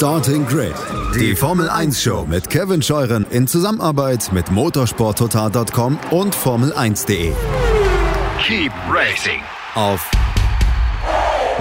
Starting 0.00 0.46
Grid, 0.46 0.72
die 1.14 1.36
Formel 1.36 1.68
1 1.68 2.02
Show 2.02 2.24
mit 2.26 2.48
Kevin 2.48 2.80
Scheuren 2.80 3.26
in 3.28 3.46
Zusammenarbeit 3.46 4.32
mit 4.32 4.50
motorsporttotal.com 4.50 5.98
und 6.10 6.34
Formel1.de. 6.34 7.34
Keep 8.42 8.72
racing 8.90 9.42
Auf 9.74 10.10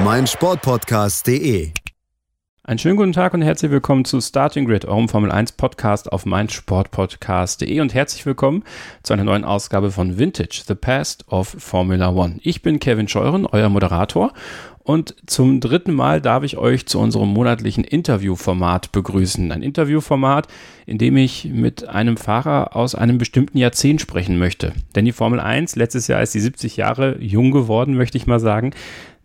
meinsportpodcast.de. 0.05 1.73
Einen 2.63 2.79
schönen 2.79 2.95
guten 2.95 3.11
Tag 3.11 3.33
und 3.33 3.41
herzlich 3.41 3.71
willkommen 3.71 4.05
zu 4.05 4.21
Starting 4.21 4.65
Grid, 4.65 4.85
eurem 4.85 5.09
Formel 5.09 5.31
1 5.31 5.53
Podcast 5.53 6.09
auf 6.09 6.25
meinsportpodcast.de 6.25 7.81
und 7.81 7.93
herzlich 7.93 8.25
willkommen 8.25 8.63
zu 9.03 9.11
einer 9.11 9.25
neuen 9.25 9.43
Ausgabe 9.43 9.91
von 9.91 10.17
Vintage, 10.17 10.61
The 10.65 10.75
Past 10.75 11.25
of 11.27 11.47
Formula 11.57 12.09
One. 12.11 12.37
Ich 12.43 12.61
bin 12.61 12.79
Kevin 12.79 13.09
Scheuren, 13.09 13.47
euer 13.47 13.67
Moderator 13.67 14.31
und 14.89 15.13
zum 15.27 15.59
dritten 15.59 15.93
Mal 15.93 16.19
darf 16.19 16.43
ich 16.43 16.57
euch 16.57 16.87
zu 16.87 16.97
unserem 16.97 17.29
monatlichen 17.29 17.83
Interviewformat 17.83 18.91
begrüßen. 18.91 19.51
Ein 19.51 19.61
Interviewformat, 19.61 20.47
in 20.87 20.97
dem 20.97 21.15
ich 21.15 21.45
mit 21.45 21.87
einem 21.87 22.17
Fahrer 22.17 22.75
aus 22.75 22.95
einem 22.95 23.19
bestimmten 23.19 23.59
Jahrzehnt 23.59 24.01
sprechen 24.01 24.39
möchte. 24.39 24.73
Denn 24.95 25.05
die 25.05 25.11
Formel 25.11 25.39
1, 25.39 25.75
letztes 25.75 26.07
Jahr 26.07 26.23
ist 26.23 26.33
die 26.33 26.39
70 26.39 26.75
Jahre 26.75 27.21
jung 27.21 27.51
geworden, 27.51 27.97
möchte 27.97 28.17
ich 28.17 28.25
mal 28.25 28.39
sagen 28.39 28.71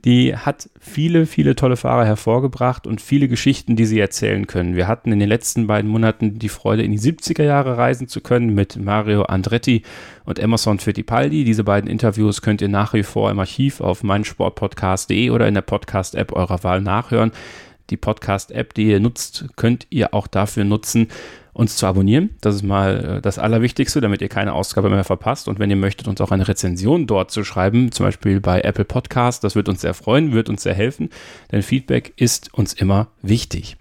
die 0.04 0.36
hat 0.36 0.68
viele, 0.78 1.24
viele 1.24 1.56
tolle 1.56 1.76
Fahrer 1.76 2.04
hervorgebracht 2.04 2.86
und 2.86 3.00
viele 3.00 3.26
Geschichten, 3.26 3.74
die 3.74 3.86
sie 3.86 3.98
erzählen 3.98 4.46
können. 4.46 4.76
Wir 4.76 4.86
hatten 4.86 5.10
in 5.12 5.18
den 5.18 5.28
letzten 5.30 5.66
beiden 5.66 5.90
Monaten 5.90 6.38
die 6.38 6.50
Freude, 6.50 6.82
in 6.82 6.92
die 6.92 6.98
70er 6.98 7.42
Jahre 7.42 7.78
reisen 7.78 8.06
zu 8.06 8.20
können 8.20 8.54
mit 8.54 8.76
Mario 8.76 9.22
Andretti 9.22 9.82
und 10.24 10.38
Emerson 10.38 10.78
Fittipaldi. 10.78 11.44
Diese 11.44 11.64
beiden 11.64 11.88
Interviews 11.88 12.42
könnt 12.42 12.60
ihr 12.60 12.68
nach 12.68 12.92
wie 12.92 13.02
vor 13.02 13.30
im 13.30 13.38
Archiv 13.38 13.80
auf 13.80 14.02
meinsportpodcast.de 14.02 15.30
oder 15.30 15.48
in 15.48 15.54
der 15.54 15.62
Podcast-App 15.62 16.32
eurer 16.32 16.62
Wahl 16.62 16.82
nachhören. 16.82 17.32
Die 17.88 17.96
Podcast-App, 17.96 18.74
die 18.74 18.90
ihr 18.90 19.00
nutzt, 19.00 19.46
könnt 19.56 19.86
ihr 19.88 20.12
auch 20.12 20.26
dafür 20.26 20.64
nutzen, 20.64 21.08
uns 21.54 21.76
zu 21.76 21.86
abonnieren. 21.86 22.30
Das 22.40 22.54
ist 22.56 22.62
mal 22.62 23.16
äh, 23.16 23.22
das 23.22 23.38
Allerwichtigste, 23.38 24.00
damit 24.00 24.20
ihr 24.20 24.28
keine 24.28 24.52
Ausgabe 24.52 24.90
mehr 24.90 25.04
verpasst. 25.04 25.48
Und 25.48 25.58
wenn 25.58 25.70
ihr 25.70 25.76
möchtet, 25.76 26.08
uns 26.08 26.20
auch 26.20 26.32
eine 26.32 26.46
Rezension 26.46 27.06
dort 27.06 27.30
zu 27.30 27.44
schreiben, 27.44 27.92
zum 27.92 28.04
Beispiel 28.04 28.40
bei 28.40 28.60
Apple 28.60 28.84
Podcast, 28.84 29.44
das 29.44 29.54
wird 29.54 29.68
uns 29.68 29.80
sehr 29.80 29.94
freuen, 29.94 30.32
wird 30.32 30.48
uns 30.50 30.62
sehr 30.64 30.74
helfen, 30.74 31.08
denn 31.50 31.62
Feedback 31.62 32.12
ist 32.16 32.52
uns 32.52 32.74
immer 32.74 33.08
wichtig. 33.22 33.76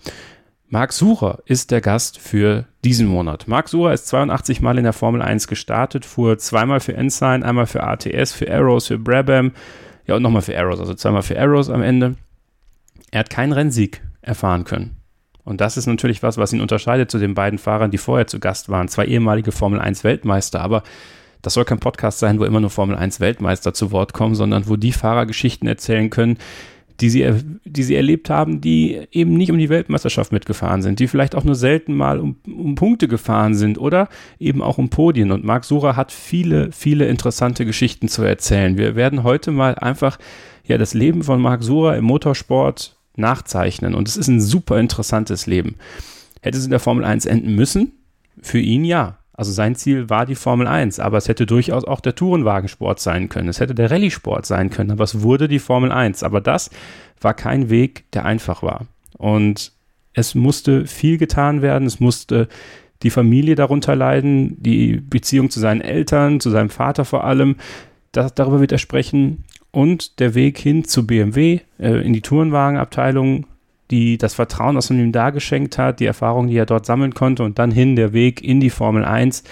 Marc 0.69 0.93
Sucher 0.93 1.39
ist 1.45 1.71
der 1.71 1.81
Gast 1.81 2.19
für 2.19 2.65
diesen 2.83 3.07
Monat. 3.07 3.47
Marc 3.47 3.69
Sucher 3.69 3.93
ist 3.93 4.07
82 4.07 4.61
Mal 4.61 4.77
in 4.77 4.83
der 4.83 4.93
Formel 4.93 5.21
1 5.21 5.47
gestartet, 5.47 6.05
fuhr 6.05 6.37
zweimal 6.37 6.79
für 6.79 6.95
Ensign, 6.95 7.43
einmal 7.43 7.67
für 7.67 7.83
ATS, 7.83 8.33
für 8.33 8.51
Arrows, 8.51 8.87
für 8.87 8.97
Brabham, 8.97 9.51
ja 10.07 10.15
und 10.15 10.23
nochmal 10.23 10.41
für 10.41 10.57
Arrows, 10.57 10.79
also 10.79 10.93
zweimal 10.93 11.21
für 11.21 11.39
Arrows 11.39 11.69
am 11.69 11.81
Ende. 11.81 12.15
Er 13.11 13.19
hat 13.19 13.29
keinen 13.29 13.51
Rennsieg 13.51 14.01
erfahren 14.21 14.63
können. 14.63 15.02
Und 15.45 15.61
das 15.61 15.77
ist 15.77 15.87
natürlich 15.87 16.23
was, 16.23 16.37
was 16.37 16.53
ihn 16.53 16.61
unterscheidet 16.61 17.11
zu 17.11 17.19
den 17.19 17.33
beiden 17.33 17.59
Fahrern, 17.59 17.91
die 17.91 17.97
vorher 17.97 18.27
zu 18.27 18.39
Gast 18.39 18.69
waren. 18.69 18.87
Zwei 18.87 19.05
ehemalige 19.05 19.51
Formel 19.51 19.79
1 19.79 20.03
Weltmeister, 20.03 20.61
aber 20.61 20.83
das 21.41 21.53
soll 21.53 21.65
kein 21.65 21.79
Podcast 21.79 22.19
sein, 22.19 22.39
wo 22.39 22.45
immer 22.45 22.61
nur 22.61 22.69
Formel 22.69 22.95
1 22.95 23.19
Weltmeister 23.19 23.73
zu 23.73 23.91
Wort 23.91 24.13
kommen, 24.13 24.35
sondern 24.35 24.69
wo 24.69 24.77
die 24.77 24.93
Fahrer 24.93 25.25
Geschichten 25.25 25.67
erzählen 25.67 26.09
können, 26.09 26.37
die 27.01 27.09
sie, 27.09 27.29
die 27.65 27.83
sie 27.83 27.95
erlebt 27.95 28.29
haben, 28.29 28.61
die 28.61 29.01
eben 29.11 29.33
nicht 29.33 29.51
um 29.51 29.57
die 29.57 29.69
Weltmeisterschaft 29.69 30.31
mitgefahren 30.31 30.81
sind, 30.81 30.99
die 30.99 31.07
vielleicht 31.07 31.35
auch 31.35 31.43
nur 31.43 31.55
selten 31.55 31.95
mal 31.95 32.19
um, 32.19 32.37
um 32.45 32.75
Punkte 32.75 33.07
gefahren 33.07 33.55
sind 33.55 33.77
oder 33.77 34.07
eben 34.39 34.61
auch 34.61 34.77
um 34.77 34.89
Podien. 34.89 35.31
Und 35.31 35.43
Marc 35.43 35.65
Sura 35.65 35.95
hat 35.95 36.11
viele, 36.11 36.71
viele 36.71 37.07
interessante 37.07 37.65
Geschichten 37.65 38.07
zu 38.07 38.23
erzählen. 38.23 38.77
Wir 38.77 38.95
werden 38.95 39.23
heute 39.23 39.51
mal 39.51 39.75
einfach 39.75 40.17
ja 40.65 40.77
das 40.77 40.93
Leben 40.93 41.23
von 41.23 41.41
Marc 41.41 41.63
Sura 41.63 41.95
im 41.95 42.05
Motorsport 42.05 42.95
nachzeichnen. 43.15 43.95
Und 43.95 44.07
es 44.07 44.17
ist 44.17 44.27
ein 44.27 44.41
super 44.41 44.79
interessantes 44.79 45.47
Leben. 45.47 45.75
Hätte 46.41 46.57
es 46.57 46.65
in 46.65 46.71
der 46.71 46.79
Formel 46.79 47.05
1 47.05 47.25
enden 47.25 47.55
müssen? 47.55 47.93
Für 48.41 48.59
ihn 48.59 48.85
ja. 48.85 49.17
Also 49.35 49.51
sein 49.51 49.75
Ziel 49.75 50.09
war 50.09 50.25
die 50.25 50.35
Formel 50.35 50.67
1, 50.67 50.99
aber 50.99 51.17
es 51.17 51.27
hätte 51.27 51.47
durchaus 51.47 51.85
auch 51.85 52.01
der 52.01 52.13
Tourenwagensport 52.13 52.99
sein 52.99 53.29
können. 53.29 53.49
Es 53.49 53.59
hätte 53.59 53.73
der 53.73 53.89
Rallye-Sport 53.89 54.45
sein 54.45 54.69
können, 54.69 54.91
aber 54.91 55.03
es 55.03 55.21
wurde 55.21 55.47
die 55.47 55.59
Formel 55.59 55.91
1. 55.91 56.21
Aber 56.21 56.39
das 56.39 56.69
war 57.19 57.33
kein 57.33 57.69
Weg, 57.69 58.03
der 58.13 58.25
einfach 58.25 58.61
war. 58.61 58.85
Und 59.17 59.71
es 60.13 60.35
musste 60.35 60.85
viel 60.85 61.17
getan 61.17 61.61
werden. 61.61 61.87
Es 61.87 61.99
musste 61.99 62.47
die 63.01 63.09
Familie 63.09 63.55
darunter 63.55 63.95
leiden, 63.95 64.61
die 64.61 64.97
Beziehung 64.97 65.49
zu 65.49 65.59
seinen 65.59 65.81
Eltern, 65.81 66.39
zu 66.39 66.49
seinem 66.49 66.69
Vater 66.69 67.03
vor 67.03 67.23
allem. 67.23 67.55
Das, 68.11 68.33
darüber 68.35 68.59
wird 68.59 68.71
er 68.71 68.77
sprechen 68.77 69.43
und 69.73 70.19
der 70.19 70.35
Weg 70.35 70.59
hin 70.59 70.85
zu 70.85 71.05
BMW 71.05 71.59
äh, 71.79 72.05
in 72.05 72.13
die 72.13 72.21
Tourenwagenabteilung, 72.21 73.47
die 73.91 74.17
das 74.17 74.35
Vertrauen, 74.35 74.75
das 74.75 74.89
man 74.89 74.99
ihm 74.99 75.11
da 75.11 75.31
geschenkt 75.31 75.77
hat, 75.77 75.99
die 75.99 76.05
Erfahrung, 76.05 76.47
die 76.47 76.55
er 76.55 76.67
dort 76.67 76.85
sammeln 76.85 77.13
konnte 77.13 77.43
und 77.43 77.59
dann 77.59 77.71
hin 77.71 77.95
der 77.95 78.13
Weg 78.13 78.41
in 78.43 78.59
die 78.59 78.69
Formel 78.69 79.03
1. 79.03 79.43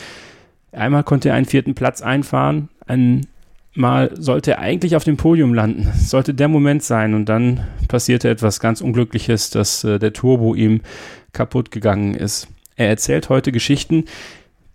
Einmal 0.71 1.03
konnte 1.03 1.29
er 1.29 1.35
einen 1.35 1.47
vierten 1.47 1.73
Platz 1.73 2.01
einfahren, 2.01 2.69
einmal 2.85 4.11
sollte 4.15 4.51
er 4.51 4.59
eigentlich 4.59 4.95
auf 4.95 5.03
dem 5.03 5.17
Podium 5.17 5.55
landen, 5.55 5.91
sollte 5.99 6.35
der 6.35 6.47
Moment 6.47 6.83
sein 6.83 7.15
und 7.15 7.25
dann 7.25 7.65
passierte 7.87 8.29
etwas 8.29 8.59
ganz 8.59 8.79
Unglückliches, 8.79 9.49
dass 9.49 9.83
äh, 9.83 9.97
der 9.97 10.13
Turbo 10.13 10.53
ihm 10.53 10.81
kaputt 11.33 11.71
gegangen 11.71 12.13
ist. 12.13 12.47
Er 12.75 12.89
erzählt 12.89 13.29
heute 13.29 13.51
Geschichten, 13.51 14.05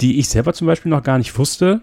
die 0.00 0.18
ich 0.18 0.28
selber 0.28 0.52
zum 0.52 0.66
Beispiel 0.66 0.90
noch 0.90 1.04
gar 1.04 1.18
nicht 1.18 1.38
wusste, 1.38 1.80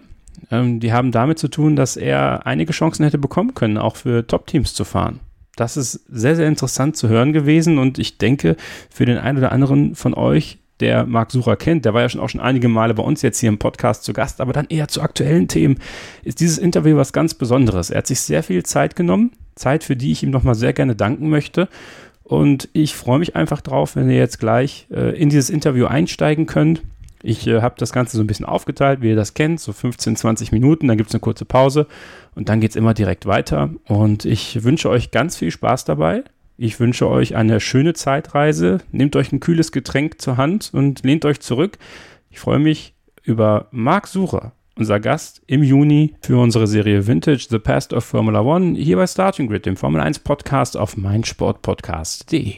ähm, 0.50 0.80
die 0.80 0.92
haben 0.92 1.12
damit 1.12 1.38
zu 1.38 1.48
tun, 1.48 1.76
dass 1.76 1.96
er 1.96 2.46
einige 2.46 2.72
Chancen 2.72 3.04
hätte 3.04 3.18
bekommen 3.18 3.54
können, 3.54 3.78
auch 3.78 3.96
für 3.96 4.26
Top-Teams 4.26 4.74
zu 4.74 4.84
fahren. 4.84 5.20
Das 5.56 5.76
ist 5.76 6.04
sehr, 6.08 6.36
sehr 6.36 6.48
interessant 6.48 6.96
zu 6.96 7.08
hören 7.08 7.32
gewesen 7.32 7.78
und 7.78 7.98
ich 7.98 8.18
denke, 8.18 8.56
für 8.90 9.06
den 9.06 9.18
einen 9.18 9.38
oder 9.38 9.52
anderen 9.52 9.94
von 9.94 10.14
euch, 10.14 10.58
der 10.80 11.06
Marc 11.06 11.30
Sucher 11.30 11.56
kennt, 11.56 11.84
der 11.84 11.94
war 11.94 12.02
ja 12.02 12.08
schon 12.08 12.20
auch 12.20 12.28
schon 12.28 12.40
einige 12.40 12.68
Male 12.68 12.94
bei 12.94 13.02
uns 13.02 13.22
jetzt 13.22 13.38
hier 13.38 13.48
im 13.48 13.58
Podcast 13.58 14.02
zu 14.02 14.12
Gast, 14.12 14.40
aber 14.40 14.52
dann 14.52 14.66
eher 14.68 14.88
zu 14.88 15.02
aktuellen 15.02 15.46
Themen, 15.46 15.78
ist 16.24 16.40
dieses 16.40 16.58
Interview 16.58 16.96
was 16.96 17.12
ganz 17.12 17.34
Besonderes. 17.34 17.90
Er 17.90 17.98
hat 17.98 18.08
sich 18.08 18.20
sehr 18.20 18.42
viel 18.42 18.64
Zeit 18.64 18.96
genommen, 18.96 19.30
Zeit, 19.54 19.84
für 19.84 19.94
die 19.94 20.10
ich 20.10 20.24
ihm 20.24 20.30
nochmal 20.30 20.56
sehr 20.56 20.72
gerne 20.72 20.96
danken 20.96 21.30
möchte. 21.30 21.68
Und 22.24 22.68
ich 22.72 22.96
freue 22.96 23.18
mich 23.18 23.36
einfach 23.36 23.60
drauf, 23.60 23.96
wenn 23.96 24.10
ihr 24.10 24.16
jetzt 24.16 24.40
gleich 24.40 24.86
äh, 24.90 25.16
in 25.16 25.28
dieses 25.28 25.50
Interview 25.50 25.86
einsteigen 25.86 26.46
könnt. 26.46 26.82
Ich 27.26 27.46
äh, 27.46 27.62
habe 27.62 27.76
das 27.78 27.92
Ganze 27.92 28.18
so 28.18 28.22
ein 28.22 28.26
bisschen 28.26 28.44
aufgeteilt, 28.44 29.00
wie 29.00 29.08
ihr 29.08 29.16
das 29.16 29.32
kennt, 29.32 29.58
so 29.58 29.72
15, 29.72 30.16
20 30.16 30.52
Minuten, 30.52 30.88
dann 30.88 30.98
gibt 30.98 31.08
es 31.08 31.14
eine 31.14 31.20
kurze 31.20 31.46
Pause 31.46 31.86
und 32.34 32.50
dann 32.50 32.60
geht 32.60 32.70
es 32.70 32.76
immer 32.76 32.92
direkt 32.92 33.24
weiter. 33.24 33.70
Und 33.86 34.26
ich 34.26 34.62
wünsche 34.62 34.90
euch 34.90 35.10
ganz 35.10 35.36
viel 35.36 35.50
Spaß 35.50 35.86
dabei. 35.86 36.22
Ich 36.58 36.78
wünsche 36.78 37.08
euch 37.08 37.34
eine 37.34 37.60
schöne 37.60 37.94
Zeitreise. 37.94 38.78
Nehmt 38.92 39.16
euch 39.16 39.32
ein 39.32 39.40
kühles 39.40 39.72
Getränk 39.72 40.20
zur 40.20 40.36
Hand 40.36 40.70
und 40.74 41.02
lehnt 41.02 41.24
euch 41.24 41.40
zurück. 41.40 41.78
Ich 42.28 42.40
freue 42.40 42.58
mich 42.58 42.94
über 43.22 43.68
Marc 43.70 44.06
Sucher, 44.06 44.52
unser 44.76 45.00
Gast 45.00 45.40
im 45.46 45.62
Juni 45.62 46.16
für 46.20 46.38
unsere 46.38 46.66
Serie 46.66 47.06
Vintage 47.06 47.46
The 47.48 47.58
Past 47.58 47.94
of 47.94 48.04
Formula 48.04 48.42
One 48.42 48.76
hier 48.76 48.96
bei 48.96 49.06
Starting 49.06 49.48
Grid, 49.48 49.64
dem 49.64 49.78
Formel 49.78 50.02
1 50.02 50.18
Podcast 50.18 50.76
auf 50.76 50.98
meinsportpodcast.de. 50.98 52.56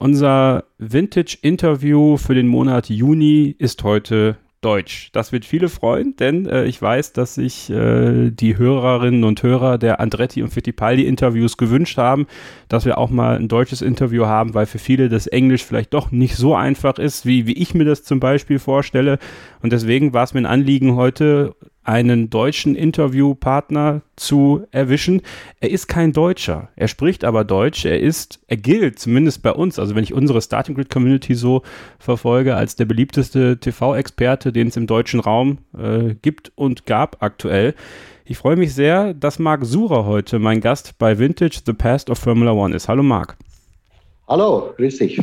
Unser 0.00 0.62
Vintage-Interview 0.78 2.18
für 2.18 2.32
den 2.32 2.46
Monat 2.46 2.88
Juni 2.88 3.52
ist 3.58 3.82
heute 3.82 4.36
Deutsch. 4.60 5.10
Das 5.12 5.32
wird 5.32 5.44
viele 5.44 5.68
freuen, 5.68 6.14
denn 6.14 6.46
äh, 6.46 6.66
ich 6.66 6.80
weiß, 6.80 7.14
dass 7.14 7.34
sich 7.34 7.68
äh, 7.68 8.30
die 8.30 8.56
Hörerinnen 8.56 9.24
und 9.24 9.42
Hörer 9.42 9.76
der 9.76 9.98
Andretti 9.98 10.40
und 10.40 10.50
Fittipaldi 10.50 11.04
Interviews 11.04 11.56
gewünscht 11.56 11.98
haben, 11.98 12.28
dass 12.68 12.84
wir 12.84 12.96
auch 12.96 13.10
mal 13.10 13.38
ein 13.38 13.48
deutsches 13.48 13.82
Interview 13.82 14.26
haben, 14.26 14.54
weil 14.54 14.66
für 14.66 14.78
viele 14.78 15.08
das 15.08 15.26
Englisch 15.26 15.64
vielleicht 15.64 15.92
doch 15.92 16.12
nicht 16.12 16.36
so 16.36 16.54
einfach 16.54 17.00
ist, 17.00 17.26
wie, 17.26 17.48
wie 17.48 17.58
ich 17.60 17.74
mir 17.74 17.84
das 17.84 18.04
zum 18.04 18.20
Beispiel 18.20 18.60
vorstelle. 18.60 19.18
Und 19.62 19.72
deswegen 19.72 20.12
war 20.12 20.22
es 20.22 20.32
mir 20.32 20.40
ein 20.40 20.46
Anliegen 20.46 20.94
heute, 20.94 21.56
einen 21.88 22.28
deutschen 22.28 22.74
Interviewpartner 22.74 24.02
zu 24.14 24.66
erwischen. 24.72 25.22
Er 25.58 25.70
ist 25.70 25.88
kein 25.88 26.12
Deutscher, 26.12 26.68
er 26.76 26.86
spricht 26.86 27.24
aber 27.24 27.44
Deutsch, 27.44 27.86
er 27.86 27.98
ist, 27.98 28.40
er 28.46 28.58
gilt 28.58 28.98
zumindest 28.98 29.42
bei 29.42 29.52
uns, 29.52 29.78
also 29.78 29.94
wenn 29.94 30.04
ich 30.04 30.12
unsere 30.12 30.42
Starting 30.42 30.74
Grid 30.74 30.90
Community 30.90 31.34
so 31.34 31.62
verfolge, 31.98 32.56
als 32.56 32.76
der 32.76 32.84
beliebteste 32.84 33.58
TV-Experte, 33.58 34.52
den 34.52 34.68
es 34.68 34.76
im 34.76 34.86
deutschen 34.86 35.20
Raum 35.20 35.58
äh, 35.76 36.14
gibt 36.20 36.52
und 36.56 36.84
gab 36.84 37.22
aktuell. 37.22 37.74
Ich 38.26 38.36
freue 38.36 38.56
mich 38.56 38.74
sehr, 38.74 39.14
dass 39.14 39.38
Marc 39.38 39.64
Surer 39.64 40.04
heute 40.04 40.38
mein 40.38 40.60
Gast 40.60 40.98
bei 40.98 41.18
Vintage 41.18 41.60
The 41.64 41.72
Past 41.72 42.10
of 42.10 42.18
Formula 42.18 42.52
One 42.52 42.76
ist. 42.76 42.88
Hallo 42.88 43.02
Marc. 43.02 43.38
Hallo, 44.28 44.74
grüß 44.76 44.98
dich. 44.98 45.18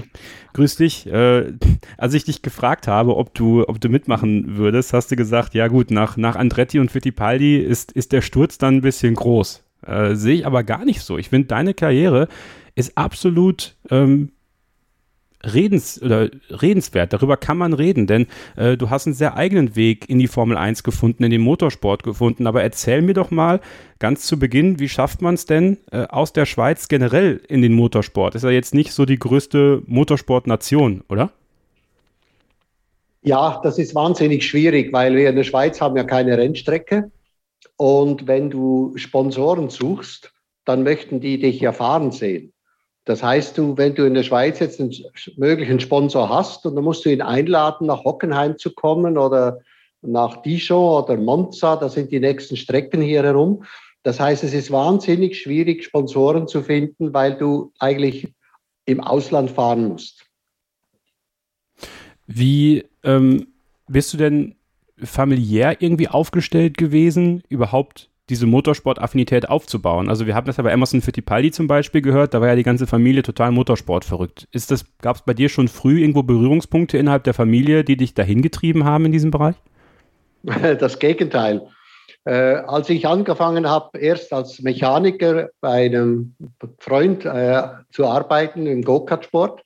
Grüß 0.53 0.77
dich. 0.77 1.05
Äh, 1.05 1.53
als 1.95 2.15
ich 2.15 2.23
dich 2.23 2.41
gefragt 2.41 2.87
habe, 2.87 3.17
ob 3.17 3.35
du, 3.35 3.63
ob 3.67 3.79
du 3.79 3.87
mitmachen 3.87 4.57
würdest, 4.57 4.93
hast 4.93 5.11
du 5.11 5.15
gesagt, 5.15 5.53
ja 5.53 5.67
gut, 5.67 5.91
nach, 5.91 6.17
nach 6.17 6.35
Andretti 6.35 6.79
und 6.79 6.89
Fittipaldi 6.89 7.57
ist, 7.57 7.91
ist 7.91 8.13
der 8.13 8.21
Sturz 8.21 8.57
dann 8.57 8.77
ein 8.77 8.81
bisschen 8.81 9.13
groß. 9.13 9.63
Äh, 9.85 10.15
Sehe 10.15 10.33
ich 10.33 10.47
aber 10.47 10.63
gar 10.63 10.85
nicht 10.85 11.01
so. 11.01 11.19
Ich 11.19 11.29
finde, 11.29 11.47
deine 11.47 11.75
Karriere 11.75 12.27
ist 12.73 12.97
absolut 12.97 13.75
ähm, 13.91 14.31
redens 15.53 16.01
oder 16.01 16.29
redenswert. 16.49 17.13
Darüber 17.13 17.37
kann 17.37 17.57
man 17.57 17.73
reden, 17.73 18.07
denn 18.07 18.27
äh, 18.55 18.77
du 18.77 18.89
hast 18.89 19.07
einen 19.07 19.13
sehr 19.13 19.37
eigenen 19.37 19.75
Weg 19.75 20.09
in 20.09 20.19
die 20.19 20.27
Formel 20.27 20.57
1 20.57 20.83
gefunden, 20.83 21.23
in 21.23 21.31
den 21.31 21.41
Motorsport 21.41 22.03
gefunden. 22.03 22.47
Aber 22.47 22.63
erzähl 22.63 23.01
mir 23.01 23.13
doch 23.13 23.31
mal 23.31 23.59
ganz 23.99 24.25
zu 24.25 24.39
Beginn, 24.39 24.79
wie 24.79 24.89
schafft 24.89 25.21
man 25.21 25.35
es 25.35 25.45
denn 25.45 25.77
äh, 25.91 26.05
aus 26.07 26.33
der 26.33 26.45
Schweiz 26.45 26.87
generell 26.87 27.41
in 27.47 27.61
den 27.61 27.73
Motorsport? 27.73 28.35
Ist 28.35 28.43
ja 28.43 28.49
jetzt 28.49 28.73
nicht 28.73 28.91
so 28.91 29.05
die 29.05 29.19
größte 29.19 29.83
Motorsportnation, 29.85 31.03
oder? 31.09 31.31
Ja, 33.21 33.59
das 33.63 33.79
ist 33.79 33.95
wahnsinnig 33.95 34.45
schwierig, 34.47 34.93
weil 34.93 35.15
wir 35.15 35.29
in 35.29 35.35
der 35.35 35.43
Schweiz 35.43 35.81
haben 35.81 35.97
ja 35.97 36.03
keine 36.03 36.37
Rennstrecke. 36.37 37.11
Und 37.77 38.27
wenn 38.27 38.49
du 38.49 38.93
Sponsoren 38.97 39.69
suchst, 39.69 40.31
dann 40.63 40.83
möchten 40.83 41.19
die 41.19 41.39
dich 41.39 41.59
ja 41.59 41.73
fahren 41.73 42.11
sehen. 42.11 42.53
Das 43.05 43.21
heißt, 43.21 43.57
du, 43.57 43.77
wenn 43.77 43.93
du 43.93 44.05
in 44.05 44.15
der 44.15 44.23
Schweiz 44.23 44.59
jetzt 44.59 44.79
einen 44.79 44.91
möglichen 45.37 45.79
Sponsor 45.79 46.27
hast 46.27 46.65
und 46.65 46.75
dann 46.75 46.83
musst 46.83 47.05
du 47.05 47.11
ihn 47.11 47.21
einladen, 47.21 47.87
nach 47.87 48.03
Hockenheim 48.03 48.57
zu 48.57 48.73
kommen 48.73 49.17
oder 49.17 49.61
nach 50.01 50.41
Dijon 50.41 51.03
oder 51.03 51.15
Monza, 51.15 51.75
das 51.75 51.93
sind 51.93 52.11
die 52.11 52.19
nächsten 52.19 52.57
Strecken 52.57 53.01
hier 53.01 53.23
herum. 53.23 53.63
Das 54.01 54.19
heißt, 54.19 54.43
es 54.43 54.53
ist 54.53 54.71
wahnsinnig 54.71 55.39
schwierig, 55.39 55.83
Sponsoren 55.83 56.47
zu 56.47 56.61
finden, 56.61 57.13
weil 57.13 57.37
du 57.37 57.71
eigentlich 57.79 58.33
im 58.85 59.01
Ausland 59.01 59.51
fahren 59.51 59.87
musst. 59.87 60.25
Wie 62.27 62.85
ähm, 63.03 63.47
bist 63.87 64.13
du 64.13 64.17
denn 64.17 64.55
familiär 64.97 65.81
irgendwie 65.81 66.07
aufgestellt 66.07 66.77
gewesen, 66.77 67.43
überhaupt 67.49 68.09
diese 68.29 68.47
Motorsport-Affinität 68.47 69.49
aufzubauen. 69.49 70.09
Also 70.09 70.25
wir 70.25 70.35
haben 70.35 70.47
das 70.47 70.57
ja 70.57 70.63
bei 70.63 70.71
Emerson 70.71 71.01
Fittipaldi 71.01 71.51
zum 71.51 71.67
Beispiel 71.67 72.01
gehört, 72.01 72.33
da 72.33 72.41
war 72.41 72.47
ja 72.47 72.55
die 72.55 72.63
ganze 72.63 72.87
Familie 72.87 73.21
total 73.21 73.51
Motorsport 73.51 74.03
verrückt. 74.03 74.47
Ist 74.51 74.71
das, 74.71 74.85
gab 75.01 75.17
es 75.17 75.21
bei 75.21 75.33
dir 75.33 75.49
schon 75.49 75.67
früh 75.67 76.01
irgendwo 76.01 76.23
Berührungspunkte 76.23 76.97
innerhalb 76.97 77.23
der 77.23 77.33
Familie, 77.33 77.83
die 77.83 77.97
dich 77.97 78.13
dahin 78.13 78.41
getrieben 78.41 78.83
haben 78.85 79.05
in 79.05 79.11
diesem 79.11 79.31
Bereich? 79.31 79.55
Das 80.79 80.99
Gegenteil. 80.99 81.67
Äh, 82.23 82.55
als 82.67 82.89
ich 82.89 83.07
angefangen 83.07 83.69
habe, 83.69 83.99
erst 83.99 84.33
als 84.33 84.61
Mechaniker 84.61 85.49
bei 85.61 85.85
einem 85.85 86.35
Freund 86.79 87.25
äh, 87.25 87.63
zu 87.91 88.07
arbeiten 88.07 88.65
im 88.65 88.83
Go-Kart-Sport, 88.83 89.63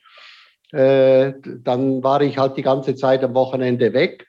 äh, 0.72 1.34
dann 1.64 2.04
war 2.04 2.22
ich 2.22 2.38
halt 2.38 2.58
die 2.58 2.62
ganze 2.62 2.96
Zeit 2.96 3.24
am 3.24 3.34
Wochenende 3.34 3.94
weg 3.94 4.26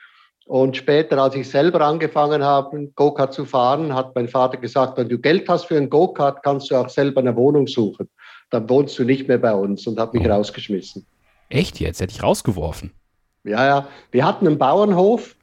und 0.50 0.76
später, 0.76 1.17
als 1.17 1.37
ich 1.37 1.49
selber 1.49 1.81
angefangen 1.82 2.43
habe, 2.43 2.88
Go-Kart 2.97 3.32
zu 3.32 3.44
fahren, 3.44 3.94
hat 3.94 4.17
mein 4.17 4.26
Vater 4.26 4.56
gesagt, 4.56 4.99
wenn 4.99 5.08
du 5.08 5.17
Geld 5.17 5.49
hast 5.49 5.67
für 5.67 5.76
einen 5.76 5.88
Go-Kart, 5.88 6.43
kannst 6.43 6.73
du 6.73 6.75
auch 6.75 6.88
selber 6.88 7.20
eine 7.20 7.37
Wohnung 7.37 7.69
suchen. 7.69 8.08
Dann 8.50 8.69
wohnst 8.69 8.99
du 8.99 9.05
nicht 9.05 9.29
mehr 9.29 9.38
bei 9.38 9.55
uns 9.55 9.87
und 9.87 10.00
hat 10.00 10.12
mich 10.12 10.26
oh. 10.26 10.32
rausgeschmissen. 10.32 11.06
Echt 11.50 11.79
jetzt? 11.79 12.00
Hätte 12.00 12.14
ich 12.17 12.20
rausgeworfen? 12.25 12.91
Ja, 13.44 13.64
ja. 13.64 13.88
Wir 14.11 14.26
hatten 14.26 14.49
einen 14.49 14.58
Bauernhof 14.58 15.37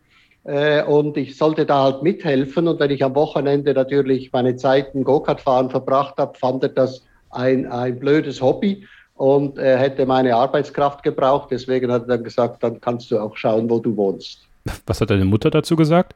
äh, 0.44 0.84
und 0.84 1.16
ich 1.16 1.38
sollte 1.38 1.66
da 1.66 1.84
halt 1.84 2.04
mithelfen. 2.04 2.68
Und 2.68 2.82
wenn 2.82 2.92
ich 2.92 3.02
am 3.02 3.16
Wochenende 3.16 3.74
natürlich 3.74 4.34
meine 4.34 4.58
Zeit 4.58 4.94
im 4.94 5.06
Go-Kart-Fahren 5.06 5.70
verbracht 5.70 6.16
habe, 6.18 6.38
fand 6.38 6.64
er 6.64 6.70
das 6.70 7.02
ein, 7.30 7.66
ein 7.72 7.98
blödes 7.98 8.42
Hobby 8.42 8.86
und 9.14 9.58
er 9.58 9.78
hätte 9.78 10.06
meine 10.06 10.36
Arbeitskraft 10.36 11.02
gebraucht. 11.02 11.48
Deswegen 11.52 11.94
hat 11.94 12.02
er 12.02 12.18
dann 12.18 12.26
gesagt, 12.26 12.62
dann 12.62 12.82
kannst 12.82 13.10
du 13.10 13.20
auch 13.20 13.38
schauen, 13.38 13.70
wo 13.70 13.80
du 13.80 13.96
wohnst. 13.96 14.47
Was 14.86 15.02
hat 15.02 15.10
deine 15.10 15.26
Mutter 15.26 15.50
dazu 15.50 15.76
gesagt? 15.76 16.16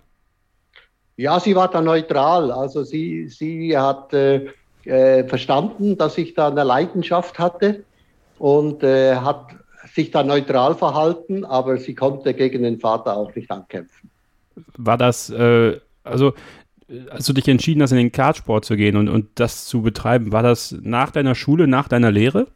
Ja, 1.17 1.39
sie 1.39 1.55
war 1.55 1.69
da 1.69 1.81
neutral. 1.81 2.51
Also 2.51 2.83
sie, 2.83 3.27
sie 3.27 3.77
hat 3.77 4.13
äh, 4.13 4.47
äh, 4.85 5.27
verstanden, 5.27 5.97
dass 5.97 6.17
ich 6.17 6.33
da 6.33 6.47
eine 6.47 6.63
Leidenschaft 6.63 7.37
hatte 7.37 7.83
und 8.39 8.83
äh, 8.83 9.15
hat 9.15 9.47
sich 9.93 10.11
da 10.11 10.23
neutral 10.23 10.75
verhalten, 10.75 11.43
aber 11.45 11.77
sie 11.77 11.95
konnte 11.95 12.33
gegen 12.33 12.63
den 12.63 12.79
Vater 12.79 13.15
auch 13.15 13.33
nicht 13.35 13.51
ankämpfen. 13.51 14.09
War 14.77 14.97
das, 14.97 15.29
äh, 15.29 15.79
also 16.03 16.33
als 17.09 17.25
du 17.25 17.33
dich 17.33 17.47
entschieden 17.47 17.81
hast, 17.81 17.91
in 17.91 17.97
den 17.97 18.11
Kartsport 18.11 18.65
zu 18.65 18.75
gehen 18.75 18.97
und, 18.97 19.07
und 19.07 19.27
das 19.35 19.65
zu 19.65 19.81
betreiben, 19.81 20.31
war 20.31 20.43
das 20.43 20.75
nach 20.81 21.11
deiner 21.11 21.35
Schule, 21.35 21.67
nach 21.67 21.87
deiner 21.87 22.11
Lehre? 22.11 22.47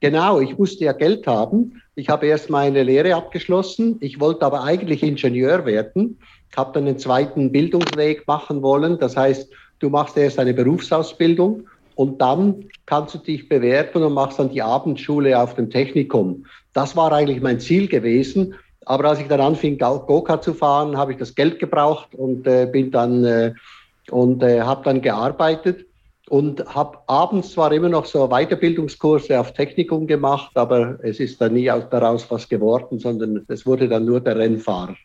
Genau, 0.00 0.40
ich 0.40 0.58
musste 0.58 0.84
ja 0.84 0.92
Geld 0.92 1.26
haben. 1.26 1.82
Ich 1.94 2.10
habe 2.10 2.26
erst 2.26 2.50
meine 2.50 2.82
Lehre 2.82 3.14
abgeschlossen. 3.14 3.96
Ich 4.00 4.20
wollte 4.20 4.44
aber 4.44 4.62
eigentlich 4.62 5.02
Ingenieur 5.02 5.64
werden. 5.64 6.18
Ich 6.50 6.56
habe 6.56 6.72
dann 6.72 6.86
einen 6.86 6.98
zweiten 6.98 7.50
Bildungsweg 7.50 8.26
machen 8.26 8.62
wollen. 8.62 8.98
Das 8.98 9.16
heißt, 9.16 9.50
du 9.78 9.88
machst 9.88 10.16
erst 10.16 10.38
eine 10.38 10.52
Berufsausbildung 10.52 11.66
und 11.94 12.20
dann 12.20 12.66
kannst 12.84 13.14
du 13.14 13.18
dich 13.18 13.48
bewerben 13.48 14.02
und 14.02 14.12
machst 14.12 14.38
dann 14.38 14.50
die 14.50 14.60
Abendschule 14.60 15.40
auf 15.40 15.54
dem 15.54 15.70
Technikum. 15.70 16.44
Das 16.74 16.94
war 16.94 17.10
eigentlich 17.12 17.40
mein 17.40 17.58
Ziel 17.58 17.88
gewesen. 17.88 18.54
Aber 18.84 19.08
als 19.08 19.20
ich 19.20 19.28
dann 19.28 19.40
anfing, 19.40 19.78
Go-Kart 19.78 20.44
zu 20.44 20.52
fahren, 20.52 20.96
habe 20.96 21.12
ich 21.12 21.18
das 21.18 21.34
Geld 21.34 21.58
gebraucht 21.58 22.14
und 22.14 22.46
äh, 22.46 22.68
bin 22.70 22.90
dann 22.90 23.24
äh, 23.24 23.54
und 24.10 24.42
äh, 24.42 24.60
habe 24.60 24.84
dann 24.84 25.00
gearbeitet 25.00 25.86
und 26.28 26.64
habe 26.74 26.98
abends 27.06 27.52
zwar 27.52 27.72
immer 27.72 27.88
noch 27.88 28.04
so 28.04 28.28
Weiterbildungskurse 28.28 29.38
auf 29.38 29.52
Technikum 29.52 30.06
gemacht, 30.06 30.50
aber 30.54 30.98
es 31.02 31.20
ist 31.20 31.40
dann 31.40 31.54
nie 31.54 31.70
daraus 31.90 32.30
was 32.30 32.48
geworden, 32.48 32.98
sondern 32.98 33.44
es 33.48 33.64
wurde 33.64 33.88
dann 33.88 34.04
nur 34.04 34.20
der 34.20 34.36
Rennfahrer. 34.36 34.96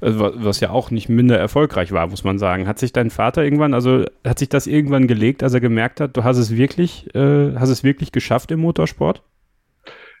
Also, 0.00 0.30
was 0.34 0.60
ja 0.60 0.70
auch 0.70 0.90
nicht 0.90 1.08
minder 1.08 1.38
erfolgreich 1.38 1.92
war, 1.92 2.06
muss 2.06 2.24
man 2.24 2.38
sagen. 2.38 2.66
Hat 2.66 2.78
sich 2.78 2.92
dein 2.92 3.10
Vater 3.10 3.44
irgendwann, 3.44 3.74
also 3.74 4.04
hat 4.26 4.38
sich 4.38 4.48
das 4.48 4.66
irgendwann 4.66 5.06
gelegt, 5.06 5.42
als 5.42 5.54
er 5.54 5.60
gemerkt 5.60 6.00
hat, 6.00 6.16
du 6.16 6.24
hast 6.24 6.38
es 6.38 6.56
wirklich, 6.56 7.14
äh, 7.14 7.54
hast 7.56 7.68
es 7.68 7.84
wirklich 7.84 8.12
geschafft 8.12 8.50
im 8.50 8.60
Motorsport? 8.60 9.22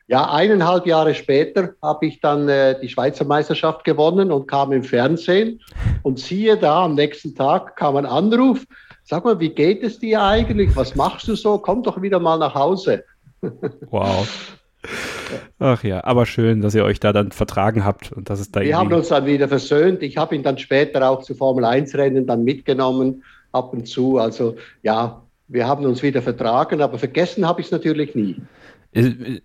Ja, 0.08 0.30
eineinhalb 0.30 0.86
Jahre 0.86 1.14
später 1.14 1.70
habe 1.82 2.06
ich 2.06 2.20
dann 2.20 2.48
äh, 2.48 2.78
die 2.80 2.88
Schweizer 2.88 3.24
Meisterschaft 3.24 3.82
gewonnen 3.84 4.30
und 4.30 4.46
kam 4.46 4.72
im 4.72 4.84
Fernsehen. 4.84 5.60
Und 6.02 6.20
siehe 6.20 6.56
da, 6.56 6.84
am 6.84 6.94
nächsten 6.94 7.34
Tag 7.34 7.74
kam 7.74 7.96
ein 7.96 8.06
Anruf, 8.06 8.64
Sag 9.08 9.24
mal, 9.24 9.38
wie 9.38 9.50
geht 9.50 9.84
es 9.84 10.00
dir 10.00 10.20
eigentlich? 10.20 10.74
Was 10.74 10.96
machst 10.96 11.28
du 11.28 11.36
so? 11.36 11.58
Komm 11.58 11.84
doch 11.84 12.02
wieder 12.02 12.18
mal 12.18 12.38
nach 12.38 12.54
Hause. 12.54 13.04
Wow. 13.90 14.56
Ach 15.58 15.82
ja, 15.84 16.02
aber 16.04 16.26
schön, 16.26 16.60
dass 16.60 16.74
ihr 16.74 16.84
euch 16.84 16.98
da 16.98 17.12
dann 17.12 17.30
vertragen 17.30 17.84
habt 17.84 18.10
und 18.12 18.30
dass 18.30 18.40
es 18.40 18.50
da 18.50 18.60
Wir 18.60 18.76
haben 18.76 18.92
uns 18.92 19.08
dann 19.08 19.26
wieder 19.26 19.48
versöhnt. 19.48 20.02
Ich 20.02 20.16
habe 20.16 20.34
ihn 20.34 20.42
dann 20.42 20.58
später 20.58 21.08
auch 21.08 21.22
zu 21.22 21.34
Formel 21.34 21.64
1 21.64 21.94
Rennen 21.94 22.26
dann 22.26 22.44
mitgenommen, 22.44 23.22
ab 23.52 23.72
und 23.72 23.86
zu. 23.86 24.18
Also 24.18 24.56
ja, 24.82 25.22
wir 25.48 25.68
haben 25.68 25.84
uns 25.84 26.02
wieder 26.02 26.22
vertragen, 26.22 26.80
aber 26.80 26.98
vergessen 26.98 27.46
habe 27.46 27.60
ich 27.60 27.66
es 27.66 27.72
natürlich 27.72 28.14
nie. 28.14 28.36
Äh, 28.92 29.06
äh, 29.06 29.40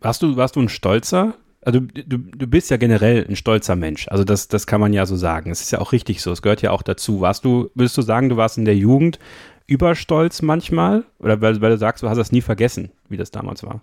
warst 0.00 0.22
du, 0.22 0.36
warst 0.36 0.56
du 0.56 0.60
ein 0.60 0.68
Stolzer 0.68 1.34
also 1.66 1.80
du, 1.80 2.18
du 2.18 2.46
bist 2.46 2.70
ja 2.70 2.76
generell 2.76 3.26
ein 3.28 3.34
stolzer 3.34 3.74
Mensch. 3.74 4.06
Also 4.06 4.22
das, 4.22 4.46
das 4.46 4.68
kann 4.68 4.80
man 4.80 4.92
ja 4.92 5.04
so 5.04 5.16
sagen. 5.16 5.50
Es 5.50 5.60
ist 5.60 5.72
ja 5.72 5.80
auch 5.80 5.90
richtig 5.90 6.22
so. 6.22 6.30
Es 6.30 6.40
gehört 6.40 6.62
ja 6.62 6.70
auch 6.70 6.82
dazu. 6.82 7.20
Warst 7.20 7.44
du, 7.44 7.70
würdest 7.74 7.98
du 7.98 8.02
sagen, 8.02 8.28
du 8.28 8.36
warst 8.36 8.56
in 8.56 8.64
der 8.64 8.76
Jugend 8.76 9.18
überstolz 9.66 10.42
manchmal? 10.42 11.02
Oder 11.18 11.40
weil, 11.40 11.60
weil 11.60 11.72
du 11.72 11.78
sagst, 11.78 12.04
du 12.04 12.08
hast 12.08 12.18
das 12.18 12.30
nie 12.30 12.40
vergessen, 12.40 12.92
wie 13.08 13.16
das 13.16 13.32
damals 13.32 13.64
war? 13.64 13.80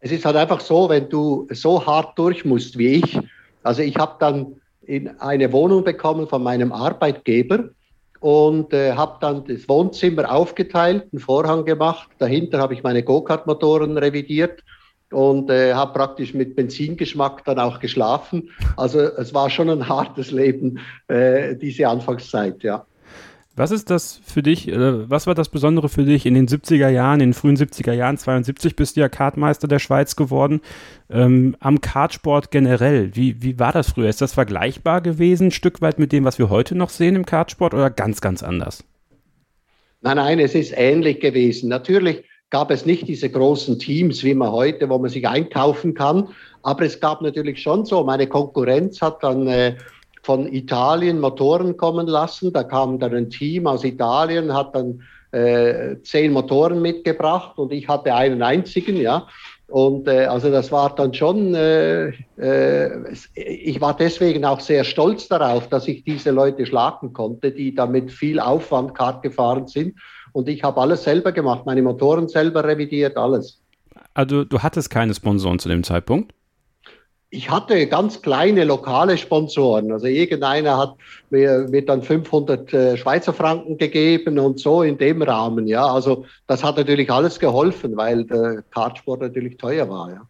Es 0.00 0.12
ist 0.12 0.26
halt 0.26 0.36
einfach 0.36 0.60
so, 0.60 0.90
wenn 0.90 1.08
du 1.08 1.48
so 1.50 1.84
hart 1.86 2.18
durch 2.18 2.44
musst 2.44 2.76
wie 2.76 2.96
ich. 2.96 3.18
Also 3.62 3.80
ich 3.80 3.96
habe 3.96 4.16
dann 4.20 4.56
in 4.82 5.18
eine 5.18 5.50
Wohnung 5.50 5.82
bekommen 5.82 6.28
von 6.28 6.42
meinem 6.42 6.72
Arbeitgeber 6.72 7.70
und 8.20 8.70
äh, 8.74 8.92
habe 8.92 9.16
dann 9.22 9.46
das 9.46 9.66
Wohnzimmer 9.66 10.30
aufgeteilt, 10.30 11.06
einen 11.10 11.20
Vorhang 11.20 11.64
gemacht. 11.64 12.10
Dahinter 12.18 12.58
habe 12.58 12.74
ich 12.74 12.82
meine 12.82 13.02
Go-Kart-Motoren 13.02 13.96
revidiert 13.96 14.62
und 15.16 15.48
äh, 15.48 15.72
habe 15.72 15.94
praktisch 15.94 16.34
mit 16.34 16.54
Benzingeschmack 16.56 17.42
dann 17.46 17.58
auch 17.58 17.80
geschlafen. 17.80 18.50
Also 18.76 19.00
es 19.00 19.32
war 19.32 19.48
schon 19.48 19.70
ein 19.70 19.88
hartes 19.88 20.30
Leben, 20.30 20.78
äh, 21.08 21.56
diese 21.56 21.88
Anfangszeit, 21.88 22.62
ja. 22.62 22.84
Was 23.56 23.70
ist 23.70 23.88
das 23.88 24.20
für 24.26 24.42
dich, 24.42 24.68
äh, 24.68 25.08
was 25.08 25.26
war 25.26 25.34
das 25.34 25.48
Besondere 25.48 25.88
für 25.88 26.04
dich 26.04 26.26
in 26.26 26.34
den 26.34 26.46
70er 26.46 26.90
Jahren, 26.90 27.20
in 27.20 27.30
den 27.30 27.32
frühen 27.32 27.56
70er 27.56 27.94
Jahren, 27.94 28.18
72 28.18 28.76
bist 28.76 28.96
du 28.96 29.00
ja 29.00 29.08
Kartmeister 29.08 29.66
der 29.66 29.78
Schweiz 29.78 30.16
geworden, 30.16 30.60
ähm, 31.08 31.56
am 31.60 31.80
Kartsport 31.80 32.50
generell, 32.50 33.16
wie, 33.16 33.42
wie 33.42 33.58
war 33.58 33.72
das 33.72 33.92
früher? 33.92 34.10
Ist 34.10 34.20
das 34.20 34.34
vergleichbar 34.34 35.00
gewesen, 35.00 35.46
ein 35.46 35.50
Stück 35.50 35.80
weit 35.80 35.98
mit 35.98 36.12
dem, 36.12 36.24
was 36.24 36.38
wir 36.38 36.50
heute 36.50 36.74
noch 36.74 36.90
sehen 36.90 37.16
im 37.16 37.24
Kartsport 37.24 37.72
oder 37.72 37.88
ganz, 37.88 38.20
ganz 38.20 38.42
anders? 38.42 38.84
Nein, 40.02 40.18
nein, 40.18 40.38
es 40.40 40.54
ist 40.54 40.74
ähnlich 40.76 41.20
gewesen. 41.20 41.70
Natürlich 41.70 42.22
gab 42.50 42.70
es 42.70 42.86
nicht 42.86 43.08
diese 43.08 43.28
großen 43.28 43.78
Teams 43.78 44.22
wie 44.22 44.34
man 44.34 44.52
heute, 44.52 44.88
wo 44.88 44.98
man 44.98 45.10
sich 45.10 45.26
einkaufen 45.26 45.94
kann. 45.94 46.28
Aber 46.62 46.84
es 46.84 47.00
gab 47.00 47.22
natürlich 47.22 47.60
schon 47.60 47.84
so, 47.84 48.04
meine 48.04 48.26
Konkurrenz 48.26 49.00
hat 49.00 49.22
dann 49.22 49.46
äh, 49.46 49.76
von 50.22 50.52
Italien 50.52 51.20
Motoren 51.20 51.76
kommen 51.76 52.06
lassen. 52.06 52.52
Da 52.52 52.64
kam 52.64 52.98
dann 52.98 53.14
ein 53.14 53.30
Team 53.30 53.66
aus 53.66 53.84
Italien, 53.84 54.52
hat 54.52 54.74
dann 54.74 55.02
äh, 55.32 55.96
zehn 56.02 56.32
Motoren 56.32 56.80
mitgebracht 56.80 57.58
und 57.58 57.72
ich 57.72 57.88
hatte 57.88 58.14
einen 58.14 58.42
einzigen, 58.42 58.96
ja. 58.96 59.26
Und 59.68 60.06
äh, 60.06 60.26
also 60.26 60.48
das 60.50 60.70
war 60.70 60.94
dann 60.94 61.12
schon, 61.12 61.52
äh, 61.54 62.10
äh, 62.38 63.12
ich 63.34 63.80
war 63.80 63.96
deswegen 63.96 64.44
auch 64.44 64.60
sehr 64.60 64.84
stolz 64.84 65.26
darauf, 65.26 65.68
dass 65.68 65.88
ich 65.88 66.04
diese 66.04 66.30
Leute 66.30 66.66
schlagen 66.66 67.12
konnte, 67.12 67.50
die 67.50 67.74
da 67.74 67.86
mit 67.86 68.12
viel 68.12 68.38
Aufwand 68.38 68.94
Kart 68.94 69.22
gefahren 69.22 69.66
sind 69.66 69.96
Und 70.36 70.48
ich 70.48 70.62
habe 70.62 70.78
alles 70.82 71.02
selber 71.02 71.32
gemacht, 71.32 71.64
meine 71.64 71.80
Motoren 71.80 72.28
selber 72.28 72.62
revidiert, 72.62 73.16
alles. 73.16 73.62
Also 74.12 74.44
du 74.44 74.58
hattest 74.58 74.90
keine 74.90 75.14
Sponsoren 75.14 75.58
zu 75.58 75.70
dem 75.70 75.82
Zeitpunkt? 75.82 76.34
ich 77.30 77.50
hatte 77.50 77.86
ganz 77.86 78.22
kleine 78.22 78.64
lokale 78.64 79.18
Sponsoren. 79.18 79.90
Also 79.92 80.06
irgendeiner 80.06 80.78
hat 80.78 80.94
mir, 81.30 81.66
mir 81.68 81.84
dann 81.84 82.02
500 82.02 82.72
äh, 82.72 82.96
Schweizer 82.96 83.32
Franken 83.32 83.78
gegeben 83.78 84.38
und 84.38 84.60
so 84.60 84.82
in 84.82 84.96
dem 84.96 85.22
Rahmen. 85.22 85.66
Ja, 85.66 85.86
also 85.86 86.24
das 86.46 86.62
hat 86.62 86.76
natürlich 86.76 87.10
alles 87.10 87.38
geholfen, 87.38 87.96
weil 87.96 88.24
der 88.24 88.62
Kartsport 88.70 89.20
natürlich 89.20 89.56
teuer 89.56 89.88
war. 89.88 90.10
Ja. 90.10 90.28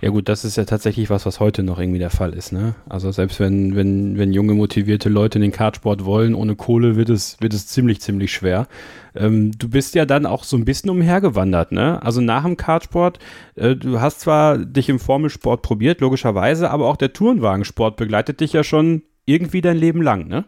Ja 0.00 0.10
gut, 0.10 0.28
das 0.28 0.44
ist 0.44 0.56
ja 0.56 0.64
tatsächlich 0.64 1.10
was, 1.10 1.26
was 1.26 1.40
heute 1.40 1.62
noch 1.62 1.78
irgendwie 1.78 1.98
der 1.98 2.10
Fall 2.10 2.32
ist. 2.32 2.52
Ne? 2.52 2.74
Also 2.88 3.10
selbst 3.12 3.40
wenn, 3.40 3.74
wenn, 3.76 4.18
wenn 4.18 4.32
junge, 4.32 4.54
motivierte 4.54 5.08
Leute 5.08 5.38
den 5.38 5.52
Kartsport 5.52 6.04
wollen, 6.04 6.34
ohne 6.34 6.56
Kohle 6.56 6.96
wird 6.96 7.10
es, 7.10 7.36
wird 7.40 7.54
es 7.54 7.66
ziemlich, 7.66 8.00
ziemlich 8.00 8.32
schwer. 8.32 8.66
Ähm, 9.14 9.52
du 9.56 9.68
bist 9.68 9.94
ja 9.94 10.04
dann 10.04 10.26
auch 10.26 10.44
so 10.44 10.56
ein 10.56 10.64
bisschen 10.64 10.90
umhergewandert. 10.90 11.72
Ne? 11.72 12.02
Also 12.02 12.20
nach 12.20 12.44
dem 12.44 12.56
Kartsport, 12.56 13.18
äh, 13.54 13.76
du 13.76 14.00
hast 14.00 14.20
zwar 14.20 14.58
dich 14.58 14.88
im 14.88 14.98
Formelsport 14.98 15.62
probiert, 15.62 16.00
logischerweise, 16.00 16.70
aber 16.70 16.86
auch 16.86 16.96
der 16.96 17.12
Tourenwagensport 17.12 17.96
begleitet 17.96 18.40
dich 18.40 18.52
ja 18.52 18.64
schon 18.64 19.02
irgendwie 19.26 19.60
dein 19.60 19.76
Leben 19.76 20.02
lang, 20.02 20.28
ne? 20.28 20.44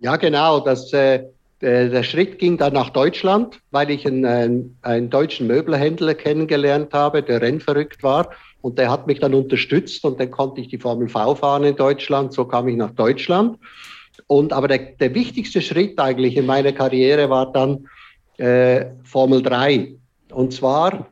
Ja, 0.00 0.16
genau. 0.16 0.60
Das, 0.60 0.92
äh, 0.92 1.24
der, 1.60 1.88
der, 1.88 2.02
Schritt 2.02 2.38
ging 2.38 2.56
dann 2.56 2.72
nach 2.72 2.90
Deutschland, 2.90 3.60
weil 3.70 3.90
ich 3.90 4.06
einen, 4.06 4.24
einen, 4.24 4.78
einen 4.82 5.10
deutschen 5.10 5.46
Möbelhändler 5.46 6.14
kennengelernt 6.14 6.92
habe, 6.92 7.22
der 7.22 7.40
rennverrückt 7.40 8.02
war. 8.02 8.30
Und 8.60 8.78
der 8.78 8.90
hat 8.90 9.06
mich 9.06 9.20
dann 9.20 9.34
unterstützt 9.34 10.04
und 10.04 10.20
dann 10.20 10.30
konnte 10.30 10.60
ich 10.60 10.68
die 10.68 10.78
Formel 10.78 11.08
V 11.08 11.34
fahren 11.34 11.64
in 11.64 11.76
Deutschland. 11.76 12.32
So 12.32 12.44
kam 12.44 12.68
ich 12.68 12.76
nach 12.76 12.90
Deutschland. 12.92 13.58
Und 14.26 14.52
aber 14.52 14.68
der, 14.68 14.78
der 14.78 15.14
wichtigste 15.14 15.62
Schritt 15.62 15.98
eigentlich 15.98 16.36
in 16.36 16.46
meiner 16.46 16.72
Karriere 16.72 17.30
war 17.30 17.52
dann 17.52 17.88
äh, 18.36 18.86
Formel 19.04 19.42
3. 19.42 19.94
Und 20.32 20.52
zwar 20.52 21.08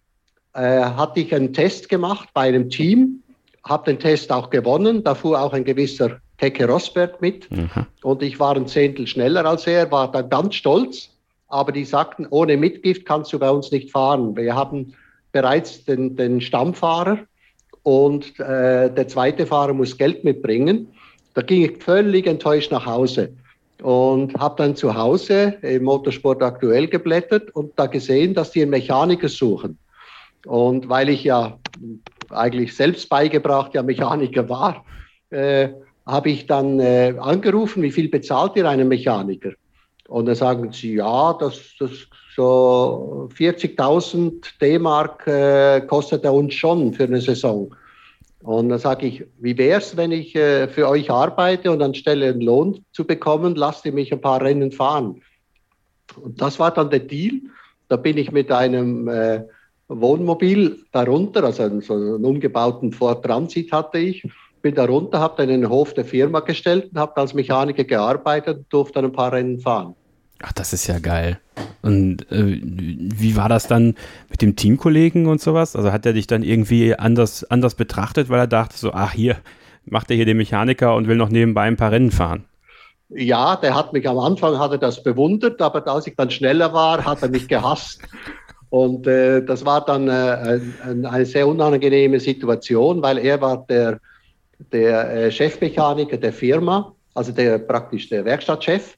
äh, 0.54 0.60
hatte 0.60 1.20
ich 1.20 1.34
einen 1.34 1.52
Test 1.52 1.88
gemacht 1.88 2.28
bei 2.34 2.42
einem 2.42 2.70
Team, 2.70 3.22
habe 3.64 3.92
den 3.92 3.98
Test 3.98 4.30
auch 4.32 4.50
gewonnen. 4.50 5.02
Da 5.02 5.14
fuhr 5.14 5.40
auch 5.40 5.52
ein 5.52 5.64
gewisser 5.64 6.20
Keke 6.38 6.68
Rosberg 6.68 7.20
mit. 7.20 7.50
Mhm. 7.50 7.70
Und 8.02 8.22
ich 8.22 8.38
war 8.38 8.56
ein 8.56 8.66
Zehntel 8.66 9.06
schneller 9.06 9.44
als 9.44 9.66
er, 9.66 9.90
war 9.90 10.10
dann 10.10 10.28
ganz 10.28 10.54
stolz. 10.54 11.10
Aber 11.48 11.72
die 11.72 11.84
sagten, 11.84 12.26
ohne 12.30 12.56
Mitgift 12.56 13.06
kannst 13.06 13.32
du 13.32 13.38
bei 13.38 13.50
uns 13.50 13.70
nicht 13.70 13.90
fahren. 13.90 14.36
Wir 14.36 14.54
haben 14.54 14.94
bereits 15.32 15.84
den, 15.84 16.16
den 16.16 16.40
Stammfahrer 16.40 17.18
und 17.82 18.40
äh, 18.40 18.92
der 18.92 19.08
zweite 19.08 19.46
Fahrer 19.46 19.72
muss 19.72 19.96
Geld 19.96 20.24
mitbringen. 20.24 20.88
Da 21.34 21.42
ging 21.42 21.62
ich 21.62 21.82
völlig 21.82 22.26
enttäuscht 22.26 22.72
nach 22.72 22.86
Hause 22.86 23.32
und 23.82 24.34
habe 24.34 24.56
dann 24.56 24.74
zu 24.74 24.94
Hause 24.94 25.54
im 25.62 25.84
Motorsport 25.84 26.42
aktuell 26.42 26.88
geblättert 26.88 27.54
und 27.54 27.72
da 27.76 27.86
gesehen, 27.86 28.34
dass 28.34 28.50
die 28.50 28.62
einen 28.62 28.70
Mechaniker 28.70 29.28
suchen. 29.28 29.78
Und 30.46 30.88
weil 30.88 31.08
ich 31.08 31.24
ja 31.24 31.58
eigentlich 32.30 32.74
selbst 32.74 33.08
beigebracht 33.08 33.74
ja 33.74 33.82
Mechaniker 33.82 34.48
war, 34.48 34.84
äh, 35.30 35.68
habe 36.06 36.30
ich 36.30 36.46
dann 36.46 36.80
äh, 36.80 37.14
angerufen, 37.18 37.82
wie 37.82 37.90
viel 37.90 38.08
bezahlt 38.08 38.56
ihr 38.56 38.68
einen 38.68 38.88
Mechaniker? 38.88 39.52
Und 40.08 40.26
dann 40.26 40.36
sagen 40.36 40.72
sie, 40.72 40.94
ja, 40.94 41.32
das, 41.34 41.74
das 41.80 41.90
so 42.36 43.28
40.000 43.36 44.58
D-Mark 44.60 45.26
äh, 45.26 45.80
kostet 45.80 46.24
er 46.24 46.32
uns 46.32 46.54
schon 46.54 46.92
für 46.94 47.04
eine 47.04 47.20
Saison. 47.20 47.74
Und 48.42 48.68
dann 48.68 48.78
sage 48.78 49.06
ich, 49.06 49.24
wie 49.38 49.58
wäre 49.58 49.80
es, 49.80 49.96
wenn 49.96 50.12
ich 50.12 50.36
äh, 50.36 50.68
für 50.68 50.88
euch 50.88 51.10
arbeite 51.10 51.72
und 51.72 51.82
anstelle 51.82 52.28
einen 52.28 52.42
Lohn 52.42 52.84
zu 52.92 53.04
bekommen, 53.04 53.56
lasst 53.56 53.84
ihr 53.84 53.92
mich 53.92 54.12
ein 54.12 54.20
paar 54.20 54.40
Rennen 54.40 54.70
fahren. 54.70 55.22
Und 56.20 56.40
das 56.40 56.60
war 56.60 56.70
dann 56.70 56.90
der 56.90 57.00
Deal. 57.00 57.40
Da 57.88 57.96
bin 57.96 58.16
ich 58.18 58.30
mit 58.30 58.52
einem 58.52 59.08
äh, 59.08 59.42
Wohnmobil 59.88 60.78
darunter, 60.92 61.42
also 61.44 61.80
so 61.80 61.94
einen 61.94 62.24
umgebauten 62.24 62.92
Ford 62.92 63.24
Transit 63.24 63.72
hatte 63.72 63.98
ich, 63.98 64.24
bin 64.66 64.74
da 64.74 64.84
runter, 64.84 65.20
habe 65.20 65.34
dann 65.36 65.48
in 65.48 65.60
den 65.60 65.70
Hof 65.70 65.94
der 65.94 66.04
Firma 66.04 66.40
gestellt 66.40 66.90
und 66.90 66.98
habe 66.98 67.16
als 67.18 67.34
Mechaniker 67.34 67.84
gearbeitet 67.84 68.58
und 68.58 68.72
durfte 68.72 68.94
dann 68.94 69.04
ein 69.04 69.12
paar 69.12 69.32
Rennen 69.32 69.60
fahren. 69.60 69.94
Ach, 70.42 70.52
das 70.52 70.72
ist 70.72 70.88
ja 70.88 70.98
geil. 70.98 71.38
Und 71.82 72.30
äh, 72.32 72.60
wie 72.62 73.36
war 73.36 73.48
das 73.48 73.68
dann 73.68 73.94
mit 74.28 74.42
dem 74.42 74.56
Teamkollegen 74.56 75.26
und 75.26 75.40
sowas? 75.40 75.76
Also 75.76 75.92
hat 75.92 76.04
er 76.04 76.14
dich 76.14 76.26
dann 76.26 76.42
irgendwie 76.42 76.96
anders, 76.96 77.44
anders 77.44 77.76
betrachtet, 77.76 78.28
weil 78.28 78.40
er 78.40 78.46
dachte 78.48 78.76
so, 78.76 78.92
ach 78.92 79.12
hier, 79.12 79.36
macht 79.84 80.10
er 80.10 80.16
hier 80.16 80.26
den 80.26 80.36
Mechaniker 80.36 80.96
und 80.96 81.06
will 81.06 81.16
noch 81.16 81.28
nebenbei 81.28 81.62
ein 81.62 81.76
paar 81.76 81.92
Rennen 81.92 82.10
fahren? 82.10 82.44
Ja, 83.08 83.54
der 83.54 83.76
hat 83.76 83.92
mich 83.92 84.08
am 84.08 84.18
Anfang 84.18 84.58
hat 84.58 84.72
er 84.72 84.78
das 84.78 85.00
bewundert, 85.00 85.62
aber 85.62 85.86
als 85.86 86.08
ich 86.08 86.16
dann 86.16 86.30
schneller 86.30 86.72
war, 86.72 87.04
hat 87.04 87.22
er 87.22 87.28
mich 87.28 87.46
gehasst. 87.46 88.02
Und 88.70 89.06
äh, 89.06 89.44
das 89.44 89.64
war 89.64 89.84
dann 89.84 90.08
äh, 90.08 90.58
eine 90.84 91.24
sehr 91.24 91.46
unangenehme 91.46 92.18
Situation, 92.18 93.00
weil 93.00 93.18
er 93.18 93.40
war 93.40 93.64
der 93.68 94.00
der 94.58 95.12
äh, 95.12 95.30
Chefmechaniker 95.30 96.16
der 96.16 96.32
Firma, 96.32 96.94
also 97.14 97.32
der 97.32 97.58
praktisch 97.58 98.08
der 98.08 98.24
Werkstattchef. 98.24 98.96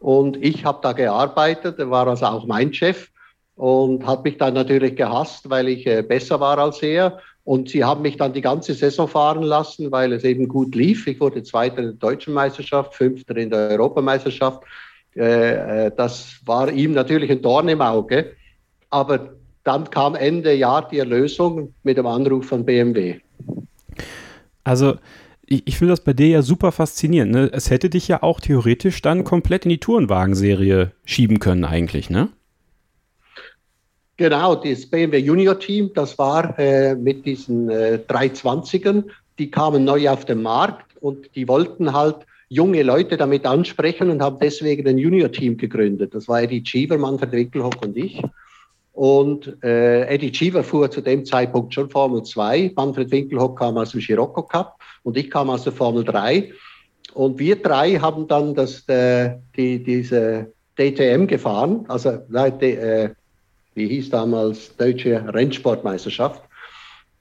Und 0.00 0.36
ich 0.42 0.64
habe 0.64 0.80
da 0.82 0.92
gearbeitet, 0.92 1.78
war 1.78 2.06
also 2.08 2.26
auch 2.26 2.46
mein 2.46 2.74
Chef 2.74 3.08
und 3.54 4.06
hat 4.06 4.24
mich 4.24 4.38
dann 4.38 4.54
natürlich 4.54 4.96
gehasst, 4.96 5.48
weil 5.48 5.68
ich 5.68 5.86
äh, 5.86 6.02
besser 6.02 6.40
war 6.40 6.58
als 6.58 6.82
er. 6.82 7.18
Und 7.44 7.68
sie 7.68 7.84
haben 7.84 8.02
mich 8.02 8.16
dann 8.16 8.32
die 8.32 8.40
ganze 8.40 8.74
Saison 8.74 9.08
fahren 9.08 9.42
lassen, 9.42 9.90
weil 9.90 10.12
es 10.12 10.24
eben 10.24 10.48
gut 10.48 10.74
lief. 10.74 11.06
Ich 11.06 11.20
wurde 11.20 11.42
Zweiter 11.42 11.78
in 11.78 11.84
der 11.84 11.94
deutschen 11.94 12.34
Meisterschaft, 12.34 12.94
Fünfter 12.94 13.36
in 13.36 13.50
der 13.50 13.70
Europameisterschaft. 13.70 14.62
Äh 15.14 15.90
das 15.96 16.40
war 16.46 16.70
ihm 16.70 16.92
natürlich 16.92 17.30
ein 17.30 17.42
Dorn 17.42 17.68
im 17.68 17.80
Auge. 17.80 18.32
Aber 18.90 19.30
dann 19.64 19.90
kam 19.90 20.14
Ende 20.14 20.54
Jahr 20.54 20.88
die 20.88 20.98
Erlösung 20.98 21.74
mit 21.82 21.96
dem 21.96 22.06
Anruf 22.06 22.46
von 22.46 22.64
BMW. 22.64 23.20
Also 24.64 24.96
ich, 25.46 25.66
ich 25.66 25.78
finde 25.78 25.92
das 25.92 26.02
bei 26.02 26.12
dir 26.12 26.28
ja 26.28 26.42
super 26.42 26.72
faszinierend. 26.72 27.32
Ne? 27.32 27.50
Es 27.52 27.70
hätte 27.70 27.90
dich 27.90 28.08
ja 28.08 28.22
auch 28.22 28.40
theoretisch 28.40 29.02
dann 29.02 29.24
komplett 29.24 29.64
in 29.64 29.70
die 29.70 29.78
Tourenwagen-Serie 29.78 30.92
schieben 31.04 31.38
können 31.38 31.64
eigentlich, 31.64 32.10
ne? 32.10 32.28
Genau, 34.18 34.54
das 34.54 34.86
BMW 34.86 35.18
Junior 35.18 35.58
Team, 35.58 35.90
das 35.94 36.18
war 36.18 36.56
äh, 36.58 36.94
mit 36.94 37.24
diesen 37.24 37.70
äh, 37.70 37.98
320ern, 38.06 39.04
die 39.38 39.50
kamen 39.50 39.84
neu 39.84 40.08
auf 40.10 40.26
den 40.26 40.42
Markt 40.42 40.96
und 41.00 41.34
die 41.34 41.48
wollten 41.48 41.92
halt 41.92 42.16
junge 42.48 42.82
Leute 42.82 43.16
damit 43.16 43.46
ansprechen 43.46 44.10
und 44.10 44.22
haben 44.22 44.36
deswegen 44.38 44.86
ein 44.86 44.98
Junior 44.98 45.32
Team 45.32 45.56
gegründet. 45.56 46.14
Das 46.14 46.28
war 46.28 46.42
Eddie 46.42 46.62
Cheever, 46.62 46.98
Manfred 46.98 47.32
Wickelhock 47.32 47.82
und 47.82 47.96
ich. 47.96 48.22
Und 48.92 49.56
äh, 49.64 50.06
Eddie 50.06 50.32
Cheever 50.32 50.62
fuhr 50.62 50.90
zu 50.90 51.00
dem 51.00 51.24
Zeitpunkt 51.24 51.72
schon 51.72 51.88
Formel 51.88 52.22
2. 52.22 52.72
Manfred 52.76 53.10
Winkelhock 53.10 53.58
kam 53.58 53.78
aus 53.78 53.92
dem 53.92 54.00
Scirocco 54.00 54.42
Cup 54.42 54.78
und 55.02 55.16
ich 55.16 55.30
kam 55.30 55.48
aus 55.48 55.64
der 55.64 55.72
Formel 55.72 56.04
3. 56.04 56.52
Und 57.14 57.38
wir 57.38 57.56
drei 57.56 57.94
haben 57.94 58.26
dann 58.28 58.54
das, 58.54 58.86
äh, 58.88 59.36
die, 59.56 59.82
diese 59.82 60.52
DTM 60.78 61.26
gefahren, 61.26 61.84
also 61.88 62.10
äh, 62.10 63.10
wie 63.74 63.88
hieß 63.88 64.10
damals 64.10 64.76
Deutsche 64.76 65.24
Rennsportmeisterschaft. 65.32 66.42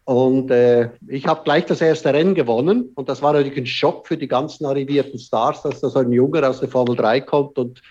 Und 0.03 0.51
äh, 0.51 0.89
ich 1.07 1.27
habe 1.27 1.43
gleich 1.43 1.65
das 1.65 1.79
erste 1.79 2.13
Rennen 2.13 2.35
gewonnen. 2.35 2.91
Und 2.95 3.07
das 3.07 3.21
war 3.21 3.33
natürlich 3.33 3.57
ein 3.57 3.65
Schock 3.65 4.07
für 4.07 4.17
die 4.17 4.27
ganzen 4.27 4.65
arrivierten 4.65 5.19
Stars, 5.19 5.61
dass 5.61 5.79
da 5.79 5.89
so 5.89 5.99
ein 5.99 6.11
Junge 6.11 6.45
aus 6.47 6.59
der 6.59 6.69
Formel 6.69 6.95
3 6.95 7.21
kommt 7.21 7.57
und 7.57 7.81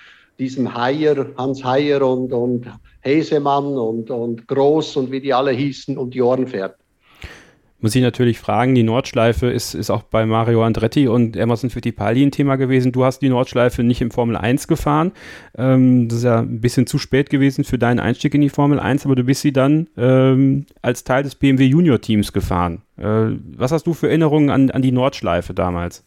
diesem 0.41 0.75
Heyer, 0.75 1.27
Hans 1.37 1.63
Heyer 1.65 2.03
und, 2.03 2.33
und 2.33 2.67
Hesemann 3.03 3.77
und, 3.79 4.11
und 4.11 4.49
Groß 4.49 4.97
und 4.97 5.13
wie 5.13 5.21
die 5.21 5.33
alle 5.33 5.53
hießen, 5.53 5.97
um 5.97 6.11
die 6.11 6.23
Ohren 6.23 6.47
fährt. 6.47 6.77
Muss 7.83 7.95
ich 7.95 8.03
natürlich 8.03 8.39
fragen, 8.39 8.75
die 8.75 8.83
Nordschleife 8.83 9.47
ist, 9.47 9.75
ist 9.75 9.89
auch 9.89 10.03
bei 10.03 10.27
Mario 10.27 10.63
Andretti 10.63 11.09
und 11.09 11.35
Emerson 11.35 11.71
Fittipaldi 11.71 12.23
ein 12.23 12.31
Thema 12.31 12.57
gewesen. 12.57 12.93
Du 12.93 13.05
hast 13.05 13.21
die 13.21 13.31
Nordschleife 13.31 13.83
nicht 13.83 14.03
im 14.03 14.11
Formel 14.11 14.37
1 14.37 14.69
gefahren. 14.69 15.13
Ähm, 15.57 16.09
das 16.09 16.19
ist 16.19 16.25
ja 16.25 16.41
ein 16.41 16.61
bisschen 16.61 16.87
zu 16.87 16.99
spät 16.99 17.31
gewesen 17.31 17.65
für 17.65 17.79
deinen 17.79 17.99
Einstieg 17.99 18.35
in 18.35 18.43
die 18.43 18.51
Formel 18.51 18.79
1, 18.79 19.07
aber 19.07 19.17
du 19.17 19.25
bist 19.25 19.41
sie 19.41 19.55
dann 19.55 19.89
ähm, 19.97 20.67
als 20.83 21.05
Teil 21.05 21.23
des 21.23 21.37
BMW 21.37 21.65
Junior 21.65 22.01
Teams 22.03 22.35
gefahren. 22.35 22.83
Äh, 22.99 23.39
was 23.57 23.73
hast 23.73 23.87
du 23.87 23.95
für 23.95 24.09
Erinnerungen 24.09 24.51
an, 24.51 24.71
an 24.71 24.83
die 24.83 24.93
Nordschleife 24.93 25.55
damals? 25.55 26.05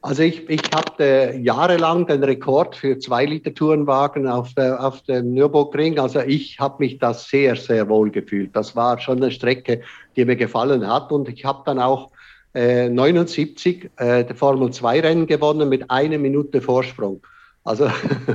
Also 0.00 0.22
ich, 0.22 0.48
ich 0.48 0.62
hatte 0.72 1.34
jahrelang 1.42 2.06
den 2.06 2.22
Rekord 2.22 2.76
für 2.76 2.98
zwei 2.98 3.24
Liter 3.24 3.52
Tourenwagen 3.52 4.28
auf, 4.28 4.54
der, 4.54 4.84
auf 4.84 5.02
dem 5.02 5.34
Nürburgring. 5.34 5.98
Also 5.98 6.20
ich 6.20 6.60
habe 6.60 6.76
mich 6.78 6.98
da 6.98 7.12
sehr, 7.12 7.56
sehr 7.56 7.88
wohl 7.88 8.10
gefühlt. 8.10 8.54
Das 8.54 8.76
war 8.76 9.00
schon 9.00 9.16
eine 9.16 9.32
Strecke, 9.32 9.82
die 10.14 10.24
mir 10.24 10.36
gefallen 10.36 10.86
hat. 10.86 11.10
Und 11.10 11.28
ich 11.28 11.44
habe 11.44 11.62
dann 11.66 11.80
auch 11.80 12.12
äh, 12.54 12.88
79 12.88 13.90
äh, 13.96 14.24
der 14.24 14.36
Formel 14.36 14.70
2 14.70 15.00
Rennen 15.00 15.26
gewonnen 15.26 15.68
mit 15.68 15.90
einer 15.90 16.18
Minute 16.18 16.62
Vorsprung. 16.62 17.20
Also 17.64 17.90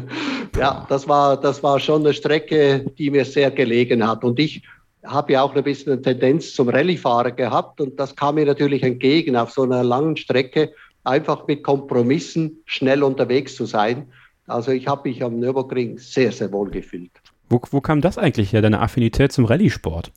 ja, 0.57 0.85
das 0.89 1.07
war, 1.07 1.39
das 1.39 1.63
war 1.63 1.79
schon 1.79 2.01
eine 2.01 2.13
Strecke, 2.13 2.85
die 2.97 3.09
mir 3.09 3.23
sehr 3.23 3.51
gelegen 3.51 4.05
hat. 4.05 4.25
Und 4.25 4.37
ich 4.37 4.63
habe 5.05 5.33
ja 5.33 5.41
auch 5.41 5.55
ein 5.55 5.63
bisschen 5.63 5.93
eine 5.93 6.01
Tendenz 6.01 6.53
zum 6.53 6.69
Rallye-Fahren 6.69 7.35
gehabt 7.35 7.81
und 7.81 7.99
das 7.99 8.15
kam 8.15 8.35
mir 8.35 8.45
natürlich 8.45 8.83
entgegen 8.83 9.35
auf 9.35 9.51
so 9.51 9.63
einer 9.63 9.83
langen 9.83 10.15
Strecke 10.17 10.73
einfach 11.03 11.47
mit 11.47 11.63
Kompromissen 11.63 12.61
schnell 12.65 13.03
unterwegs 13.03 13.55
zu 13.55 13.65
sein. 13.65 14.11
Also 14.47 14.71
ich 14.71 14.87
habe 14.87 15.09
mich 15.09 15.23
am 15.23 15.39
Nürburgring 15.39 15.97
sehr, 15.97 16.31
sehr 16.31 16.51
wohl 16.51 16.69
gefühlt. 16.69 17.11
Wo, 17.49 17.61
wo 17.71 17.81
kam 17.81 18.01
das 18.01 18.17
eigentlich 18.17 18.53
her, 18.53 18.61
deine 18.61 18.81
Affinität 18.81 19.31
zum 19.31 19.45
Rallye-Sport? 19.45 20.11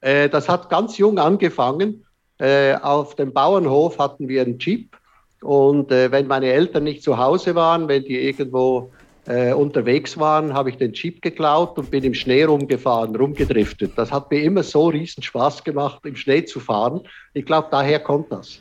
Äh, 0.00 0.28
das 0.28 0.48
hat 0.48 0.70
ganz 0.70 0.98
jung 0.98 1.18
angefangen. 1.18 2.04
Äh, 2.38 2.74
auf 2.74 3.14
dem 3.14 3.32
Bauernhof 3.32 3.98
hatten 3.98 4.28
wir 4.28 4.42
einen 4.42 4.58
Jeep 4.58 4.96
und 5.42 5.90
äh, 5.90 6.10
wenn 6.10 6.26
meine 6.26 6.46
Eltern 6.46 6.84
nicht 6.84 7.02
zu 7.02 7.18
Hause 7.18 7.54
waren, 7.54 7.88
wenn 7.88 8.04
die 8.04 8.18
irgendwo 8.18 8.90
äh, 9.26 9.52
unterwegs 9.52 10.18
waren, 10.18 10.54
habe 10.54 10.70
ich 10.70 10.76
den 10.76 10.92
Jeep 10.92 11.22
geklaut 11.22 11.78
und 11.78 11.90
bin 11.90 12.04
im 12.04 12.14
Schnee 12.14 12.44
rumgefahren, 12.44 13.14
rumgedriftet. 13.14 13.92
Das 13.96 14.10
hat 14.10 14.30
mir 14.30 14.42
immer 14.42 14.62
so 14.62 14.88
riesen 14.88 15.22
Spaß 15.22 15.62
gemacht, 15.64 16.00
im 16.04 16.16
Schnee 16.16 16.44
zu 16.44 16.60
fahren. 16.60 17.02
Ich 17.34 17.44
glaube, 17.44 17.68
daher 17.70 18.00
kommt 18.00 18.32
das. 18.32 18.60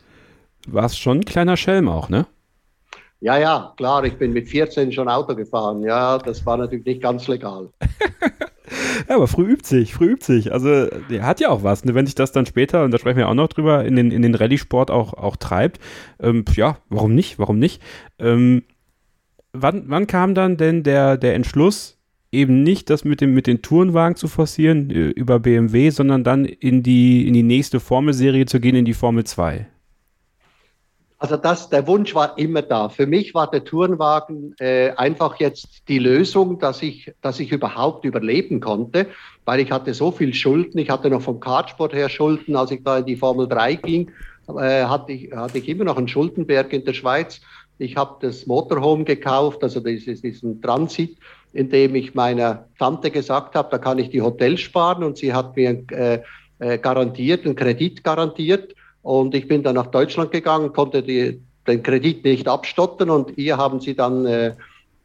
Warst 0.67 0.99
schon 0.99 1.19
ein 1.19 1.25
kleiner 1.25 1.57
Schelm 1.57 1.87
auch, 1.87 2.09
ne? 2.09 2.27
Ja, 3.19 3.37
ja, 3.37 3.73
klar, 3.77 4.03
ich 4.03 4.17
bin 4.17 4.33
mit 4.33 4.49
14 4.49 4.91
schon 4.91 5.07
Auto 5.07 5.35
gefahren. 5.35 5.83
Ja, 5.83 6.17
das 6.17 6.43
war 6.45 6.57
natürlich 6.57 6.85
nicht 6.85 7.03
ganz 7.03 7.27
legal. 7.27 7.69
ja, 9.07 9.15
aber 9.15 9.27
früh 9.27 9.51
übt 9.51 9.67
sich, 9.67 9.93
früh 9.93 10.13
übt 10.13 10.25
sich. 10.25 10.51
Also, 10.51 10.87
der 10.87 11.23
hat 11.23 11.39
ja 11.39 11.49
auch 11.49 11.61
was, 11.61 11.85
ne? 11.85 11.93
wenn 11.93 12.07
sich 12.07 12.15
das 12.15 12.31
dann 12.31 12.47
später, 12.47 12.83
und 12.83 12.89
da 12.89 12.97
sprechen 12.97 13.17
wir 13.17 13.29
auch 13.29 13.35
noch 13.35 13.49
drüber, 13.49 13.85
in 13.85 13.95
den, 13.95 14.09
in 14.09 14.23
den 14.23 14.33
Rallye-Sport 14.33 14.89
auch, 14.89 15.13
auch 15.13 15.35
treibt. 15.35 15.79
Ähm, 16.19 16.45
ja, 16.55 16.79
warum 16.89 17.13
nicht? 17.13 17.37
Warum 17.37 17.59
nicht? 17.59 17.79
Ähm, 18.17 18.63
wann, 19.53 19.83
wann 19.85 20.07
kam 20.07 20.33
dann 20.33 20.57
denn 20.57 20.81
der, 20.81 21.17
der 21.17 21.35
Entschluss, 21.35 21.99
eben 22.31 22.63
nicht 22.63 22.89
das 22.89 23.03
mit, 23.03 23.21
dem, 23.21 23.35
mit 23.35 23.45
den 23.45 23.61
Tourenwagen 23.61 24.15
zu 24.15 24.27
forcieren 24.27 24.89
äh, 24.89 25.09
über 25.09 25.39
BMW, 25.39 25.91
sondern 25.91 26.23
dann 26.23 26.45
in 26.45 26.81
die, 26.81 27.27
in 27.27 27.35
die 27.35 27.43
nächste 27.43 27.79
Formelserie 27.79 28.47
zu 28.47 28.59
gehen, 28.59 28.75
in 28.75 28.85
die 28.85 28.93
Formel 28.93 29.25
2? 29.25 29.67
Also 31.21 31.37
das, 31.37 31.69
der 31.69 31.85
Wunsch 31.85 32.15
war 32.15 32.35
immer 32.39 32.63
da. 32.63 32.89
Für 32.89 33.05
mich 33.05 33.35
war 33.35 33.47
der 33.47 33.63
Tourenwagen 33.63 34.55
äh, 34.57 34.89
einfach 34.97 35.39
jetzt 35.39 35.87
die 35.87 35.99
Lösung, 35.99 36.57
dass 36.57 36.81
ich, 36.81 37.13
dass 37.21 37.39
ich 37.39 37.51
überhaupt 37.51 38.05
überleben 38.05 38.59
konnte, 38.59 39.05
weil 39.45 39.59
ich 39.59 39.71
hatte 39.71 39.93
so 39.93 40.11
viel 40.11 40.33
Schulden. 40.33 40.79
Ich 40.79 40.89
hatte 40.89 41.11
noch 41.11 41.21
vom 41.21 41.39
Kartsport 41.39 41.93
her 41.93 42.09
Schulden, 42.09 42.55
als 42.55 42.71
ich 42.71 42.83
da 42.83 42.97
in 42.97 43.05
die 43.05 43.15
Formel 43.15 43.47
3 43.47 43.75
ging, 43.75 44.09
äh, 44.47 44.85
hatte, 44.85 45.11
ich, 45.11 45.31
hatte 45.31 45.59
ich 45.59 45.69
immer 45.69 45.83
noch 45.83 45.97
einen 45.97 46.07
Schuldenberg 46.07 46.73
in 46.73 46.85
der 46.85 46.93
Schweiz. 46.93 47.39
Ich 47.77 47.97
habe 47.97 48.15
das 48.21 48.47
Motorhome 48.47 49.03
gekauft, 49.03 49.61
also 49.61 49.79
dieses, 49.79 50.23
diesen 50.23 50.59
Transit, 50.59 51.15
in 51.53 51.69
dem 51.69 51.93
ich 51.93 52.15
meiner 52.15 52.65
Tante 52.79 53.11
gesagt 53.11 53.53
habe, 53.53 53.69
da 53.69 53.77
kann 53.77 53.99
ich 53.99 54.09
die 54.09 54.23
Hotels 54.23 54.61
sparen 54.61 55.03
und 55.03 55.19
sie 55.19 55.35
hat 55.35 55.55
mir 55.55 55.83
äh, 55.91 56.21
äh, 56.57 56.79
garantiert, 56.79 57.45
einen 57.45 57.55
Kredit 57.55 58.03
garantiert 58.03 58.73
und 59.03 59.33
ich 59.35 59.47
bin 59.47 59.63
dann 59.63 59.75
nach 59.75 59.87
Deutschland 59.87 60.31
gegangen, 60.31 60.73
konnte 60.73 61.01
die, 61.01 61.41
den 61.67 61.83
Kredit 61.83 62.23
nicht 62.23 62.47
abstottern 62.47 63.09
und 63.09 63.37
ihr 63.37 63.57
haben 63.57 63.79
sie 63.79 63.95
dann 63.95 64.25
äh, 64.25 64.53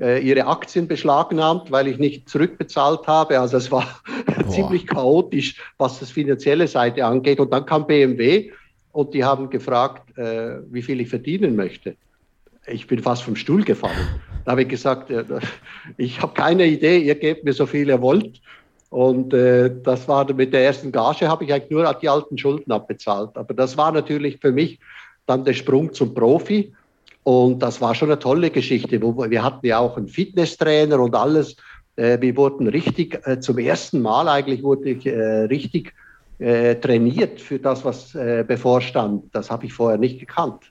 äh, 0.00 0.20
ihre 0.20 0.46
Aktien 0.46 0.86
beschlagnahmt, 0.86 1.70
weil 1.70 1.88
ich 1.88 1.98
nicht 1.98 2.28
zurückbezahlt 2.28 3.06
habe. 3.06 3.40
Also 3.40 3.56
es 3.56 3.70
war 3.70 3.86
ziemlich 4.48 4.86
chaotisch, 4.86 5.56
was 5.78 6.00
das 6.00 6.10
finanzielle 6.10 6.68
Seite 6.68 7.04
angeht. 7.04 7.40
Und 7.40 7.52
dann 7.52 7.64
kam 7.64 7.86
BMW 7.86 8.50
und 8.92 9.14
die 9.14 9.24
haben 9.24 9.48
gefragt, 9.48 10.16
äh, 10.18 10.58
wie 10.70 10.82
viel 10.82 11.00
ich 11.00 11.08
verdienen 11.08 11.56
möchte. 11.56 11.96
Ich 12.66 12.86
bin 12.86 12.98
fast 12.98 13.22
vom 13.22 13.36
Stuhl 13.36 13.62
gefallen. 13.62 14.20
Da 14.44 14.52
habe 14.52 14.62
ich 14.62 14.68
gesagt, 14.68 15.10
äh, 15.10 15.24
ich 15.96 16.20
habe 16.20 16.34
keine 16.34 16.66
Idee, 16.66 16.98
ihr 16.98 17.14
gebt 17.14 17.44
mir 17.44 17.52
so 17.54 17.64
viel 17.64 17.88
ihr 17.88 18.02
wollt. 18.02 18.40
Und 18.90 19.34
äh, 19.34 19.70
das 19.82 20.06
war 20.08 20.32
mit 20.32 20.52
der 20.52 20.64
ersten 20.64 20.92
Gage, 20.92 21.28
habe 21.28 21.44
ich 21.44 21.52
eigentlich 21.52 21.70
nur 21.70 21.92
die 21.94 22.08
alten 22.08 22.38
Schulden 22.38 22.70
abbezahlt. 22.72 23.36
Aber 23.36 23.52
das 23.54 23.76
war 23.76 23.92
natürlich 23.92 24.38
für 24.40 24.52
mich 24.52 24.78
dann 25.26 25.44
der 25.44 25.54
Sprung 25.54 25.92
zum 25.92 26.14
Profi. 26.14 26.72
Und 27.24 27.60
das 27.60 27.80
war 27.80 27.94
schon 27.94 28.10
eine 28.10 28.18
tolle 28.20 28.50
Geschichte. 28.50 29.02
Wir 29.02 29.42
hatten 29.42 29.66
ja 29.66 29.80
auch 29.80 29.96
einen 29.96 30.08
Fitnesstrainer 30.08 31.00
und 31.00 31.14
alles. 31.14 31.56
Äh, 31.96 32.20
wir 32.20 32.36
wurden 32.36 32.68
richtig, 32.68 33.20
äh, 33.26 33.40
zum 33.40 33.58
ersten 33.58 34.00
Mal 34.00 34.28
eigentlich 34.28 34.62
wurde 34.62 34.90
ich 34.90 35.06
äh, 35.06 35.42
richtig 35.46 35.92
äh, 36.38 36.76
trainiert 36.76 37.40
für 37.40 37.58
das, 37.58 37.84
was 37.84 38.14
äh, 38.14 38.44
bevorstand. 38.46 39.24
Das 39.34 39.50
habe 39.50 39.66
ich 39.66 39.72
vorher 39.72 39.98
nicht 39.98 40.20
gekannt. 40.20 40.70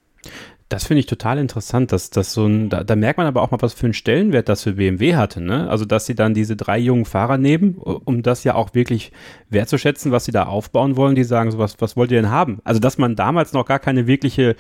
Das 0.68 0.88
finde 0.88 1.02
ich 1.02 1.06
total 1.06 1.38
interessant, 1.38 1.92
dass 1.92 2.10
das 2.10 2.34
so 2.34 2.48
ein, 2.48 2.70
da, 2.70 2.84
da, 2.84 2.96
merkt 2.96 3.20
man 3.20 3.28
aber 3.28 3.44
auch 3.44 3.52
mal, 3.52 3.62
was 3.62 3.76
für 3.76 3.86
einen 3.86 3.94
Stellenwert 3.94 4.50
das 4.50 4.64
für 4.64 4.74
BMW 4.74 5.16
hatte, 5.16 5.40
ne? 5.40 5.70
Also, 5.70 5.86
dass 5.86 6.08
sie 6.08 6.16
dann 6.16 6.34
diese 6.34 6.56
drei 6.56 6.80
jungen 6.80 7.06
Fahrer 7.06 7.38
nehmen, 7.38 7.76
um 7.76 8.24
das 8.24 8.44
ja 8.44 8.56
auch 8.56 8.74
wirklich 8.74 9.12
wertzuschätzen, 9.50 10.12
was 10.12 10.26
sie 10.26 10.32
da 10.32 10.48
aufbauen 10.48 10.96
wollen, 10.98 11.14
die 11.14 11.24
sagen, 11.24 11.52
so, 11.52 11.60
was, 11.60 11.80
was 11.82 11.96
wollt 11.96 12.12
ihr 12.12 12.20
denn 12.20 12.32
haben? 12.32 12.62
Also, 12.64 12.80
dass 12.80 12.98
man 12.98 13.16
damals 13.16 13.54
noch 13.54 13.66
gar 13.66 13.78
keine 13.78 14.08
wirkliche, 14.08 14.56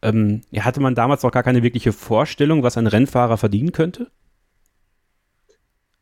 ähm, 0.00 0.40
hatte 0.58 0.80
man 0.80 0.94
damals 0.94 1.22
noch 1.24 1.30
gar 1.30 1.42
keine 1.42 1.62
wirkliche 1.62 1.92
Vorstellung, 1.92 2.62
was 2.62 2.78
ein 2.78 2.86
Rennfahrer 2.86 3.36
verdienen 3.36 3.72
könnte? 3.72 4.06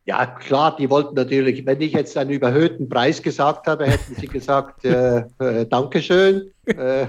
Ja, 0.09 0.25
klar, 0.25 0.75
die 0.75 0.89
wollten 0.89 1.15
natürlich, 1.17 1.67
wenn 1.67 1.83
ich 1.83 1.93
jetzt 1.93 2.17
einen 2.17 2.31
überhöhten 2.31 2.89
Preis 2.89 3.23
gesagt 3.23 3.67
habe, 3.67 3.85
hätten 3.85 4.15
sie 4.15 4.27
gesagt, 4.27 4.83
äh, 4.87 5.19
äh, 5.39 5.67
Dankeschön, 5.67 6.51
äh, 6.65 7.03
äh, 7.03 7.07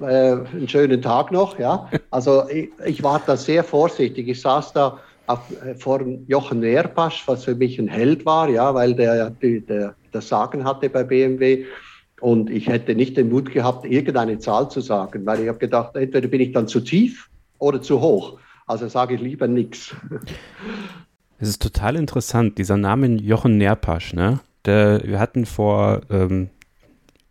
einen 0.00 0.66
schönen 0.66 1.02
Tag 1.02 1.30
noch. 1.30 1.58
Ja, 1.58 1.90
also 2.10 2.48
ich, 2.48 2.70
ich, 2.86 3.02
war 3.02 3.20
da 3.26 3.36
sehr 3.36 3.62
vorsichtig. 3.62 4.28
Ich 4.28 4.40
saß 4.40 4.72
da 4.72 4.98
auf, 5.26 5.40
äh, 5.62 5.74
vor 5.74 6.00
Jochen 6.26 6.60
Nerpasch, 6.60 7.28
was 7.28 7.44
für 7.44 7.54
mich 7.54 7.78
ein 7.78 7.88
Held 7.88 8.24
war, 8.24 8.48
ja, 8.48 8.72
weil 8.72 8.94
der 8.94 9.94
das 10.10 10.26
Sagen 10.26 10.64
hatte 10.64 10.88
bei 10.88 11.04
BMW. 11.04 11.66
Und 12.22 12.48
ich 12.48 12.66
hätte 12.66 12.94
nicht 12.94 13.18
den 13.18 13.28
Mut 13.28 13.52
gehabt, 13.52 13.84
irgendeine 13.84 14.38
Zahl 14.38 14.70
zu 14.70 14.80
sagen, 14.80 15.26
weil 15.26 15.40
ich 15.40 15.48
habe 15.48 15.58
gedacht, 15.58 15.94
entweder 15.96 16.28
bin 16.28 16.40
ich 16.40 16.52
dann 16.52 16.66
zu 16.66 16.80
tief 16.80 17.28
oder 17.58 17.82
zu 17.82 18.00
hoch. 18.00 18.38
Also 18.66 18.88
sage 18.88 19.16
ich 19.16 19.20
lieber 19.20 19.46
nichts. 19.48 19.94
Es 21.40 21.48
ist 21.48 21.62
total 21.62 21.96
interessant, 21.96 22.58
dieser 22.58 22.76
Name 22.76 23.06
Jochen 23.16 23.56
Nerpasch, 23.56 24.12
ne? 24.12 24.40
Der, 24.66 25.00
wir 25.04 25.18
hatten 25.18 25.46
vor, 25.46 26.02
ähm, 26.10 26.50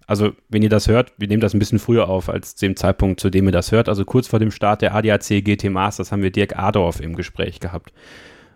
also 0.08 0.32
wenn 0.50 0.63
ihr 0.63 0.69
das 0.69 0.88
hört, 0.88 1.13
wir 1.19 1.28
nehmen 1.28 1.41
das 1.41 1.54
ein 1.54 1.60
bisschen 1.60 1.78
früher 1.78 2.10
auf 2.10 2.28
als 2.28 2.56
dem 2.56 2.76
Zeitpunkt, 2.76 3.19
zu 3.19 3.30
dem 3.30 3.45
ihr 3.45 3.52
das 3.52 3.72
hört, 3.72 3.88
also 3.88 4.06
kurz 4.06 4.28
vor 4.28 4.39
dem 4.39 4.50
Start 4.50 4.82
der 4.82 4.95
ADAC 4.95 5.43
GT 5.43 5.69
Masters 5.69 6.12
haben 6.12 6.24
wir 6.24 6.32
Dirk 6.32 6.58
Adorf 6.58 7.00
im 7.00 7.15
Gespräch 7.15 7.60
gehabt. 7.60 7.93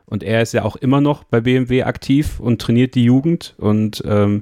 Und 0.08 0.24
er 0.24 0.42
ist 0.42 0.54
ja 0.54 0.64
auch 0.64 0.76
immer 0.76 1.02
noch 1.02 1.24
bei 1.24 1.40
BMW 1.40 1.84
aktiv 1.84 2.40
und 2.40 2.60
trainiert 2.60 2.96
die 2.96 3.04
Jugend 3.04 3.54
und 3.60 4.04
ähm, 4.08 4.42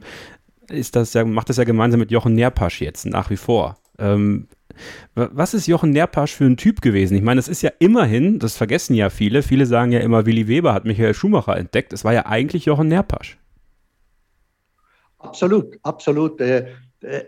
ist 0.70 0.96
das 0.96 1.14
ja, 1.14 1.26
macht 1.26 1.50
das 1.50 1.58
ja 1.58 1.66
gemeinsam 1.66 2.00
mit 2.00 2.12
Jochen 2.12 2.36
Nerpasch 2.36 2.80
jetzt 2.82 3.06
nach 3.06 3.30
wie 3.30 3.38
vor. 3.38 3.78
Ähm, 4.00 4.48
was 5.16 5.54
ist 5.54 5.68
Jochen 5.68 5.92
Nerpasch 5.92 6.34
für 6.34 6.46
ein 6.46 6.58
Typ 6.58 6.82
gewesen? 6.82 7.16
Ich 7.16 7.24
meine, 7.24 7.40
es 7.40 7.48
ist 7.48 7.62
ja 7.62 7.72
immerhin, 7.80 8.40
das 8.40 8.58
vergessen 8.58 8.96
ja 8.96 9.10
viele, 9.10 9.44
viele 9.44 9.66
sagen 9.66 9.92
ja 9.92 10.00
immer, 10.00 10.26
Willi 10.26 10.48
Weber 10.48 10.74
hat 10.74 10.86
Michael 10.86 11.14
Schumacher 11.14 11.58
entdeckt. 11.58 11.94
Es 11.94 12.04
war 12.04 12.14
ja 12.14 12.26
eigentlich 12.26 12.66
Jochen 12.66 12.88
Nerpasch. 12.88 13.38
Absolut, 15.20 15.78
absolut. 15.84 16.40
Der, 16.40 16.68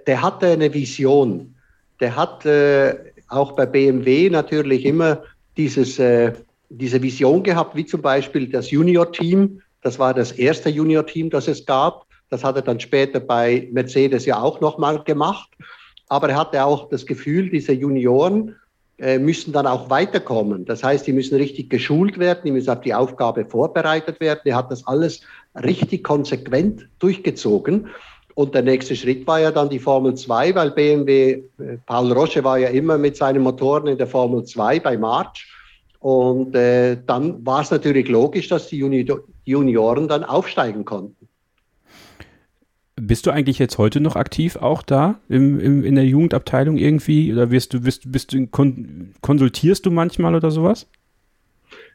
der 0.07 0.21
hatte 0.21 0.47
eine 0.47 0.73
Vision. 0.73 1.55
Der 1.99 2.15
hat 2.15 2.45
äh, 2.45 2.95
auch 3.27 3.53
bei 3.53 3.65
BMW 3.65 4.29
natürlich 4.29 4.85
immer 4.85 5.23
dieses, 5.57 5.99
äh, 5.99 6.33
diese 6.69 7.01
Vision 7.01 7.43
gehabt, 7.43 7.75
wie 7.75 7.85
zum 7.85 8.01
Beispiel 8.01 8.47
das 8.47 8.71
Junior-Team. 8.71 9.61
Das 9.81 9.99
war 9.99 10.13
das 10.13 10.31
erste 10.31 10.69
Junior-Team, 10.69 11.29
das 11.29 11.47
es 11.47 11.65
gab. 11.65 12.05
Das 12.29 12.43
hat 12.43 12.55
er 12.55 12.61
dann 12.63 12.79
später 12.79 13.19
bei 13.19 13.67
Mercedes 13.71 14.25
ja 14.25 14.41
auch 14.41 14.59
nochmal 14.59 15.03
gemacht 15.03 15.49
aber 16.13 16.29
er 16.29 16.37
hatte 16.37 16.63
auch 16.63 16.89
das 16.89 17.07
Gefühl, 17.07 17.49
diese 17.49 17.73
Junioren 17.73 18.55
äh, 18.99 19.17
müssen 19.17 19.51
dann 19.51 19.65
auch 19.65 19.89
weiterkommen. 19.89 20.63
Das 20.63 20.83
heißt, 20.83 21.07
die 21.07 21.11
müssen 21.11 21.35
richtig 21.37 21.71
geschult 21.71 22.19
werden, 22.19 22.41
die 22.45 22.51
müssen 22.51 22.69
auf 22.69 22.81
die 22.81 22.93
Aufgabe 22.93 23.45
vorbereitet 23.45 24.19
werden. 24.19 24.41
Er 24.45 24.57
hat 24.57 24.69
das 24.69 24.85
alles 24.85 25.21
richtig 25.55 26.03
konsequent 26.03 26.87
durchgezogen. 26.99 27.87
Und 28.35 28.53
der 28.53 28.61
nächste 28.61 28.95
Schritt 28.95 29.25
war 29.25 29.39
ja 29.39 29.49
dann 29.49 29.69
die 29.69 29.79
Formel 29.79 30.13
2, 30.13 30.53
weil 30.53 30.69
BMW, 30.69 31.31
äh, 31.31 31.41
Paul 31.87 32.11
Roche 32.11 32.43
war 32.43 32.59
ja 32.59 32.69
immer 32.69 32.99
mit 32.99 33.17
seinen 33.17 33.41
Motoren 33.41 33.87
in 33.87 33.97
der 33.97 34.05
Formel 34.05 34.43
2 34.43 34.81
bei 34.81 34.95
March. 34.95 35.51
Und 35.97 36.53
äh, 36.53 36.95
dann 37.07 37.43
war 37.43 37.61
es 37.61 37.71
natürlich 37.71 38.07
logisch, 38.07 38.49
dass 38.49 38.67
die 38.67 38.77
Junioren 39.45 40.07
dann 40.07 40.23
aufsteigen 40.23 40.85
konnten. 40.85 41.27
Bist 42.95 43.25
du 43.25 43.31
eigentlich 43.31 43.57
jetzt 43.57 43.77
heute 43.79 43.99
noch 43.99 44.15
aktiv 44.15 44.55
auch 44.57 44.83
da 44.83 45.19
im, 45.27 45.59
im, 45.59 45.83
in 45.83 45.95
der 45.95 46.05
Jugendabteilung 46.05 46.77
irgendwie? 46.77 47.33
Oder 47.33 47.49
wirst 47.49 47.73
du, 47.73 47.81
bist, 47.81 48.11
bist 48.11 48.33
du, 48.33 48.45
kon, 48.47 49.13
konsultierst 49.21 49.85
du 49.85 49.91
manchmal 49.91 50.35
oder 50.35 50.51
sowas? 50.51 50.87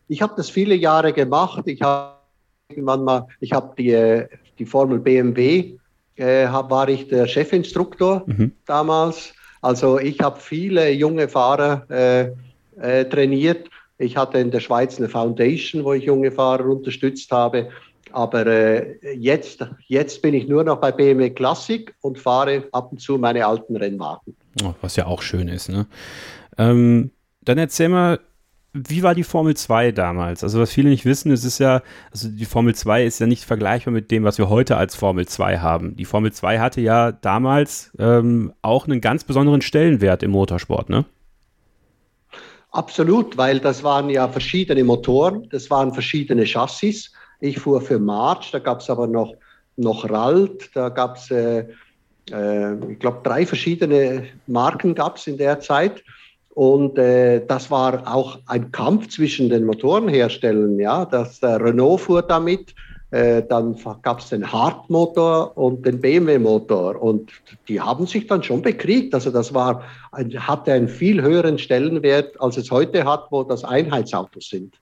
Ich 0.08 0.22
habe 0.22 0.34
das 0.36 0.50
viele 0.50 0.74
Jahre 0.74 1.12
gemacht. 1.12 1.62
Ich 1.66 1.82
habe 1.82 2.16
irgendwann 2.68 3.04
mal, 3.04 3.28
ich 3.40 3.52
habe 3.52 3.74
die, 3.78 4.24
die 4.58 4.66
Formel 4.66 4.98
BMW, 4.98 5.76
äh, 6.16 6.46
hab, 6.48 6.70
war 6.70 6.88
ich 6.88 7.06
der 7.08 7.26
Chefinstruktor 7.26 8.24
mhm. 8.26 8.52
damals. 8.66 9.34
Also 9.60 9.98
ich 9.98 10.20
habe 10.20 10.40
viele 10.40 10.90
junge 10.90 11.28
Fahrer 11.28 11.86
äh, 11.90 12.32
äh, 12.80 13.04
trainiert. 13.04 13.68
Ich 13.98 14.16
hatte 14.16 14.38
in 14.38 14.50
der 14.50 14.60
Schweiz 14.60 14.98
eine 14.98 15.08
Foundation, 15.08 15.84
wo 15.84 15.92
ich 15.92 16.04
junge 16.04 16.30
Fahrer 16.30 16.66
unterstützt 16.66 17.30
habe. 17.30 17.68
Aber 18.12 18.46
äh, 18.46 19.14
jetzt, 19.14 19.66
jetzt 19.86 20.22
bin 20.22 20.34
ich 20.34 20.48
nur 20.48 20.64
noch 20.64 20.80
bei 20.80 20.92
BMW 20.92 21.30
Classic 21.30 21.94
und 22.00 22.18
fahre 22.18 22.64
ab 22.72 22.92
und 22.92 23.00
zu 23.00 23.18
meine 23.18 23.46
alten 23.46 23.76
Rennwagen. 23.76 24.36
Oh, 24.62 24.74
was 24.80 24.96
ja 24.96 25.06
auch 25.06 25.22
schön 25.22 25.48
ist. 25.48 25.68
Ne? 25.68 25.86
Ähm, 26.56 27.10
dann 27.42 27.58
erzähl 27.58 27.88
mal, 27.88 28.20
wie 28.74 29.02
war 29.02 29.14
die 29.14 29.24
Formel 29.24 29.56
2 29.56 29.92
damals? 29.92 30.44
Also 30.44 30.60
was 30.60 30.70
viele 30.70 30.90
nicht 30.90 31.04
wissen, 31.04 31.32
es 31.32 31.44
ist 31.44 31.58
ja, 31.58 31.82
also 32.12 32.28
die 32.28 32.44
Formel 32.44 32.74
2 32.74 33.04
ist 33.04 33.18
ja 33.18 33.26
nicht 33.26 33.44
vergleichbar 33.44 33.92
mit 33.92 34.10
dem, 34.10 34.24
was 34.24 34.38
wir 34.38 34.48
heute 34.48 34.76
als 34.76 34.94
Formel 34.94 35.26
2 35.26 35.58
haben. 35.58 35.96
Die 35.96 36.04
Formel 36.04 36.32
2 36.32 36.58
hatte 36.58 36.80
ja 36.80 37.12
damals 37.12 37.90
ähm, 37.98 38.52
auch 38.62 38.86
einen 38.86 39.00
ganz 39.00 39.24
besonderen 39.24 39.62
Stellenwert 39.62 40.22
im 40.22 40.32
Motorsport, 40.32 40.90
ne? 40.90 41.04
Absolut, 42.70 43.38
weil 43.38 43.60
das 43.60 43.82
waren 43.82 44.10
ja 44.10 44.28
verschiedene 44.28 44.84
Motoren, 44.84 45.48
das 45.50 45.70
waren 45.70 45.94
verschiedene 45.94 46.44
Chassis. 46.44 47.12
Ich 47.40 47.58
fuhr 47.58 47.80
für 47.80 47.98
March, 47.98 48.50
da 48.50 48.58
gab 48.58 48.80
es 48.80 48.90
aber 48.90 49.06
noch, 49.06 49.34
noch 49.76 50.08
Ralt, 50.08 50.70
da 50.74 50.88
gab 50.88 51.16
es, 51.16 51.30
äh, 51.30 51.66
äh, 52.30 52.92
ich 52.92 52.98
glaube, 52.98 53.20
drei 53.22 53.46
verschiedene 53.46 54.26
Marken 54.46 54.94
gab 54.94 55.16
es 55.16 55.26
in 55.26 55.38
der 55.38 55.60
Zeit. 55.60 56.02
Und 56.50 56.98
äh, 56.98 57.46
das 57.46 57.70
war 57.70 58.12
auch 58.12 58.40
ein 58.46 58.72
Kampf 58.72 59.08
zwischen 59.08 59.48
den 59.48 59.64
Motorenherstellern. 59.64 60.80
Ja, 60.80 61.04
das 61.04 61.38
äh, 61.40 61.46
Renault 61.46 62.00
fuhr 62.00 62.22
damit, 62.22 62.74
äh, 63.12 63.42
dann 63.48 63.76
gab 64.02 64.18
es 64.18 64.30
den 64.30 64.50
Hard-Motor 64.50 65.56
und 65.56 65.86
den 65.86 66.00
BMW-Motor. 66.00 67.00
Und 67.00 67.30
die 67.68 67.80
haben 67.80 68.06
sich 68.06 68.26
dann 68.26 68.42
schon 68.42 68.60
bekriegt. 68.60 69.14
Also 69.14 69.30
das 69.30 69.54
war, 69.54 69.84
hatte 70.12 70.72
einen 70.72 70.88
viel 70.88 71.22
höheren 71.22 71.58
Stellenwert, 71.58 72.40
als 72.40 72.56
es 72.56 72.70
heute 72.72 73.04
hat, 73.04 73.28
wo 73.30 73.44
das 73.44 73.62
Einheitsautos 73.62 74.48
sind. 74.48 74.74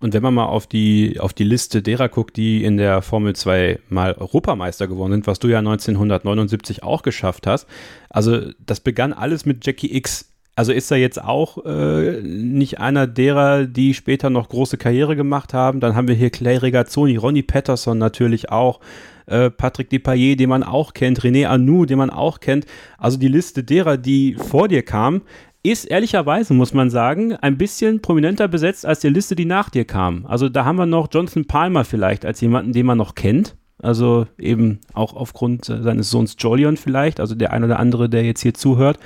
Und 0.00 0.14
wenn 0.14 0.22
man 0.22 0.34
mal 0.34 0.46
auf 0.46 0.66
die, 0.66 1.18
auf 1.18 1.32
die 1.32 1.44
Liste 1.44 1.82
derer 1.82 2.08
guckt, 2.08 2.36
die 2.36 2.62
in 2.62 2.76
der 2.76 3.02
Formel 3.02 3.34
2 3.34 3.80
mal 3.88 4.14
Europameister 4.14 4.86
geworden 4.86 5.12
sind, 5.12 5.26
was 5.26 5.40
du 5.40 5.48
ja 5.48 5.58
1979 5.58 6.82
auch 6.82 7.02
geschafft 7.02 7.46
hast, 7.46 7.66
also 8.08 8.52
das 8.64 8.80
begann 8.80 9.12
alles 9.12 9.44
mit 9.44 9.66
Jackie 9.66 9.94
X. 9.96 10.32
Also 10.54 10.72
ist 10.72 10.90
er 10.90 10.96
jetzt 10.98 11.22
auch 11.22 11.64
äh, 11.64 12.20
nicht 12.22 12.80
einer 12.80 13.06
derer, 13.06 13.66
die 13.66 13.94
später 13.94 14.28
noch 14.28 14.48
große 14.48 14.76
Karriere 14.76 15.14
gemacht 15.14 15.54
haben. 15.54 15.78
Dann 15.78 15.94
haben 15.94 16.08
wir 16.08 16.16
hier 16.16 16.30
Clay 16.30 16.56
Regazzoni, 16.56 17.16
Ronnie 17.16 17.44
Patterson 17.44 17.96
natürlich 17.96 18.50
auch, 18.50 18.80
äh, 19.28 19.50
Patrick 19.50 19.90
Depailler, 19.90 20.36
den 20.36 20.48
man 20.48 20.62
auch 20.62 20.94
kennt, 20.94 21.20
René 21.20 21.46
Anou, 21.46 21.84
den 21.84 21.98
man 21.98 22.10
auch 22.10 22.40
kennt. 22.40 22.66
Also 22.96 23.18
die 23.18 23.28
Liste 23.28 23.62
derer, 23.62 23.96
die 23.96 24.34
vor 24.34 24.68
dir 24.68 24.82
kamen, 24.82 25.22
ist 25.62 25.84
ehrlicherweise, 25.84 26.54
muss 26.54 26.72
man 26.72 26.90
sagen, 26.90 27.34
ein 27.34 27.58
bisschen 27.58 28.00
prominenter 28.00 28.48
besetzt 28.48 28.86
als 28.86 29.00
die 29.00 29.08
Liste, 29.08 29.34
die 29.34 29.44
nach 29.44 29.70
dir 29.70 29.84
kam. 29.84 30.24
Also 30.26 30.48
da 30.48 30.64
haben 30.64 30.76
wir 30.76 30.86
noch 30.86 31.08
Jonathan 31.12 31.46
Palmer 31.46 31.84
vielleicht 31.84 32.24
als 32.24 32.40
jemanden, 32.40 32.72
den 32.72 32.86
man 32.86 32.98
noch 32.98 33.14
kennt. 33.14 33.56
Also 33.80 34.26
eben 34.38 34.80
auch 34.92 35.14
aufgrund 35.14 35.66
seines 35.66 36.10
Sohns 36.10 36.36
Jolion 36.38 36.76
vielleicht, 36.76 37.20
also 37.20 37.34
der 37.34 37.52
ein 37.52 37.62
oder 37.62 37.78
andere, 37.78 38.08
der 38.08 38.24
jetzt 38.24 38.42
hier 38.42 38.54
zuhört 38.54 38.98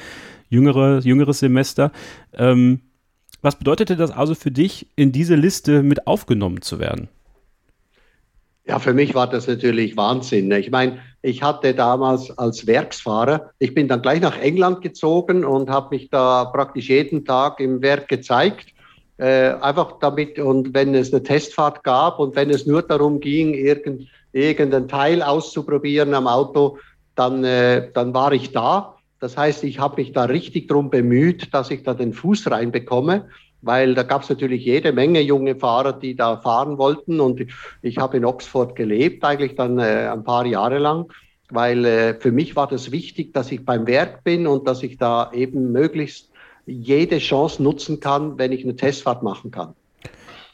jüngere, 0.49 1.01
jüngeres 1.01 1.41
Semester. 1.41 1.93
Ähm, 2.35 2.81
was 3.41 3.59
bedeutete 3.59 3.97
das 3.97 4.11
also 4.11 4.35
für 4.35 4.51
dich, 4.51 4.87
in 4.95 5.11
diese 5.11 5.35
Liste 5.35 5.83
mit 5.83 6.07
aufgenommen 6.07 6.63
zu 6.63 6.79
werden? 6.79 7.09
Ja, 8.65 8.79
für 8.79 8.95
mich 8.95 9.15
war 9.15 9.29
das 9.29 9.49
natürlich 9.49 9.97
Wahnsinn. 9.97 10.53
Ich 10.53 10.71
meine, 10.71 10.99
ich 11.23 11.43
hatte 11.43 11.73
damals 11.73 12.37
als 12.37 12.67
Werksfahrer, 12.67 13.53
ich 13.61 13.75
bin 13.75 13.87
dann 13.87 14.03
gleich 14.03 14.21
nach 14.21 14.39
England 14.39 14.83
gezogen 14.83 15.45
und 15.45 15.71
habe 15.71 15.95
mich 15.95 16.11
da 16.11 16.45
praktisch 16.47 16.89
jeden 16.89 17.25
Tag 17.25 17.61
im 17.61 17.81
Werk 17.81 18.09
gezeigt. 18.09 18.71
Äh, 19.19 19.53
einfach 19.61 19.99
damit, 20.01 20.41
und 20.41 20.75
wenn 20.75 20.95
es 20.97 21.13
eine 21.13 21.23
Testfahrt 21.23 21.85
gab 21.85 22.19
und 22.19 22.35
wenn 22.35 22.51
es 22.51 22.67
nur 22.67 22.83
darum 22.83 23.21
ging, 23.21 23.55
irgend, 23.55 24.09
irgendein 24.33 24.89
Teil 24.89 25.23
auszuprobieren 25.23 26.13
am 26.15 26.27
Auto, 26.27 26.79
dann, 27.15 27.45
äh, 27.45 27.91
dann 27.93 28.15
war 28.15 28.33
ich 28.33 28.51
da. 28.51 28.97
Das 29.21 29.37
heißt, 29.37 29.63
ich 29.63 29.79
habe 29.79 30.01
mich 30.01 30.13
da 30.13 30.25
richtig 30.25 30.67
drum 30.67 30.91
bemüht, 30.91 31.55
dass 31.55 31.71
ich 31.71 31.85
da 31.85 31.95
den 31.95 32.13
Fuß 32.13 32.51
reinbekomme, 32.51 33.29
weil 33.63 33.95
da 33.95 34.03
gab 34.03 34.23
es 34.23 34.29
natürlich 34.29 34.65
jede 34.65 34.93
Menge 34.93 35.21
junge 35.21 35.57
Fahrer, 35.57 35.93
die 35.93 36.15
da 36.15 36.37
fahren 36.37 36.79
wollten. 36.79 37.21
Und 37.21 37.47
ich 37.81 37.99
habe 37.99 38.17
in 38.17 38.25
Oxford 38.25 38.77
gelebt, 38.77 39.25
eigentlich 39.25 39.55
dann 39.55 39.79
äh, 39.79 40.09
ein 40.13 40.25
paar 40.25 40.45
Jahre 40.45 40.79
lang, 40.79 41.11
weil 41.51 41.85
äh, 41.85 42.15
für 42.21 42.33
mich 42.33 42.57
war 42.57 42.67
das 42.67 42.91
wichtig, 42.91 43.33
dass 43.33 43.51
ich 43.51 43.65
beim 43.65 43.87
Werk 43.87 44.25
bin 44.25 44.47
und 44.47 44.67
dass 44.67 44.83
ich 44.83 44.99
da 44.99 45.33
eben 45.33 45.73
möglichst 45.73 46.31
jede 46.67 47.19
Chance 47.19 47.63
nutzen 47.63 48.01
kann, 48.01 48.39
wenn 48.39 48.53
ich 48.53 48.65
eine 48.65 48.77
Testfahrt 48.77 49.23
machen 49.23 49.51
kann. 49.51 49.75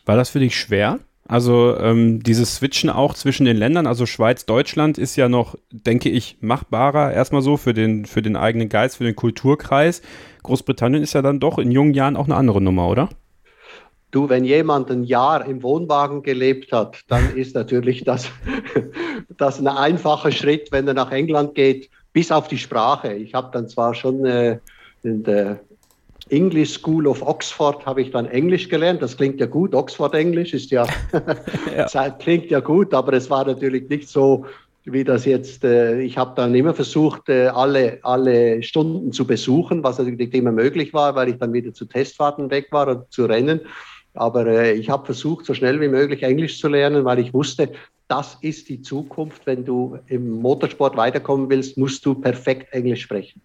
War 0.04 0.16
das 0.16 0.30
für 0.30 0.40
dich 0.40 0.56
schwer? 0.56 1.00
Also 1.28 1.76
ähm, 1.76 2.22
dieses 2.22 2.56
Switchen 2.56 2.88
auch 2.88 3.12
zwischen 3.12 3.44
den 3.44 3.58
Ländern, 3.58 3.86
also 3.86 4.06
Schweiz, 4.06 4.46
Deutschland 4.46 4.96
ist 4.96 5.14
ja 5.16 5.28
noch, 5.28 5.56
denke 5.70 6.08
ich, 6.08 6.38
machbarer 6.40 7.12
erstmal 7.12 7.42
so 7.42 7.58
für 7.58 7.74
den, 7.74 8.06
für 8.06 8.22
den 8.22 8.34
eigenen 8.34 8.70
Geist, 8.70 8.96
für 8.96 9.04
den 9.04 9.14
Kulturkreis. 9.14 10.00
Großbritannien 10.42 11.02
ist 11.02 11.12
ja 11.12 11.20
dann 11.20 11.38
doch 11.38 11.58
in 11.58 11.70
jungen 11.70 11.92
Jahren 11.92 12.16
auch 12.16 12.24
eine 12.24 12.34
andere 12.34 12.62
Nummer, 12.62 12.88
oder? 12.88 13.10
Du, 14.10 14.30
wenn 14.30 14.44
jemand 14.44 14.90
ein 14.90 15.04
Jahr 15.04 15.44
im 15.44 15.62
Wohnwagen 15.62 16.22
gelebt 16.22 16.72
hat, 16.72 17.02
dann 17.08 17.36
ist 17.36 17.54
natürlich 17.54 18.04
das, 18.04 18.30
das 19.36 19.60
ein 19.60 19.68
einfacher 19.68 20.32
Schritt, 20.32 20.72
wenn 20.72 20.88
er 20.88 20.94
nach 20.94 21.12
England 21.12 21.54
geht, 21.54 21.90
bis 22.14 22.32
auf 22.32 22.48
die 22.48 22.56
Sprache. 22.56 23.12
Ich 23.12 23.34
habe 23.34 23.50
dann 23.52 23.68
zwar 23.68 23.94
schon 23.94 24.24
äh, 24.24 24.60
in 25.02 25.24
der 25.24 25.60
English 26.30 26.72
School 26.74 27.06
of 27.06 27.22
Oxford 27.22 27.84
habe 27.86 28.02
ich 28.02 28.10
dann 28.10 28.26
Englisch 28.26 28.68
gelernt. 28.68 29.02
Das 29.02 29.16
klingt 29.16 29.40
ja 29.40 29.46
gut. 29.46 29.74
Oxford 29.74 30.14
Englisch 30.14 30.54
ist 30.54 30.70
ja, 30.70 30.86
ja. 31.76 32.10
klingt 32.10 32.50
ja 32.50 32.60
gut, 32.60 32.94
aber 32.94 33.12
es 33.14 33.28
war 33.30 33.46
natürlich 33.46 33.88
nicht 33.88 34.08
so, 34.08 34.44
wie 34.84 35.04
das 35.04 35.24
jetzt. 35.24 35.64
Äh, 35.64 36.00
ich 36.00 36.16
habe 36.16 36.32
dann 36.36 36.54
immer 36.54 36.74
versucht, 36.74 37.28
äh, 37.28 37.48
alle, 37.48 37.98
alle 38.02 38.62
Stunden 38.62 39.12
zu 39.12 39.26
besuchen, 39.26 39.82
was 39.82 39.98
natürlich 39.98 40.18
nicht 40.18 40.34
immer 40.34 40.52
möglich 40.52 40.94
war, 40.94 41.14
weil 41.14 41.28
ich 41.30 41.36
dann 41.36 41.52
wieder 41.52 41.72
zu 41.72 41.84
Testfahrten 41.84 42.50
weg 42.50 42.68
war 42.70 42.88
und 42.88 43.12
zu 43.12 43.26
Rennen. 43.26 43.60
Aber 44.14 44.46
äh, 44.46 44.72
ich 44.72 44.90
habe 44.90 45.06
versucht, 45.06 45.44
so 45.44 45.54
schnell 45.54 45.80
wie 45.80 45.88
möglich 45.88 46.22
Englisch 46.22 46.60
zu 46.60 46.68
lernen, 46.68 47.04
weil 47.04 47.18
ich 47.18 47.32
wusste, 47.32 47.70
das 48.08 48.38
ist 48.40 48.68
die 48.68 48.80
Zukunft. 48.82 49.46
Wenn 49.46 49.64
du 49.64 49.98
im 50.06 50.40
Motorsport 50.40 50.96
weiterkommen 50.96 51.48
willst, 51.50 51.76
musst 51.76 52.04
du 52.04 52.14
perfekt 52.14 52.72
Englisch 52.72 53.02
sprechen. 53.02 53.40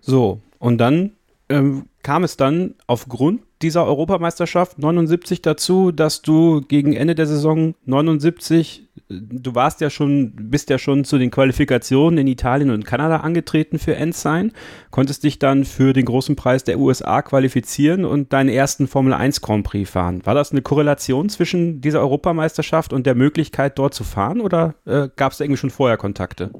So, 0.00 0.40
und 0.58 0.78
dann 0.78 1.12
ähm, 1.48 1.86
kam 2.02 2.24
es 2.24 2.36
dann 2.36 2.74
aufgrund 2.86 3.40
dieser 3.60 3.84
Europameisterschaft 3.84 4.78
79 4.78 5.42
dazu, 5.42 5.90
dass 5.90 6.22
du 6.22 6.60
gegen 6.60 6.92
Ende 6.92 7.14
der 7.14 7.26
Saison 7.26 7.74
79, 7.86 8.88
du 9.08 9.54
warst 9.54 9.80
ja 9.80 9.90
schon, 9.90 10.32
bist 10.36 10.70
ja 10.70 10.78
schon 10.78 11.04
zu 11.04 11.18
den 11.18 11.30
Qualifikationen 11.30 12.18
in 12.18 12.26
Italien 12.28 12.70
und 12.70 12.84
Kanada 12.84 13.18
angetreten 13.18 13.78
für 13.78 13.96
Ensign, 13.96 14.52
konntest 14.90 15.24
dich 15.24 15.38
dann 15.38 15.64
für 15.64 15.92
den 15.92 16.04
großen 16.04 16.36
Preis 16.36 16.64
der 16.64 16.78
USA 16.78 17.20
qualifizieren 17.22 18.04
und 18.04 18.32
deinen 18.32 18.48
ersten 18.48 18.86
Formel 18.86 19.12
1 19.12 19.40
Grand 19.40 19.64
Prix 19.64 19.90
fahren. 19.90 20.24
War 20.24 20.34
das 20.34 20.52
eine 20.52 20.62
Korrelation 20.62 21.28
zwischen 21.28 21.80
dieser 21.80 22.00
Europameisterschaft 22.00 22.92
und 22.92 23.06
der 23.06 23.16
Möglichkeit 23.16 23.78
dort 23.78 23.94
zu 23.94 24.04
fahren 24.04 24.40
oder 24.40 24.76
äh, 24.84 25.08
gab 25.16 25.32
es 25.32 25.40
irgendwie 25.40 25.58
schon 25.58 25.70
vorher 25.70 25.96
Kontakte? 25.96 26.52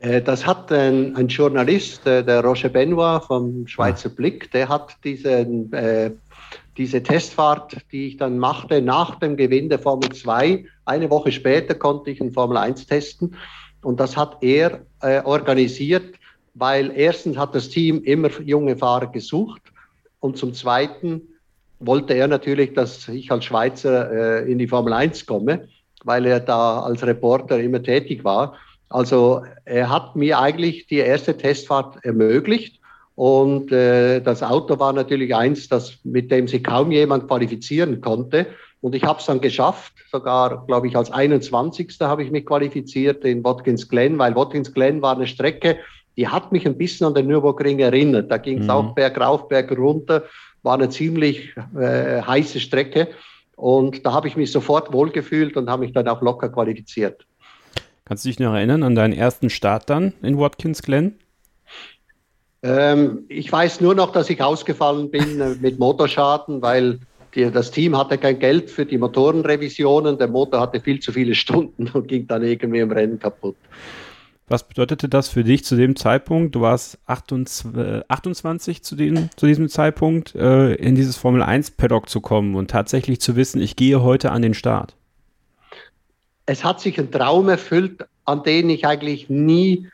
Äh, 0.00 0.22
das 0.22 0.46
hat 0.46 0.70
ein, 0.72 1.16
ein 1.16 1.28
Journalist, 1.28 2.06
äh, 2.06 2.24
der 2.24 2.44
Roger 2.44 2.68
Benoit 2.68 3.24
vom 3.24 3.66
Schweizer 3.66 4.08
Blick, 4.08 4.50
der 4.52 4.68
hat 4.68 4.96
diesen, 5.04 5.72
äh, 5.72 6.10
diese 6.76 7.02
Testfahrt, 7.02 7.76
die 7.92 8.08
ich 8.08 8.16
dann 8.16 8.38
machte, 8.38 8.82
nach 8.82 9.18
dem 9.18 9.36
Gewinn 9.36 9.68
der 9.68 9.78
Formel 9.78 10.10
2, 10.10 10.64
eine 10.84 11.10
Woche 11.10 11.32
später 11.32 11.74
konnte 11.74 12.10
ich 12.10 12.20
in 12.20 12.32
Formel 12.32 12.56
1 12.56 12.86
testen. 12.86 13.34
Und 13.82 14.00
das 14.00 14.16
hat 14.16 14.38
er 14.42 14.80
äh, 15.00 15.22
organisiert, 15.22 16.16
weil 16.54 16.92
erstens 16.94 17.36
hat 17.36 17.54
das 17.54 17.68
Team 17.68 18.02
immer 18.02 18.30
junge 18.40 18.76
Fahrer 18.76 19.06
gesucht 19.06 19.62
und 20.20 20.36
zum 20.36 20.54
Zweiten 20.54 21.22
wollte 21.78 22.14
er 22.14 22.26
natürlich, 22.26 22.72
dass 22.72 23.06
ich 23.08 23.30
als 23.30 23.44
Schweizer 23.44 24.42
äh, 24.42 24.50
in 24.50 24.58
die 24.58 24.66
Formel 24.66 24.92
1 24.92 25.26
komme, 25.26 25.68
weil 26.04 26.26
er 26.26 26.40
da 26.40 26.80
als 26.80 27.06
Reporter 27.06 27.60
immer 27.60 27.82
tätig 27.82 28.24
war. 28.24 28.54
Also 28.88 29.42
er 29.64 29.90
hat 29.90 30.16
mir 30.16 30.38
eigentlich 30.38 30.86
die 30.86 30.98
erste 30.98 31.36
Testfahrt 31.36 32.04
ermöglicht. 32.04 32.80
Und 33.14 33.72
äh, 33.72 34.20
das 34.20 34.42
Auto 34.42 34.78
war 34.78 34.92
natürlich 34.92 35.34
eins, 35.34 35.68
das, 35.68 35.98
mit 36.04 36.30
dem 36.30 36.46
sich 36.46 36.62
kaum 36.62 36.92
jemand 36.92 37.26
qualifizieren 37.28 38.00
konnte. 38.00 38.46
Und 38.82 38.94
ich 38.94 39.04
habe 39.04 39.18
es 39.18 39.26
dann 39.26 39.40
geschafft, 39.40 39.94
sogar, 40.12 40.66
glaube 40.66 40.86
ich, 40.86 40.96
als 40.96 41.10
21. 41.10 41.96
habe 42.00 42.22
ich 42.22 42.30
mich 42.30 42.44
qualifiziert 42.44 43.24
in 43.24 43.42
Watkins 43.42 43.88
Glen, 43.88 44.18
weil 44.18 44.36
Watkins 44.36 44.72
Glen 44.72 45.00
war 45.00 45.16
eine 45.16 45.26
Strecke, 45.26 45.78
die 46.16 46.28
hat 46.28 46.52
mich 46.52 46.66
ein 46.66 46.78
bisschen 46.78 47.06
an 47.06 47.14
den 47.14 47.26
Nürburgring 47.26 47.78
erinnert. 47.78 48.30
Da 48.30 48.38
ging 48.38 48.58
es 48.58 48.64
mhm. 48.64 48.70
auch 48.70 48.94
bergauf, 48.94 49.48
berg 49.48 49.76
runter, 49.76 50.24
war 50.62 50.74
eine 50.74 50.88
ziemlich 50.88 51.54
äh, 51.78 52.22
heiße 52.22 52.60
Strecke. 52.60 53.08
Und 53.56 54.04
da 54.04 54.12
habe 54.12 54.28
ich 54.28 54.36
mich 54.36 54.52
sofort 54.52 54.92
wohlgefühlt 54.92 55.56
und 55.56 55.70
habe 55.70 55.84
mich 55.84 55.92
dann 55.92 56.08
auch 56.08 56.20
locker 56.20 56.50
qualifiziert. 56.50 57.26
Kannst 58.06 58.24
du 58.24 58.28
dich 58.28 58.38
noch 58.38 58.54
erinnern 58.54 58.84
an 58.84 58.94
deinen 58.94 59.12
ersten 59.12 59.50
Start 59.50 59.90
dann 59.90 60.12
in 60.22 60.38
Watkins 60.38 60.80
Glen? 60.80 61.18
Ähm, 62.62 63.24
ich 63.28 63.50
weiß 63.50 63.80
nur 63.80 63.96
noch, 63.96 64.12
dass 64.12 64.30
ich 64.30 64.40
ausgefallen 64.40 65.10
bin 65.10 65.40
äh, 65.40 65.56
mit 65.60 65.80
Motorschaden, 65.80 66.62
weil 66.62 67.00
die, 67.34 67.50
das 67.50 67.72
Team 67.72 67.98
hatte 67.98 68.16
kein 68.16 68.38
Geld 68.38 68.70
für 68.70 68.86
die 68.86 68.96
Motorenrevisionen. 68.96 70.18
Der 70.18 70.28
Motor 70.28 70.60
hatte 70.60 70.80
viel 70.80 71.00
zu 71.00 71.12
viele 71.12 71.34
Stunden 71.34 71.88
und 71.92 72.06
ging 72.06 72.28
dann 72.28 72.44
irgendwie 72.44 72.78
im 72.78 72.92
Rennen 72.92 73.18
kaputt. 73.18 73.56
Was 74.46 74.62
bedeutete 74.68 75.08
das 75.08 75.28
für 75.28 75.42
dich 75.42 75.64
zu 75.64 75.74
dem 75.74 75.96
Zeitpunkt? 75.96 76.54
Du 76.54 76.60
warst 76.60 77.00
28, 77.06 78.04
28 78.08 78.84
zu, 78.84 78.94
dem, 78.94 79.30
zu 79.34 79.46
diesem 79.46 79.68
Zeitpunkt, 79.68 80.36
äh, 80.36 80.74
in 80.74 80.94
dieses 80.94 81.16
Formel 81.16 81.42
1 81.42 81.72
Paddock 81.72 82.08
zu 82.08 82.20
kommen 82.20 82.54
und 82.54 82.70
tatsächlich 82.70 83.20
zu 83.20 83.34
wissen, 83.34 83.60
ich 83.60 83.74
gehe 83.74 84.00
heute 84.00 84.30
an 84.30 84.42
den 84.42 84.54
Start. 84.54 84.94
Es 86.46 86.64
hat 86.64 86.80
sich 86.80 86.98
ein 86.98 87.10
Traum 87.10 87.48
erfüllt, 87.48 88.06
an 88.24 88.42
den 88.42 88.70
ich 88.70 88.86
eigentlich 88.86 89.28
nie 89.28 89.88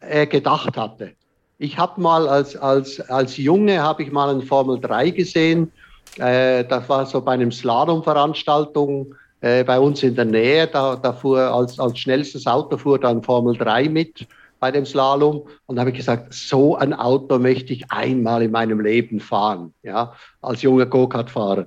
äh, 0.00 0.26
gedacht 0.26 0.76
hatte. 0.76 1.12
Ich 1.58 1.78
habe 1.78 2.00
mal 2.00 2.28
als, 2.28 2.56
als, 2.56 3.00
als 3.00 3.36
Junge 3.36 3.82
habe 3.82 4.02
ich 4.02 4.12
mal 4.12 4.34
ein 4.34 4.42
Formel 4.42 4.78
3 4.80 5.10
gesehen. 5.10 5.72
Äh, 6.18 6.64
das 6.64 6.88
war 6.88 7.06
so 7.06 7.20
bei 7.20 7.32
einem 7.32 7.50
Slalom-Veranstaltung 7.50 9.14
äh, 9.40 9.64
bei 9.64 9.78
uns 9.78 10.02
in 10.02 10.14
der 10.14 10.26
Nähe. 10.26 10.66
Da, 10.66 10.96
da 10.96 11.12
fuhr 11.12 11.40
als, 11.40 11.78
als 11.78 11.98
schnellstes 11.98 12.46
Auto 12.46 12.76
fuhr 12.76 12.98
dann 12.98 13.22
Formel 13.22 13.56
3 13.56 13.88
mit 13.88 14.26
bei 14.58 14.70
dem 14.70 14.84
Slalom. 14.84 15.46
Und 15.66 15.78
habe 15.78 15.90
ich 15.90 15.96
gesagt, 15.96 16.34
so 16.34 16.76
ein 16.76 16.92
Auto 16.92 17.38
möchte 17.38 17.72
ich 17.72 17.90
einmal 17.90 18.42
in 18.42 18.50
meinem 18.50 18.80
Leben 18.80 19.20
fahren, 19.20 19.72
ja, 19.82 20.12
als 20.42 20.62
junger 20.62 20.86
Go-Kart-Fahrer. 20.86 21.66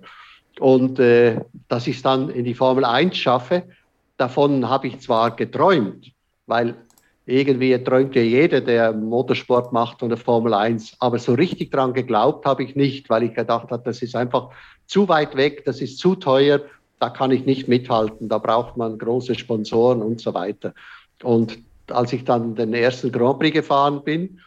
Und 0.59 0.99
äh, 0.99 1.39
dass 1.67 1.87
ich 1.87 1.97
es 1.97 2.01
dann 2.01 2.29
in 2.29 2.45
die 2.45 2.53
Formel 2.53 2.85
1 2.85 3.15
schaffe, 3.15 3.63
davon 4.19 4.69
habe 4.69 4.87
ich 4.87 4.99
zwar 4.99 5.35
geträumt, 5.35 6.11
weil 6.45 6.75
irgendwie 7.25 7.77
träumt 7.83 8.15
ja 8.15 8.21
jeder, 8.21 8.61
der 8.61 8.91
Motorsport 8.91 9.71
macht 9.71 10.01
und 10.01 10.09
der 10.09 10.17
Formel 10.17 10.53
1, 10.53 10.97
aber 10.99 11.19
so 11.19 11.33
richtig 11.33 11.71
dran 11.71 11.93
geglaubt 11.93 12.45
habe 12.45 12.63
ich 12.63 12.75
nicht, 12.75 13.09
weil 13.09 13.23
ich 13.23 13.33
gedacht 13.33 13.69
habe, 13.71 13.83
das 13.83 14.01
ist 14.01 14.15
einfach 14.15 14.49
zu 14.87 15.07
weit 15.07 15.35
weg, 15.35 15.63
das 15.65 15.81
ist 15.81 15.99
zu 15.99 16.15
teuer 16.15 16.61
da 16.99 17.09
kann 17.09 17.31
ich 17.31 17.45
nicht 17.45 17.67
mithalten, 17.67 18.29
da 18.29 18.37
braucht 18.37 18.77
man 18.77 18.97
große 18.97 19.35
Sponsoren 19.35 20.01
und 20.01 20.19
so 20.19 20.33
weiter. 20.33 20.73
Und 21.23 21.59
als 21.87 22.13
ich 22.13 22.25
dann 22.25 22.55
den 22.55 22.73
ersten 22.73 23.11
Grand 23.11 23.39
Prix 23.39 23.53
gefahren 23.53 24.03
bin, 24.03 24.39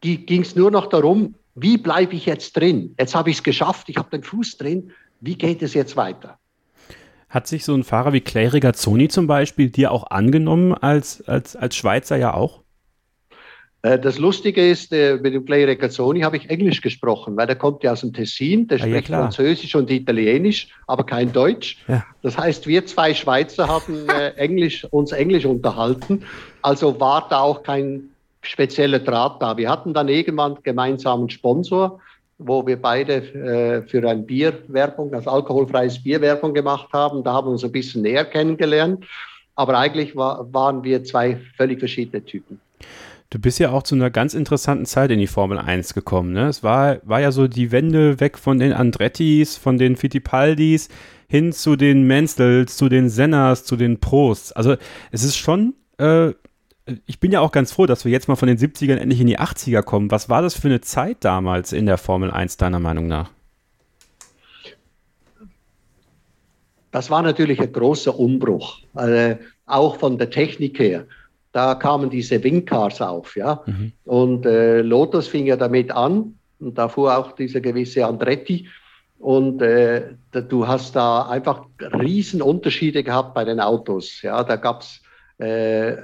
ging 0.00 0.42
es 0.42 0.56
nur 0.56 0.70
noch 0.70 0.86
darum, 0.86 1.34
wie 1.54 1.76
bleibe 1.76 2.14
ich 2.14 2.26
jetzt 2.26 2.56
drin? 2.56 2.94
Jetzt 2.98 3.14
habe 3.14 3.30
ich 3.30 3.36
es 3.36 3.42
geschafft, 3.42 3.88
ich 3.88 3.96
habe 3.96 4.10
den 4.10 4.22
Fuß 4.22 4.56
drin, 4.56 4.92
wie 5.20 5.36
geht 5.36 5.62
es 5.62 5.74
jetzt 5.74 5.96
weiter? 5.96 6.38
Hat 7.28 7.46
sich 7.46 7.64
so 7.64 7.74
ein 7.74 7.84
Fahrer 7.84 8.12
wie 8.12 8.20
Clay 8.20 8.46
Regazzoni 8.46 9.08
zum 9.08 9.26
Beispiel 9.26 9.68
dir 9.68 9.92
auch 9.92 10.10
angenommen 10.10 10.72
als, 10.72 11.22
als, 11.28 11.56
als 11.56 11.76
Schweizer 11.76 12.16
ja 12.16 12.32
auch? 12.32 12.62
Äh, 13.82 13.98
das 13.98 14.18
Lustige 14.18 14.66
ist, 14.66 14.92
äh, 14.92 15.18
mit 15.18 15.34
dem 15.34 15.44
Clay 15.44 15.64
Regazzoni 15.64 16.20
habe 16.22 16.36
ich 16.36 16.50
Englisch 16.50 16.80
gesprochen, 16.80 17.36
weil 17.36 17.46
der 17.46 17.56
kommt 17.56 17.84
ja 17.84 17.92
aus 17.92 18.00
dem 18.00 18.12
Tessin, 18.12 18.66
der 18.66 18.78
ah, 18.78 18.80
spricht 18.80 19.08
ja, 19.08 19.20
Französisch 19.20 19.74
und 19.74 19.90
Italienisch, 19.90 20.68
aber 20.86 21.04
kein 21.04 21.32
Deutsch. 21.32 21.78
Ja. 21.86 22.04
Das 22.22 22.36
heißt, 22.36 22.66
wir 22.66 22.86
zwei 22.86 23.14
Schweizer 23.14 23.68
haben 23.68 24.08
äh, 24.18 24.30
Englisch, 24.30 24.84
uns 24.90 25.12
Englisch 25.12 25.44
unterhalten, 25.44 26.24
also 26.62 26.98
war 26.98 27.28
da 27.28 27.40
auch 27.40 27.62
kein 27.62 28.08
spezieller 28.42 28.98
Draht 28.98 29.42
da. 29.42 29.56
Wir 29.56 29.70
hatten 29.70 29.94
dann 29.94 30.08
irgendwann 30.08 30.56
gemeinsamen 30.62 31.28
Sponsor, 31.30 32.00
wo 32.38 32.66
wir 32.66 32.80
beide 32.80 33.16
äh, 33.16 33.82
für 33.82 34.08
ein 34.08 34.24
Bier 34.24 34.52
Werbung, 34.68 35.12
also 35.12 35.30
alkoholfreies 35.30 36.02
Bier 36.02 36.20
Werbung 36.20 36.54
gemacht 36.54 36.88
haben. 36.92 37.22
Da 37.24 37.32
haben 37.32 37.48
wir 37.48 37.52
uns 37.52 37.64
ein 37.64 37.72
bisschen 37.72 38.02
näher 38.02 38.24
kennengelernt, 38.24 39.04
aber 39.56 39.76
eigentlich 39.76 40.14
war, 40.14 40.52
waren 40.52 40.84
wir 40.84 41.02
zwei 41.04 41.38
völlig 41.56 41.80
verschiedene 41.80 42.24
Typen. 42.24 42.60
Du 43.30 43.38
bist 43.38 43.58
ja 43.58 43.72
auch 43.72 43.82
zu 43.82 43.94
einer 43.94 44.08
ganz 44.08 44.32
interessanten 44.32 44.86
Zeit 44.86 45.10
in 45.10 45.18
die 45.18 45.26
Formel 45.26 45.58
1 45.58 45.92
gekommen. 45.92 46.32
Ne? 46.32 46.46
Es 46.46 46.62
war, 46.62 46.98
war 47.02 47.20
ja 47.20 47.30
so 47.30 47.46
die 47.46 47.72
Wende 47.72 48.20
weg 48.20 48.38
von 48.38 48.58
den 48.58 48.72
Andrettis, 48.72 49.58
von 49.58 49.76
den 49.76 49.96
Fittipaldis 49.96 50.88
hin 51.28 51.52
zu 51.52 51.76
den 51.76 52.06
Mansdells, 52.06 52.78
zu 52.78 52.88
den 52.88 53.10
Sennas, 53.10 53.64
zu 53.64 53.76
den 53.76 54.00
Prosts. 54.00 54.52
Also 54.52 54.76
es 55.10 55.24
ist 55.24 55.36
schon, 55.36 55.74
äh, 55.98 56.32
ich 57.06 57.20
bin 57.20 57.32
ja 57.32 57.40
auch 57.40 57.52
ganz 57.52 57.72
froh, 57.72 57.86
dass 57.86 58.04
wir 58.04 58.12
jetzt 58.12 58.28
mal 58.28 58.36
von 58.36 58.48
den 58.48 58.58
70ern 58.58 58.96
endlich 58.96 59.20
in 59.20 59.26
die 59.26 59.38
80er 59.38 59.82
kommen. 59.82 60.10
Was 60.10 60.28
war 60.28 60.42
das 60.42 60.54
für 60.58 60.68
eine 60.68 60.80
Zeit 60.80 61.18
damals 61.20 61.72
in 61.72 61.86
der 61.86 61.98
Formel 61.98 62.30
1 62.30 62.56
deiner 62.56 62.80
Meinung 62.80 63.06
nach? 63.06 63.30
Das 66.90 67.10
war 67.10 67.22
natürlich 67.22 67.60
ein 67.60 67.72
großer 67.72 68.18
Umbruch, 68.18 68.80
äh, 68.96 69.36
auch 69.66 69.96
von 69.96 70.16
der 70.16 70.30
Technik 70.30 70.78
her 70.78 71.06
da 71.52 71.74
kamen 71.74 72.10
diese 72.10 72.42
Wingcars 72.42 73.00
auf, 73.00 73.36
ja. 73.36 73.62
Mhm. 73.66 73.92
Und 74.04 74.46
äh, 74.46 74.80
Lotus 74.82 75.28
fing 75.28 75.46
ja 75.46 75.56
damit 75.56 75.90
an 75.90 76.34
und 76.60 76.76
da 76.78 76.88
fuhr 76.88 77.16
auch 77.16 77.32
dieser 77.32 77.60
gewisse 77.60 78.06
Andretti. 78.06 78.68
Und 79.18 79.60
äh, 79.62 80.14
du 80.30 80.68
hast 80.68 80.94
da 80.94 81.22
einfach 81.22 81.66
Riesenunterschiede 81.80 83.02
gehabt 83.02 83.34
bei 83.34 83.44
den 83.44 83.58
Autos. 83.58 84.22
Ja, 84.22 84.44
da 84.44 84.54
gab 84.54 84.82
es 84.82 85.02
äh, 85.38 85.96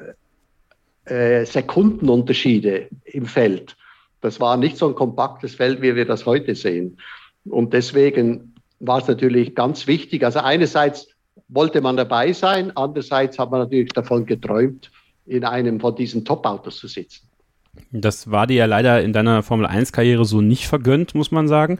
äh, 1.06 1.44
Sekundenunterschiede 1.44 2.88
im 3.04 3.26
Feld. 3.26 3.76
Das 4.20 4.40
war 4.40 4.56
nicht 4.56 4.78
so 4.78 4.88
ein 4.88 4.94
kompaktes 4.94 5.54
Feld, 5.54 5.82
wie 5.82 5.94
wir 5.94 6.06
das 6.06 6.24
heute 6.24 6.54
sehen. 6.54 6.98
Und 7.44 7.72
deswegen 7.74 8.54
war 8.80 8.98
es 8.98 9.08
natürlich 9.08 9.54
ganz 9.54 9.86
wichtig. 9.86 10.24
Also 10.24 10.40
einerseits 10.40 11.08
wollte 11.48 11.80
man 11.80 11.96
dabei 11.96 12.32
sein, 12.32 12.74
andererseits 12.76 13.38
hat 13.38 13.50
man 13.50 13.60
natürlich 13.60 13.92
davon 13.92 14.24
geträumt, 14.24 14.90
in 15.26 15.44
einem 15.44 15.80
von 15.80 15.94
diesen 15.94 16.24
Top-Autos 16.24 16.78
zu 16.78 16.88
sitzen. 16.88 17.28
Das 17.90 18.30
war 18.30 18.46
dir 18.46 18.56
ja 18.56 18.66
leider 18.66 19.02
in 19.02 19.12
deiner 19.12 19.42
Formel 19.42 19.66
1-Karriere 19.66 20.24
so 20.24 20.40
nicht 20.40 20.66
vergönnt, 20.66 21.14
muss 21.14 21.30
man 21.30 21.46
sagen. 21.46 21.78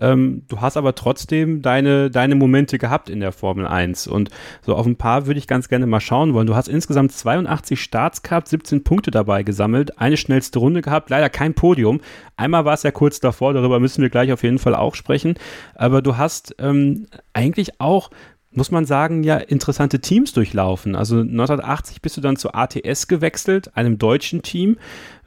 Ähm, 0.00 0.42
du 0.48 0.60
hast 0.60 0.78
aber 0.78 0.94
trotzdem 0.94 1.60
deine, 1.60 2.10
deine 2.10 2.34
Momente 2.34 2.78
gehabt 2.78 3.10
in 3.10 3.20
der 3.20 3.32
Formel 3.32 3.66
1. 3.66 4.06
Und 4.06 4.30
so 4.62 4.74
auf 4.74 4.86
ein 4.86 4.96
paar 4.96 5.26
würde 5.26 5.38
ich 5.38 5.46
ganz 5.46 5.68
gerne 5.68 5.86
mal 5.86 6.00
schauen 6.00 6.32
wollen. 6.32 6.46
Du 6.46 6.56
hast 6.56 6.68
insgesamt 6.68 7.12
82 7.12 7.80
Starts 7.80 8.22
gehabt, 8.22 8.48
17 8.48 8.84
Punkte 8.84 9.10
dabei 9.10 9.42
gesammelt, 9.42 9.98
eine 9.98 10.16
schnellste 10.16 10.58
Runde 10.58 10.80
gehabt, 10.80 11.10
leider 11.10 11.28
kein 11.28 11.52
Podium. 11.54 12.00
Einmal 12.36 12.64
war 12.64 12.74
es 12.74 12.82
ja 12.82 12.90
kurz 12.90 13.20
davor, 13.20 13.52
darüber 13.52 13.80
müssen 13.80 14.00
wir 14.00 14.08
gleich 14.08 14.32
auf 14.32 14.42
jeden 14.42 14.58
Fall 14.58 14.74
auch 14.74 14.94
sprechen. 14.94 15.34
Aber 15.74 16.00
du 16.00 16.16
hast 16.16 16.54
ähm, 16.58 17.06
eigentlich 17.34 17.80
auch 17.80 18.10
muss 18.52 18.70
man 18.72 18.84
sagen, 18.84 19.22
ja 19.22 19.36
interessante 19.36 20.00
Teams 20.00 20.32
durchlaufen. 20.32 20.96
Also 20.96 21.20
1980 21.20 22.02
bist 22.02 22.16
du 22.16 22.20
dann 22.20 22.36
zu 22.36 22.52
ATS 22.52 23.06
gewechselt, 23.06 23.76
einem 23.76 23.98
deutschen 23.98 24.42
Team. 24.42 24.76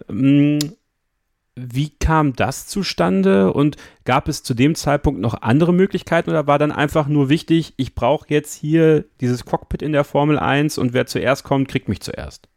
Ähm, 0.09 0.59
wie 1.55 1.89
kam 1.89 2.33
das 2.33 2.67
zustande 2.67 3.53
und 3.53 3.77
gab 4.05 4.27
es 4.27 4.41
zu 4.41 4.55
dem 4.55 4.73
Zeitpunkt 4.73 5.21
noch 5.21 5.41
andere 5.41 5.71
Möglichkeiten 5.71 6.31
oder 6.31 6.47
war 6.47 6.57
dann 6.57 6.71
einfach 6.71 7.07
nur 7.07 7.29
wichtig, 7.29 7.73
ich 7.77 7.93
brauche 7.93 8.25
jetzt 8.29 8.55
hier 8.55 9.05
dieses 9.21 9.45
Cockpit 9.45 9.83
in 9.83 9.91
der 9.91 10.03
Formel 10.03 10.39
1 10.39 10.79
und 10.79 10.93
wer 10.93 11.05
zuerst 11.05 11.43
kommt, 11.43 11.67
kriegt 11.67 11.89
mich 11.89 12.01
zuerst? 12.01 12.47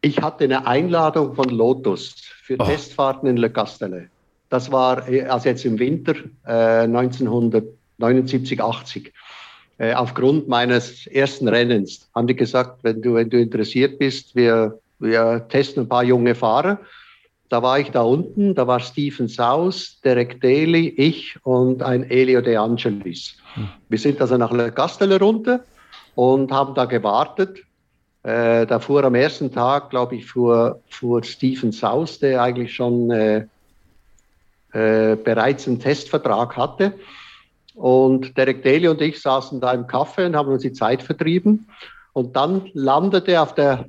Ich 0.00 0.22
hatte 0.22 0.44
eine 0.44 0.66
Einladung 0.66 1.34
von 1.34 1.48
Lotus 1.48 2.14
für 2.42 2.56
oh. 2.58 2.64
Testfahrten 2.64 3.28
in 3.28 3.36
Le 3.36 3.50
Castellet. 3.50 4.08
Das 4.48 4.70
war 4.70 5.08
äh, 5.08 5.24
also 5.24 5.48
jetzt 5.48 5.64
im 5.64 5.78
Winter 5.78 6.14
äh, 6.46 6.84
1900 6.84 7.64
79, 7.98 8.62
80. 8.62 9.12
Äh, 9.78 9.94
aufgrund 9.94 10.48
meines 10.48 11.06
ersten 11.06 11.46
Rennens 11.48 12.08
haben 12.14 12.26
die 12.26 12.34
gesagt, 12.34 12.82
wenn 12.82 13.02
du, 13.02 13.14
wenn 13.14 13.30
du 13.30 13.38
interessiert 13.40 13.98
bist, 13.98 14.34
wir, 14.34 14.78
wir 14.98 15.46
testen 15.48 15.84
ein 15.84 15.88
paar 15.88 16.04
junge 16.04 16.34
Fahrer. 16.34 16.78
Da 17.48 17.62
war 17.62 17.78
ich 17.78 17.90
da 17.90 18.02
unten, 18.02 18.54
da 18.54 18.66
war 18.66 18.78
Stephen 18.78 19.26
Saus, 19.26 20.00
Derek 20.04 20.40
Daly, 20.40 20.88
ich 20.88 21.36
und 21.44 21.82
ein 21.82 22.08
Elio 22.10 22.42
De 22.42 22.56
Angelis. 22.56 23.36
Hm. 23.54 23.68
Wir 23.88 23.98
sind 23.98 24.20
also 24.20 24.36
nach 24.36 24.52
Le 24.52 24.70
Castello 24.70 25.16
runter 25.16 25.60
und 26.14 26.52
haben 26.52 26.74
da 26.74 26.84
gewartet. 26.84 27.60
Äh, 28.22 28.66
da 28.66 28.78
fuhr 28.80 29.02
am 29.04 29.14
ersten 29.14 29.50
Tag, 29.50 29.90
glaube 29.90 30.16
ich, 30.16 30.26
fuhr, 30.26 30.80
fuhr 30.90 31.24
Stephen 31.24 31.72
Saus, 31.72 32.18
der 32.18 32.42
eigentlich 32.42 32.74
schon 32.74 33.10
äh, 33.10 33.46
äh, 34.72 35.16
bereits 35.16 35.66
einen 35.66 35.80
Testvertrag 35.80 36.54
hatte. 36.56 36.92
Und 37.74 38.36
Derek 38.36 38.62
Daly 38.62 38.88
und 38.88 39.00
ich 39.00 39.22
saßen 39.22 39.60
da 39.60 39.72
im 39.72 39.86
Café 39.86 40.26
und 40.26 40.36
haben 40.36 40.50
uns 40.50 40.62
die 40.62 40.72
Zeit 40.72 41.02
vertrieben. 41.02 41.68
Und 42.12 42.36
dann 42.36 42.68
landete 42.74 43.40
auf 43.40 43.54
der 43.54 43.86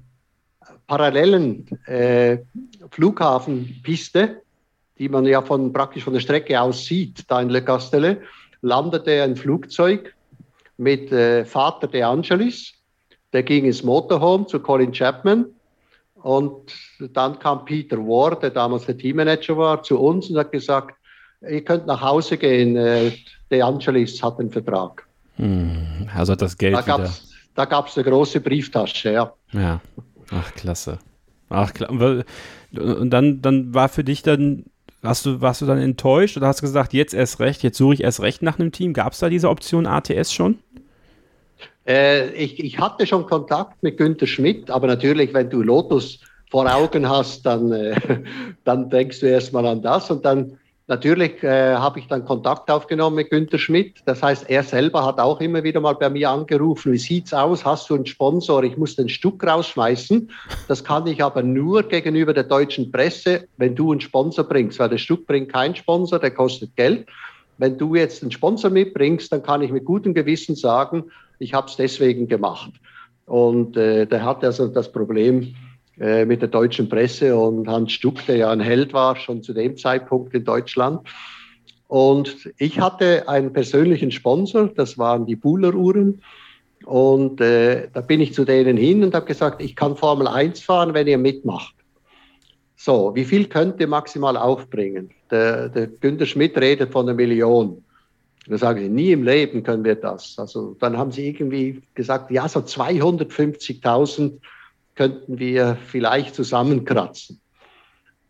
parallelen 0.89 1.67
äh, 1.85 2.39
Flughafenpiste, 2.89 4.41
die 4.97 5.07
man 5.07 5.25
ja 5.25 5.41
von, 5.41 5.71
praktisch 5.71 6.03
von 6.03 6.13
der 6.13 6.19
Strecke 6.19 6.59
aus 6.59 6.83
sieht, 6.85 7.29
da 7.29 7.39
in 7.41 7.49
Le 7.49 7.61
Castellet, 7.61 8.19
landete 8.61 9.21
ein 9.23 9.35
Flugzeug 9.35 10.13
mit 10.77 11.11
äh, 11.11 11.45
Vater 11.45 11.87
De 11.87 12.01
Angelis. 12.01 12.73
Der 13.31 13.43
ging 13.43 13.65
ins 13.65 13.83
Motorhome 13.83 14.47
zu 14.47 14.59
Colin 14.59 14.91
Chapman. 14.91 15.45
Und 16.15 16.73
dann 17.13 17.37
kam 17.37 17.63
Peter 17.65 17.97
Ward, 17.97 18.41
der 18.41 18.49
damals 18.49 18.87
der 18.87 18.97
Teammanager 18.97 19.55
war, 19.55 19.83
zu 19.83 19.99
uns 19.99 20.29
und 20.29 20.37
hat 20.37 20.51
gesagt, 20.51 20.95
ihr 21.47 21.63
könnt 21.63 21.85
nach 21.85 22.01
Hause 22.01 22.35
gehen, 22.37 22.75
äh, 22.75 23.11
De 23.51 23.61
Angelis 23.61 24.21
hat 24.23 24.39
den 24.39 24.51
Vertrag. 24.51 25.07
Hm, 25.35 26.09
also 26.13 26.33
hat 26.33 26.41
das 26.41 26.57
Geld 26.57 26.75
da 26.75 26.81
gab's, 26.81 27.21
wieder. 27.21 27.29
Da 27.55 27.65
gab 27.65 27.87
es 27.87 27.97
eine 27.97 28.09
große 28.09 28.41
Brieftasche, 28.41 29.11
ja. 29.11 29.33
Ja, 29.53 29.79
ach 30.31 30.53
klasse. 30.55 30.99
Ach 31.49 31.73
klar. 31.73 31.89
Und 31.91 33.09
dann, 33.09 33.41
dann 33.41 33.73
war 33.73 33.89
für 33.89 34.03
dich 34.03 34.21
dann, 34.21 34.65
hast 35.03 35.25
du, 35.25 35.41
warst 35.41 35.61
du 35.61 35.65
dann 35.65 35.79
enttäuscht 35.79 36.37
oder 36.37 36.47
hast 36.47 36.61
du 36.61 36.65
gesagt, 36.65 36.93
jetzt 36.93 37.13
erst 37.13 37.39
recht, 37.39 37.63
jetzt 37.63 37.77
suche 37.77 37.95
ich 37.95 38.03
erst 38.03 38.21
recht 38.21 38.41
nach 38.41 38.59
einem 38.59 38.71
Team? 38.71 38.93
Gab 38.93 39.13
es 39.13 39.19
da 39.19 39.29
diese 39.29 39.49
Option 39.49 39.87
ATS 39.87 40.33
schon? 40.33 40.59
Äh, 41.87 42.29
ich, 42.33 42.63
ich 42.63 42.77
hatte 42.77 43.07
schon 43.07 43.25
Kontakt 43.25 43.81
mit 43.81 43.97
Günter 43.97 44.27
Schmidt, 44.27 44.69
aber 44.69 44.87
natürlich, 44.87 45.33
wenn 45.33 45.49
du 45.49 45.63
Lotus 45.63 46.19
vor 46.51 46.71
Augen 46.71 47.09
hast, 47.09 47.45
dann, 47.45 47.71
äh, 47.71 47.95
dann 48.63 48.89
denkst 48.89 49.19
du 49.21 49.27
erstmal 49.27 49.65
an 49.65 49.81
das 49.81 50.11
und 50.11 50.23
dann 50.23 50.57
Natürlich 50.89 51.43
äh, 51.43 51.75
habe 51.75 51.99
ich 51.99 52.07
dann 52.07 52.25
Kontakt 52.25 52.71
aufgenommen 52.71 53.17
mit 53.17 53.29
Günter 53.29 53.59
Schmidt. 53.59 53.97
Das 54.05 54.23
heißt, 54.23 54.49
er 54.49 54.63
selber 54.63 55.05
hat 55.05 55.19
auch 55.19 55.39
immer 55.39 55.63
wieder 55.63 55.79
mal 55.79 55.93
bei 55.93 56.09
mir 56.09 56.31
angerufen, 56.31 56.91
wie 56.91 56.97
sieht's 56.97 57.31
aus? 57.31 57.63
Hast 57.63 57.91
du 57.91 57.95
einen 57.95 58.07
Sponsor? 58.07 58.63
Ich 58.63 58.75
muss 58.75 58.95
den 58.95 59.07
Stuck 59.07 59.45
rausschmeißen. 59.45 60.31
Das 60.67 60.83
kann 60.83 61.05
ich 61.05 61.23
aber 61.23 61.43
nur 61.43 61.83
gegenüber 61.83 62.33
der 62.33 62.45
deutschen 62.45 62.91
Presse, 62.91 63.47
wenn 63.57 63.75
du 63.75 63.91
einen 63.91 64.01
Sponsor 64.01 64.43
bringst, 64.43 64.79
weil 64.79 64.89
der 64.89 64.97
Stuck 64.97 65.27
bringt 65.27 65.53
keinen 65.53 65.75
Sponsor, 65.75 66.17
der 66.17 66.31
kostet 66.31 66.75
Geld. 66.75 67.05
Wenn 67.59 67.77
du 67.77 67.93
jetzt 67.93 68.23
einen 68.23 68.31
Sponsor 68.31 68.71
mitbringst, 68.71 69.31
dann 69.31 69.43
kann 69.43 69.61
ich 69.61 69.71
mit 69.71 69.85
gutem 69.85 70.15
Gewissen 70.15 70.55
sagen, 70.55 71.03
ich 71.37 71.53
habe 71.53 71.67
es 71.67 71.75
deswegen 71.75 72.27
gemacht. 72.27 72.71
Und 73.27 73.77
äh, 73.77 74.07
der 74.07 74.25
hat 74.25 74.43
also 74.43 74.67
das 74.67 74.91
Problem, 74.91 75.53
äh, 75.99 76.25
mit 76.25 76.41
der 76.41 76.49
deutschen 76.49 76.87
Presse 76.87 77.35
und 77.37 77.67
Hans 77.67 77.91
Stuck, 77.91 78.25
der 78.25 78.37
ja 78.37 78.51
ein 78.51 78.59
Held 78.59 78.93
war, 78.93 79.15
schon 79.15 79.43
zu 79.43 79.53
dem 79.53 79.77
Zeitpunkt 79.77 80.33
in 80.33 80.45
Deutschland. 80.45 81.07
Und 81.87 82.49
ich 82.57 82.79
hatte 82.79 83.27
einen 83.27 83.51
persönlichen 83.51 84.11
Sponsor, 84.11 84.67
das 84.67 84.97
waren 84.97 85.25
die 85.25 85.35
Buhler-Uhren. 85.35 86.21
Und 86.85 87.41
äh, 87.41 87.89
da 87.91 88.01
bin 88.01 88.21
ich 88.21 88.33
zu 88.33 88.45
denen 88.45 88.77
hin 88.77 89.03
und 89.03 89.13
habe 89.13 89.25
gesagt, 89.25 89.61
ich 89.61 89.75
kann 89.75 89.97
Formel 89.97 90.27
1 90.27 90.61
fahren, 90.61 90.93
wenn 90.93 91.07
ihr 91.07 91.17
mitmacht. 91.17 91.75
So, 92.75 93.13
wie 93.13 93.25
viel 93.25 93.47
könnt 93.47 93.81
ihr 93.81 93.87
maximal 93.87 94.37
aufbringen? 94.37 95.09
Der, 95.29 95.67
der 95.67 95.87
Günter 95.87 96.25
Schmidt 96.25 96.57
redet 96.57 96.93
von 96.93 97.07
einer 97.07 97.15
Million. 97.15 97.83
Da 98.47 98.57
sage 98.57 98.83
ich, 98.83 98.89
nie 98.89 99.11
im 99.11 99.23
Leben 99.23 99.63
können 99.63 99.83
wir 99.83 99.95
das. 99.95 100.35
Also 100.39 100.77
dann 100.79 100.97
haben 100.97 101.11
sie 101.11 101.27
irgendwie 101.27 101.81
gesagt, 101.93 102.31
ja, 102.31 102.47
so 102.47 102.61
250.000 102.61 104.39
könnten 104.99 105.39
wir 105.39 105.77
vielleicht 105.87 106.35
zusammenkratzen. 106.35 107.39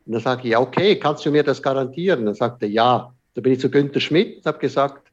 Und 0.06 0.14
dann 0.14 0.22
sage 0.22 0.44
ich, 0.44 0.52
ja, 0.52 0.60
okay, 0.60 1.00
kannst 1.00 1.26
du 1.26 1.32
mir 1.32 1.42
das 1.42 1.64
garantieren? 1.64 2.26
Dann 2.26 2.36
sagte 2.36 2.68
er, 2.68 2.72
ja. 2.72 3.14
Da 3.34 3.42
bin 3.42 3.54
ich 3.54 3.60
zu 3.60 3.72
Günter 3.72 4.00
Schmidt 4.00 4.38
und 4.38 4.46
habe 4.46 4.60
gesagt, 4.60 5.12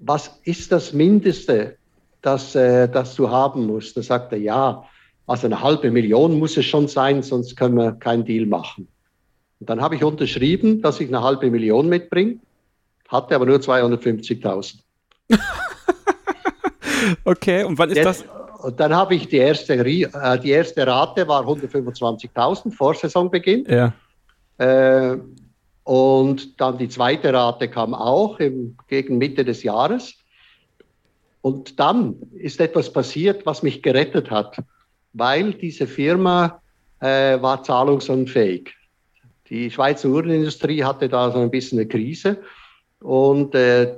was 0.00 0.40
ist 0.42 0.72
das 0.72 0.92
Mindeste, 0.92 1.76
das, 2.20 2.56
äh, 2.56 2.88
das 2.88 3.14
du 3.14 3.30
haben 3.30 3.66
musst? 3.66 3.96
Da 3.96 4.02
sagte 4.02 4.34
er, 4.34 4.42
ja, 4.42 4.84
also 5.28 5.46
eine 5.46 5.62
halbe 5.62 5.92
Million 5.92 6.36
muss 6.36 6.56
es 6.56 6.64
schon 6.64 6.88
sein, 6.88 7.22
sonst 7.22 7.56
können 7.56 7.76
wir 7.76 7.92
keinen 7.92 8.24
Deal 8.24 8.46
machen. 8.46 8.88
Und 9.60 9.70
dann 9.70 9.80
habe 9.80 9.94
ich 9.94 10.02
unterschrieben, 10.02 10.82
dass 10.82 10.98
ich 10.98 11.06
eine 11.06 11.22
halbe 11.22 11.48
Million 11.48 11.88
mitbringe, 11.88 12.40
hatte 13.06 13.36
aber 13.36 13.46
nur 13.46 13.58
250.000. 13.58 14.78
okay, 17.24 17.62
und 17.62 17.78
wann 17.78 17.90
ist 17.90 17.98
Jetzt, 17.98 18.06
das? 18.06 18.37
Und 18.62 18.80
dann 18.80 18.94
habe 18.94 19.14
ich 19.14 19.28
die 19.28 19.36
erste, 19.36 19.74
äh, 19.74 20.38
die 20.40 20.50
erste 20.50 20.86
Rate 20.86 21.28
war 21.28 21.46
125.000 21.46 22.72
vor 22.72 22.94
Saisonbeginn. 22.94 23.64
Ja. 23.68 23.92
Äh, 24.58 25.18
und 25.84 26.60
dann 26.60 26.76
die 26.76 26.88
zweite 26.88 27.32
Rate 27.32 27.68
kam 27.68 27.94
auch 27.94 28.38
im, 28.40 28.76
gegen 28.88 29.18
Mitte 29.18 29.44
des 29.44 29.62
Jahres. 29.62 30.14
Und 31.40 31.78
dann 31.78 32.16
ist 32.34 32.60
etwas 32.60 32.92
passiert, 32.92 33.46
was 33.46 33.62
mich 33.62 33.82
gerettet 33.82 34.30
hat, 34.30 34.58
weil 35.12 35.54
diese 35.54 35.86
Firma 35.86 36.60
äh, 37.00 37.40
war 37.40 37.62
zahlungsunfähig. 37.62 38.74
Die 39.48 39.70
Schweizer 39.70 40.08
Uhrenindustrie 40.08 40.84
hatte 40.84 41.08
da 41.08 41.30
so 41.30 41.38
ein 41.38 41.50
bisschen 41.50 41.78
eine 41.78 41.88
Krise 41.88 42.38
und 43.00 43.54
äh, 43.54 43.94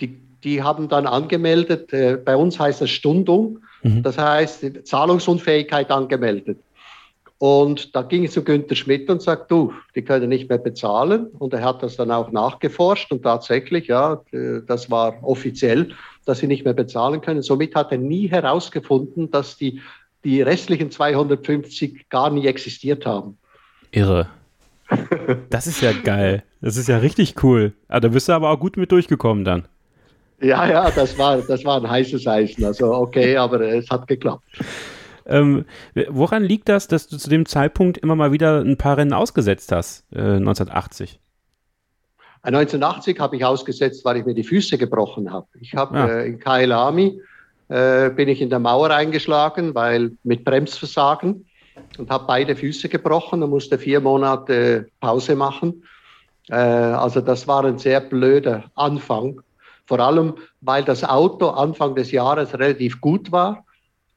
die, 0.00 0.18
die 0.42 0.62
haben 0.62 0.88
dann 0.88 1.06
angemeldet, 1.06 1.92
äh, 1.92 2.16
bei 2.16 2.34
uns 2.34 2.58
heißt 2.58 2.80
das 2.80 2.90
Stundung, 2.90 3.60
Mhm. 3.82 4.02
Das 4.02 4.18
heißt, 4.18 4.86
Zahlungsunfähigkeit 4.86 5.90
angemeldet. 5.90 6.58
Und 7.38 7.94
da 7.94 8.02
ging 8.02 8.24
ich 8.24 8.32
zu 8.32 8.42
Günter 8.42 8.74
Schmidt 8.74 9.08
und 9.08 9.22
sagte, 9.22 9.46
du, 9.48 9.72
die 9.94 10.02
können 10.02 10.28
nicht 10.28 10.48
mehr 10.48 10.58
bezahlen. 10.58 11.26
Und 11.38 11.54
er 11.54 11.62
hat 11.62 11.84
das 11.84 11.96
dann 11.96 12.10
auch 12.10 12.32
nachgeforscht 12.32 13.12
und 13.12 13.22
tatsächlich, 13.22 13.86
ja, 13.86 14.20
das 14.66 14.90
war 14.90 15.22
offiziell, 15.22 15.92
dass 16.24 16.40
sie 16.40 16.48
nicht 16.48 16.64
mehr 16.64 16.74
bezahlen 16.74 17.20
können. 17.20 17.42
Somit 17.42 17.76
hat 17.76 17.92
er 17.92 17.98
nie 17.98 18.28
herausgefunden, 18.28 19.30
dass 19.30 19.56
die, 19.56 19.80
die 20.24 20.42
restlichen 20.42 20.90
250 20.90 22.08
gar 22.08 22.30
nie 22.30 22.46
existiert 22.46 23.06
haben. 23.06 23.38
Irre. 23.92 24.28
Das 25.50 25.66
ist 25.66 25.82
ja 25.82 25.92
geil. 25.92 26.42
Das 26.60 26.76
ist 26.76 26.88
ja 26.88 26.98
richtig 26.98 27.42
cool. 27.42 27.74
Ah, 27.88 28.00
da 28.00 28.08
bist 28.08 28.28
du 28.28 28.32
aber 28.32 28.50
auch 28.50 28.58
gut 28.58 28.76
mit 28.76 28.90
durchgekommen 28.90 29.44
dann. 29.44 29.68
Ja, 30.40 30.68
ja, 30.68 30.90
das 30.90 31.18
war, 31.18 31.38
das 31.38 31.64
war 31.64 31.78
ein 31.78 31.90
heißes 31.90 32.26
Eisen. 32.26 32.64
Also 32.64 32.94
okay, 32.94 33.36
aber 33.36 33.60
es 33.60 33.90
hat 33.90 34.06
geklappt. 34.06 34.44
Ähm, 35.26 35.66
woran 36.08 36.42
liegt 36.42 36.68
das, 36.68 36.88
dass 36.88 37.06
du 37.06 37.18
zu 37.18 37.28
dem 37.28 37.44
Zeitpunkt 37.44 37.98
immer 37.98 38.16
mal 38.16 38.32
wieder 38.32 38.60
ein 38.60 38.78
paar 38.78 38.96
Rennen 38.96 39.12
ausgesetzt 39.12 39.72
hast, 39.72 40.06
äh, 40.12 40.20
1980? 40.20 41.20
1980 42.42 43.18
habe 43.18 43.36
ich 43.36 43.44
ausgesetzt, 43.44 44.04
weil 44.04 44.18
ich 44.18 44.24
mir 44.24 44.34
die 44.34 44.44
Füße 44.44 44.78
gebrochen 44.78 45.30
habe. 45.30 45.46
Ich 45.60 45.74
habe 45.74 45.98
ah. 45.98 46.08
äh, 46.08 46.28
in 46.28 46.38
Kailami 46.38 47.20
äh, 47.68 48.10
bin 48.10 48.28
ich 48.28 48.40
in 48.40 48.48
der 48.48 48.58
Mauer 48.60 48.90
eingeschlagen, 48.90 49.74
weil 49.74 50.12
mit 50.22 50.44
Bremsversagen 50.44 51.46
und 51.98 52.10
habe 52.10 52.24
beide 52.26 52.56
Füße 52.56 52.88
gebrochen 52.88 53.42
und 53.42 53.50
musste 53.50 53.76
vier 53.76 54.00
Monate 54.00 54.88
Pause 55.00 55.36
machen. 55.36 55.82
Äh, 56.48 56.54
also 56.54 57.20
das 57.20 57.46
war 57.46 57.64
ein 57.64 57.78
sehr 57.78 58.00
blöder 58.00 58.64
Anfang 58.76 59.42
vor 59.88 60.00
allem, 60.00 60.34
weil 60.60 60.84
das 60.84 61.02
Auto 61.02 61.48
Anfang 61.48 61.94
des 61.94 62.12
Jahres 62.12 62.52
relativ 62.52 63.00
gut 63.00 63.32
war 63.32 63.64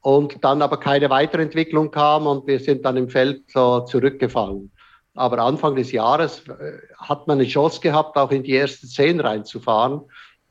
und 0.01 0.43
dann 0.43 0.61
aber 0.61 0.75
keine 0.75 1.09
Weiterentwicklung 1.09 1.91
kam 1.91 2.27
und 2.27 2.45
wir 2.45 2.59
sind 2.59 2.83
dann 2.83 2.97
im 2.97 3.07
Feld 3.07 3.43
so 3.49 3.79
zurückgefallen. 3.79 4.69
Aber 5.15 5.39
Anfang 5.39 5.77
des 5.77 5.93
Jahres 5.93 6.43
äh, 6.49 6.73
hat 6.97 7.25
man 7.27 7.39
eine 7.39 7.47
Chance 7.47 7.79
gehabt, 7.79 8.17
auch 8.17 8.31
in 8.31 8.43
die 8.43 8.53
ersten 8.53 8.85
zehn 8.85 9.21
reinzufahren. 9.21 10.01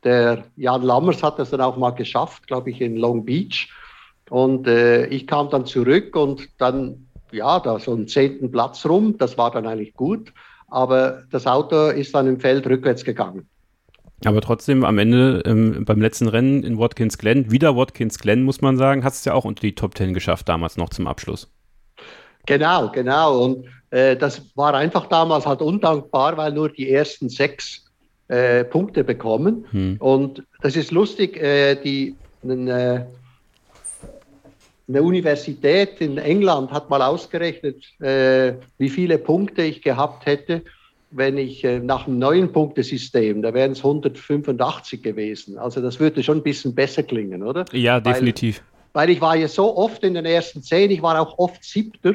Der 0.05 0.45
Jan 0.57 0.83
Lammers 0.83 1.23
hat 1.23 1.39
das 1.39 1.51
dann 1.51 1.61
auch 1.61 1.77
mal 1.77 1.91
geschafft, 1.91 2.47
glaube 2.47 2.71
ich, 2.71 2.81
in 2.81 2.97
Long 2.97 3.27
Beach. 3.27 3.69
Und 4.31 4.67
äh, 4.67 5.05
ich 5.09 5.27
kam 5.27 5.51
dann 5.51 5.67
zurück 5.67 6.17
und 6.17 6.49
dann, 6.57 7.09
ja, 7.31 7.61
da 7.61 7.79
so 7.79 7.93
einen 7.93 8.09
zehnten 8.09 8.51
Platz 8.51 8.87
rum. 8.87 9.19
Das 9.19 9.37
war 9.37 9.51
dann 9.51 9.67
eigentlich 9.67 9.93
gut. 9.93 10.33
Aber 10.69 11.25
das 11.31 11.47
Auto 11.47 11.89
ist 11.89 12.15
dann 12.15 12.27
im 12.27 12.41
Feld 12.41 12.67
rückwärts 12.67 13.05
gegangen. 13.05 13.51
Aber 14.25 14.41
trotzdem 14.43 14.85
am 14.85 14.99
Ende 14.99 15.43
ähm, 15.47 15.85
beim 15.85 16.01
letzten 16.01 16.29
Rennen 16.29 16.63
in 16.63 16.79
Watkins 16.79 17.17
Glen, 17.17 17.51
wieder 17.51 17.77
Watkins 17.77 18.19
Glen, 18.19 18.43
muss 18.43 18.61
man 18.61 18.77
sagen, 18.77 19.03
hast 19.03 19.21
es 19.21 19.25
ja 19.25 19.33
auch 19.33 19.45
unter 19.45 19.63
die 19.63 19.75
Top 19.75 19.95
Ten 19.95 20.13
geschafft, 20.13 20.49
damals 20.49 20.77
noch 20.77 20.91
zum 20.91 21.07
Abschluss. 21.07 21.51
Genau, 22.47 22.91
genau. 22.91 23.45
Und 23.45 23.67
äh, 23.91 24.17
das 24.17 24.43
war 24.55 24.75
einfach 24.75 25.07
damals 25.07 25.47
halt 25.47 25.63
undankbar, 25.63 26.37
weil 26.37 26.53
nur 26.53 26.69
die 26.69 26.91
ersten 26.91 27.29
sechs 27.29 27.87
äh, 28.29 28.65
Punkte 28.65 29.05
bekommen. 29.05 29.67
Hm. 29.71 29.97
Und 29.99 30.45
das 30.61 30.77
ist 30.77 30.91
lustig, 30.91 31.37
äh, 31.37 31.77
die, 31.77 32.15
eine, 32.43 33.07
eine, 34.87 35.03
Universität 35.03 36.01
in 36.01 36.19
England 36.19 36.71
hat 36.71 36.91
mal 36.91 37.03
ausgerechnet, 37.03 37.85
äh, 38.01 38.55
wie 38.79 38.91
viele 38.91 39.19
Punkte 39.19 39.63
ich 39.63 39.83
gehabt 39.83 40.27
hätte 40.27 40.63
wenn 41.11 41.39
ich 41.39 41.65
äh, 41.65 41.81
nach 41.81 42.07
einem 42.07 42.19
neuen 42.19 42.53
Punktesystem, 42.53 43.43
da 43.43 43.53
wären 43.53 43.73
es 43.73 43.79
185 43.79 45.03
gewesen. 45.03 45.59
Also 45.59 45.81
das 45.81 45.99
würde 45.99 46.23
schon 46.23 46.39
ein 46.39 46.43
bisschen 46.43 46.75
besser 46.75 47.03
klingen, 47.03 47.43
oder? 47.43 47.65
Ja, 47.73 48.01
definitiv. 48.01 48.63
Weil, 48.93 49.09
weil 49.09 49.11
ich 49.11 49.21
war 49.21 49.37
ja 49.37 49.49
so 49.49 49.77
oft 49.77 50.03
in 50.05 50.15
den 50.15 50.25
ersten 50.25 50.63
zehn, 50.63 50.91
ich 50.91 51.03
war 51.03 51.21
auch 51.21 51.39
oft 51.39 51.65
Siebter, 51.65 52.15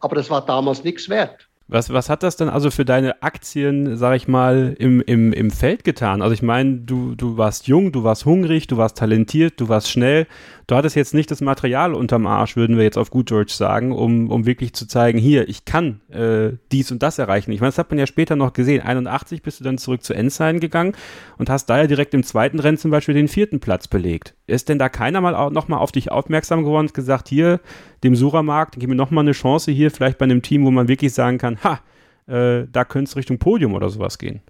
aber 0.00 0.16
das 0.16 0.30
war 0.30 0.44
damals 0.44 0.84
nichts 0.84 1.08
wert. 1.08 1.48
Was, 1.66 1.90
was 1.90 2.10
hat 2.10 2.22
das 2.22 2.36
denn 2.36 2.50
also 2.50 2.70
für 2.70 2.84
deine 2.84 3.22
Aktien, 3.22 3.96
sag 3.96 4.16
ich 4.16 4.28
mal, 4.28 4.76
im, 4.78 5.00
im, 5.00 5.32
im 5.32 5.50
Feld 5.50 5.82
getan? 5.82 6.20
Also 6.20 6.34
ich 6.34 6.42
meine, 6.42 6.80
du, 6.80 7.14
du 7.14 7.38
warst 7.38 7.68
jung, 7.68 7.90
du 7.90 8.04
warst 8.04 8.26
hungrig, 8.26 8.66
du 8.66 8.76
warst 8.76 8.98
talentiert, 8.98 9.58
du 9.58 9.70
warst 9.70 9.90
schnell. 9.90 10.26
Du 10.66 10.76
hattest 10.76 10.94
jetzt 10.94 11.14
nicht 11.14 11.30
das 11.30 11.40
Material 11.40 11.94
unterm 11.94 12.26
Arsch, 12.26 12.56
würden 12.56 12.76
wir 12.76 12.84
jetzt 12.84 12.98
auf 12.98 13.10
gut 13.10 13.30
Deutsch 13.30 13.54
sagen, 13.54 13.92
um, 13.92 14.30
um 14.30 14.44
wirklich 14.44 14.74
zu 14.74 14.86
zeigen, 14.86 15.18
hier, 15.18 15.48
ich 15.48 15.64
kann 15.64 16.00
äh, 16.10 16.56
dies 16.70 16.90
und 16.92 17.02
das 17.02 17.18
erreichen. 17.18 17.50
Ich 17.52 17.60
meine, 17.60 17.70
das 17.70 17.78
hat 17.78 17.90
man 17.90 17.98
ja 17.98 18.06
später 18.06 18.36
noch 18.36 18.52
gesehen. 18.52 18.82
81 18.82 19.42
bist 19.42 19.60
du 19.60 19.64
dann 19.64 19.78
zurück 19.78 20.02
zu 20.02 20.12
Ensign 20.12 20.60
gegangen 20.60 20.92
und 21.38 21.48
hast 21.48 21.66
da 21.66 21.78
ja 21.78 21.86
direkt 21.86 22.12
im 22.12 22.24
zweiten 22.24 22.60
Rennen 22.60 22.78
zum 22.78 22.90
Beispiel 22.90 23.14
den 23.14 23.28
vierten 23.28 23.60
Platz 23.60 23.88
belegt. 23.88 24.34
Ist 24.46 24.68
denn 24.68 24.78
da 24.78 24.88
keiner 24.88 25.20
mal 25.20 25.50
nochmal 25.50 25.78
auf 25.78 25.90
dich 25.90 26.10
aufmerksam 26.10 26.64
geworden 26.64 26.86
und 26.86 26.94
gesagt, 26.94 27.28
hier, 27.28 27.60
dem 28.02 28.14
Suramarkt, 28.14 28.76
gib 28.78 28.90
mir 28.90 28.94
nochmal 28.94 29.24
eine 29.24 29.32
Chance 29.32 29.70
hier, 29.70 29.90
vielleicht 29.90 30.18
bei 30.18 30.24
einem 30.24 30.42
Team, 30.42 30.66
wo 30.66 30.70
man 30.70 30.88
wirklich 30.88 31.14
sagen 31.14 31.38
kann, 31.38 31.58
ha, 31.64 31.80
äh, 32.26 32.66
da 32.70 32.84
könnte 32.84 33.08
es 33.08 33.16
Richtung 33.16 33.38
Podium 33.38 33.74
oder 33.74 33.88
sowas 33.88 34.18
gehen? 34.18 34.42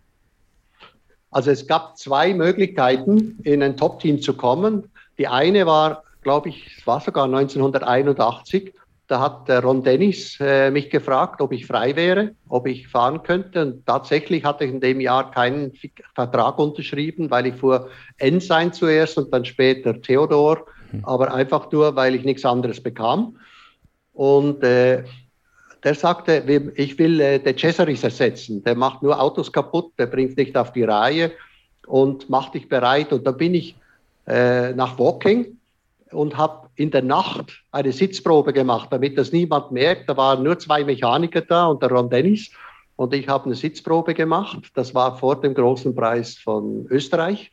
Also 1.31 1.51
es 1.51 1.67
gab 1.67 1.97
zwei 1.99 2.33
Möglichkeiten, 2.33 3.39
in 3.43 3.63
ein 3.63 3.77
Top-Team 3.77 4.21
zu 4.21 4.35
kommen. 4.35 4.89
Die 5.19 5.27
eine 5.27 5.67
war, 5.67 6.05
glaube 6.23 6.49
ich, 6.49 6.77
es 6.79 6.87
war 6.87 7.01
sogar 7.01 7.25
1981. 7.25 8.73
Da 9.07 9.21
hat 9.21 9.49
der 9.49 9.63
Ron 9.63 9.83
Dennis 9.83 10.39
äh, 10.41 10.71
mich 10.71 10.89
gefragt, 10.89 11.41
ob 11.43 11.53
ich 11.53 11.67
frei 11.67 11.95
wäre, 11.95 12.35
ob 12.49 12.67
ich 12.67 12.89
fahren 12.89 13.23
könnte. 13.23 13.63
Und 13.63 13.87
tatsächlich 13.87 14.45
hatte 14.45 14.65
ich 14.65 14.71
in 14.71 14.81
dem 14.81 15.01
Jahr 15.01 15.31
keinen 15.31 15.73
Vertrag 16.15 16.59
unterschrieben, 16.59 17.31
weil 17.31 17.47
ich 17.47 17.55
fuhr 17.55 17.91
Ensign 18.17 18.73
zuerst 18.73 19.19
und 19.19 19.33
dann 19.33 19.45
später 19.45 20.01
Theodor 20.01 20.67
aber 21.03 21.35
einfach 21.35 21.71
nur, 21.73 21.97
weil 21.97 22.15
ich 22.15 22.25
nichts 22.25 22.45
anderes 22.45 22.83
bekam. 22.83 23.37
Und 24.13 24.63
äh, 24.63 25.05
der 25.83 25.95
sagte, 25.95 26.43
ich 26.77 26.99
will 26.99 27.21
äh, 27.21 27.39
den 27.39 27.59
Cesaris 27.59 28.05
ersetzen. 28.05 28.63
Der 28.65 28.75
macht 28.75 29.03
nur 29.03 29.21
Autos 29.21 29.53
kaputt, 29.53 29.93
der 29.99 30.07
bringt 30.07 30.37
nicht 30.37 30.57
auf 30.57 30.73
die 30.73 30.85
Reihe 30.85 31.33
und 31.87 32.31
macht 32.31 32.55
dich 32.55 32.69
bereit. 32.69 33.13
Und 33.13 33.27
da 33.27 33.33
bin 33.33 33.55
ich 33.55 33.77
äh, 34.27 34.73
nach 34.73 34.99
Walking 34.99 35.59
und 36.11 36.37
habe 36.37 36.64
in 36.77 36.91
der 36.91 37.03
Nacht 37.03 37.63
eine 37.71 37.93
Sitzprobe 37.93 38.53
gemacht, 38.53 38.89
damit 38.91 39.17
das 39.17 39.33
niemand 39.33 39.71
merkt. 39.73 40.09
Da 40.09 40.17
waren 40.17 40.43
nur 40.43 40.59
zwei 40.59 40.85
Mechaniker 40.85 41.41
da 41.41 41.67
und 41.67 41.83
der 41.83 41.91
Ron 41.91 42.11
Dennis. 42.11 42.51
Und 42.97 43.13
ich 43.15 43.29
habe 43.29 43.47
eine 43.47 43.55
Sitzprobe 43.55 44.15
gemacht. 44.15 44.71
Das 44.75 44.95
war 44.95 45.17
vor 45.17 45.41
dem 45.41 45.55
großen 45.55 45.95
Preis 45.95 46.37
von 46.37 46.87
Österreich. 46.91 47.51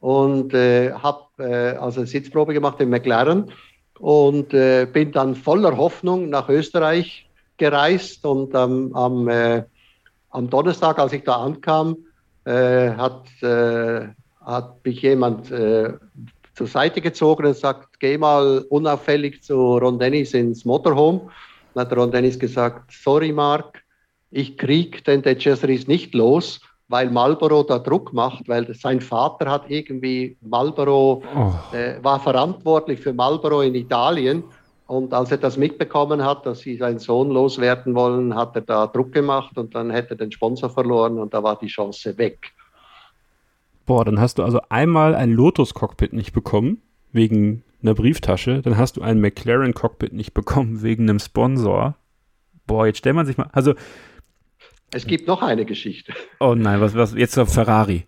Und 0.00 0.52
äh, 0.54 0.92
habe 0.92 1.24
äh, 1.38 1.76
also 1.76 2.00
eine 2.00 2.06
Sitzprobe 2.06 2.52
gemacht 2.52 2.80
in 2.80 2.90
McLaren 2.90 3.50
und 3.98 4.52
äh, 4.52 4.86
bin 4.92 5.12
dann 5.12 5.34
voller 5.34 5.76
Hoffnung 5.76 6.28
nach 6.28 6.48
Österreich 6.48 7.28
gereist. 7.56 8.24
Und 8.26 8.54
ähm, 8.54 8.94
am, 8.94 9.28
äh, 9.28 9.64
am 10.30 10.50
Donnerstag, 10.50 10.98
als 10.98 11.12
ich 11.12 11.22
da 11.22 11.36
ankam, 11.36 11.96
äh, 12.44 12.90
hat, 12.90 13.26
äh, 13.42 14.08
hat 14.44 14.84
mich 14.84 15.00
jemand 15.02 15.50
zur 16.54 16.66
Seite 16.66 17.00
gezogen 17.00 17.46
und 17.46 17.56
sagt, 17.56 17.98
geh 18.00 18.16
mal 18.16 18.64
unauffällig 18.70 19.42
zu 19.42 19.76
Ron 19.78 19.98
Dennis 19.98 20.34
ins 20.34 20.64
Motorhome. 20.64 21.28
Dann 21.74 21.86
hat 21.86 21.96
Ron 21.96 22.10
Dennis 22.10 22.38
gesagt, 22.38 22.92
sorry 22.92 23.32
Mark, 23.32 23.82
ich 24.30 24.56
krieg 24.56 25.04
den 25.04 25.22
Decheseries 25.22 25.86
nicht 25.86 26.14
los, 26.14 26.60
weil 26.88 27.10
Marlboro 27.10 27.62
da 27.62 27.78
Druck 27.78 28.12
macht, 28.12 28.48
weil 28.48 28.72
sein 28.74 29.00
Vater 29.00 29.50
hat 29.50 29.64
irgendwie 29.68 30.36
Marlboro, 30.42 31.22
oh. 31.34 31.76
äh, 31.76 32.02
war 32.02 32.20
verantwortlich 32.20 33.00
für 33.00 33.12
Marlboro 33.12 33.62
in 33.62 33.74
Italien. 33.74 34.44
Und 34.86 35.14
als 35.14 35.30
er 35.30 35.38
das 35.38 35.56
mitbekommen 35.56 36.22
hat, 36.22 36.44
dass 36.44 36.60
sie 36.60 36.76
seinen 36.76 36.98
Sohn 36.98 37.30
loswerden 37.30 37.94
wollen, 37.94 38.34
hat 38.34 38.54
er 38.54 38.62
da 38.62 38.86
Druck 38.86 39.12
gemacht 39.12 39.56
und 39.56 39.74
dann 39.74 39.90
hätte 39.90 40.10
er 40.10 40.16
den 40.16 40.30
Sponsor 40.30 40.68
verloren 40.68 41.18
und 41.18 41.32
da 41.32 41.42
war 41.42 41.58
die 41.58 41.68
Chance 41.68 42.18
weg. 42.18 42.52
Boah, 43.86 44.04
dann 44.04 44.20
hast 44.20 44.38
du 44.38 44.42
also 44.42 44.60
einmal 44.68 45.14
ein 45.14 45.32
Lotus-Cockpit 45.32 46.12
nicht 46.12 46.32
bekommen, 46.32 46.82
wegen 47.12 47.62
einer 47.82 47.94
Brieftasche. 47.94 48.62
Dann 48.62 48.78
hast 48.78 48.96
du 48.96 49.02
ein 49.02 49.20
McLaren-Cockpit 49.20 50.12
nicht 50.12 50.32
bekommen, 50.32 50.82
wegen 50.82 51.08
einem 51.08 51.18
Sponsor. 51.18 51.96
Boah, 52.66 52.86
jetzt 52.86 52.98
stellt 52.98 53.16
man 53.16 53.26
sich 53.26 53.36
mal. 53.36 53.50
Also. 53.52 53.74
Es 54.92 55.06
gibt 55.06 55.26
noch 55.26 55.42
eine 55.42 55.64
Geschichte. 55.64 56.14
Oh 56.40 56.54
nein, 56.54 56.80
was, 56.80 56.94
was, 56.94 57.14
jetzt 57.14 57.36
auf 57.38 57.52
Ferrari. 57.52 58.06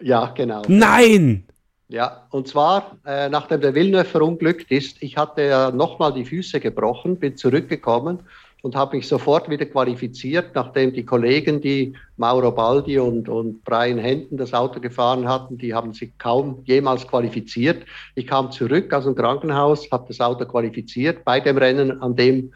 Ja, 0.00 0.32
genau. 0.36 0.62
Nein! 0.68 1.44
Ja, 1.88 2.26
und 2.30 2.46
zwar, 2.46 2.98
äh, 3.06 3.30
nachdem 3.30 3.62
der 3.62 3.74
Villeneuve 3.74 4.04
verunglückt 4.04 4.70
ist, 4.70 5.02
ich 5.02 5.16
hatte 5.16 5.42
ja 5.42 5.70
nochmal 5.70 6.12
die 6.12 6.26
Füße 6.26 6.60
gebrochen, 6.60 7.18
bin 7.18 7.36
zurückgekommen 7.36 8.20
und 8.62 8.74
habe 8.74 8.96
mich 8.96 9.06
sofort 9.06 9.48
wieder 9.48 9.66
qualifiziert, 9.66 10.54
nachdem 10.54 10.92
die 10.92 11.04
Kollegen, 11.04 11.60
die 11.60 11.94
Mauro 12.16 12.50
Baldi 12.50 12.98
und, 12.98 13.28
und 13.28 13.64
Brian 13.64 13.98
Henton 13.98 14.36
das 14.36 14.52
Auto 14.52 14.80
gefahren 14.80 15.28
hatten, 15.28 15.58
die 15.58 15.72
haben 15.72 15.94
sich 15.94 16.10
kaum 16.18 16.62
jemals 16.64 17.06
qualifiziert. 17.06 17.84
Ich 18.16 18.26
kam 18.26 18.50
zurück 18.50 18.92
aus 18.92 19.04
dem 19.04 19.14
Krankenhaus, 19.14 19.88
habe 19.92 20.06
das 20.08 20.20
Auto 20.20 20.44
qualifiziert 20.44 21.24
bei 21.24 21.38
dem 21.38 21.56
Rennen, 21.56 22.02
an 22.02 22.16
dem, 22.16 22.52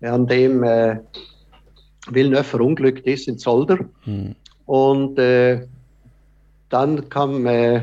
an 0.00 0.26
dem 0.26 0.64
äh, 0.64 0.98
Villeneuve 2.08 2.44
verunglückt 2.44 3.06
ist 3.06 3.28
in 3.28 3.38
Zolder. 3.38 3.78
Hm. 4.04 4.34
Und 4.66 5.18
äh, 5.18 5.66
dann 6.70 7.08
kam 7.08 7.46
äh, 7.46 7.82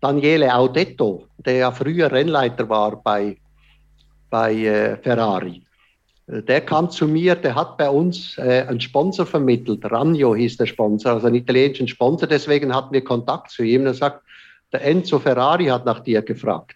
Daniele 0.00 0.54
Audetto, 0.54 1.26
der 1.38 1.54
ja 1.54 1.72
früher 1.72 2.10
Rennleiter 2.10 2.68
war 2.68 2.96
bei, 2.96 3.36
bei 4.30 4.54
äh, 4.54 4.96
Ferrari. 4.96 5.65
Der 6.28 6.60
kam 6.60 6.90
zu 6.90 7.06
mir, 7.06 7.36
der 7.36 7.54
hat 7.54 7.76
bei 7.76 7.88
uns 7.88 8.36
äh, 8.38 8.66
einen 8.68 8.80
Sponsor 8.80 9.26
vermittelt. 9.26 9.84
Ranjo 9.84 10.34
hieß 10.34 10.56
der 10.56 10.66
Sponsor, 10.66 11.12
also 11.12 11.28
einen 11.28 11.36
italienischen 11.36 11.86
Sponsor. 11.86 12.26
Deswegen 12.26 12.74
hatten 12.74 12.92
wir 12.92 13.04
Kontakt 13.04 13.52
zu 13.52 13.62
ihm. 13.62 13.86
Er 13.86 13.94
sagt, 13.94 14.22
der 14.72 14.84
Enzo 14.84 15.20
Ferrari 15.20 15.66
hat 15.66 15.86
nach 15.86 16.00
dir 16.00 16.22
gefragt, 16.22 16.74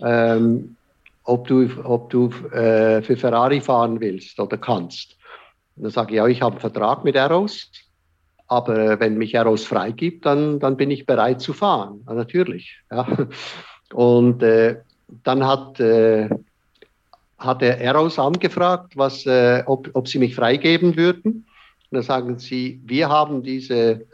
ähm, 0.00 0.76
ob 1.24 1.48
du, 1.48 1.68
ob 1.82 2.10
du 2.10 2.28
äh, 2.52 3.02
für 3.02 3.16
Ferrari 3.16 3.60
fahren 3.60 4.00
willst 4.00 4.38
oder 4.38 4.56
kannst. 4.56 5.16
Und 5.74 5.82
dann 5.82 5.92
sage 5.92 6.12
ich, 6.12 6.16
ja, 6.18 6.26
ich 6.28 6.40
habe 6.40 6.52
einen 6.52 6.60
Vertrag 6.60 7.02
mit 7.02 7.16
Eros, 7.16 7.72
aber 8.46 9.00
wenn 9.00 9.18
mich 9.18 9.34
Eros 9.34 9.64
freigibt, 9.64 10.24
dann, 10.26 10.60
dann 10.60 10.76
bin 10.76 10.92
ich 10.92 11.06
bereit 11.06 11.40
zu 11.40 11.52
fahren. 11.52 12.04
Ja, 12.06 12.14
natürlich. 12.14 12.78
Ja. 12.90 13.06
Und 13.92 14.42
äh, 14.44 14.80
dann 15.24 15.44
hat 15.44 15.80
äh, 15.80 16.28
hat 17.38 17.62
der 17.62 17.80
Eros 17.80 18.18
angefragt, 18.18 18.96
was, 18.96 19.26
äh, 19.26 19.62
ob, 19.66 19.90
ob 19.94 20.08
sie 20.08 20.18
mich 20.18 20.34
freigeben 20.34 20.96
würden. 20.96 21.46
Und 21.90 21.92
dann 21.92 22.02
sagen 22.02 22.38
sie, 22.38 22.80
wir 22.84 23.08
haben 23.08 23.42
diese 23.42 24.06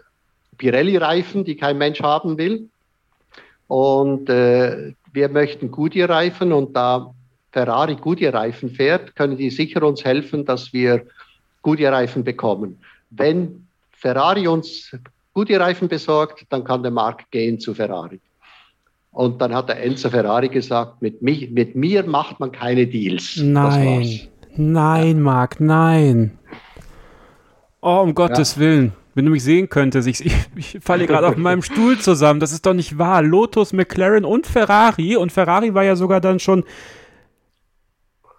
Pirelli-Reifen, 0.58 1.44
die 1.44 1.56
kein 1.56 1.78
Mensch 1.78 2.00
haben 2.02 2.38
will. 2.38 2.68
Und 3.68 4.28
äh, 4.28 4.92
wir 5.12 5.28
möchten 5.28 5.70
Goodyear-Reifen 5.70 6.52
und 6.52 6.74
da 6.74 7.12
Ferrari 7.52 7.96
Goodyear-Reifen 7.96 8.70
fährt, 8.70 9.16
können 9.16 9.36
die 9.36 9.50
sicher 9.50 9.82
uns 9.82 10.04
helfen, 10.04 10.44
dass 10.44 10.72
wir 10.72 11.06
Goodyear-Reifen 11.62 12.24
bekommen. 12.24 12.80
Wenn 13.10 13.66
Ferrari 13.92 14.46
uns 14.48 14.96
Goodyear-Reifen 15.34 15.88
besorgt, 15.88 16.46
dann 16.48 16.64
kann 16.64 16.82
der 16.82 16.92
Markt 16.92 17.30
gehen 17.30 17.58
zu 17.60 17.74
Ferrari. 17.74 18.20
Und 19.12 19.40
dann 19.40 19.54
hat 19.54 19.68
der 19.68 19.82
Enzo 19.82 20.08
Ferrari 20.08 20.48
gesagt, 20.48 21.02
mit, 21.02 21.20
mich, 21.20 21.50
mit 21.50 21.74
mir 21.74 22.04
macht 22.04 22.38
man 22.38 22.52
keine 22.52 22.86
Deals. 22.86 23.36
Nein, 23.36 24.20
nein, 24.56 25.16
ja. 25.16 25.22
Marc, 25.22 25.61
nein. 25.61 26.38
Oh, 27.82 28.00
um 28.02 28.14
Gottes 28.14 28.56
ja. 28.56 28.62
Willen. 28.62 28.92
Wenn 29.14 29.24
du 29.24 29.32
mich 29.32 29.42
sehen 29.42 29.68
könntest, 29.68 30.06
ich, 30.06 30.24
ich, 30.54 30.78
falle 30.80 31.06
gerade 31.06 31.26
auf 31.26 31.36
meinem 31.36 31.62
Stuhl 31.62 31.98
zusammen. 31.98 32.38
Das 32.38 32.52
ist 32.52 32.64
doch 32.64 32.74
nicht 32.74 32.98
wahr. 32.98 33.22
Lotus, 33.22 33.72
McLaren 33.72 34.24
und 34.24 34.46
Ferrari. 34.46 35.16
Und 35.16 35.32
Ferrari 35.32 35.74
war 35.74 35.82
ja 35.82 35.96
sogar 35.96 36.20
dann 36.20 36.38
schon. 36.38 36.64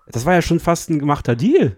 Das 0.08 0.26
war 0.26 0.34
ja 0.34 0.42
schon 0.42 0.60
fast 0.60 0.90
ein 0.90 1.00
gemachter 1.00 1.36
Deal. 1.36 1.78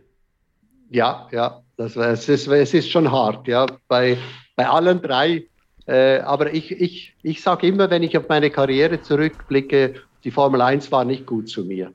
Ja, 0.90 1.28
ja. 1.32 1.62
Das 1.78 1.96
war, 1.96 2.10
es, 2.10 2.30
ist, 2.30 2.48
es 2.48 2.74
ist 2.74 2.92
schon 2.92 3.12
hart. 3.12 3.48
Ja. 3.48 3.66
Bei, 3.88 4.18
bei 4.56 4.68
allen 4.68 5.02
drei 5.02 5.48
äh, 5.86 6.20
aber 6.20 6.54
ich, 6.54 6.72
ich, 6.72 7.14
ich 7.24 7.42
sage 7.42 7.68
immer, 7.68 7.90
wenn 7.90 8.04
ich 8.04 8.18
auf 8.18 8.30
meine 8.30 8.50
Karriere 8.50 9.02
zurückblicke, 9.02 9.96
die 10.24 10.32
Formel 10.32 10.62
1 10.62 10.92
war 10.92 11.04
nicht 11.04 11.26
gut 11.26 11.50
zu 11.50 11.66
mir. 11.66 11.92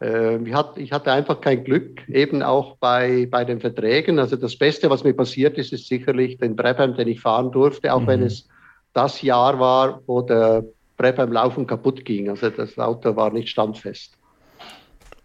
Äh, 0.00 0.36
ich, 0.36 0.54
hatte, 0.54 0.80
ich 0.80 0.92
hatte 0.92 1.12
einfach 1.12 1.40
kein 1.40 1.64
Glück, 1.64 2.06
eben 2.08 2.42
auch 2.42 2.76
bei, 2.76 3.26
bei 3.30 3.44
den 3.44 3.60
Verträgen. 3.60 4.18
Also 4.18 4.36
das 4.36 4.56
Beste, 4.56 4.90
was 4.90 5.02
mir 5.02 5.14
passiert 5.14 5.58
ist, 5.58 5.72
ist 5.72 5.88
sicherlich 5.88 6.38
den 6.38 6.54
Brabham, 6.54 6.94
den 6.94 7.08
ich 7.08 7.20
fahren 7.20 7.50
durfte, 7.50 7.92
auch 7.92 8.00
mhm. 8.00 8.06
wenn 8.06 8.22
es 8.22 8.46
das 8.92 9.22
Jahr 9.22 9.58
war, 9.58 10.00
wo 10.06 10.22
der 10.22 10.64
Brabham 10.96 11.32
Laufen 11.32 11.66
kaputt 11.66 12.04
ging. 12.04 12.30
Also 12.30 12.50
das 12.50 12.78
Auto 12.78 13.16
war 13.16 13.32
nicht 13.32 13.48
standfest. 13.48 14.16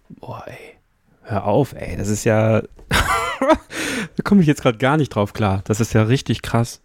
Boah, 0.10 0.43
ey. 0.47 0.78
Hör 1.24 1.45
auf, 1.45 1.74
ey. 1.74 1.95
Das 1.95 2.10
ist 2.10 2.24
ja. 2.24 2.62
da 2.89 4.24
komme 4.24 4.41
ich 4.41 4.47
jetzt 4.47 4.64
gerade 4.64 4.80
gar 4.80 4.97
nicht 4.97 5.10
drauf 5.10 5.34
klar. 5.34 5.62
Das 5.66 5.80
ist 5.80 5.93
ja 5.93 6.03
richtig 6.03 6.41
krass. 6.41 6.82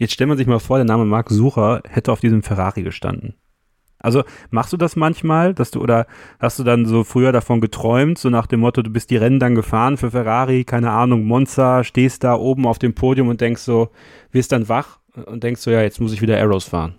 Jetzt 0.00 0.14
stellt 0.14 0.28
man 0.28 0.38
sich 0.38 0.46
mal 0.46 0.58
vor, 0.58 0.78
der 0.78 0.86
Name 0.86 1.04
Marc 1.04 1.28
Sucher 1.28 1.82
hätte 1.86 2.10
auf 2.10 2.20
diesem 2.20 2.42
Ferrari 2.42 2.82
gestanden. 2.82 3.34
Also 3.98 4.24
machst 4.48 4.72
du 4.72 4.78
das 4.78 4.96
manchmal, 4.96 5.52
dass 5.52 5.72
du 5.72 5.82
oder 5.82 6.06
hast 6.38 6.58
du 6.58 6.64
dann 6.64 6.86
so 6.86 7.04
früher 7.04 7.32
davon 7.32 7.60
geträumt, 7.60 8.16
so 8.16 8.30
nach 8.30 8.46
dem 8.46 8.60
Motto, 8.60 8.80
du 8.80 8.88
bist 8.88 9.10
die 9.10 9.18
Rennen 9.18 9.38
dann 9.38 9.54
gefahren 9.54 9.98
für 9.98 10.10
Ferrari, 10.10 10.64
keine 10.64 10.90
Ahnung, 10.90 11.26
Monza, 11.26 11.84
stehst 11.84 12.24
da 12.24 12.34
oben 12.34 12.66
auf 12.66 12.78
dem 12.78 12.94
Podium 12.94 13.28
und 13.28 13.42
denkst 13.42 13.60
so, 13.60 13.90
wirst 14.32 14.52
dann 14.52 14.70
wach 14.70 15.00
und 15.26 15.44
denkst 15.44 15.60
so, 15.60 15.70
ja, 15.70 15.82
jetzt 15.82 16.00
muss 16.00 16.14
ich 16.14 16.22
wieder 16.22 16.40
Arrows 16.40 16.64
fahren. 16.64 16.94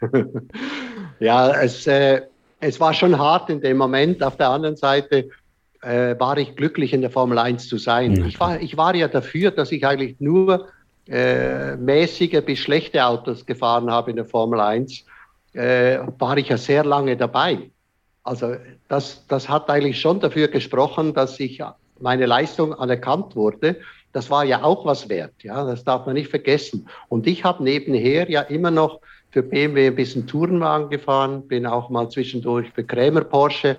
ja, 1.18 1.50
es, 1.50 1.84
äh, 1.88 2.22
es 2.60 2.78
war 2.78 2.94
schon 2.94 3.18
hart 3.18 3.50
in 3.50 3.60
dem 3.60 3.76
Moment. 3.76 4.22
Auf 4.22 4.36
der 4.36 4.50
anderen 4.50 4.76
Seite 4.76 5.30
äh, 5.82 6.14
war 6.16 6.38
ich 6.38 6.54
glücklich, 6.54 6.92
in 6.92 7.00
der 7.00 7.10
Formel 7.10 7.38
1 7.38 7.66
zu 7.66 7.76
sein. 7.76 8.12
Mhm. 8.12 8.26
Ich, 8.26 8.38
war, 8.38 8.60
ich 8.60 8.76
war 8.76 8.94
ja 8.94 9.08
dafür, 9.08 9.50
dass 9.50 9.72
ich 9.72 9.84
eigentlich 9.84 10.20
nur 10.20 10.68
äh, 11.08 11.76
mäßige 11.76 12.42
bis 12.44 12.58
schlechte 12.58 13.04
Autos 13.04 13.46
gefahren 13.46 13.90
habe 13.90 14.10
in 14.10 14.16
der 14.16 14.26
Formel 14.26 14.60
1, 14.60 15.04
äh, 15.54 15.98
war 16.18 16.36
ich 16.36 16.48
ja 16.48 16.56
sehr 16.56 16.84
lange 16.84 17.16
dabei. 17.16 17.70
Also 18.22 18.56
das, 18.88 19.26
das 19.28 19.48
hat 19.48 19.70
eigentlich 19.70 20.00
schon 20.00 20.20
dafür 20.20 20.48
gesprochen, 20.48 21.14
dass 21.14 21.40
ich 21.40 21.62
meine 21.98 22.26
Leistung 22.26 22.74
anerkannt 22.74 23.34
wurde. 23.34 23.76
Das 24.12 24.30
war 24.30 24.44
ja 24.44 24.62
auch 24.62 24.84
was 24.84 25.08
wert, 25.08 25.34
ja, 25.42 25.64
das 25.64 25.84
darf 25.84 26.06
man 26.06 26.14
nicht 26.14 26.30
vergessen. 26.30 26.88
Und 27.08 27.26
ich 27.26 27.44
habe 27.44 27.62
nebenher 27.62 28.28
ja 28.30 28.42
immer 28.42 28.70
noch 28.70 29.00
für 29.30 29.42
BMW 29.42 29.88
ein 29.88 29.94
bisschen 29.94 30.26
Tourenwagen 30.26 30.88
gefahren, 30.88 31.46
bin 31.46 31.66
auch 31.66 31.90
mal 31.90 32.08
zwischendurch 32.08 32.70
für 32.74 32.84
Krämer 32.84 33.22
Porsche 33.22 33.78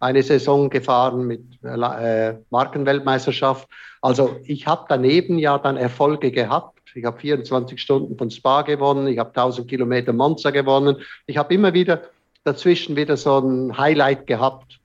eine 0.00 0.22
Saison 0.22 0.70
gefahren 0.70 1.26
mit 1.26 1.42
äh, 1.62 2.34
Markenweltmeisterschaft. 2.50 3.68
Also 4.00 4.36
ich 4.44 4.66
habe 4.66 4.86
daneben 4.88 5.38
ja 5.38 5.58
dann 5.58 5.76
Erfolge 5.76 6.30
gehabt. 6.30 6.78
Ich 6.94 7.04
habe 7.04 7.20
24 7.20 7.80
Stunden 7.80 8.16
von 8.16 8.30
Spa 8.30 8.62
gewonnen, 8.62 9.06
ich 9.06 9.18
habe 9.18 9.30
1000 9.30 9.68
Kilometer 9.68 10.12
Monza 10.12 10.50
gewonnen. 10.50 10.96
Ich 11.26 11.36
habe 11.36 11.54
immer 11.54 11.72
wieder 11.72 12.02
dazwischen 12.44 12.96
wieder 12.96 13.16
so 13.16 13.38
ein 13.38 13.76
Highlight 13.76 14.26
gehabt. 14.26 14.80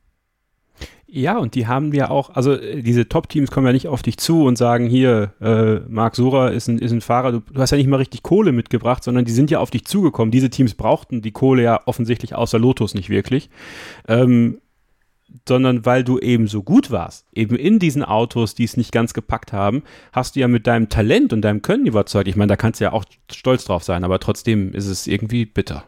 Ja, 1.07 1.37
und 1.37 1.55
die 1.55 1.65
haben 1.65 1.93
ja 1.93 2.09
auch, 2.09 2.31
also 2.31 2.53
äh, 2.53 2.81
diese 2.81 3.07
Top-Teams 3.07 3.49
kommen 3.49 3.67
ja 3.67 3.73
nicht 3.73 3.87
auf 3.87 4.01
dich 4.01 4.17
zu 4.17 4.43
und 4.43 4.57
sagen, 4.57 4.87
hier, 4.87 5.33
äh, 5.39 5.75
Marc 5.87 6.15
Sura 6.15 6.49
ist 6.49 6.67
ein, 6.67 6.77
ist 6.77 6.91
ein 6.91 6.99
Fahrer, 6.99 7.31
du, 7.31 7.39
du, 7.39 7.61
hast 7.61 7.71
ja 7.71 7.77
nicht 7.77 7.87
mal 7.87 7.97
richtig 7.97 8.21
Kohle 8.21 8.51
mitgebracht, 8.51 9.03
sondern 9.03 9.23
die 9.23 9.31
sind 9.31 9.49
ja 9.49 9.59
auf 9.59 9.69
dich 9.69 9.85
zugekommen. 9.85 10.31
Diese 10.31 10.49
Teams 10.49 10.73
brauchten 10.73 11.21
die 11.21 11.31
Kohle 11.31 11.63
ja 11.63 11.79
offensichtlich 11.85 12.35
außer 12.35 12.59
Lotus 12.59 12.95
nicht 12.95 13.09
wirklich. 13.09 13.49
Ähm, 14.09 14.59
sondern 15.47 15.85
weil 15.85 16.03
du 16.03 16.19
eben 16.19 16.47
so 16.47 16.63
gut 16.63 16.91
warst, 16.91 17.25
eben 17.33 17.55
in 17.55 17.79
diesen 17.79 18.03
Autos, 18.03 18.55
die 18.55 18.63
es 18.63 18.77
nicht 18.77 18.91
ganz 18.91 19.13
gepackt 19.13 19.53
haben, 19.53 19.83
hast 20.11 20.35
du 20.35 20.39
ja 20.39 20.47
mit 20.47 20.67
deinem 20.67 20.89
Talent 20.89 21.33
und 21.33 21.41
deinem 21.41 21.61
Können 21.61 21.85
überzeugt. 21.85 22.27
Ich 22.27 22.35
meine, 22.35 22.49
da 22.49 22.55
kannst 22.55 22.79
du 22.79 22.85
ja 22.85 22.93
auch 22.93 23.05
stolz 23.31 23.65
drauf 23.65 23.83
sein, 23.83 24.03
aber 24.03 24.19
trotzdem 24.19 24.73
ist 24.73 24.87
es 24.87 25.07
irgendwie 25.07 25.45
bitter. 25.45 25.83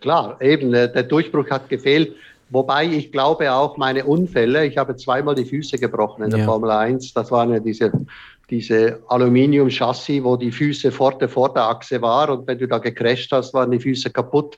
Klar, 0.00 0.40
eben, 0.40 0.72
äh, 0.74 0.92
der 0.92 1.02
Durchbruch 1.02 1.50
hat 1.50 1.68
gefehlt. 1.68 2.14
Wobei 2.50 2.86
ich 2.86 3.10
glaube 3.10 3.52
auch 3.52 3.76
meine 3.76 4.04
Unfälle, 4.04 4.66
ich 4.66 4.78
habe 4.78 4.94
zweimal 4.94 5.34
die 5.34 5.44
Füße 5.44 5.78
gebrochen 5.78 6.22
in 6.22 6.30
der 6.30 6.40
ja. 6.40 6.44
Formel 6.44 6.70
1. 6.70 7.12
Das 7.12 7.32
waren 7.32 7.50
ja 7.50 7.58
diese, 7.58 7.90
diese 8.50 9.00
Aluminium-Chassis, 9.08 10.22
wo 10.22 10.36
die 10.36 10.52
Füße 10.52 10.92
vor 10.92 11.18
der 11.18 11.28
Vorderachse 11.28 12.00
war 12.02 12.30
und 12.30 12.46
wenn 12.46 12.58
du 12.58 12.68
da 12.68 12.78
gecrasht 12.78 13.32
hast, 13.32 13.52
waren 13.52 13.72
die 13.72 13.80
Füße 13.80 14.10
kaputt. 14.10 14.56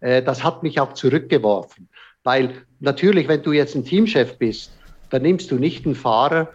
Äh, 0.00 0.22
das 0.22 0.42
hat 0.42 0.64
mich 0.64 0.80
auch 0.80 0.94
zurückgeworfen. 0.94 1.88
Weil 2.24 2.50
natürlich, 2.80 3.28
wenn 3.28 3.42
du 3.42 3.52
jetzt 3.52 3.74
ein 3.74 3.84
Teamchef 3.84 4.36
bist, 4.38 4.72
dann 5.10 5.22
nimmst 5.22 5.50
du 5.50 5.56
nicht 5.56 5.86
einen 5.86 5.94
Fahrer, 5.94 6.48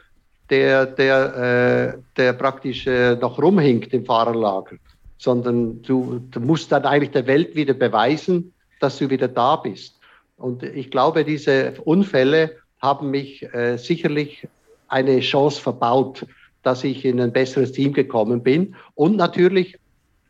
der, 0.49 0.86
der, 0.86 1.95
äh, 1.95 2.01
der 2.18 2.34
praktisch 2.34 2.86
äh, 2.86 3.16
noch 3.16 3.41
rumhinkt 3.41 3.93
im 3.93 4.05
Fahrerlager, 4.05 4.76
sondern 5.18 5.82
du, 5.82 6.22
du 6.32 6.39
musst 6.39 6.72
dann 6.72 6.86
eigentlich 6.86 7.11
der 7.11 7.28
Welt 7.28 7.55
wieder 7.55 7.74
beweisen, 7.74 8.53
dass 8.80 8.97
du 8.99 9.09
wieder 9.09 9.28
da 9.28 9.55
bist. 9.55 9.99
Und 10.38 10.64
ich 10.64 10.91
glaube, 10.91 11.24
diese 11.24 11.74
Unfälle 11.86 12.57
haben 12.82 13.11
mich 13.11 13.43
äh, 13.53 13.78
sicherlich 13.78 14.47
eine 14.89 15.22
Chance 15.22 15.61
verbaut, 15.61 16.26
dass 16.64 16.84
ich 16.84 17.05
in 17.05 17.20
ein 17.20 17.32
besseres 17.32 17.72
Team 17.72 17.93
gekommen 17.93 18.43
bin. 18.43 18.76
Und 18.95 19.16
natürlich 19.16 19.78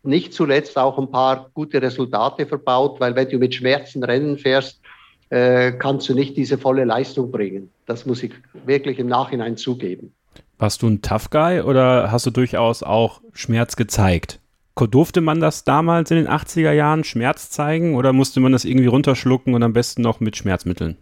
nicht 0.04 0.34
zuletzt 0.34 0.78
auch 0.78 0.98
ein 0.98 1.10
paar 1.10 1.50
gute 1.54 1.82
Resultate 1.82 2.46
verbaut, 2.46 3.00
weil 3.00 3.16
wenn 3.16 3.30
du 3.30 3.38
mit 3.38 3.56
Schmerzen 3.56 4.04
Rennen 4.04 4.38
fährst, 4.38 4.80
äh, 5.34 5.72
kannst 5.72 6.08
du 6.08 6.14
nicht 6.14 6.38
diese 6.38 6.60
volle 6.60 6.86
Leistung 6.86 7.32
bringen. 7.32 7.72
Das 7.88 8.06
muss 8.06 8.22
ich 8.22 8.34
wirklich 8.66 9.00
im 9.00 9.08
Nachhinein 9.08 9.58
zugeben. 9.58 10.14
Warst 10.60 10.84
du 10.84 10.88
ein 10.88 11.02
Tough 11.02 11.32
Guy 11.32 11.62
oder 11.62 12.12
hast 12.12 12.28
du 12.28 12.30
durchaus 12.30 12.84
auch 12.84 13.20
Schmerz 13.34 13.76
gezeigt? 13.76 14.40
Durfte 14.76 15.22
man 15.22 15.40
das 15.40 15.64
damals 15.64 16.12
in 16.12 16.18
den 16.18 16.28
80er 16.28 16.72
Jahren 16.72 17.04
Schmerz 17.04 17.50
zeigen 17.50 17.96
oder 17.96 18.14
musste 18.14 18.42
man 18.42 18.52
das 18.52 18.64
irgendwie 18.66 18.88
runterschlucken 18.88 19.56
und 19.56 19.64
am 19.64 19.74
besten 19.74 20.04
noch 20.04 20.20
mit 20.20 20.36
Schmerzmitteln? 20.38 20.98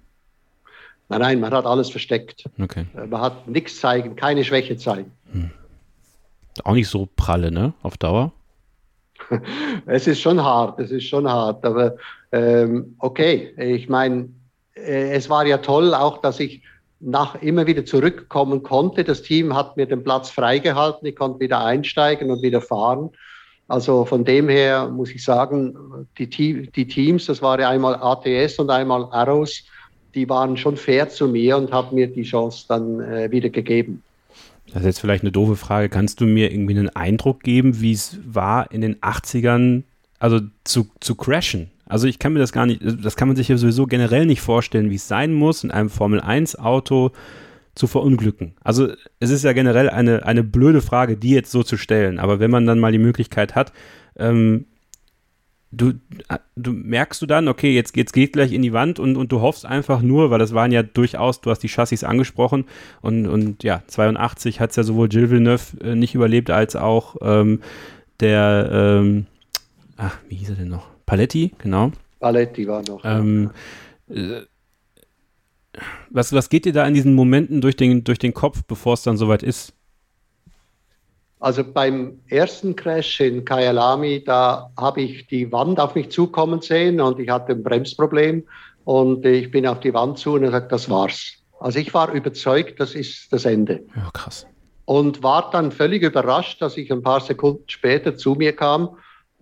Nein, 1.09 1.19
nein, 1.19 1.39
man 1.41 1.51
hat 1.51 1.65
alles 1.65 1.89
versteckt. 1.89 2.45
Okay. 2.61 2.85
Äh, 2.95 3.07
man 3.07 3.21
hat 3.21 3.47
nichts 3.49 3.81
zeigen, 3.81 4.15
keine 4.15 4.45
Schwäche 4.45 4.77
zeigen. 4.77 5.11
Hm. 5.33 5.51
Auch 6.63 6.73
nicht 6.73 6.87
so 6.87 7.09
pralle, 7.17 7.51
ne? 7.51 7.73
Auf 7.81 7.97
Dauer? 7.97 8.31
es 9.87 10.07
ist 10.07 10.21
schon 10.21 10.41
hart, 10.41 10.79
es 10.79 10.91
ist 10.91 11.05
schon 11.05 11.27
hart, 11.27 11.65
aber 11.65 11.97
ähm, 12.31 12.95
okay, 12.99 13.53
ich 13.57 13.89
meine, 13.89 14.29
äh, 14.75 15.11
es 15.11 15.29
war 15.29 15.45
ja 15.45 15.57
toll 15.57 15.93
auch, 15.93 16.19
dass 16.19 16.39
ich 16.39 16.63
nach 16.99 17.41
immer 17.41 17.65
wieder 17.67 17.85
zurückkommen 17.85 18.63
konnte. 18.63 19.03
Das 19.03 19.23
Team 19.23 19.55
hat 19.55 19.75
mir 19.75 19.85
den 19.85 20.03
Platz 20.03 20.29
freigehalten, 20.29 21.07
ich 21.07 21.15
konnte 21.15 21.39
wieder 21.39 21.63
einsteigen 21.63 22.29
und 22.29 22.41
wieder 22.41 22.61
fahren. 22.61 23.09
Also 23.67 24.05
von 24.05 24.25
dem 24.25 24.49
her 24.49 24.89
muss 24.89 25.11
ich 25.11 25.23
sagen, 25.23 25.75
die, 26.17 26.27
die 26.27 26.87
Teams, 26.87 27.25
das 27.25 27.41
war 27.41 27.59
ja 27.59 27.69
einmal 27.69 27.95
ATS 27.95 28.59
und 28.59 28.69
einmal 28.69 29.07
Arrows, 29.11 29.63
die 30.13 30.27
waren 30.27 30.57
schon 30.57 30.75
fair 30.75 31.09
zu 31.09 31.27
mir 31.27 31.57
und 31.57 31.71
haben 31.71 31.95
mir 31.95 32.07
die 32.07 32.23
Chance 32.23 32.65
dann 32.67 32.99
äh, 32.99 33.31
wieder 33.31 33.49
gegeben. 33.49 34.03
Das 34.67 34.81
ist 34.81 34.85
jetzt 34.85 34.99
vielleicht 34.99 35.23
eine 35.23 35.31
doofe 35.31 35.55
Frage. 35.55 35.89
Kannst 35.89 36.21
du 36.21 36.25
mir 36.25 36.51
irgendwie 36.51 36.77
einen 36.77 36.89
Eindruck 36.89 37.43
geben, 37.43 37.81
wie 37.81 37.93
es 37.93 38.17
war 38.25 38.71
in 38.71 38.81
den 38.81 38.97
80ern, 38.97 39.83
also 40.19 40.39
zu, 40.63 40.87
zu 40.99 41.15
crashen? 41.15 41.71
Also 41.91 42.07
ich 42.07 42.19
kann 42.19 42.31
mir 42.31 42.39
das 42.39 42.53
gar 42.53 42.65
nicht, 42.65 42.81
das 42.81 43.17
kann 43.17 43.27
man 43.27 43.35
sich 43.35 43.49
ja 43.49 43.57
sowieso 43.57 43.85
generell 43.85 44.25
nicht 44.25 44.41
vorstellen, 44.41 44.89
wie 44.89 44.95
es 44.95 45.09
sein 45.09 45.33
muss, 45.33 45.63
in 45.63 45.71
einem 45.71 45.89
Formel-1-Auto 45.89 47.11
zu 47.75 47.87
verunglücken. 47.87 48.53
Also 48.63 48.93
es 49.19 49.29
ist 49.29 49.43
ja 49.43 49.51
generell 49.51 49.89
eine, 49.89 50.25
eine 50.25 50.43
blöde 50.43 50.81
Frage, 50.81 51.17
die 51.17 51.31
jetzt 51.31 51.51
so 51.51 51.63
zu 51.63 51.75
stellen. 51.75 52.17
Aber 52.17 52.39
wenn 52.39 52.49
man 52.49 52.65
dann 52.65 52.79
mal 52.79 52.93
die 52.93 52.97
Möglichkeit 52.97 53.55
hat, 53.55 53.73
ähm, 54.17 54.67
du, 55.73 55.93
du 56.55 56.71
merkst 56.71 57.21
du 57.21 57.25
dann, 57.25 57.49
okay, 57.49 57.73
jetzt, 57.73 57.97
jetzt 57.97 58.13
geht 58.13 58.33
gleich 58.33 58.53
in 58.53 58.61
die 58.61 58.71
Wand 58.71 58.97
und, 58.97 59.17
und 59.17 59.31
du 59.33 59.41
hoffst 59.41 59.65
einfach 59.65 60.01
nur, 60.01 60.31
weil 60.31 60.39
das 60.39 60.53
waren 60.53 60.71
ja 60.71 60.83
durchaus, 60.83 61.41
du 61.41 61.49
hast 61.49 61.59
die 61.59 61.69
Chassis 61.69 62.05
angesprochen 62.05 62.65
und, 63.01 63.27
und 63.27 63.63
ja, 63.63 63.83
82 63.87 64.61
hat 64.61 64.69
es 64.69 64.77
ja 64.77 64.83
sowohl 64.83 65.09
Gilles 65.09 65.29
Villeneuve 65.29 65.81
äh, 65.81 65.95
nicht 65.95 66.15
überlebt, 66.15 66.51
als 66.51 66.77
auch 66.77 67.17
ähm, 67.21 67.59
der, 68.21 68.69
ähm, 68.71 69.25
ach, 69.97 70.17
wie 70.29 70.35
hieß 70.35 70.51
er 70.51 70.55
denn 70.55 70.69
noch? 70.69 70.90
Paletti, 71.11 71.51
genau. 71.57 71.91
Paletti 72.21 72.65
war 72.69 72.83
noch. 72.87 73.03
Ähm, 73.03 73.51
äh, 74.07 74.43
was, 76.09 76.31
was 76.31 76.47
geht 76.47 76.63
dir 76.63 76.71
da 76.71 76.87
in 76.87 76.93
diesen 76.93 77.15
Momenten 77.15 77.59
durch 77.59 77.75
den, 77.75 78.05
durch 78.05 78.17
den 78.17 78.33
Kopf, 78.33 78.63
bevor 78.65 78.93
es 78.93 79.03
dann 79.03 79.17
soweit 79.17 79.43
ist? 79.43 79.73
Also 81.41 81.65
beim 81.65 82.21
ersten 82.29 82.77
Crash 82.77 83.19
in 83.19 83.43
Kyalami, 83.43 84.23
da 84.23 84.71
habe 84.77 85.01
ich 85.01 85.27
die 85.27 85.51
Wand 85.51 85.81
auf 85.81 85.95
mich 85.95 86.11
zukommen 86.11 86.61
sehen 86.61 87.01
und 87.01 87.19
ich 87.19 87.29
hatte 87.29 87.51
ein 87.51 87.63
Bremsproblem 87.63 88.45
und 88.85 89.25
ich 89.25 89.51
bin 89.51 89.67
auf 89.67 89.81
die 89.81 89.93
Wand 89.93 90.17
zu 90.17 90.35
und 90.35 90.43
er 90.43 90.51
sagt, 90.51 90.71
das 90.71 90.89
war's. 90.89 91.33
Also 91.59 91.79
ich 91.79 91.93
war 91.93 92.09
überzeugt, 92.13 92.79
das 92.79 92.95
ist 92.95 93.33
das 93.33 93.43
Ende. 93.43 93.83
Ja, 93.97 94.09
krass. 94.13 94.47
Und 94.85 95.23
war 95.23 95.49
dann 95.51 95.73
völlig 95.73 96.03
überrascht, 96.03 96.61
dass 96.61 96.77
ich 96.77 96.89
ein 96.89 97.03
paar 97.03 97.19
Sekunden 97.19 97.65
später 97.67 98.15
zu 98.15 98.35
mir 98.35 98.55
kam 98.55 98.91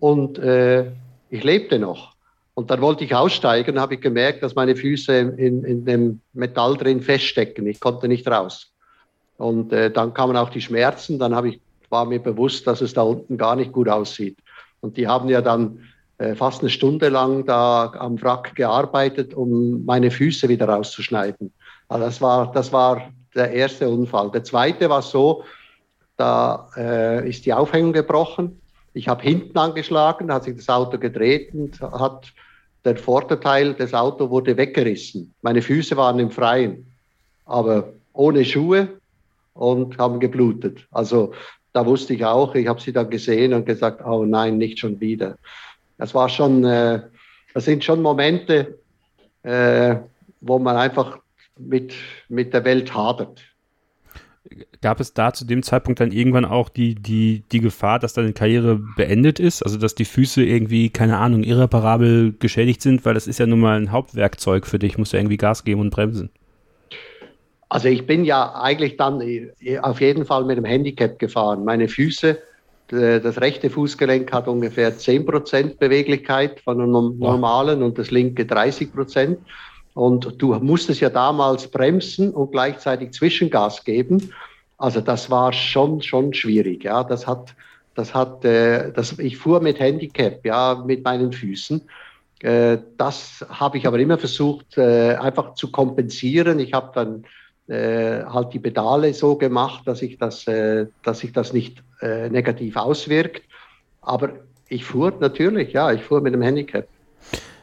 und 0.00 0.36
äh, 0.40 0.90
ich 1.30 1.44
lebte 1.44 1.78
noch. 1.78 2.14
Und 2.54 2.70
dann 2.70 2.80
wollte 2.80 3.04
ich 3.04 3.14
aussteigen, 3.14 3.80
habe 3.80 3.94
ich 3.94 4.00
gemerkt, 4.00 4.42
dass 4.42 4.54
meine 4.54 4.76
Füße 4.76 5.14
in, 5.14 5.64
in 5.64 5.84
dem 5.84 6.20
Metall 6.32 6.76
drin 6.76 7.00
feststecken. 7.00 7.66
Ich 7.66 7.80
konnte 7.80 8.08
nicht 8.08 8.28
raus. 8.28 8.72
Und 9.38 9.72
äh, 9.72 9.90
dann 9.90 10.12
kamen 10.12 10.36
auch 10.36 10.50
die 10.50 10.60
Schmerzen. 10.60 11.18
Dann 11.18 11.34
habe 11.34 11.50
ich 11.50 11.60
war 11.90 12.04
mir 12.04 12.20
bewusst, 12.20 12.66
dass 12.66 12.80
es 12.80 12.94
da 12.94 13.02
unten 13.02 13.36
gar 13.36 13.56
nicht 13.56 13.72
gut 13.72 13.88
aussieht. 13.88 14.38
Und 14.80 14.96
die 14.96 15.06
haben 15.06 15.28
ja 15.28 15.42
dann 15.42 15.80
äh, 16.18 16.34
fast 16.34 16.60
eine 16.60 16.70
Stunde 16.70 17.08
lang 17.08 17.44
da 17.44 17.92
am 17.98 18.20
Wrack 18.22 18.54
gearbeitet, 18.54 19.34
um 19.34 19.84
meine 19.84 20.10
Füße 20.10 20.48
wieder 20.48 20.68
rauszuschneiden. 20.68 21.52
Also 21.88 22.04
das 22.04 22.20
war, 22.20 22.52
das 22.52 22.72
war 22.72 23.10
der 23.34 23.50
erste 23.52 23.88
Unfall. 23.88 24.30
Der 24.30 24.44
zweite 24.44 24.88
war 24.88 25.02
so, 25.02 25.44
da 26.16 26.68
äh, 26.76 27.28
ist 27.28 27.44
die 27.46 27.52
Aufhängung 27.52 27.92
gebrochen. 27.92 28.59
Ich 28.92 29.08
habe 29.08 29.22
hinten 29.22 29.56
angeschlagen, 29.56 30.32
hat 30.32 30.44
sich 30.44 30.56
das 30.56 30.68
Auto 30.68 30.98
gedreht 30.98 31.54
und 31.54 31.80
hat 31.80 32.32
der 32.84 32.96
Vorderteil 32.96 33.74
des 33.74 33.94
Autos 33.94 34.30
wurde 34.30 34.56
weggerissen. 34.56 35.34
Meine 35.42 35.62
Füße 35.62 35.96
waren 35.96 36.18
im 36.18 36.30
Freien, 36.30 36.86
aber 37.46 37.92
ohne 38.12 38.44
Schuhe 38.44 38.88
und 39.54 39.98
haben 39.98 40.18
geblutet. 40.18 40.86
Also 40.90 41.32
da 41.72 41.86
wusste 41.86 42.14
ich 42.14 42.24
auch, 42.24 42.54
ich 42.54 42.66
habe 42.66 42.80
sie 42.80 42.92
dann 42.92 43.10
gesehen 43.10 43.52
und 43.52 43.66
gesagt, 43.66 44.04
oh 44.04 44.24
nein, 44.24 44.58
nicht 44.58 44.78
schon 44.78 45.00
wieder. 45.00 45.36
Das 45.98 46.14
war 46.14 46.28
schon, 46.28 46.64
äh, 46.64 47.02
das 47.54 47.66
sind 47.66 47.84
schon 47.84 48.02
Momente, 48.02 48.78
äh, 49.42 49.96
wo 50.40 50.58
man 50.58 50.76
einfach 50.76 51.18
mit, 51.58 51.92
mit 52.28 52.54
der 52.54 52.64
Welt 52.64 52.92
hadert. 52.94 53.42
Gab 54.80 55.00
es 55.00 55.12
da 55.12 55.32
zu 55.32 55.44
dem 55.44 55.62
Zeitpunkt 55.62 56.00
dann 56.00 56.12
irgendwann 56.12 56.46
auch 56.46 56.70
die, 56.70 56.94
die, 56.94 57.44
die 57.52 57.60
Gefahr, 57.60 57.98
dass 57.98 58.14
deine 58.14 58.32
Karriere 58.32 58.80
beendet 58.96 59.38
ist? 59.38 59.62
Also, 59.62 59.76
dass 59.76 59.94
die 59.94 60.06
Füße 60.06 60.42
irgendwie, 60.42 60.88
keine 60.88 61.18
Ahnung, 61.18 61.42
irreparabel 61.42 62.34
geschädigt 62.38 62.80
sind? 62.80 63.04
Weil 63.04 63.14
das 63.14 63.26
ist 63.26 63.38
ja 63.38 63.46
nun 63.46 63.60
mal 63.60 63.78
ein 63.78 63.92
Hauptwerkzeug 63.92 64.66
für 64.66 64.78
dich, 64.78 64.96
musst 64.96 65.12
du 65.12 65.18
irgendwie 65.18 65.36
Gas 65.36 65.64
geben 65.64 65.82
und 65.82 65.90
bremsen. 65.90 66.30
Also 67.68 67.88
ich 67.88 68.06
bin 68.06 68.24
ja 68.24 68.54
eigentlich 68.54 68.96
dann 68.96 69.20
äh, 69.20 69.78
auf 69.80 70.00
jeden 70.00 70.24
Fall 70.24 70.44
mit 70.44 70.56
dem 70.56 70.64
Handicap 70.64 71.18
gefahren. 71.18 71.64
Meine 71.64 71.86
Füße, 71.86 72.38
das 72.90 73.40
rechte 73.40 73.70
Fußgelenk 73.70 74.32
hat 74.32 74.48
ungefähr 74.48 74.92
10% 74.92 75.78
Beweglichkeit 75.78 76.60
von 76.60 76.80
einem 76.80 77.18
normalen 77.18 77.84
und 77.84 77.98
das 77.98 78.10
linke 78.10 78.42
30%. 78.42 79.36
Und 79.94 80.40
du 80.40 80.54
musstest 80.54 81.00
ja 81.00 81.10
damals 81.10 81.68
bremsen 81.68 82.32
und 82.32 82.52
gleichzeitig 82.52 83.12
Zwischengas 83.12 83.84
geben. 83.84 84.32
Also 84.78 85.00
das 85.00 85.30
war 85.30 85.52
schon, 85.52 86.00
schon 86.00 86.32
schwierig. 86.32 86.84
Ja, 86.84 87.04
das 87.04 87.26
hat, 87.26 87.54
das 87.94 88.14
hat, 88.14 88.44
äh, 88.44 88.92
das, 88.92 89.18
ich 89.18 89.36
fuhr 89.36 89.60
mit 89.60 89.78
Handicap, 89.78 90.44
ja, 90.44 90.82
mit 90.86 91.04
meinen 91.04 91.32
Füßen. 91.32 91.82
Äh, 92.40 92.78
das 92.96 93.44
habe 93.50 93.78
ich 93.78 93.86
aber 93.86 93.98
immer 93.98 94.16
versucht, 94.16 94.78
äh, 94.78 95.16
einfach 95.16 95.54
zu 95.54 95.70
kompensieren. 95.70 96.58
Ich 96.60 96.72
habe 96.72 96.92
dann 96.94 97.24
äh, 97.70 98.24
halt 98.24 98.52
die 98.52 98.58
Pedale 98.58 99.12
so 99.12 99.36
gemacht, 99.36 99.86
dass 99.86 99.98
sich 99.98 100.18
das, 100.18 100.46
äh, 100.46 100.86
dass 101.02 101.18
sich 101.18 101.32
das 101.32 101.52
nicht 101.52 101.82
äh, 102.00 102.30
negativ 102.30 102.76
auswirkt. 102.76 103.42
Aber 104.00 104.30
ich 104.68 104.84
fuhr 104.84 105.12
natürlich, 105.20 105.72
ja, 105.72 105.92
ich 105.92 106.02
fuhr 106.02 106.20
mit 106.20 106.32
dem 106.32 106.42
Handicap. 106.42 106.88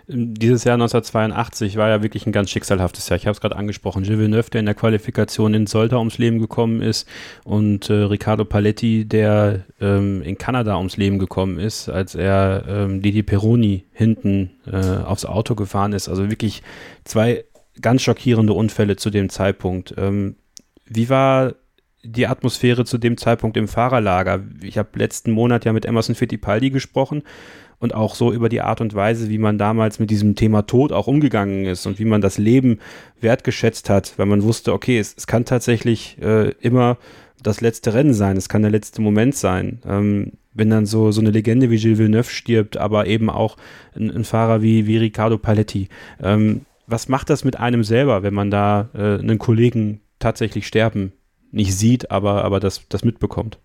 Dieses 0.10 0.64
Jahr 0.64 0.76
1982 0.76 1.76
war 1.76 1.90
ja 1.90 2.02
wirklich 2.02 2.26
ein 2.26 2.32
ganz 2.32 2.50
schicksalhaftes 2.50 3.10
Jahr. 3.10 3.18
Ich 3.18 3.26
habe 3.28 3.34
es 3.34 3.42
gerade 3.42 3.58
angesprochen. 3.58 4.04
Gilles 4.04 4.20
Villeneuve, 4.20 4.50
der 4.50 4.62
in 4.62 4.66
der 4.66 4.76
Qualifikation 4.76 5.54
in 5.54 5.68
Solta 5.68 5.98
ums 5.98 6.18
Leben 6.18 6.40
gekommen 6.40 6.82
ist 6.82 7.06
und 7.44 7.90
äh, 7.90 7.94
Riccardo 7.94 8.46
Paletti, 8.46 9.04
der 9.04 9.66
ähm, 9.82 10.22
in 10.22 10.38
Kanada 10.38 10.78
ums 10.78 10.96
Leben 10.96 11.20
gekommen 11.20 11.60
ist, 11.60 11.90
als 11.90 12.16
er 12.16 12.64
ähm, 12.70 13.02
Didi 13.02 13.22
Peroni 13.22 13.84
hinten 13.92 14.52
äh, 14.66 14.78
aufs 14.78 15.26
Auto 15.26 15.56
gefahren 15.56 15.92
ist. 15.92 16.08
Also 16.08 16.30
wirklich 16.30 16.64
zwei 17.04 17.44
ganz 17.82 18.02
schockierende 18.02 18.54
Unfälle 18.54 18.96
zu 18.96 19.10
dem 19.10 19.28
Zeitpunkt. 19.28 19.94
Ähm, 19.98 20.38
wie 20.86 21.10
war 21.10 21.56
die 22.04 22.28
Atmosphäre 22.28 22.86
zu 22.86 22.98
dem 22.98 23.18
Zeitpunkt 23.18 23.58
im 23.58 23.68
Fahrerlager? 23.68 24.42
Ich 24.62 24.78
habe 24.78 24.98
letzten 24.98 25.32
Monat 25.32 25.66
ja 25.66 25.74
mit 25.74 25.86
Emerson 25.86 26.16
Fittipaldi 26.16 26.70
gesprochen 26.70 27.24
und 27.80 27.94
auch 27.94 28.16
so 28.16 28.34
über 28.34 28.50
die 28.50 28.62
Art 28.62 28.82
und 28.82 28.96
Weise, 28.96 29.30
wie 29.30 29.38
man 29.38 29.58
damals 29.58 30.00
mit 30.00 30.10
diesem 30.10 30.36
Thema 30.36 30.64
Tod 30.64 30.92
auch 30.92 31.08
umgegangen 31.08 31.66
ist 31.66 31.86
und 31.86 32.00
wie 32.00 32.06
man 32.06 32.22
das 32.22 32.38
Leben 32.38 32.80
wertgeschätzt 33.22 33.90
hat, 33.90 34.14
weil 34.18 34.26
man 34.26 34.44
wusste, 34.44 34.74
okay, 34.74 35.00
es, 35.00 35.14
es 35.16 35.28
kann 35.28 35.46
tatsächlich 35.46 36.18
äh, 36.22 36.52
immer 36.60 36.98
das 37.42 37.62
letzte 37.62 37.94
Rennen 37.94 38.14
sein, 38.14 38.36
es 38.38 38.50
kann 38.50 38.64
der 38.64 38.72
letzte 38.72 39.02
Moment 39.02 39.36
sein. 39.36 39.80
Ähm, 39.86 40.32
wenn 40.54 40.72
dann 40.72 40.88
so, 40.88 41.12
so 41.12 41.22
eine 41.22 41.30
Legende 41.30 41.70
wie 41.70 41.78
Gilles 41.78 42.00
Villeneuve 42.00 42.32
stirbt, 42.32 42.78
aber 42.78 43.06
eben 43.06 43.30
auch 43.30 43.58
ein, 43.96 44.10
ein 44.10 44.24
Fahrer 44.24 44.64
wie, 44.64 44.88
wie 44.88 44.98
Riccardo 44.98 45.38
Paletti. 45.38 45.88
Ähm, 46.22 46.62
was 46.88 47.10
macht 47.10 47.30
das 47.30 47.44
mit 47.44 47.60
einem 47.60 47.84
selber, 47.84 48.24
wenn 48.24 48.34
man 48.34 48.50
da 48.50 48.90
äh, 48.96 49.20
einen 49.20 49.38
Kollegen 49.38 50.02
tatsächlich 50.20 50.66
sterben 50.66 51.14
nicht 51.52 51.76
sieht, 51.76 52.10
aber, 52.10 52.44
aber 52.44 52.60
das, 52.60 52.88
das 52.90 53.04
mitbekommt? 53.04 53.60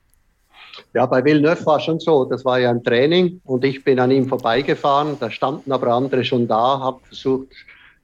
Ja, 0.95 1.07
bei 1.07 1.25
Villeneuve 1.25 1.65
war 1.65 1.81
schon 1.81 2.01
so. 2.01 2.25
Das 2.27 2.45
war 2.45 2.59
ja 2.59 2.71
ein 2.71 2.85
Training 2.85 3.41
und 3.45 3.65
ich 3.65 3.83
bin 3.83 3.99
an 3.99 4.11
ihm 4.11 4.29
vorbeigefahren. 4.29 5.17
Da 5.19 5.31
standen 5.31 5.73
aber 5.73 5.89
andere 5.89 6.23
schon 6.25 6.47
da, 6.47 6.81
habe 6.81 7.01
versucht, 7.05 7.49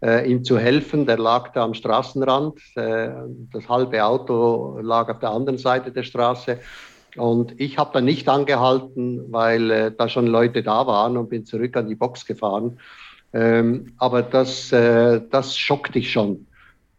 äh, 0.03 0.30
ihm 0.30 0.43
zu 0.43 0.59
helfen. 0.59 1.05
Der 1.05 1.18
lag 1.18 1.53
da 1.53 1.64
am 1.64 1.74
Straßenrand. 1.74 2.59
Äh, 2.76 3.11
das 3.53 3.68
halbe 3.68 4.03
Auto 4.03 4.78
lag 4.80 5.11
auf 5.11 5.18
der 5.18 5.30
anderen 5.30 5.59
Seite 5.59 5.91
der 5.91 6.03
Straße. 6.03 6.59
Und 7.16 7.61
ich 7.61 7.78
habe 7.78 7.91
dann 7.93 8.05
nicht 8.05 8.28
angehalten, 8.28 9.30
weil 9.32 9.70
äh, 9.70 9.93
da 9.97 10.09
schon 10.09 10.26
Leute 10.26 10.62
da 10.62 10.86
waren 10.86 11.16
und 11.16 11.28
bin 11.28 11.45
zurück 11.45 11.76
an 11.76 11.89
die 11.89 11.95
Box 11.95 12.24
gefahren. 12.24 12.78
Ähm, 13.34 13.93
aber 13.99 14.22
das, 14.22 14.72
äh, 14.72 15.20
das 15.30 15.59
schockt 15.59 15.95
dich 15.95 16.11
schon. 16.11 16.47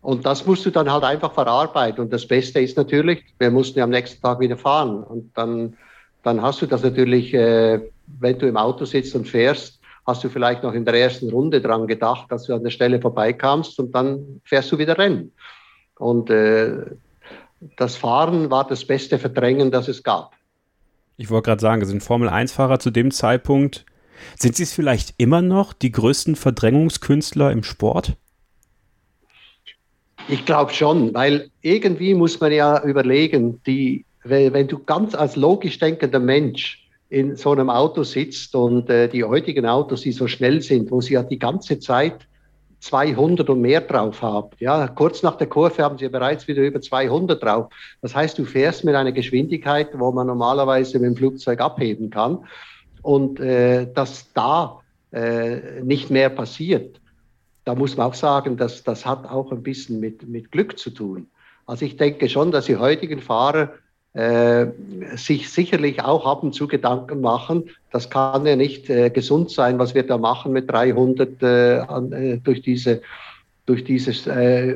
Und 0.01 0.25
das 0.25 0.45
musst 0.45 0.65
du 0.65 0.69
dann 0.69 0.91
halt 0.91 1.03
einfach 1.03 1.33
verarbeiten. 1.33 2.01
Und 2.01 2.13
das 2.13 2.25
Beste 2.25 2.59
ist 2.61 2.77
natürlich, 2.77 3.23
wir 3.37 3.51
mussten 3.51 3.79
ja 3.79 3.83
am 3.83 3.89
nächsten 3.89 4.21
Tag 4.21 4.39
wieder 4.39 4.57
fahren. 4.57 5.03
Und 5.03 5.31
dann, 5.37 5.75
dann 6.23 6.41
hast 6.41 6.61
du 6.61 6.65
das 6.65 6.83
natürlich, 6.83 7.33
äh, 7.33 7.81
wenn 8.19 8.39
du 8.39 8.47
im 8.47 8.57
Auto 8.57 8.85
sitzt 8.85 9.15
und 9.15 9.27
fährst, 9.27 9.79
hast 10.05 10.23
du 10.23 10.29
vielleicht 10.29 10.63
noch 10.63 10.73
in 10.73 10.85
der 10.85 10.95
ersten 10.95 11.29
Runde 11.29 11.61
dran 11.61 11.85
gedacht, 11.85 12.31
dass 12.31 12.45
du 12.45 12.53
an 12.53 12.63
der 12.63 12.71
Stelle 12.71 12.99
vorbeikamst 12.99 13.79
und 13.79 13.93
dann 13.93 14.41
fährst 14.43 14.71
du 14.71 14.77
wieder 14.77 14.97
Rennen. 14.97 15.31
Und 15.97 16.29
äh, 16.29 16.77
das 17.77 17.95
Fahren 17.95 18.49
war 18.49 18.65
das 18.65 18.85
beste 18.85 19.19
Verdrängen, 19.19 19.69
das 19.69 19.87
es 19.87 20.01
gab. 20.01 20.33
Ich 21.17 21.29
wollte 21.29 21.47
gerade 21.47 21.61
sagen, 21.61 21.85
sind 21.85 22.01
Formel-1-Fahrer 22.01 22.79
zu 22.79 22.91
dem 22.91 23.11
Zeitpunkt, 23.11 23.85
sind 24.37 24.55
sie 24.55 24.63
es 24.63 24.73
vielleicht 24.73 25.13
immer 25.17 25.41
noch 25.41 25.73
die 25.73 25.91
größten 25.91 26.37
Verdrängungskünstler 26.37 27.51
im 27.51 27.63
Sport? 27.63 28.15
Ich 30.31 30.45
glaube 30.45 30.71
schon, 30.73 31.11
weil 31.15 31.49
irgendwie 31.61 32.13
muss 32.13 32.39
man 32.39 32.51
ja 32.51 32.83
überlegen, 32.83 33.61
die, 33.65 34.05
wenn 34.23 34.67
du 34.67 34.77
ganz 34.77 35.15
als 35.15 35.35
logisch 35.35 35.79
denkender 35.79 36.19
Mensch 36.19 36.87
in 37.09 37.35
so 37.35 37.51
einem 37.51 37.71
Auto 37.71 38.03
sitzt 38.03 38.53
und 38.53 38.91
äh, 38.91 39.09
die 39.09 39.23
heutigen 39.23 39.65
Autos, 39.65 40.01
die 40.01 40.11
so 40.11 40.27
schnell 40.27 40.61
sind, 40.61 40.91
wo 40.91 41.01
sie 41.01 41.15
ja 41.15 41.23
die 41.23 41.39
ganze 41.39 41.79
Zeit 41.79 42.27
200 42.81 43.49
und 43.49 43.61
mehr 43.61 43.81
drauf 43.81 44.21
haben. 44.21 44.49
Ja, 44.59 44.87
kurz 44.87 45.23
nach 45.23 45.35
der 45.35 45.47
Kurve 45.47 45.83
haben 45.83 45.97
sie 45.97 46.07
bereits 46.09 46.47
wieder 46.47 46.61
über 46.61 46.79
200 46.79 47.41
drauf. 47.41 47.73
Das 48.03 48.13
heißt, 48.13 48.37
du 48.37 48.45
fährst 48.45 48.83
mit 48.83 48.93
einer 48.93 49.11
Geschwindigkeit, 49.11 49.89
wo 49.97 50.11
man 50.11 50.27
normalerweise 50.27 50.99
mit 50.99 51.07
dem 51.07 51.15
Flugzeug 51.15 51.59
abheben 51.59 52.11
kann 52.11 52.37
und 53.01 53.39
äh, 53.39 53.91
dass 53.91 54.31
da 54.33 54.79
äh, 55.11 55.81
nicht 55.81 56.11
mehr 56.11 56.29
passiert 56.29 57.01
da 57.69 57.75
muss 57.75 57.95
man 57.95 58.07
auch 58.07 58.15
sagen, 58.15 58.57
dass 58.57 58.83
das 58.83 59.05
hat 59.05 59.29
auch 59.29 59.51
ein 59.51 59.61
bisschen 59.61 59.99
mit, 59.99 60.27
mit 60.27 60.51
Glück 60.51 60.79
zu 60.79 60.89
tun. 60.89 61.27
Also 61.67 61.85
ich 61.85 61.97
denke 61.97 62.27
schon, 62.27 62.49
dass 62.49 62.65
die 62.65 62.77
heutigen 62.77 63.19
Fahrer 63.19 63.73
äh, 64.13 64.65
sich 65.15 65.51
sicherlich 65.51 66.01
auch 66.01 66.25
ab 66.25 66.41
und 66.41 66.55
zu 66.55 66.67
Gedanken 66.67 67.21
machen, 67.21 67.69
das 67.91 68.09
kann 68.09 68.43
ja 68.47 68.55
nicht 68.55 68.89
äh, 68.89 69.11
gesund 69.11 69.51
sein, 69.51 69.77
was 69.77 69.93
wir 69.93 70.01
da 70.01 70.17
machen 70.17 70.51
mit 70.51 70.67
300 70.67 71.43
äh, 71.43 71.79
an, 71.87 72.11
äh, 72.11 72.37
durch, 72.37 72.63
diese, 72.63 73.03
durch, 73.67 73.83
dieses, 73.83 74.25
äh, 74.25 74.75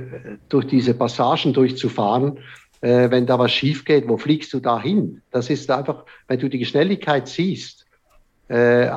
durch 0.50 0.68
diese 0.68 0.94
Passagen 0.94 1.52
durchzufahren. 1.52 2.38
Äh, 2.82 3.10
wenn 3.10 3.26
da 3.26 3.40
was 3.40 3.54
schief 3.54 3.86
geht, 3.86 4.08
wo 4.08 4.18
fliegst 4.18 4.54
du 4.54 4.60
da 4.60 4.80
hin? 4.80 5.24
Das 5.32 5.50
ist 5.50 5.72
einfach, 5.72 6.06
wenn 6.28 6.38
du 6.38 6.48
die 6.48 6.64
Schnelligkeit 6.64 7.28
siehst, 7.28 7.88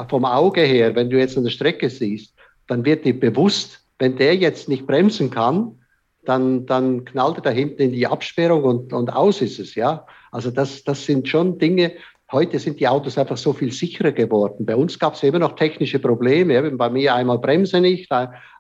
vom 0.09 0.25
Auge 0.27 0.61
her, 0.61 0.95
wenn 0.97 1.09
du 1.09 1.19
jetzt 1.19 1.37
der 1.37 1.49
Strecke 1.49 1.89
siehst, 1.89 2.35
dann 2.67 2.85
wird 2.85 3.05
dir 3.07 3.19
bewusst, 3.19 3.86
wenn 3.99 4.17
der 4.17 4.37
jetzt 4.37 4.69
nicht 4.69 4.87
bremsen 4.87 5.31
kann, 5.31 5.79
dann, 6.25 6.67
dann 6.67 7.05
knallt 7.05 7.37
er 7.37 7.43
da 7.43 7.51
hinten 7.51 7.83
in 7.83 7.93
die 7.93 8.07
Absperrung 8.07 8.65
und, 8.65 8.93
und 8.93 9.11
aus 9.11 9.41
ist 9.41 9.59
es, 9.59 9.75
ja. 9.75 10.07
Also 10.33 10.51
das, 10.51 10.83
das 10.85 11.05
sind 11.05 11.29
schon 11.29 11.59
Dinge, 11.59 11.93
heute 12.33 12.59
sind 12.59 12.81
die 12.81 12.89
Autos 12.89 13.17
einfach 13.17 13.37
so 13.37 13.53
viel 13.53 13.73
sicherer 13.73 14.13
geworden. 14.13 14.67
Bei 14.67 14.77
uns 14.77 14.99
gab 14.99 15.15
es 15.15 15.23
immer 15.23 15.39
noch 15.39 15.55
technische 15.55 15.99
Probleme, 15.99 16.57
eben 16.57 16.77
bei 16.77 16.91
mir 16.91 17.15
einmal 17.15 17.39
Bremse 17.39 17.81
nicht, 17.81 18.11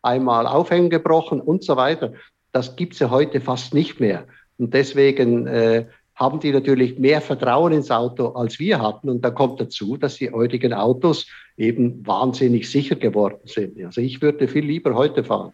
einmal 0.03 0.47
Aufhängen 0.47 0.91
gebrochen 0.91 1.41
und 1.41 1.65
so 1.65 1.77
weiter. 1.77 2.13
Das 2.53 2.77
gibt 2.77 2.95
es 2.95 3.01
ja 3.01 3.11
heute 3.11 3.41
fast 3.41 3.75
nicht 3.75 4.01
mehr. 4.01 4.27
Und 4.59 4.73
deswegen 4.73 5.47
äh, 5.47 5.87
haben 6.17 6.41
die 6.41 6.51
natürlich 6.51 6.99
mehr 6.99 7.21
Vertrauen 7.21 7.73
ins 7.73 7.91
Auto, 7.91 8.29
als 8.29 8.59
wir 8.59 8.81
hatten. 8.81 9.09
Und 9.11 9.23
da 9.23 9.31
kommt 9.31 9.61
dazu, 9.61 9.97
dass 9.97 10.17
die 10.17 10.31
heutigen 10.31 10.73
Autos 10.73 11.27
eben 11.57 12.05
wahnsinnig 12.07 12.71
sicher 12.71 12.97
geworden 12.97 13.41
sind. 13.45 13.83
Also 13.85 14.01
ich 14.01 14.21
würde 14.23 14.49
viel 14.49 14.65
lieber 14.65 14.95
heute 14.95 15.23
fahren. 15.23 15.53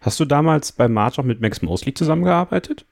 Hast 0.00 0.20
du 0.20 0.24
damals 0.24 0.70
bei 0.70 0.88
March 0.88 1.18
auch 1.18 1.24
mit 1.24 1.40
Max 1.40 1.60
Mosley 1.60 1.92
zusammengearbeitet? 1.92 2.86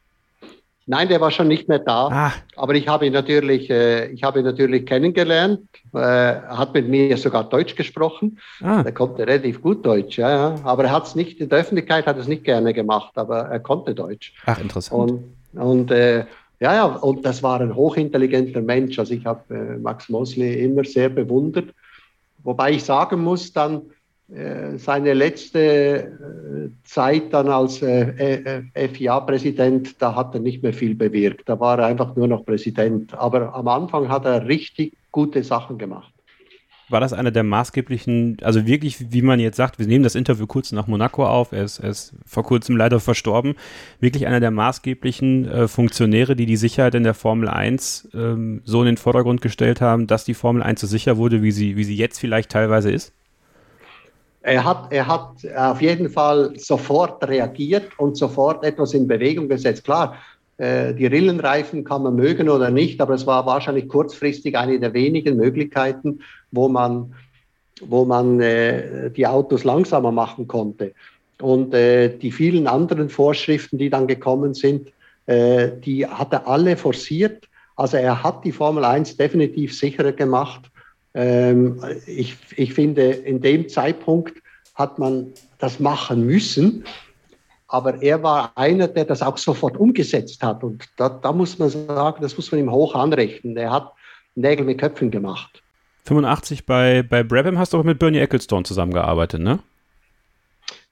Nein, 0.88 1.08
der 1.08 1.20
war 1.20 1.32
schon 1.32 1.48
nicht 1.48 1.68
mehr 1.68 1.80
da. 1.80 2.08
Ah. 2.08 2.32
Aber 2.54 2.74
ich 2.74 2.86
habe 2.86 3.06
ihn 3.06 3.12
natürlich, 3.12 3.68
äh, 3.70 4.06
ich 4.06 4.22
habe 4.22 4.38
ihn 4.38 4.44
natürlich 4.44 4.86
kennengelernt. 4.86 5.60
Äh, 5.92 5.98
hat 5.98 6.74
mit 6.74 6.88
mir 6.88 7.16
sogar 7.16 7.48
Deutsch 7.48 7.74
gesprochen. 7.74 8.38
Ah. 8.60 8.82
Er 8.84 8.92
konnte 8.92 9.26
relativ 9.26 9.62
gut 9.62 9.84
Deutsch, 9.84 10.18
ja, 10.18 10.30
ja. 10.30 10.54
Aber 10.62 10.84
er 10.84 10.92
hat 10.92 11.06
es 11.06 11.16
nicht 11.16 11.40
in 11.40 11.48
der 11.48 11.58
Öffentlichkeit 11.58 12.06
hat 12.06 12.18
es 12.18 12.28
nicht 12.28 12.44
gerne 12.44 12.72
gemacht, 12.72 13.12
aber 13.16 13.46
er 13.46 13.58
konnte 13.58 13.94
Deutsch. 13.94 14.32
Ach, 14.46 14.60
interessant. 14.60 15.10
Und, 15.54 15.60
und 15.60 15.90
äh, 15.90 16.24
ja, 16.60 16.74
ja, 16.74 16.84
und 16.84 17.24
das 17.24 17.42
war 17.42 17.60
ein 17.60 17.74
hochintelligenter 17.74 18.62
Mensch. 18.62 18.98
Also 18.98 19.14
ich 19.14 19.26
habe 19.26 19.54
äh, 19.54 19.78
Max 19.78 20.08
Mosley 20.08 20.64
immer 20.64 20.84
sehr 20.84 21.08
bewundert. 21.08 21.74
Wobei 22.42 22.72
ich 22.72 22.84
sagen 22.84 23.22
muss, 23.22 23.52
dann 23.52 23.82
äh, 24.32 24.78
seine 24.78 25.14
letzte 25.14 25.58
äh, 25.58 26.68
Zeit 26.84 27.32
dann 27.32 27.48
als 27.48 27.82
äh, 27.82 28.62
äh, 28.74 28.88
FIA-Präsident, 28.88 30.00
da 30.00 30.14
hat 30.14 30.34
er 30.34 30.40
nicht 30.40 30.62
mehr 30.62 30.72
viel 30.72 30.94
bewirkt. 30.94 31.48
Da 31.48 31.60
war 31.60 31.78
er 31.78 31.86
einfach 31.86 32.16
nur 32.16 32.28
noch 32.28 32.44
Präsident. 32.44 33.14
Aber 33.14 33.54
am 33.54 33.68
Anfang 33.68 34.08
hat 34.08 34.24
er 34.24 34.46
richtig 34.46 34.96
gute 35.12 35.42
Sachen 35.42 35.78
gemacht 35.78 36.12
war 36.88 37.00
das 37.00 37.12
einer 37.12 37.30
der 37.30 37.42
maßgeblichen, 37.42 38.38
also 38.42 38.66
wirklich, 38.66 39.12
wie 39.12 39.22
man 39.22 39.40
jetzt 39.40 39.56
sagt, 39.56 39.78
wir 39.78 39.86
nehmen 39.86 40.04
das 40.04 40.14
Interview 40.14 40.46
kurz 40.46 40.72
nach 40.72 40.86
Monaco 40.86 41.26
auf, 41.26 41.52
er 41.52 41.64
ist, 41.64 41.80
er 41.80 41.90
ist 41.90 42.14
vor 42.24 42.44
kurzem 42.44 42.76
leider 42.76 43.00
verstorben, 43.00 43.54
wirklich 43.98 44.26
einer 44.26 44.40
der 44.40 44.52
maßgeblichen 44.52 45.48
äh, 45.48 45.68
Funktionäre, 45.68 46.36
die 46.36 46.46
die 46.46 46.56
Sicherheit 46.56 46.94
in 46.94 47.02
der 47.02 47.14
Formel 47.14 47.48
1 47.48 48.10
ähm, 48.14 48.62
so 48.64 48.80
in 48.80 48.86
den 48.86 48.96
Vordergrund 48.96 49.40
gestellt 49.40 49.80
haben, 49.80 50.06
dass 50.06 50.24
die 50.24 50.34
Formel 50.34 50.62
1 50.62 50.80
so 50.80 50.86
sicher 50.86 51.16
wurde, 51.16 51.42
wie 51.42 51.52
sie, 51.52 51.76
wie 51.76 51.84
sie 51.84 51.96
jetzt 51.96 52.18
vielleicht 52.18 52.50
teilweise 52.50 52.90
ist? 52.90 53.12
Er 54.42 54.64
hat, 54.64 54.92
er 54.92 55.08
hat 55.08 55.44
auf 55.56 55.82
jeden 55.82 56.08
Fall 56.08 56.52
sofort 56.56 57.26
reagiert 57.26 57.98
und 57.98 58.16
sofort 58.16 58.64
etwas 58.64 58.94
in 58.94 59.08
Bewegung 59.08 59.48
gesetzt. 59.48 59.82
Klar, 59.82 60.18
die 60.58 61.06
Rillenreifen 61.06 61.84
kann 61.84 62.02
man 62.02 62.16
mögen 62.16 62.48
oder 62.48 62.70
nicht, 62.70 63.02
aber 63.02 63.12
es 63.12 63.26
war 63.26 63.44
wahrscheinlich 63.44 63.88
kurzfristig 63.88 64.56
eine 64.56 64.80
der 64.80 64.94
wenigen 64.94 65.36
Möglichkeiten, 65.36 66.20
wo 66.50 66.68
man, 66.68 67.14
wo 67.82 68.06
man 68.06 68.40
äh, 68.40 69.10
die 69.10 69.26
Autos 69.26 69.64
langsamer 69.64 70.12
machen 70.12 70.48
konnte. 70.48 70.94
Und 71.40 71.74
äh, 71.74 72.16
die 72.16 72.32
vielen 72.32 72.66
anderen 72.66 73.10
Vorschriften, 73.10 73.76
die 73.76 73.90
dann 73.90 74.06
gekommen 74.06 74.54
sind, 74.54 74.92
äh, 75.26 75.72
die 75.84 76.06
hat 76.06 76.32
er 76.32 76.46
alle 76.46 76.76
forciert. 76.76 77.48
Also 77.76 77.98
er 77.98 78.22
hat 78.22 78.44
die 78.44 78.52
Formel 78.52 78.84
1 78.84 79.16
definitiv 79.16 79.78
sicherer 79.78 80.12
gemacht. 80.12 80.70
Ähm, 81.14 81.82
ich, 82.06 82.36
ich 82.56 82.72
finde, 82.72 83.10
in 83.10 83.40
dem 83.40 83.68
Zeitpunkt 83.68 84.40
hat 84.74 84.98
man 84.98 85.32
das 85.58 85.80
machen 85.80 86.24
müssen, 86.24 86.84
aber 87.68 88.00
er 88.02 88.22
war 88.22 88.52
einer, 88.54 88.88
der 88.88 89.04
das 89.04 89.22
auch 89.22 89.38
sofort 89.38 89.76
umgesetzt 89.76 90.42
hat. 90.42 90.62
Und 90.62 90.84
da, 90.96 91.08
da 91.08 91.32
muss 91.32 91.58
man 91.58 91.70
sagen, 91.70 92.22
das 92.22 92.36
muss 92.36 92.50
man 92.52 92.60
ihm 92.60 92.70
hoch 92.70 92.94
anrechnen. 92.94 93.56
Er 93.56 93.72
hat 93.72 93.92
Nägel 94.34 94.64
mit 94.64 94.78
Köpfen 94.78 95.10
gemacht. 95.10 95.62
85 96.04 96.66
bei, 96.66 97.02
bei 97.02 97.22
Brabham 97.22 97.58
hast 97.58 97.72
du 97.72 97.78
auch 97.78 97.84
mit 97.84 97.98
Bernie 97.98 98.18
Ecclestone 98.18 98.64
zusammengearbeitet, 98.64 99.40
ne? 99.40 99.58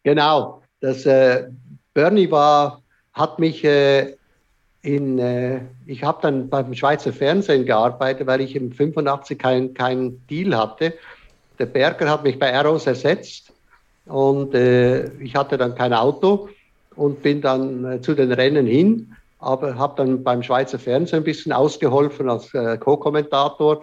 Genau. 0.02 0.62
Das, 0.80 1.06
äh, 1.06 1.48
Bernie 1.92 2.30
war, 2.30 2.82
hat 3.12 3.38
mich 3.38 3.64
äh, 3.64 4.16
in, 4.82 5.18
äh, 5.18 5.60
ich 5.86 6.02
habe 6.02 6.18
dann 6.22 6.48
beim 6.50 6.74
Schweizer 6.74 7.12
Fernsehen 7.12 7.64
gearbeitet, 7.64 8.26
weil 8.26 8.40
ich 8.40 8.56
im 8.56 8.72
85 8.72 9.38
keinen 9.38 9.74
kein 9.74 10.20
Deal 10.28 10.56
hatte. 10.56 10.94
Der 11.58 11.66
Berger 11.66 12.10
hat 12.10 12.24
mich 12.24 12.38
bei 12.38 12.52
Arrows 12.52 12.86
ersetzt 12.86 13.52
und 14.06 14.54
äh, 14.54 15.06
ich 15.20 15.36
hatte 15.36 15.56
dann 15.56 15.76
kein 15.76 15.92
Auto 15.92 16.48
und 16.96 17.22
bin 17.22 17.40
dann 17.40 17.84
äh, 17.84 18.00
zu 18.00 18.14
den 18.14 18.32
Rennen 18.32 18.66
hin, 18.66 19.14
aber 19.38 19.76
habe 19.76 19.94
dann 19.96 20.22
beim 20.22 20.42
Schweizer 20.42 20.78
Fernsehen 20.78 21.20
ein 21.20 21.24
bisschen 21.24 21.52
ausgeholfen 21.52 22.28
als 22.28 22.52
äh, 22.54 22.78
Co-Kommentator. 22.78 23.82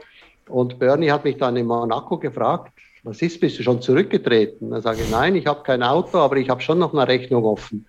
Und 0.49 0.79
Bernie 0.79 1.11
hat 1.11 1.23
mich 1.23 1.37
dann 1.37 1.55
in 1.55 1.67
Monaco 1.67 2.17
gefragt, 2.17 2.73
was 3.03 3.21
ist, 3.21 3.39
bist 3.39 3.57
du 3.59 3.63
schon 3.63 3.81
zurückgetreten? 3.81 4.71
Dann 4.71 4.81
sage 4.81 5.01
ich, 5.01 5.09
nein, 5.09 5.35
ich 5.35 5.47
habe 5.47 5.63
kein 5.63 5.81
Auto, 5.81 6.19
aber 6.19 6.37
ich 6.37 6.49
habe 6.49 6.61
schon 6.61 6.79
noch 6.79 6.93
eine 6.93 7.07
Rechnung 7.07 7.45
offen. 7.45 7.85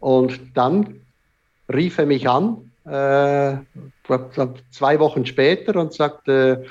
Und 0.00 0.38
dann 0.54 1.00
rief 1.72 1.98
er 1.98 2.06
mich 2.06 2.28
an, 2.28 2.70
äh, 2.84 3.56
zwei 4.70 5.00
Wochen 5.00 5.26
später 5.26 5.76
und 5.76 5.92
sagte, 5.92 6.64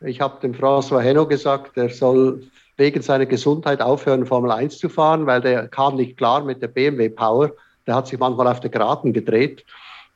ich 0.00 0.20
habe 0.20 0.40
dem 0.40 0.54
François 0.54 1.00
Henno 1.00 1.26
gesagt, 1.26 1.76
er 1.76 1.88
soll 1.88 2.42
wegen 2.76 3.02
seiner 3.02 3.26
Gesundheit 3.26 3.80
aufhören, 3.80 4.26
Formel 4.26 4.50
1 4.50 4.78
zu 4.78 4.88
fahren, 4.88 5.26
weil 5.26 5.40
der 5.40 5.68
kam 5.68 5.96
nicht 5.96 6.16
klar 6.16 6.42
mit 6.44 6.60
der 6.62 6.68
BMW 6.68 7.08
Power. 7.08 7.52
Der 7.86 7.94
hat 7.94 8.08
sich 8.08 8.18
manchmal 8.18 8.48
auf 8.48 8.60
der 8.60 8.70
Graten 8.70 9.12
gedreht. 9.12 9.64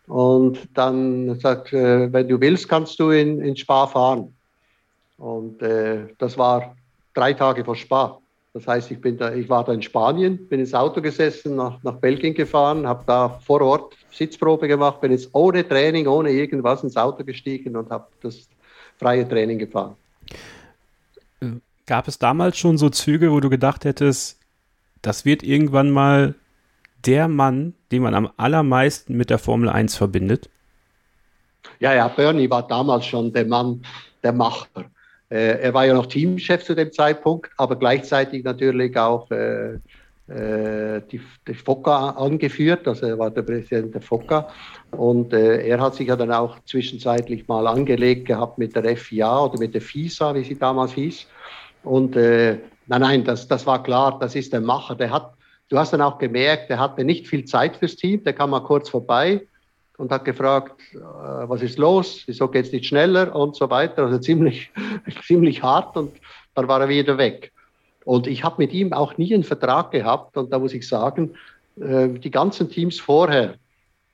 Und 0.07 0.59
dann 0.75 1.39
sagt, 1.39 1.73
äh, 1.73 2.13
wenn 2.13 2.29
du 2.29 2.41
willst, 2.41 2.69
kannst 2.69 2.99
du 2.99 3.11
in, 3.11 3.41
in 3.41 3.57
Spa 3.57 3.87
fahren. 3.87 4.35
Und 5.19 5.61
äh, 5.63 6.07
das 6.19 6.39
war 6.39 6.75
drei 7.15 7.35
Tage 7.35 7.65
vor 7.65 7.77
Spa. 7.77 8.19
Das 8.55 8.67
heißt, 8.67 8.91
ich, 8.91 9.01
bin 9.01 9.19
da, 9.19 9.33
ich 9.35 9.49
war 9.49 9.65
da 9.65 9.73
in 9.73 9.83
Spanien, 9.83 10.49
bin 10.49 10.61
ins 10.61 10.75
Auto 10.75 11.03
gesessen, 11.03 11.57
nach, 11.57 11.83
nach 11.83 11.97
Belgien 11.97 12.35
gefahren, 12.35 12.87
habe 12.89 13.05
da 13.07 13.29
vor 13.29 13.61
Ort 13.61 13.95
Sitzprobe 14.11 14.67
gemacht, 14.67 15.01
bin 15.01 15.13
jetzt 15.13 15.29
ohne 15.33 15.69
Training, 15.69 16.07
ohne 16.07 16.31
irgendwas 16.31 16.83
ins 16.83 16.97
Auto 16.97 17.23
gestiegen 17.23 17.77
und 17.77 17.91
habe 17.91 18.07
das 18.23 18.49
freie 18.99 19.29
Training 19.29 19.59
gefahren. 19.59 19.95
Gab 21.89 22.07
es 22.07 22.19
damals 22.19 22.59
schon 22.59 22.77
so 22.77 22.91
Züge, 22.91 23.33
wo 23.33 23.41
du 23.41 23.49
gedacht 23.49 23.87
hättest, 23.87 24.39
das 25.01 25.25
wird 25.25 25.43
irgendwann 25.43 25.91
mal 25.91 26.35
der 27.07 27.29
Mann, 27.29 27.73
den 27.91 28.03
man 28.03 28.15
am 28.15 28.29
allermeisten 28.37 29.17
mit 29.17 29.31
der 29.31 29.39
Formel 29.39 29.71
1 29.71 29.97
verbindet? 29.97 30.51
Ja, 31.81 31.95
ja, 31.95 32.07
Bernie 32.09 32.51
war 32.51 32.67
damals 32.67 33.07
schon 33.07 33.33
der 33.33 33.47
Mann, 33.47 33.83
der 34.23 34.35
Macher. 34.35 34.67
Äh, 35.31 35.63
er 35.63 35.73
war 35.73 35.87
ja 35.87 35.95
noch 35.95 36.05
Teamchef 36.05 36.63
zu 36.63 36.75
dem 36.75 36.93
Zeitpunkt, 36.93 37.51
aber 37.57 37.77
gleichzeitig 37.77 38.45
natürlich 38.45 38.95
auch 38.99 39.31
äh, 39.31 39.77
äh, 40.29 41.01
die, 41.11 41.23
die 41.47 41.55
FOCA 41.55 42.11
angeführt, 42.11 42.87
also 42.87 43.07
er 43.07 43.19
war 43.19 43.31
der 43.31 43.41
Präsident 43.41 43.95
der 43.95 44.03
FOCA. 44.03 44.47
Und 44.91 45.33
äh, 45.33 45.67
er 45.67 45.81
hat 45.81 45.95
sich 45.95 46.09
ja 46.09 46.17
dann 46.17 46.33
auch 46.33 46.59
zwischenzeitlich 46.67 47.49
mal 47.49 47.67
angelegt 47.67 48.27
gehabt 48.27 48.59
mit 48.59 48.77
der 48.77 48.95
FIA 48.95 49.45
oder 49.47 49.59
mit 49.59 49.73
der 49.73 49.81
FISA, 49.81 50.35
wie 50.35 50.45
sie 50.45 50.59
damals 50.59 50.93
hieß. 50.93 51.27
Und 51.83 52.17
äh, 52.17 52.59
nein, 52.87 53.01
nein, 53.01 53.25
das, 53.25 53.49
das 53.49 53.67
war 53.67 53.83
klar, 53.83 54.19
das 54.19 54.35
ist 54.35 54.53
der 54.53 54.61
Macher. 54.61 54.95
Der 54.95 55.11
hat, 55.11 55.35
du 55.69 55.79
hast 55.79 55.93
dann 55.93 56.03
auch 56.03 56.19
gemerkt, 56.19 56.71
der 56.71 56.79
hatte 56.79 57.05
nicht 57.05 57.27
viel 57.27 57.45
Zeit 57.45 57.77
fürs 57.77 57.97
Team, 57.97 58.25
der 58.25 58.33
kam 58.33 58.51
mal 58.51 58.61
kurz 58.61 58.89
vorbei 58.89 59.47
und 59.99 60.11
hat 60.13 60.25
gefragt, 60.25 60.81
äh, 60.95 60.99
was 60.99 61.63
ist 61.63 61.79
los, 61.79 62.23
wieso 62.27 62.49
geht 62.49 62.67
es 62.67 62.73
nicht 62.73 62.87
schneller 62.87 63.35
und 63.35 63.57
so 63.57 63.69
weiter. 63.69 64.05
Also 64.05 64.19
ziemlich, 64.19 64.71
ziemlich 65.27 65.63
hart 65.63 65.97
und 65.97 66.13
dann 66.55 66.69
war 66.69 66.81
er 66.81 66.89
wieder 66.89 67.19
weg. 67.19 67.53
Und 68.05 68.27
ich 68.27 68.43
habe 68.43 68.57
mit 68.59 68.73
ihm 68.73 68.93
auch 68.93 69.19
nie 69.19 69.35
einen 69.35 69.45
Vertrag 69.45 69.91
gehabt 69.91 70.37
und 70.37 70.53
da 70.53 70.59
muss 70.59 70.73
ich 70.73 70.89
sagen, 70.89 71.35
äh, 71.81 72.09
die 72.09 72.31
ganzen 72.31 72.71
Teams 72.71 72.99
vorher, 72.99 73.55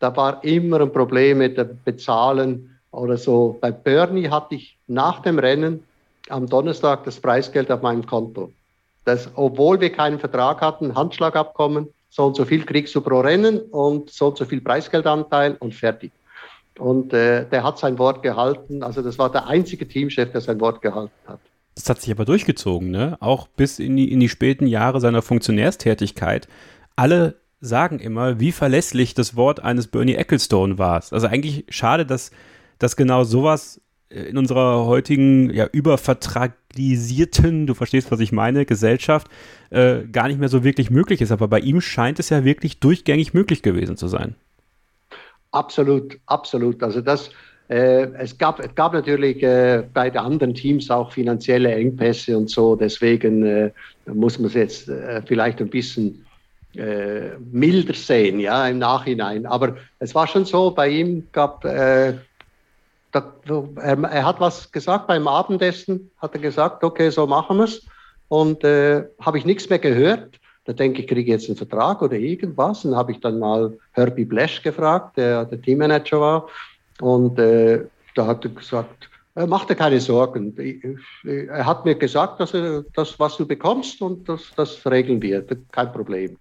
da 0.00 0.16
war 0.16 0.42
immer 0.42 0.80
ein 0.80 0.92
Problem 0.92 1.38
mit 1.38 1.56
dem 1.56 1.78
Bezahlen 1.84 2.76
oder 2.90 3.16
so. 3.16 3.56
Bei 3.60 3.70
Bernie 3.70 4.28
hatte 4.28 4.56
ich 4.56 4.76
nach 4.86 5.20
dem 5.20 5.38
Rennen 5.38 5.84
am 6.29 6.47
Donnerstag 6.47 7.05
das 7.05 7.20
Preisgeld 7.20 7.70
auf 7.70 7.83
meinem 7.83 8.07
Konto. 8.07 8.53
Das, 9.05 9.29
obwohl 9.35 9.81
wir 9.81 9.93
keinen 9.93 10.18
Vertrag 10.18 10.61
hatten, 10.61 10.95
Handschlagabkommen, 10.95 11.89
so 12.09 12.27
und 12.27 12.37
so 12.37 12.45
viel 12.45 12.64
kriegst 12.64 12.95
du 12.95 13.01
pro 13.01 13.20
Rennen 13.20 13.59
und 13.59 14.11
so 14.11 14.29
und 14.29 14.39
so 14.39 14.45
viel 14.45 14.61
Preisgeldanteil 14.61 15.57
und 15.59 15.75
fertig. 15.75 16.12
Und 16.79 17.12
äh, 17.12 17.49
der 17.49 17.62
hat 17.62 17.79
sein 17.79 17.99
Wort 17.99 18.22
gehalten. 18.22 18.83
Also 18.83 19.03
das 19.03 19.18
war 19.18 19.31
der 19.31 19.47
einzige 19.47 19.87
Teamchef, 19.87 20.33
der 20.33 20.41
sein 20.41 20.61
Wort 20.61 20.81
gehalten 20.81 21.12
hat. 21.27 21.41
Das 21.75 21.89
hat 21.89 22.01
sich 22.01 22.11
aber 22.11 22.25
durchgezogen, 22.25 22.91
ne? 22.91 23.16
Auch 23.20 23.49
bis 23.49 23.79
in 23.79 23.97
die, 23.97 24.11
in 24.12 24.20
die 24.20 24.29
späten 24.29 24.66
Jahre 24.66 25.01
seiner 25.01 25.22
Funktionärstätigkeit. 25.22 26.49
Alle 26.97 27.37
sagen 27.61 27.99
immer, 27.99 28.39
wie 28.39 28.53
verlässlich 28.53 29.14
das 29.14 29.37
Wort 29.37 29.61
eines 29.61 29.89
Bernie 29.89 30.14
Ecclestone 30.14 30.79
war. 30.79 31.03
Also 31.11 31.27
eigentlich 31.27 31.64
schade, 31.68 32.07
dass, 32.07 32.31
dass 32.79 32.97
genau 32.97 33.25
sowas 33.25 33.81
in 34.14 34.38
unserer 34.38 34.86
heutigen, 34.86 35.50
ja, 35.50 35.66
übervertragisierten, 35.70 37.66
du 37.66 37.74
verstehst, 37.74 38.10
was 38.10 38.20
ich 38.20 38.32
meine, 38.32 38.64
Gesellschaft 38.64 39.28
äh, 39.70 40.04
gar 40.10 40.28
nicht 40.28 40.38
mehr 40.38 40.48
so 40.48 40.62
wirklich 40.64 40.90
möglich 40.90 41.20
ist. 41.20 41.32
Aber 41.32 41.48
bei 41.48 41.60
ihm 41.60 41.80
scheint 41.80 42.18
es 42.18 42.30
ja 42.30 42.44
wirklich 42.44 42.78
durchgängig 42.78 43.34
möglich 43.34 43.62
gewesen 43.62 43.96
zu 43.96 44.08
sein. 44.08 44.34
Absolut, 45.50 46.18
absolut. 46.26 46.82
Also 46.82 47.00
das, 47.00 47.30
äh, 47.68 48.06
es, 48.18 48.36
gab, 48.38 48.60
es 48.60 48.74
gab 48.74 48.92
natürlich 48.92 49.42
äh, 49.42 49.84
bei 49.92 50.10
den 50.10 50.18
anderen 50.18 50.54
Teams 50.54 50.90
auch 50.90 51.12
finanzielle 51.12 51.74
Engpässe 51.74 52.36
und 52.36 52.50
so. 52.50 52.76
Deswegen 52.76 53.44
äh, 53.44 53.70
muss 54.06 54.38
man 54.38 54.48
es 54.48 54.54
jetzt 54.54 54.88
äh, 54.88 55.22
vielleicht 55.24 55.60
ein 55.60 55.70
bisschen 55.70 56.24
äh, 56.76 57.36
milder 57.52 57.94
sehen, 57.94 58.40
ja, 58.40 58.66
im 58.68 58.78
Nachhinein. 58.78 59.46
Aber 59.46 59.76
es 60.00 60.14
war 60.14 60.26
schon 60.26 60.44
so, 60.44 60.72
bei 60.72 60.88
ihm 60.88 61.26
gab 61.32 61.64
da, 61.64 62.14
er, 63.14 64.02
er, 64.02 64.24
hat 64.24 64.40
was 64.40 64.70
gesagt 64.72 65.06
beim 65.06 65.28
Abendessen, 65.28 66.10
hat 66.18 66.34
er 66.34 66.40
gesagt, 66.40 66.82
okay, 66.82 67.10
so 67.10 67.26
machen 67.26 67.58
wir 67.58 67.64
es. 67.64 67.86
Und 68.28 68.64
äh, 68.64 69.04
habe 69.20 69.38
ich 69.38 69.44
nichts 69.44 69.68
mehr 69.68 69.78
gehört. 69.78 70.40
Da 70.64 70.72
denke 70.72 71.02
ich, 71.02 71.06
kriege 71.06 71.30
jetzt 71.30 71.48
einen 71.48 71.56
Vertrag 71.56 72.00
oder 72.02 72.16
irgendwas. 72.16 72.84
Und 72.84 72.96
habe 72.96 73.12
ich 73.12 73.20
dann 73.20 73.38
mal 73.38 73.76
Herbie 73.92 74.24
Blesch 74.24 74.62
gefragt, 74.62 75.16
der 75.16 75.44
der 75.44 75.60
Teammanager 75.60 76.20
war. 76.20 76.48
Und 77.00 77.38
äh, 77.38 77.84
da 78.14 78.26
hat 78.26 78.44
er 78.44 78.50
gesagt, 78.50 79.10
er 79.34 79.46
mach 79.46 79.64
dir 79.64 79.74
keine 79.74 80.00
Sorgen. 80.00 80.56
Er 81.24 81.66
hat 81.66 81.84
mir 81.84 81.96
gesagt, 81.96 82.40
dass 82.40 82.54
er 82.54 82.84
das, 82.94 83.18
was 83.18 83.36
du 83.36 83.46
bekommst, 83.46 84.00
und 84.00 84.28
das, 84.28 84.52
das 84.56 84.86
regeln 84.86 85.20
wir. 85.20 85.44
Kein 85.72 85.92
Problem. 85.92 86.36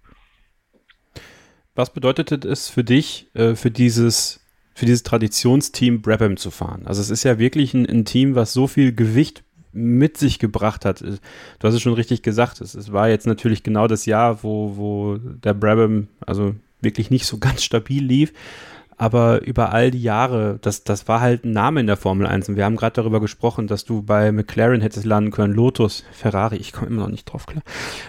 Was 1.74 1.90
bedeutet 1.90 2.44
es 2.44 2.68
für 2.68 2.84
dich, 2.84 3.28
äh, 3.34 3.56
für 3.56 3.70
dieses 3.70 4.43
für 4.74 4.86
dieses 4.86 5.04
Traditionsteam 5.04 6.02
Brabham 6.02 6.36
zu 6.36 6.50
fahren. 6.50 6.82
Also 6.84 7.00
es 7.00 7.10
ist 7.10 7.24
ja 7.24 7.38
wirklich 7.38 7.74
ein, 7.74 7.88
ein, 7.88 8.04
Team, 8.04 8.34
was 8.34 8.52
so 8.52 8.66
viel 8.66 8.92
Gewicht 8.92 9.44
mit 9.72 10.16
sich 10.18 10.38
gebracht 10.38 10.84
hat. 10.84 11.00
Du 11.00 11.18
hast 11.62 11.74
es 11.74 11.82
schon 11.82 11.94
richtig 11.94 12.22
gesagt. 12.22 12.60
Es, 12.60 12.74
es 12.74 12.92
war 12.92 13.08
jetzt 13.08 13.26
natürlich 13.26 13.62
genau 13.62 13.86
das 13.86 14.06
Jahr, 14.06 14.42
wo, 14.42 14.76
wo 14.76 15.16
der 15.18 15.54
Brabham 15.54 16.08
also 16.26 16.54
wirklich 16.80 17.10
nicht 17.10 17.26
so 17.26 17.38
ganz 17.40 17.62
stabil 17.62 18.04
lief. 18.04 18.32
Aber 18.96 19.42
über 19.42 19.72
all 19.72 19.90
die 19.90 20.02
Jahre, 20.02 20.58
das, 20.62 20.84
das 20.84 21.08
war 21.08 21.20
halt 21.20 21.44
ein 21.44 21.52
Name 21.52 21.80
in 21.80 21.86
der 21.86 21.96
Formel 21.96 22.26
1. 22.26 22.48
Und 22.48 22.56
wir 22.56 22.64
haben 22.64 22.76
gerade 22.76 22.94
darüber 22.94 23.20
gesprochen, 23.20 23.66
dass 23.66 23.84
du 23.84 24.02
bei 24.02 24.30
McLaren 24.30 24.80
hättest 24.80 25.04
landen 25.04 25.32
können, 25.32 25.52
Lotus, 25.52 26.04
Ferrari, 26.12 26.56
ich 26.56 26.72
komme 26.72 26.88
immer 26.88 27.02
noch 27.02 27.10
nicht 27.10 27.24
drauf 27.24 27.46
klar. 27.46 27.64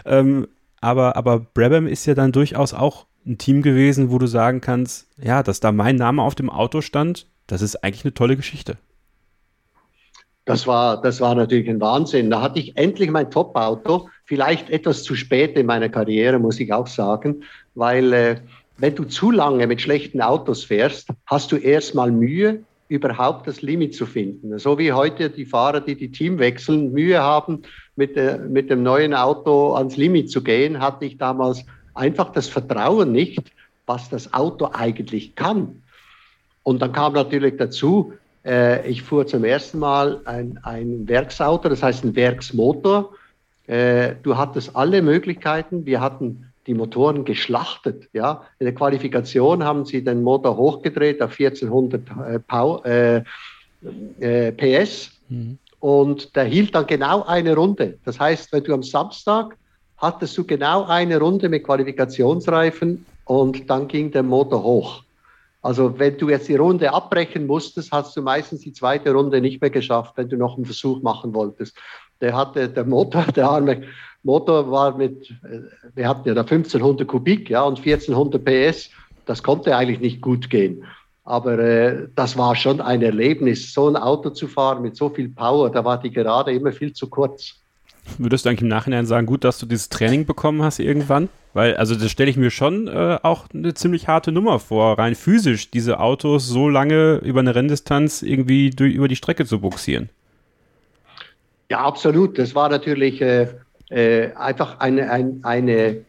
Ähm, 0.06 0.48
aber, 0.82 1.16
aber 1.16 1.40
Brabham 1.40 1.88
ist 1.88 2.06
ja 2.06 2.14
dann 2.14 2.32
durchaus 2.32 2.76
auch 2.76 3.08
ein 3.26 3.38
Team 3.38 3.62
gewesen, 3.62 4.12
wo 4.12 4.20
du 4.20 4.28
sagen 4.28 4.62
kannst, 4.62 5.08
ja, 5.22 5.44
dass 5.44 5.60
da 5.60 5.72
mein 5.72 5.96
Name 5.96 6.22
auf 6.22 6.36
dem 6.36 6.50
Auto 6.50 6.82
stand, 6.82 7.28
das 7.48 7.62
ist 7.62 7.84
eigentlich 7.84 8.06
eine 8.06 8.14
tolle 8.14 8.36
Geschichte. 8.36 8.78
Das 10.46 10.68
war, 10.68 11.02
das 11.02 11.22
war 11.22 11.34
natürlich 11.34 11.68
ein 11.70 11.82
Wahnsinn. 11.82 12.30
Da 12.30 12.42
hatte 12.42 12.60
ich 12.60 12.78
endlich 12.78 13.10
mein 13.10 13.32
Top-Auto, 13.32 14.10
vielleicht 14.26 14.70
etwas 14.70 15.04
zu 15.04 15.16
spät 15.16 15.58
in 15.58 15.66
meiner 15.66 15.90
Karriere, 15.90 16.38
muss 16.38 16.60
ich 16.60 16.72
auch 16.72 16.86
sagen, 16.86 17.44
weil 17.74 18.14
äh, 18.14 18.36
wenn 18.78 18.94
du 18.94 19.06
zu 19.06 19.32
lange 19.32 19.66
mit 19.66 19.82
schlechten 19.82 20.22
Autos 20.22 20.64
fährst, 20.64 21.10
hast 21.26 21.52
du 21.52 21.58
erstmal 21.58 22.12
Mühe, 22.12 22.64
überhaupt 22.88 23.48
das 23.48 23.64
Limit 23.64 23.96
zu 23.96 24.06
finden. 24.06 24.60
So 24.60 24.78
wie 24.78 24.94
heute 24.94 25.32
die 25.32 25.46
Fahrer, 25.46 25.82
die 25.82 25.96
die 25.96 26.12
Team 26.12 26.38
wechseln, 26.38 26.92
Mühe 26.92 27.20
haben, 27.20 27.64
mit, 27.96 28.16
äh, 28.16 28.38
mit 28.38 28.70
dem 28.70 28.84
neuen 28.84 29.16
Auto 29.16 29.74
ans 29.74 29.98
Limit 29.98 30.30
zu 30.30 30.44
gehen, 30.44 30.80
hatte 30.80 31.06
ich 31.06 31.18
damals 31.18 31.66
einfach 31.96 32.32
das 32.32 32.48
Vertrauen 32.48 33.12
nicht, 33.12 33.52
was 33.86 34.10
das 34.10 34.34
Auto 34.34 34.70
eigentlich 34.72 35.36
kann. 35.36 35.82
Und 36.64 36.82
dann 36.82 36.92
kam 36.92 37.14
natürlich 37.14 37.58
dazu, 37.58 38.14
äh, 38.46 38.88
ich 38.90 39.02
fuhr 39.02 39.26
zum 39.28 39.44
ersten 39.44 39.80
Mal 39.80 40.22
ein, 40.26 40.60
ein 40.64 41.08
Werksauto, 41.08 41.70
das 41.70 41.84
heißt 41.84 42.04
ein 42.04 42.16
Werksmotor. 42.16 43.14
Äh, 43.68 44.16
du 44.22 44.38
hattest 44.38 44.76
alle 44.76 45.02
Möglichkeiten. 45.02 45.86
Wir 45.86 46.02
hatten 46.02 46.52
die 46.68 46.74
Motoren 46.74 47.26
geschlachtet. 47.26 48.10
Ja? 48.14 48.44
In 48.60 48.66
der 48.66 48.76
Qualifikation 48.76 49.64
haben 49.64 49.86
sie 49.86 50.04
den 50.04 50.24
Motor 50.24 50.58
hochgedreht 50.58 51.22
auf 51.22 51.40
1400 51.40 52.02
äh, 52.86 53.20
äh, 53.20 53.24
äh, 54.20 54.52
PS 54.52 55.12
mhm. 55.30 55.58
und 55.80 56.36
der 56.36 56.46
hielt 56.46 56.74
dann 56.74 56.88
genau 56.88 57.24
eine 57.24 57.56
Runde. 57.56 57.98
Das 58.06 58.20
heißt, 58.20 58.52
wenn 58.52 58.64
du 58.64 58.74
am 58.74 58.84
Samstag 58.84 59.56
hattest 59.98 60.38
du 60.38 60.44
genau 60.44 60.86
eine 60.86 61.20
Runde 61.20 61.50
mit 61.50 61.64
Qualifikationsreifen 61.64 63.06
und 63.26 63.70
dann 63.70 63.88
ging 63.88 64.12
der 64.12 64.24
Motor 64.24 64.64
hoch. 64.64 65.04
Also 65.62 65.98
wenn 65.98 66.18
du 66.18 66.30
jetzt 66.30 66.48
die 66.48 66.56
Runde 66.56 66.94
abbrechen 66.94 67.48
musstest, 67.48 67.92
hast 67.92 68.16
du 68.16 68.22
meistens 68.22 68.62
die 68.62 68.74
zweite 68.74 69.12
Runde 69.12 69.42
nicht 69.42 69.62
mehr 69.62 69.72
geschafft, 69.72 70.14
wenn 70.16 70.30
du 70.30 70.38
noch 70.38 70.58
einen 70.58 70.66
Versuch 70.66 71.02
machen 71.02 71.34
wolltest. 71.34 71.76
Der 72.22 72.38
hatte 72.38 72.70
der 72.70 72.86
Motor, 72.86 73.24
der 73.36 73.50
arme 73.50 73.82
Motor 74.22 74.70
war 74.70 74.96
mit, 74.96 75.32
äh, 75.44 75.62
wir 75.96 76.08
hatten 76.08 76.28
ja 76.28 76.36
da 76.36 76.42
1500 76.42 77.08
Kubik, 77.08 77.50
ja, 77.50 77.64
und 77.64 77.80
1400 77.80 78.46
PS. 78.46 78.92
Das 79.26 79.42
konnte 79.42 79.76
eigentlich 79.76 80.00
nicht 80.00 80.22
gut 80.22 80.52
gehen. 80.52 80.84
Aber 81.24 81.58
äh, 81.58 82.10
das 82.16 82.38
war 82.38 82.56
schon 82.56 82.80
ein 82.80 83.02
Erlebnis, 83.02 83.74
so 83.74 83.88
ein 83.88 83.96
Auto 83.96 84.30
zu 84.30 84.48
fahren 84.48 84.84
mit 84.84 84.96
so 84.96 85.10
viel 85.10 85.30
Power. 85.30 85.72
Da 85.72 85.84
war 85.84 86.00
die 86.00 86.12
Gerade 86.12 86.52
immer 86.52 86.72
viel 86.72 86.94
zu 86.94 87.10
kurz. 87.10 87.56
Würdest 88.18 88.46
du 88.46 88.50
eigentlich 88.50 88.62
im 88.62 88.68
Nachhinein 88.68 89.06
sagen, 89.06 89.26
gut, 89.26 89.44
dass 89.44 89.58
du 89.58 89.66
dieses 89.66 89.90
Training 89.90 90.26
bekommen 90.26 90.62
hast 90.62 90.80
irgendwann? 90.80 91.30
Weil, 91.54 91.76
also 91.78 91.96
das 91.96 92.12
stelle 92.12 92.30
ich 92.30 92.38
mir 92.38 92.52
schon 92.52 92.88
äh, 92.88 93.18
auch 93.24 93.46
eine 93.54 93.74
ziemlich 93.74 94.08
harte 94.08 94.32
Nummer 94.32 94.60
vor, 94.60 95.00
rein 95.00 95.16
physisch, 95.16 95.72
diese 95.72 96.00
Autos 96.00 96.48
so 96.48 96.70
lange 96.70 97.16
über 97.24 97.40
eine 97.40 97.56
Renndistanz 97.56 98.22
irgendwie 98.22 98.70
durch, 98.70 98.94
über 98.94 99.08
die 99.08 99.16
Strecke 99.16 99.46
zu 99.46 99.62
buxieren. 99.62 100.10
Ja, 101.70 101.80
absolut. 101.80 102.38
Das 102.38 102.56
war 102.56 102.70
natürlich 102.70 103.22
äh, 103.22 103.48
äh, 103.90 104.34
einfach 104.34 104.80
eine, 104.80 105.10
ein, 105.10 105.40
eine, 105.44 106.02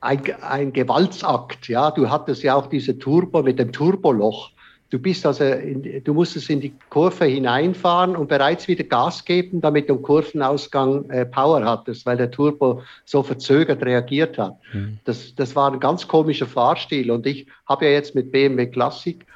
ein, 0.00 0.22
ein 0.42 0.72
Gewaltsakt. 0.72 1.68
Ja, 1.68 1.90
du 1.90 2.10
hattest 2.10 2.42
ja 2.42 2.54
auch 2.54 2.66
diese 2.66 2.98
Turbo 2.98 3.42
mit 3.42 3.58
dem 3.58 3.72
Turboloch. 3.72 4.50
Du 4.90 4.98
bist 4.98 5.26
also, 5.26 5.44
in, 5.44 6.02
du 6.02 6.14
musstest 6.14 6.48
in 6.48 6.60
die 6.60 6.72
Kurve 6.88 7.26
hineinfahren 7.26 8.16
und 8.16 8.28
bereits 8.28 8.68
wieder 8.68 8.84
Gas 8.84 9.24
geben, 9.24 9.60
damit 9.60 9.90
du 9.90 9.94
im 9.94 10.02
Kurvenausgang 10.02 11.10
äh, 11.10 11.26
Power 11.26 11.62
hattest, 11.64 12.06
weil 12.06 12.16
der 12.16 12.30
Turbo 12.30 12.82
so 13.04 13.22
verzögert 13.22 13.84
reagiert 13.84 14.38
hat. 14.38 14.56
Mhm. 14.72 14.98
Das, 15.04 15.34
das 15.34 15.54
war 15.54 15.70
ein 15.70 15.78
ganz 15.78 16.08
komischer 16.08 16.46
Fahrstil 16.46 17.10
und 17.10 17.26
ich 17.26 17.46
habe 17.66 17.84
ja 17.84 17.90
jetzt 17.92 18.14
mit 18.14 18.32
BMW 18.32 18.66
Classic 18.66 19.26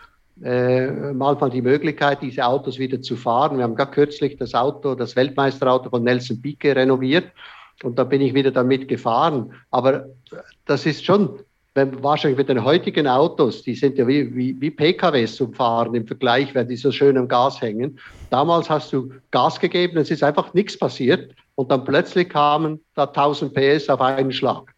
äh, 0.43 1.13
manchmal 1.13 1.51
die 1.51 1.61
Möglichkeit, 1.63 2.23
diese 2.23 2.47
Autos 2.47 2.79
wieder 2.79 3.03
zu 3.03 3.17
fahren. 3.17 3.59
Wir 3.59 3.65
haben 3.65 3.77
gerade 3.77 3.93
kürzlich 3.93 4.39
das 4.39 4.55
Auto, 4.55 4.95
das 4.95 5.17
Weltmeisterauto 5.17 5.91
von 5.91 6.03
Nelson 6.03 6.41
Piquet 6.41 6.73
renoviert 6.73 7.27
und 7.83 7.99
da 7.99 8.05
bin 8.05 8.23
ich 8.23 8.33
wieder 8.33 8.51
damit 8.51 8.89
gefahren. 8.89 9.53
Aber 9.71 10.07
das 10.65 10.87
ist 10.87 11.05
schon 11.05 11.41
wenn, 11.75 12.03
wahrscheinlich 12.03 12.39
mit 12.39 12.49
den 12.49 12.65
heutigen 12.65 13.07
Autos, 13.07 13.63
die 13.63 13.75
sind 13.75 13.97
ja 13.97 14.07
wie, 14.07 14.35
wie, 14.35 14.61
wie 14.61 14.71
PKWs 14.71 15.37
zum 15.37 15.55
Fahren 15.55 15.95
im 15.95 16.07
Vergleich, 16.07 16.55
wenn 16.55 16.69
die 16.69 16.77
so 16.77 16.93
schön 16.93 17.17
am 17.17 17.29
Gas 17.29 17.61
hängen. 17.61 17.99
Damals 18.31 18.69
hast 18.69 18.93
du 18.93 19.11
Gas 19.31 19.59
gegeben, 19.59 19.97
es 19.99 20.11
ist 20.11 20.23
einfach 20.23 20.53
nichts 20.55 20.79
passiert 20.79 21.35
und 21.55 21.71
dann 21.71 21.85
plötzlich 21.85 22.29
kamen 22.29 22.81
da 22.95 23.05
1000 23.05 23.55
PS 23.55 23.89
auf 23.89 24.01
einen 24.01 24.33
Schlag. 24.33 24.72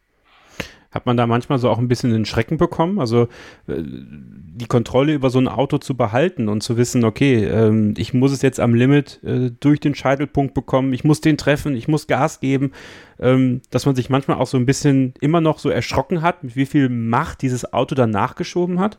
Hat 0.95 1.07
man 1.07 1.17
da 1.17 1.27
manchmal 1.27 1.59
so 1.59 1.69
auch 1.69 1.79
ein 1.79 1.89
bisschen 1.89 2.13
den 2.13 2.25
Schrecken 2.25 2.57
bekommen? 2.57 3.01
Also 3.01 3.23
äh, 3.67 3.83
die 3.83 4.67
Kontrolle 4.67 5.13
über 5.13 5.29
so 5.29 5.41
ein 5.41 5.49
Auto 5.49 5.79
zu 5.79 5.97
behalten 5.97 6.49
und 6.49 6.63
zu 6.63 6.77
wissen, 6.77 7.05
okay, 7.05 7.45
ähm, 7.47 7.95
ich 7.99 8.15
muss 8.15 8.31
es 8.31 8.43
jetzt 8.43 8.61
am 8.61 8.75
Limit 8.75 9.19
äh, 9.25 9.51
durch 9.59 9.81
den 9.81 9.97
Scheitelpunkt 9.97 10.55
bekommen, 10.55 10.93
ich 10.93 11.03
muss 11.03 11.21
den 11.21 11.37
treffen, 11.37 11.75
ich 11.75 11.89
muss 11.89 12.07
Gas 12.07 12.39
geben, 12.39 12.71
ähm, 13.19 13.61
dass 13.71 13.87
man 13.87 13.97
sich 13.97 14.09
manchmal 14.09 14.39
auch 14.39 14.47
so 14.47 14.57
ein 14.57 14.67
bisschen 14.67 15.15
immer 15.21 15.41
noch 15.41 15.59
so 15.59 15.69
erschrocken 15.69 16.23
hat, 16.23 16.45
mit 16.45 16.55
wie 16.55 16.67
viel 16.67 16.89
Macht 16.89 17.43
dieses 17.43 17.73
Auto 17.73 17.97
dann 17.97 18.11
nachgeschoben 18.11 18.79
hat? 18.79 18.99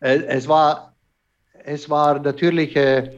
Äh, 0.00 0.22
es 0.26 0.48
war, 0.48 0.94
es 1.64 1.90
war 1.90 2.18
natürlich 2.18 2.76
äh, 2.76 3.10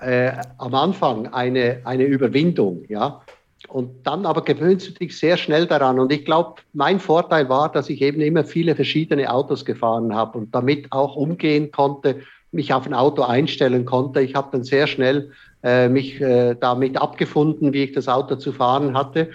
äh, 0.00 0.32
am 0.58 0.74
Anfang 0.76 1.26
eine, 1.32 1.80
eine 1.82 2.04
Überwindung, 2.04 2.84
ja. 2.88 3.22
Und 3.68 4.06
dann 4.06 4.26
aber 4.26 4.42
gewöhnst 4.42 4.88
du 4.88 4.92
dich 4.92 5.16
sehr 5.16 5.36
schnell 5.36 5.66
daran. 5.66 5.98
Und 5.98 6.12
ich 6.12 6.24
glaube, 6.24 6.60
mein 6.72 6.98
Vorteil 6.98 7.48
war, 7.48 7.70
dass 7.70 7.88
ich 7.88 8.02
eben 8.02 8.20
immer 8.20 8.44
viele 8.44 8.74
verschiedene 8.74 9.32
Autos 9.32 9.64
gefahren 9.64 10.14
habe 10.14 10.38
und 10.38 10.54
damit 10.54 10.90
auch 10.90 11.16
umgehen 11.16 11.70
konnte, 11.70 12.20
mich 12.50 12.72
auf 12.74 12.86
ein 12.86 12.94
Auto 12.94 13.22
einstellen 13.22 13.84
konnte. 13.84 14.20
Ich 14.20 14.34
habe 14.34 14.48
dann 14.52 14.64
sehr 14.64 14.86
schnell 14.86 15.30
äh, 15.62 15.88
mich 15.88 16.20
äh, 16.20 16.54
damit 16.54 17.00
abgefunden, 17.00 17.72
wie 17.72 17.84
ich 17.84 17.92
das 17.92 18.08
Auto 18.08 18.36
zu 18.36 18.52
fahren 18.52 18.96
hatte. 18.96 19.30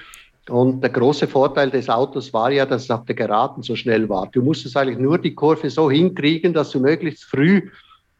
Und 0.50 0.82
der 0.82 0.92
große 0.92 1.28
Vorteil 1.28 1.70
des 1.70 1.90
Autos 1.90 2.32
war 2.34 2.52
ja, 2.52 2.66
dass 2.66 2.84
es 2.84 2.92
auf 2.92 3.06
der 3.06 3.16
Geraden 3.16 3.64
so 3.64 3.76
schnell 3.76 4.08
war. 4.08 4.28
Du 4.32 4.42
musstest 4.42 4.78
eigentlich 4.78 5.00
nur 5.00 5.18
die 5.18 5.36
Kurve 5.36 5.70
so 5.70 5.92
hinkriegen, 5.92 6.54
dass 6.54 6.72
du 6.72 6.80
möglichst 6.80 7.26
früh 7.26 7.70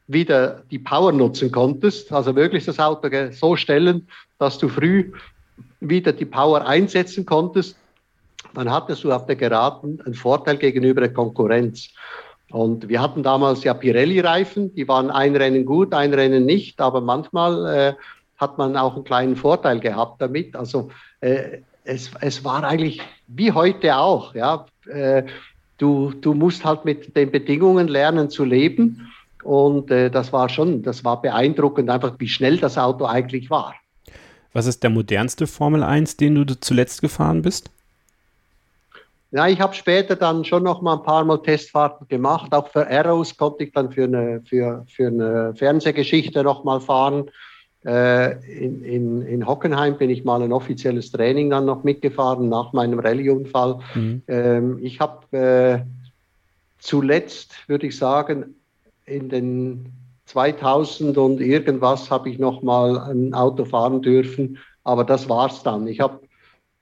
wieder 0.08 0.64
die 0.72 0.80
Power 0.80 1.12
nutzen 1.12 1.52
konntest. 1.52 2.12
Also 2.12 2.34
möglichst 2.34 2.68
das 2.68 2.80
Auto 2.80 3.10
so 3.32 3.56
stellen, 3.56 4.08
dass 4.40 4.58
du 4.58 4.68
früh 4.68 5.12
wieder 5.80 6.14
die 6.14 6.26
Power 6.26 6.66
einsetzen 6.66 7.26
konntest, 7.26 7.78
dann 8.54 8.72
hattest 8.72 9.04
du 9.04 9.12
auf 9.12 9.26
der 9.26 9.36
Geraden 9.36 10.02
einen 10.02 10.16
Vorteil 10.16 10.58
gegenüber 10.58 11.02
der 11.02 11.14
Konkurrenz. 11.14 11.90
Und 12.50 12.88
wir 12.88 13.02
hatten 13.02 13.24
damals 13.24 13.64
ja 13.64 13.74
Pirelli-Reifen, 13.74 14.74
die 14.74 14.88
waren 14.88 15.12
ein 15.12 15.36
Rennen 15.36 15.66
gut, 15.66 15.94
ein 15.94 16.14
Rennen 16.14 16.46
nicht, 16.46 16.80
aber 16.80 17.02
manchmal 17.02 17.66
äh, 17.66 17.94
hat 18.38 18.58
man 18.58 18.78
auch 18.78 18.96
einen 18.96 19.04
kleinen 19.04 19.36
Vorteil 19.36 19.80
gehabt 19.80 20.22
damit. 20.22 20.56
Also 20.56 20.90
äh, 21.20 21.60
es, 21.84 22.12
es 22.22 22.44
war 22.44 22.64
eigentlich 22.64 23.02
wie 23.28 23.52
heute 23.52 23.98
auch. 23.98 24.34
Ja? 24.34 24.66
Äh, 24.88 25.24
du, 25.78 26.14
du 26.22 26.34
musst 26.34 26.64
halt 26.64 26.86
mit 26.86 27.16
den 27.16 27.32
Bedingungen 27.32 27.88
lernen 27.88 28.30
zu 28.30 28.46
leben. 28.46 29.12
Und 29.44 29.92
äh, 29.92 30.10
das 30.10 30.32
war 30.34 30.50
schon, 30.50 30.84
das 30.84 31.04
war 31.04 31.22
beeindruckend, 31.22 31.90
einfach 31.90 32.14
wie 32.18 32.28
schnell 32.28 32.58
das 32.58 32.78
Auto 32.78 33.06
eigentlich 33.06 33.50
war. 33.50 33.76
Was 34.58 34.66
ist 34.66 34.82
der 34.82 34.90
modernste 34.90 35.46
Formel 35.46 35.84
1, 35.84 36.18
den 36.18 36.34
du 36.34 36.60
zuletzt 36.60 37.02
gefahren 37.02 37.44
bist? 37.44 37.70
Ja, 39.30 39.48
ich 39.48 39.62
habe 39.62 39.76
später 39.76 40.16
dann 40.16 40.44
schon 40.46 40.64
noch 40.64 40.82
mal 40.82 40.96
ein 40.96 41.04
paar 41.04 41.24
Mal 41.26 41.44
Testfahrten 41.44 42.08
gemacht. 42.08 42.52
Auch 42.56 42.68
für 42.70 42.90
Arrows 42.90 43.38
konnte 43.38 43.66
ich 43.66 43.72
dann 43.72 43.92
für 43.92 44.06
eine, 44.06 44.42
für, 44.50 44.84
für 44.88 45.10
eine 45.10 45.54
Fernsehgeschichte 45.54 46.42
noch 46.42 46.64
mal 46.64 46.80
fahren. 46.80 47.30
Äh, 47.86 48.32
in, 48.52 48.84
in, 48.84 49.22
in 49.22 49.46
Hockenheim 49.46 49.96
bin 50.00 50.10
ich 50.10 50.24
mal 50.24 50.42
ein 50.42 50.52
offizielles 50.52 51.12
Training 51.12 51.52
dann 51.52 51.68
noch 51.68 51.84
mitgefahren 51.84 52.50
nach 52.50 52.74
meinem 52.74 52.98
Rallye-Unfall. 52.98 53.78
Mhm. 53.94 54.24
Ähm, 54.28 54.80
ich 54.82 55.00
habe 55.00 55.38
äh, 55.38 55.86
zuletzt, 56.80 57.54
würde 57.70 57.86
ich 57.86 57.96
sagen, 57.96 58.56
in 59.06 59.30
den 59.30 59.94
2000 60.28 61.18
und 61.18 61.40
irgendwas 61.40 62.12
habe 62.12 62.30
ich 62.30 62.38
noch 62.38 62.62
mal 62.62 63.00
ein 63.00 63.34
Auto 63.34 63.66
fahren 63.66 64.02
dürfen, 64.02 64.58
aber 64.84 65.04
das 65.04 65.28
war's 65.30 65.64
dann. 65.64 65.88
Ich 65.88 66.00
habe 66.02 66.20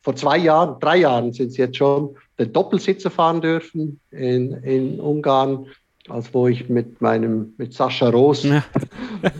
vor 0.01 0.15
zwei 0.15 0.37
Jahren, 0.37 0.79
drei 0.79 0.97
Jahren 0.97 1.31
sind 1.31 1.47
es 1.47 1.57
jetzt 1.57 1.77
schon, 1.77 2.15
den 2.39 2.51
Doppelsitzer 2.51 3.09
fahren 3.09 3.41
dürfen 3.41 3.99
in, 4.11 4.51
in 4.63 4.99
Ungarn, 4.99 5.67
als 6.09 6.33
wo 6.33 6.47
ich 6.47 6.69
mit 6.69 7.01
meinem, 7.01 7.53
mit 7.57 7.73
Sascha 7.73 8.09
Roos 8.09 8.43
ja. 8.43 8.63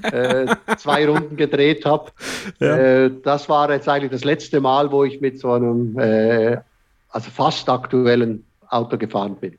äh, 0.04 0.56
zwei 0.78 1.08
Runden 1.08 1.36
gedreht 1.36 1.86
habe. 1.86 2.12
Ja. 2.60 2.78
Äh, 2.78 3.12
das 3.24 3.50
war 3.50 3.72
jetzt 3.72 3.90
eigentlich 3.90 4.12
das 4.12 4.24
letzte 4.24 4.62
Mal, 4.62 4.92
wo 4.92 5.04
ich 5.04 5.20
mit 5.20 5.40
so 5.40 5.52
einem, 5.52 5.98
äh, 6.00 6.58
also 7.10 7.30
fast 7.32 7.70
aktuellen 7.70 8.46
Auto 8.70 8.98
gefahren 8.98 9.36
bin 9.36 9.58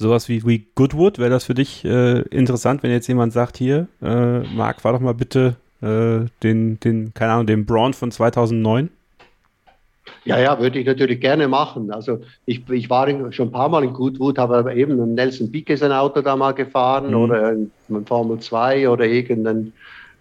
sowas 0.00 0.28
wie, 0.28 0.44
wie 0.46 0.66
Goodwood, 0.74 1.18
wäre 1.18 1.30
das 1.30 1.44
für 1.44 1.54
dich 1.54 1.84
äh, 1.84 2.20
interessant, 2.30 2.82
wenn 2.82 2.90
jetzt 2.90 3.06
jemand 3.06 3.32
sagt, 3.32 3.58
hier, 3.58 3.86
äh, 4.02 4.40
Marc, 4.40 4.80
fahr 4.80 4.94
doch 4.94 5.00
mal 5.00 5.14
bitte 5.14 5.56
äh, 5.82 6.26
den, 6.42 6.80
den, 6.80 7.12
keine 7.14 7.32
Ahnung, 7.32 7.46
den 7.46 7.66
Braun 7.66 7.92
von 7.92 8.10
2009? 8.10 8.88
Ja, 10.24 10.38
ja, 10.38 10.58
würde 10.58 10.78
ich 10.78 10.86
natürlich 10.86 11.20
gerne 11.20 11.48
machen. 11.48 11.90
Also 11.92 12.20
ich, 12.46 12.68
ich 12.70 12.88
war 12.88 13.08
in, 13.08 13.30
schon 13.32 13.48
ein 13.48 13.52
paar 13.52 13.68
Mal 13.68 13.84
in 13.84 13.92
Goodwood, 13.92 14.38
habe 14.38 14.56
aber 14.56 14.74
eben 14.74 15.00
ein 15.00 15.14
Nelson 15.14 15.52
Piquet 15.52 15.76
sein 15.76 15.92
Auto 15.92 16.22
da 16.22 16.34
mal 16.34 16.52
gefahren 16.52 17.10
mhm. 17.10 17.16
oder 17.16 17.48
ein, 17.48 17.70
ein, 17.90 18.06
Formel 18.06 18.38
2 18.38 18.88
oder 18.88 19.04
irgendeinen 19.06 19.72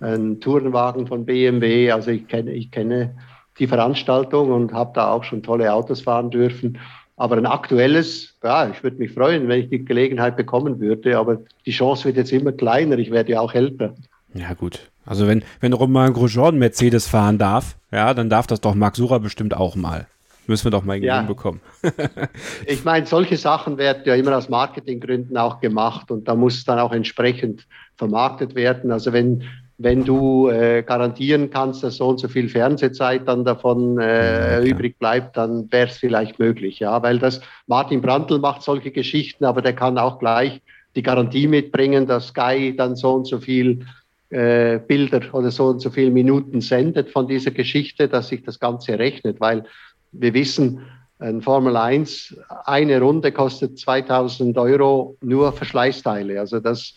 ein 0.01 0.39
Tourenwagen 0.39 1.07
von 1.07 1.25
BMW. 1.25 1.91
Also 1.91 2.11
ich 2.11 2.27
kenne, 2.27 2.51
ich 2.51 2.71
kenne 2.71 3.15
die 3.59 3.67
Veranstaltung 3.67 4.51
und 4.51 4.73
habe 4.73 4.91
da 4.93 5.11
auch 5.11 5.23
schon 5.23 5.43
tolle 5.43 5.73
Autos 5.73 6.01
fahren 6.01 6.29
dürfen. 6.29 6.77
Aber 7.19 7.35
ein 7.35 7.45
aktuelles, 7.45 8.33
ja, 8.41 8.69
ich 8.69 8.81
würde 8.81 8.95
mich 8.95 9.11
freuen, 9.11 9.49
wenn 9.49 9.59
ich 9.59 9.69
die 9.69 9.83
Gelegenheit 9.83 10.37
bekommen 10.37 10.79
würde, 10.79 11.17
aber 11.17 11.39
die 11.65 11.71
Chance 11.71 12.05
wird 12.05 12.15
jetzt 12.15 12.31
immer 12.31 12.53
kleiner. 12.53 12.97
Ich 12.97 13.11
werde 13.11 13.33
ja 13.33 13.41
auch 13.41 13.53
älter. 13.53 13.93
Ja, 14.33 14.53
gut. 14.53 14.79
Also 15.05 15.27
wenn, 15.27 15.43
wenn 15.59 15.73
Romain 15.73 16.13
Grosjean 16.13 16.57
Mercedes 16.57 17.07
fahren 17.07 17.37
darf, 17.37 17.75
ja, 17.91 18.13
dann 18.13 18.29
darf 18.29 18.47
das 18.47 18.61
doch 18.61 18.73
Max 18.73 18.97
Sura 18.97 19.17
bestimmt 19.17 19.53
auch 19.53 19.75
mal. 19.75 20.07
Müssen 20.47 20.63
wir 20.63 20.71
doch 20.71 20.85
mal 20.85 20.93
irgendwie 20.93 21.07
ja. 21.07 21.17
hinbekommen. 21.17 21.59
ich 22.65 22.85
meine, 22.85 23.05
solche 23.05 23.35
Sachen 23.35 23.77
werden 23.77 24.03
ja 24.05 24.15
immer 24.15 24.37
aus 24.37 24.47
Marketinggründen 24.47 25.35
auch 25.35 25.59
gemacht 25.59 26.11
und 26.11 26.25
da 26.25 26.35
muss 26.35 26.55
es 26.55 26.63
dann 26.63 26.79
auch 26.79 26.93
entsprechend 26.93 27.67
vermarktet 27.97 28.55
werden. 28.55 28.93
Also 28.93 29.11
wenn 29.11 29.43
wenn 29.81 30.03
du 30.03 30.49
äh, 30.49 30.83
garantieren 30.83 31.49
kannst, 31.49 31.83
dass 31.83 31.95
so 31.95 32.09
und 32.09 32.19
so 32.19 32.27
viel 32.27 32.49
Fernsehzeit 32.49 33.25
dann 33.25 33.45
davon 33.45 33.97
äh, 33.97 34.57
ja, 34.57 34.61
übrig 34.61 34.99
bleibt, 34.99 35.37
dann 35.37 35.71
wäre 35.71 35.87
es 35.87 35.97
vielleicht 35.97 36.37
möglich, 36.37 36.79
ja, 36.79 37.01
weil 37.01 37.17
das 37.17 37.39
Martin 37.65 38.01
Brandl 38.01 38.39
macht 38.39 38.61
solche 38.61 38.91
Geschichten, 38.91 39.45
aber 39.45 39.61
der 39.61 39.73
kann 39.73 39.97
auch 39.97 40.19
gleich 40.19 40.61
die 40.97 41.01
Garantie 41.01 41.47
mitbringen, 41.47 42.05
dass 42.07 42.27
Sky 42.27 42.75
dann 42.75 42.97
so 42.97 43.13
und 43.13 43.25
so 43.25 43.39
viel 43.39 43.85
äh, 44.31 44.79
Bilder 44.79 45.21
oder 45.31 45.49
so 45.49 45.67
und 45.67 45.79
so 45.79 45.89
viele 45.89 46.11
Minuten 46.11 46.59
sendet 46.59 47.09
von 47.09 47.29
dieser 47.29 47.51
Geschichte, 47.51 48.09
dass 48.09 48.27
sich 48.27 48.43
das 48.43 48.59
Ganze 48.59 48.99
rechnet, 48.99 49.39
weil 49.39 49.63
wir 50.11 50.33
wissen, 50.33 50.81
ein 51.19 51.41
Formel 51.41 51.77
1, 51.77 52.37
eine 52.65 52.99
Runde 52.99 53.31
kostet 53.31 53.79
2000 53.79 54.57
Euro 54.57 55.17
nur 55.21 55.53
Verschleißteile. 55.53 56.39
Also 56.39 56.59
das 56.59 56.95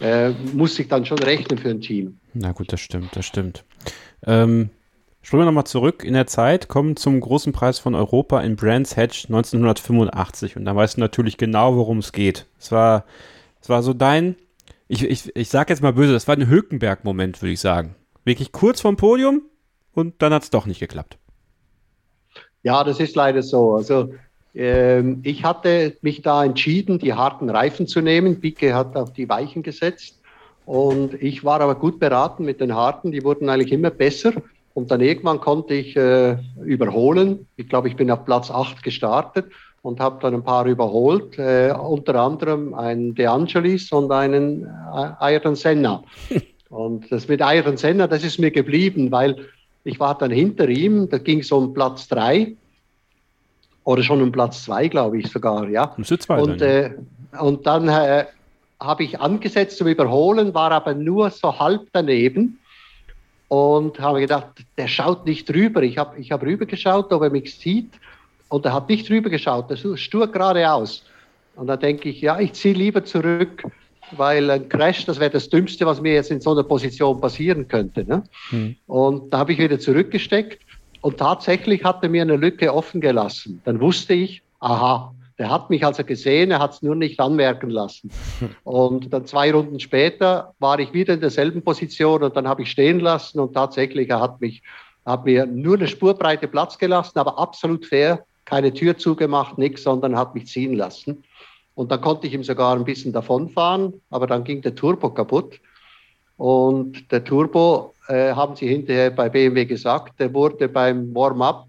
äh, 0.00 0.30
muss 0.52 0.76
sich 0.76 0.88
dann 0.88 1.04
schon 1.04 1.18
rechnen 1.18 1.58
für 1.58 1.70
ein 1.70 1.80
Team. 1.80 2.18
Na 2.34 2.52
gut, 2.52 2.72
das 2.72 2.80
stimmt, 2.80 3.16
das 3.16 3.26
stimmt. 3.26 3.64
Ähm, 4.24 4.70
Springen 5.26 5.40
wir 5.40 5.46
nochmal 5.46 5.66
zurück 5.66 6.04
in 6.04 6.14
der 6.14 6.28
Zeit, 6.28 6.68
kommen 6.68 6.94
zum 6.94 7.18
großen 7.18 7.52
Preis 7.52 7.80
von 7.80 7.96
Europa 7.96 8.42
in 8.42 8.54
Brands 8.54 8.96
Hatch 8.96 9.24
1985 9.24 10.56
und 10.56 10.64
da 10.64 10.76
weißt 10.76 10.98
du 10.98 11.00
natürlich 11.00 11.36
genau, 11.36 11.74
worum 11.74 11.98
es 11.98 12.12
geht. 12.12 12.46
Es 12.60 12.70
war, 12.70 13.04
es 13.60 13.68
war 13.68 13.82
so 13.82 13.92
dein, 13.92 14.36
ich, 14.86 15.02
ich, 15.02 15.34
ich 15.34 15.48
sag 15.48 15.68
jetzt 15.68 15.82
mal 15.82 15.94
böse, 15.94 16.12
das 16.12 16.28
war 16.28 16.36
ein 16.36 16.48
Hülkenberg-Moment, 16.48 17.42
würde 17.42 17.54
ich 17.54 17.58
sagen. 17.58 17.96
Wirklich 18.22 18.52
kurz 18.52 18.80
vom 18.80 18.96
Podium 18.96 19.42
und 19.90 20.22
dann 20.22 20.32
hat 20.32 20.44
es 20.44 20.50
doch 20.50 20.64
nicht 20.64 20.78
geklappt. 20.78 21.18
Ja, 22.62 22.84
das 22.84 23.00
ist 23.00 23.16
leider 23.16 23.42
so. 23.42 23.74
Also 23.74 24.14
ähm, 24.56 25.20
ich 25.22 25.44
hatte 25.44 25.96
mich 26.00 26.22
da 26.22 26.44
entschieden, 26.44 26.98
die 26.98 27.12
harten 27.12 27.50
Reifen 27.50 27.86
zu 27.86 28.00
nehmen. 28.00 28.40
Bicke 28.40 28.74
hat 28.74 28.96
auf 28.96 29.12
die 29.12 29.28
Weichen 29.28 29.62
gesetzt. 29.62 30.18
Und 30.64 31.14
ich 31.22 31.44
war 31.44 31.60
aber 31.60 31.74
gut 31.74 32.00
beraten 32.00 32.44
mit 32.44 32.60
den 32.60 32.74
harten. 32.74 33.12
Die 33.12 33.22
wurden 33.22 33.48
eigentlich 33.48 33.72
immer 33.72 33.90
besser. 33.90 34.32
Und 34.72 34.90
dann 34.90 35.00
irgendwann 35.00 35.40
konnte 35.40 35.74
ich 35.74 35.96
äh, 35.96 36.36
überholen. 36.64 37.46
Ich 37.56 37.68
glaube, 37.68 37.88
ich 37.88 37.96
bin 37.96 38.10
auf 38.10 38.24
Platz 38.24 38.50
8 38.50 38.82
gestartet 38.82 39.46
und 39.82 40.00
habe 40.00 40.18
dann 40.20 40.34
ein 40.34 40.42
paar 40.42 40.66
überholt, 40.66 41.38
äh, 41.38 41.72
unter 41.72 42.16
anderem 42.16 42.74
einen 42.74 43.14
De 43.14 43.26
Angelis 43.26 43.92
und 43.92 44.10
einen 44.10 44.64
äh, 44.64 45.12
Ayrton 45.20 45.54
Senna. 45.54 46.02
Und 46.68 47.12
das 47.12 47.28
mit 47.28 47.40
Ayrton 47.40 47.76
Senna, 47.76 48.08
das 48.08 48.24
ist 48.24 48.40
mir 48.40 48.50
geblieben, 48.50 49.12
weil 49.12 49.36
ich 49.84 50.00
war 50.00 50.18
dann 50.18 50.32
hinter 50.32 50.68
ihm, 50.68 51.08
da 51.08 51.18
ging 51.18 51.38
es 51.38 51.52
um 51.52 51.72
Platz 51.72 52.08
3 52.08 52.56
oder 53.86 54.02
schon 54.02 54.20
um 54.20 54.32
Platz 54.32 54.64
2, 54.64 54.88
glaube 54.88 55.20
ich 55.20 55.28
sogar, 55.30 55.68
ja. 55.68 55.94
Und, 56.42 56.60
äh, 56.60 56.90
und 57.38 57.66
dann 57.68 57.88
äh, 57.88 58.24
habe 58.80 59.04
ich 59.04 59.20
angesetzt 59.20 59.78
zum 59.78 59.86
Überholen, 59.86 60.52
war 60.54 60.72
aber 60.72 60.92
nur 60.92 61.30
so 61.30 61.56
halb 61.56 61.86
daneben 61.92 62.58
und 63.46 64.00
habe 64.00 64.18
gedacht, 64.18 64.48
der 64.76 64.88
schaut 64.88 65.24
nicht 65.24 65.48
rüber. 65.54 65.84
Ich 65.84 65.98
habe 65.98 66.18
ich 66.18 66.32
hab 66.32 66.42
rüber 66.42 66.66
geschaut, 66.66 67.12
ob 67.12 67.22
er 67.22 67.30
mich 67.30 67.54
sieht 67.54 67.92
und 68.48 68.64
er 68.66 68.74
hat 68.74 68.88
nicht 68.88 69.08
rüber 69.08 69.30
geschaut, 69.30 69.70
der 69.70 69.76
stur 69.76 70.26
geradeaus. 70.26 71.04
Und 71.54 71.68
da 71.68 71.76
denke 71.76 72.08
ich, 72.08 72.20
ja, 72.20 72.40
ich 72.40 72.54
ziehe 72.54 72.74
lieber 72.74 73.04
zurück, 73.04 73.62
weil 74.16 74.50
ein 74.50 74.68
Crash, 74.68 75.06
das 75.06 75.20
wäre 75.20 75.30
das 75.30 75.48
Dümmste, 75.48 75.86
was 75.86 76.00
mir 76.00 76.14
jetzt 76.14 76.32
in 76.32 76.40
so 76.40 76.50
einer 76.50 76.64
Position 76.64 77.20
passieren 77.20 77.68
könnte. 77.68 78.04
Ne? 78.04 78.24
Hm. 78.50 78.74
Und 78.88 79.32
da 79.32 79.38
habe 79.38 79.52
ich 79.52 79.58
wieder 79.58 79.78
zurückgesteckt 79.78 80.65
und 81.00 81.18
tatsächlich 81.18 81.84
hat 81.84 82.02
er 82.02 82.08
mir 82.08 82.22
eine 82.22 82.36
Lücke 82.36 82.72
offen 82.72 83.00
gelassen. 83.00 83.60
Dann 83.64 83.80
wusste 83.80 84.14
ich, 84.14 84.42
aha, 84.60 85.12
der 85.38 85.50
hat 85.50 85.68
mich 85.68 85.84
also 85.84 86.02
gesehen, 86.02 86.50
er 86.50 86.60
hat 86.60 86.74
es 86.74 86.82
nur 86.82 86.94
nicht 86.94 87.20
anmerken 87.20 87.68
lassen. 87.68 88.10
Und 88.64 89.12
dann 89.12 89.26
zwei 89.26 89.52
Runden 89.52 89.80
später 89.80 90.54
war 90.58 90.78
ich 90.78 90.92
wieder 90.92 91.14
in 91.14 91.20
derselben 91.20 91.62
Position 91.62 92.22
und 92.22 92.36
dann 92.36 92.48
habe 92.48 92.62
ich 92.62 92.70
stehen 92.70 93.00
lassen 93.00 93.40
und 93.40 93.52
tatsächlich, 93.52 94.08
er 94.08 94.20
hat 94.20 94.40
mich, 94.40 94.62
hat 95.04 95.24
mir 95.26 95.44
nur 95.44 95.76
eine 95.76 95.88
Spurbreite 95.88 96.48
Platz 96.48 96.78
gelassen, 96.78 97.18
aber 97.18 97.38
absolut 97.38 97.84
fair, 97.84 98.24
keine 98.46 98.72
Tür 98.72 98.96
zugemacht, 98.96 99.58
nichts, 99.58 99.82
sondern 99.82 100.16
hat 100.16 100.34
mich 100.34 100.46
ziehen 100.46 100.74
lassen. 100.74 101.22
Und 101.74 101.90
dann 101.92 102.00
konnte 102.00 102.26
ich 102.26 102.32
ihm 102.32 102.42
sogar 102.42 102.74
ein 102.74 102.84
bisschen 102.84 103.12
davonfahren, 103.12 104.00
aber 104.08 104.26
dann 104.26 104.44
ging 104.44 104.62
der 104.62 104.74
Turbo 104.74 105.10
kaputt. 105.10 105.60
Und 106.36 107.10
der 107.10 107.24
Turbo, 107.24 107.94
äh, 108.08 108.32
haben 108.32 108.56
sie 108.56 108.68
hinterher 108.68 109.10
bei 109.10 109.28
BMW 109.28 109.64
gesagt, 109.64 110.20
der 110.20 110.32
wurde 110.32 110.68
beim 110.68 111.14
Warm-up 111.14 111.66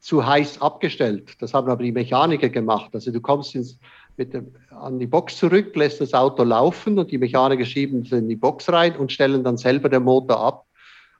zu 0.00 0.26
heiß 0.26 0.60
abgestellt. 0.60 1.30
Das 1.40 1.54
haben 1.54 1.68
aber 1.70 1.82
die 1.82 1.92
Mechaniker 1.92 2.48
gemacht. 2.48 2.90
Also 2.92 3.12
du 3.12 3.20
kommst 3.20 3.54
ins, 3.54 3.78
mit 4.16 4.34
dem, 4.34 4.54
an 4.70 4.98
die 4.98 5.06
Box 5.06 5.36
zurück, 5.36 5.74
lässt 5.76 6.00
das 6.00 6.14
Auto 6.14 6.42
laufen 6.42 6.98
und 6.98 7.10
die 7.10 7.18
Mechaniker 7.18 7.64
schieben 7.64 8.02
es 8.02 8.12
in 8.12 8.28
die 8.28 8.36
Box 8.36 8.70
rein 8.70 8.96
und 8.96 9.12
stellen 9.12 9.44
dann 9.44 9.56
selber 9.56 9.88
den 9.88 10.02
Motor 10.02 10.40
ab. 10.40 10.64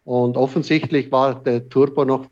Und 0.05 0.37
offensichtlich 0.37 1.13
war 1.13 1.35
der 1.43 1.69
Turbo 1.69 2.05
noch 2.05 2.27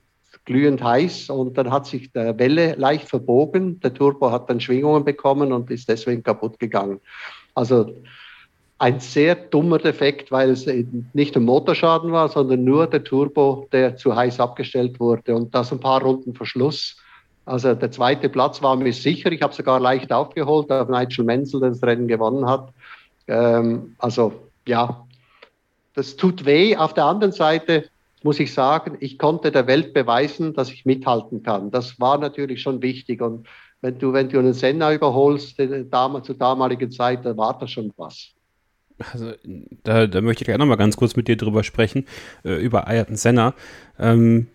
glühend 0.44 0.82
heiß 0.82 1.28
und 1.28 1.58
dann 1.58 1.70
hat 1.70 1.86
sich 1.86 2.10
der 2.12 2.38
Welle 2.38 2.74
leicht 2.76 3.08
verbogen. 3.08 3.80
Der 3.80 3.92
Turbo 3.92 4.30
hat 4.30 4.48
dann 4.48 4.60
Schwingungen 4.60 5.04
bekommen 5.04 5.52
und 5.52 5.70
ist 5.70 5.88
deswegen 5.88 6.22
kaputt 6.22 6.58
gegangen. 6.58 7.00
Also 7.54 7.94
ein 8.78 9.00
sehr 9.00 9.34
dummer 9.34 9.78
Defekt, 9.78 10.30
weil 10.30 10.50
es 10.50 10.66
nicht 11.12 11.36
ein 11.36 11.44
Motorschaden 11.44 12.12
war, 12.12 12.28
sondern 12.28 12.62
nur 12.62 12.86
der 12.86 13.02
Turbo, 13.02 13.66
der 13.72 13.96
zu 13.96 14.14
heiß 14.14 14.38
abgestellt 14.38 15.00
wurde 15.00 15.34
und 15.34 15.54
das 15.54 15.72
ein 15.72 15.80
paar 15.80 16.00
Runden 16.00 16.34
Verschluss. 16.34 16.96
Also 17.44 17.74
der 17.74 17.90
zweite 17.90 18.28
Platz 18.28 18.62
war 18.62 18.76
mir 18.76 18.92
sicher. 18.92 19.32
Ich 19.32 19.42
habe 19.42 19.54
sogar 19.54 19.80
leicht 19.80 20.12
aufgeholt 20.12 20.70
auf 20.70 20.88
Nigel 20.88 21.24
Menzel, 21.24 21.60
der 21.60 21.70
das 21.70 21.82
Rennen 21.82 22.06
gewonnen 22.06 22.48
hat. 22.48 22.72
Ähm, 23.26 23.96
also 23.98 24.32
ja, 24.66 25.04
das 25.94 26.14
tut 26.14 26.44
weh. 26.44 26.76
Auf 26.76 26.94
der 26.94 27.06
anderen 27.06 27.32
Seite 27.32 27.88
muss 28.22 28.38
ich 28.38 28.54
sagen, 28.54 28.96
ich 29.00 29.18
konnte 29.18 29.50
der 29.50 29.66
Welt 29.66 29.92
beweisen, 29.92 30.54
dass 30.54 30.70
ich 30.70 30.84
mithalten 30.84 31.42
kann. 31.42 31.72
Das 31.72 31.98
war 31.98 32.18
natürlich 32.18 32.62
schon 32.62 32.80
wichtig. 32.80 33.22
Und 33.22 33.48
wenn 33.80 33.98
du, 33.98 34.12
wenn 34.12 34.28
du 34.28 34.38
einen 34.38 34.54
Senna 34.54 34.92
überholst, 34.92 35.58
äh, 35.58 35.84
zur 35.90 36.34
damaligen 36.36 36.92
Zeit, 36.92 37.24
dann 37.24 37.36
war 37.38 37.58
das 37.58 37.70
schon 37.70 37.92
was 37.96 38.34
also 39.12 39.32
da, 39.84 40.06
da 40.06 40.20
möchte 40.20 40.42
ich 40.42 40.46
gleich 40.46 40.58
nochmal 40.58 40.76
ganz 40.76 40.96
kurz 40.96 41.16
mit 41.16 41.28
dir 41.28 41.36
drüber 41.36 41.64
sprechen, 41.64 42.06
äh, 42.44 42.54
über 42.54 42.88
Ayrton 42.88 43.16
Senna. 43.16 43.54
Ähm, 43.98 44.48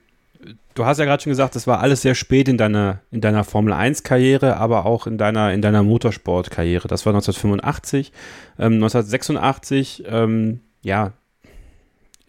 du 0.75 0.85
hast 0.85 0.97
ja 0.97 1.05
gerade 1.05 1.23
schon 1.23 1.31
gesagt, 1.31 1.55
das 1.55 1.67
war 1.67 1.79
alles 1.79 2.01
sehr 2.01 2.15
spät 2.15 2.47
in 2.47 2.57
deiner, 2.57 3.01
in 3.11 3.21
deiner 3.21 3.43
Formel 3.43 3.73
1-Karriere, 3.73 4.57
aber 4.57 4.85
auch 4.85 5.07
in 5.07 5.17
deiner, 5.17 5.53
in 5.53 5.61
deiner 5.61 5.83
Motorsport-Karriere. 5.83 6.87
Das 6.87 7.05
war 7.05 7.13
1985. 7.13 8.11
Ähm, 8.59 8.73
1986, 8.73 10.03
ähm, 10.07 10.59
ja, 10.81 11.13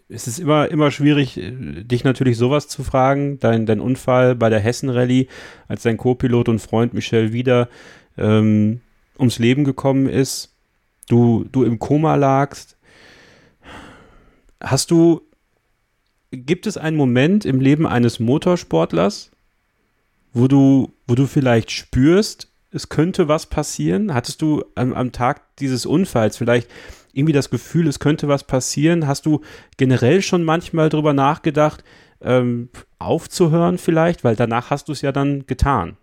es 0.08 0.28
ist 0.28 0.38
immer, 0.38 0.70
immer 0.70 0.90
schwierig, 0.90 1.38
äh, 1.38 1.50
dich 1.82 2.04
natürlich 2.04 2.36
sowas 2.36 2.68
zu 2.68 2.84
fragen. 2.84 3.38
Dein, 3.40 3.66
dein 3.66 3.80
Unfall 3.80 4.34
bei 4.34 4.50
der 4.50 4.60
Hessen-Rallye, 4.60 5.28
als 5.66 5.82
dein 5.82 5.96
Co-Pilot 5.96 6.48
und 6.48 6.60
Freund 6.60 6.94
Michel 6.94 7.32
wieder 7.32 7.68
ähm, 8.16 8.80
ums 9.18 9.38
Leben 9.38 9.64
gekommen 9.64 10.08
ist 10.08 10.53
du, 11.08 11.44
du 11.50 11.64
im 11.64 11.78
Koma 11.78 12.14
lagst. 12.14 12.76
Hast 14.60 14.90
du, 14.90 15.22
gibt 16.30 16.66
es 16.66 16.76
einen 16.76 16.96
Moment 16.96 17.44
im 17.44 17.60
Leben 17.60 17.86
eines 17.86 18.20
Motorsportlers, 18.20 19.30
wo 20.32 20.48
du, 20.48 20.92
wo 21.06 21.14
du 21.14 21.26
vielleicht 21.26 21.70
spürst, 21.70 22.50
es 22.70 22.88
könnte 22.88 23.28
was 23.28 23.46
passieren? 23.46 24.14
Hattest 24.14 24.42
du 24.42 24.64
am, 24.74 24.92
am 24.94 25.12
Tag 25.12 25.56
dieses 25.58 25.86
Unfalls 25.86 26.36
vielleicht 26.36 26.68
irgendwie 27.12 27.32
das 27.32 27.50
Gefühl, 27.50 27.86
es 27.86 28.00
könnte 28.00 28.26
was 28.26 28.44
passieren? 28.44 29.06
Hast 29.06 29.26
du 29.26 29.42
generell 29.76 30.22
schon 30.22 30.42
manchmal 30.42 30.88
darüber 30.88 31.12
nachgedacht, 31.12 31.84
ähm, 32.20 32.70
aufzuhören 32.98 33.78
vielleicht? 33.78 34.24
Weil 34.24 34.34
danach 34.34 34.70
hast 34.70 34.88
du 34.88 34.92
es 34.92 35.02
ja 35.02 35.12
dann 35.12 35.46
getan 35.46 35.96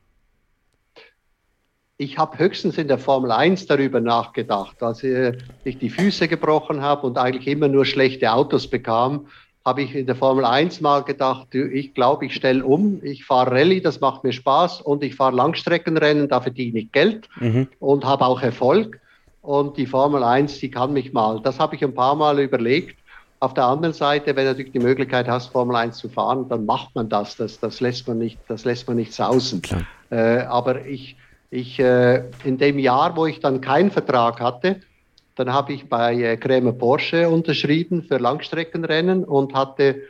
ich 2.01 2.17
habe 2.17 2.39
höchstens 2.39 2.79
in 2.79 2.87
der 2.87 2.97
Formel 2.97 3.31
1 3.31 3.67
darüber 3.67 3.99
nachgedacht, 3.99 4.81
als 4.81 5.03
ich 5.03 5.77
die 5.77 5.89
Füße 5.89 6.27
gebrochen 6.27 6.81
habe 6.81 7.05
und 7.05 7.19
eigentlich 7.19 7.47
immer 7.47 7.67
nur 7.67 7.85
schlechte 7.85 8.33
Autos 8.33 8.67
bekam, 8.67 9.27
habe 9.63 9.83
ich 9.83 9.93
in 9.93 10.07
der 10.07 10.15
Formel 10.15 10.43
1 10.43 10.81
mal 10.81 11.03
gedacht, 11.03 11.53
ich 11.53 11.93
glaube, 11.93 12.25
ich 12.25 12.33
stelle 12.33 12.65
um, 12.65 12.99
ich 13.03 13.23
fahre 13.23 13.51
Rallye, 13.51 13.81
das 13.81 14.01
macht 14.01 14.23
mir 14.23 14.33
Spaß 14.33 14.81
und 14.81 15.03
ich 15.03 15.13
fahre 15.13 15.35
Langstreckenrennen, 15.35 16.27
da 16.27 16.41
verdiene 16.41 16.79
ich 16.79 16.91
Geld 16.91 17.29
mhm. 17.39 17.67
und 17.79 18.03
habe 18.03 18.25
auch 18.25 18.41
Erfolg. 18.41 18.99
Und 19.43 19.77
die 19.77 19.85
Formel 19.85 20.23
1, 20.23 20.59
die 20.59 20.71
kann 20.71 20.93
mich 20.93 21.13
mal. 21.13 21.39
Das 21.43 21.59
habe 21.59 21.75
ich 21.75 21.83
ein 21.83 21.93
paar 21.93 22.15
Mal 22.15 22.39
überlegt. 22.39 22.97
Auf 23.39 23.53
der 23.53 23.65
anderen 23.65 23.93
Seite, 23.93 24.35
wenn 24.35 24.45
du 24.45 24.51
natürlich 24.51 24.71
die 24.71 24.79
Möglichkeit 24.79 25.27
hast, 25.27 25.47
Formel 25.47 25.75
1 25.75 25.97
zu 25.97 26.09
fahren, 26.09 26.49
dann 26.49 26.65
macht 26.65 26.95
man 26.95 27.09
das. 27.09 27.37
Das, 27.37 27.59
das, 27.59 27.79
lässt, 27.79 28.07
man 28.07 28.17
nicht, 28.17 28.39
das 28.47 28.65
lässt 28.65 28.87
man 28.87 28.97
nicht 28.97 29.13
sausen. 29.13 29.61
Äh, 30.09 30.41
aber 30.41 30.85
ich, 30.85 31.15
ich, 31.51 31.79
äh, 31.79 32.23
in 32.45 32.57
dem 32.57 32.79
Jahr, 32.79 33.15
wo 33.15 33.27
ich 33.27 33.41
dann 33.41 33.61
keinen 33.61 33.91
Vertrag 33.91 34.39
hatte, 34.39 34.79
dann 35.35 35.53
habe 35.53 35.73
ich 35.73 35.87
bei 35.87 36.15
äh, 36.15 36.37
Krämer 36.37 36.71
Porsche 36.71 37.29
unterschrieben 37.29 38.03
für 38.03 38.17
Langstreckenrennen 38.17 39.23
und 39.25 39.53
hatte, 39.53 40.01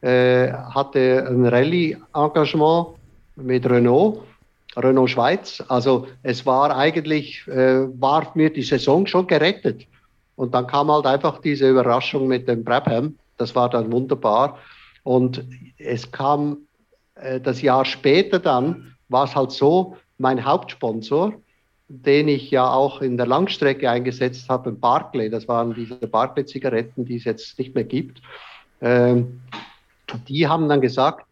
äh, 0.00 0.52
hatte 0.52 1.26
ein 1.28 1.44
Rallye-Engagement 1.44 2.88
mit 3.34 3.68
Renault, 3.68 4.22
Renault 4.76 5.10
Schweiz. 5.10 5.62
Also 5.68 6.06
es 6.22 6.46
war 6.46 6.76
eigentlich, 6.76 7.46
äh, 7.48 7.86
war 8.00 8.30
mir 8.34 8.50
die 8.50 8.62
Saison 8.62 9.06
schon 9.06 9.26
gerettet. 9.26 9.86
Und 10.36 10.54
dann 10.54 10.66
kam 10.66 10.90
halt 10.90 11.06
einfach 11.06 11.40
diese 11.40 11.68
Überraschung 11.68 12.28
mit 12.28 12.46
dem 12.46 12.62
Brabham. 12.62 13.16
Das 13.38 13.54
war 13.54 13.68
dann 13.70 13.90
wunderbar. 13.90 14.58
Und 15.02 15.44
es 15.78 16.10
kam 16.12 16.58
äh, 17.16 17.40
das 17.40 17.60
Jahr 17.62 17.84
später 17.84 18.38
dann, 18.38 18.94
war 19.08 19.24
es 19.24 19.34
halt 19.34 19.50
so, 19.50 19.96
mein 20.18 20.44
Hauptsponsor, 20.44 21.34
den 21.88 22.28
ich 22.28 22.50
ja 22.50 22.70
auch 22.70 23.00
in 23.00 23.16
der 23.16 23.26
Langstrecke 23.26 23.88
eingesetzt 23.88 24.48
habe, 24.48 24.72
Barclay, 24.72 25.30
das 25.30 25.46
waren 25.46 25.74
diese 25.74 25.94
Barclay-Zigaretten, 25.94 27.04
die 27.04 27.16
es 27.16 27.24
jetzt 27.24 27.58
nicht 27.58 27.74
mehr 27.74 27.84
gibt, 27.84 28.20
ähm, 28.80 29.40
die 30.28 30.46
haben 30.46 30.68
dann 30.68 30.80
gesagt, 30.80 31.26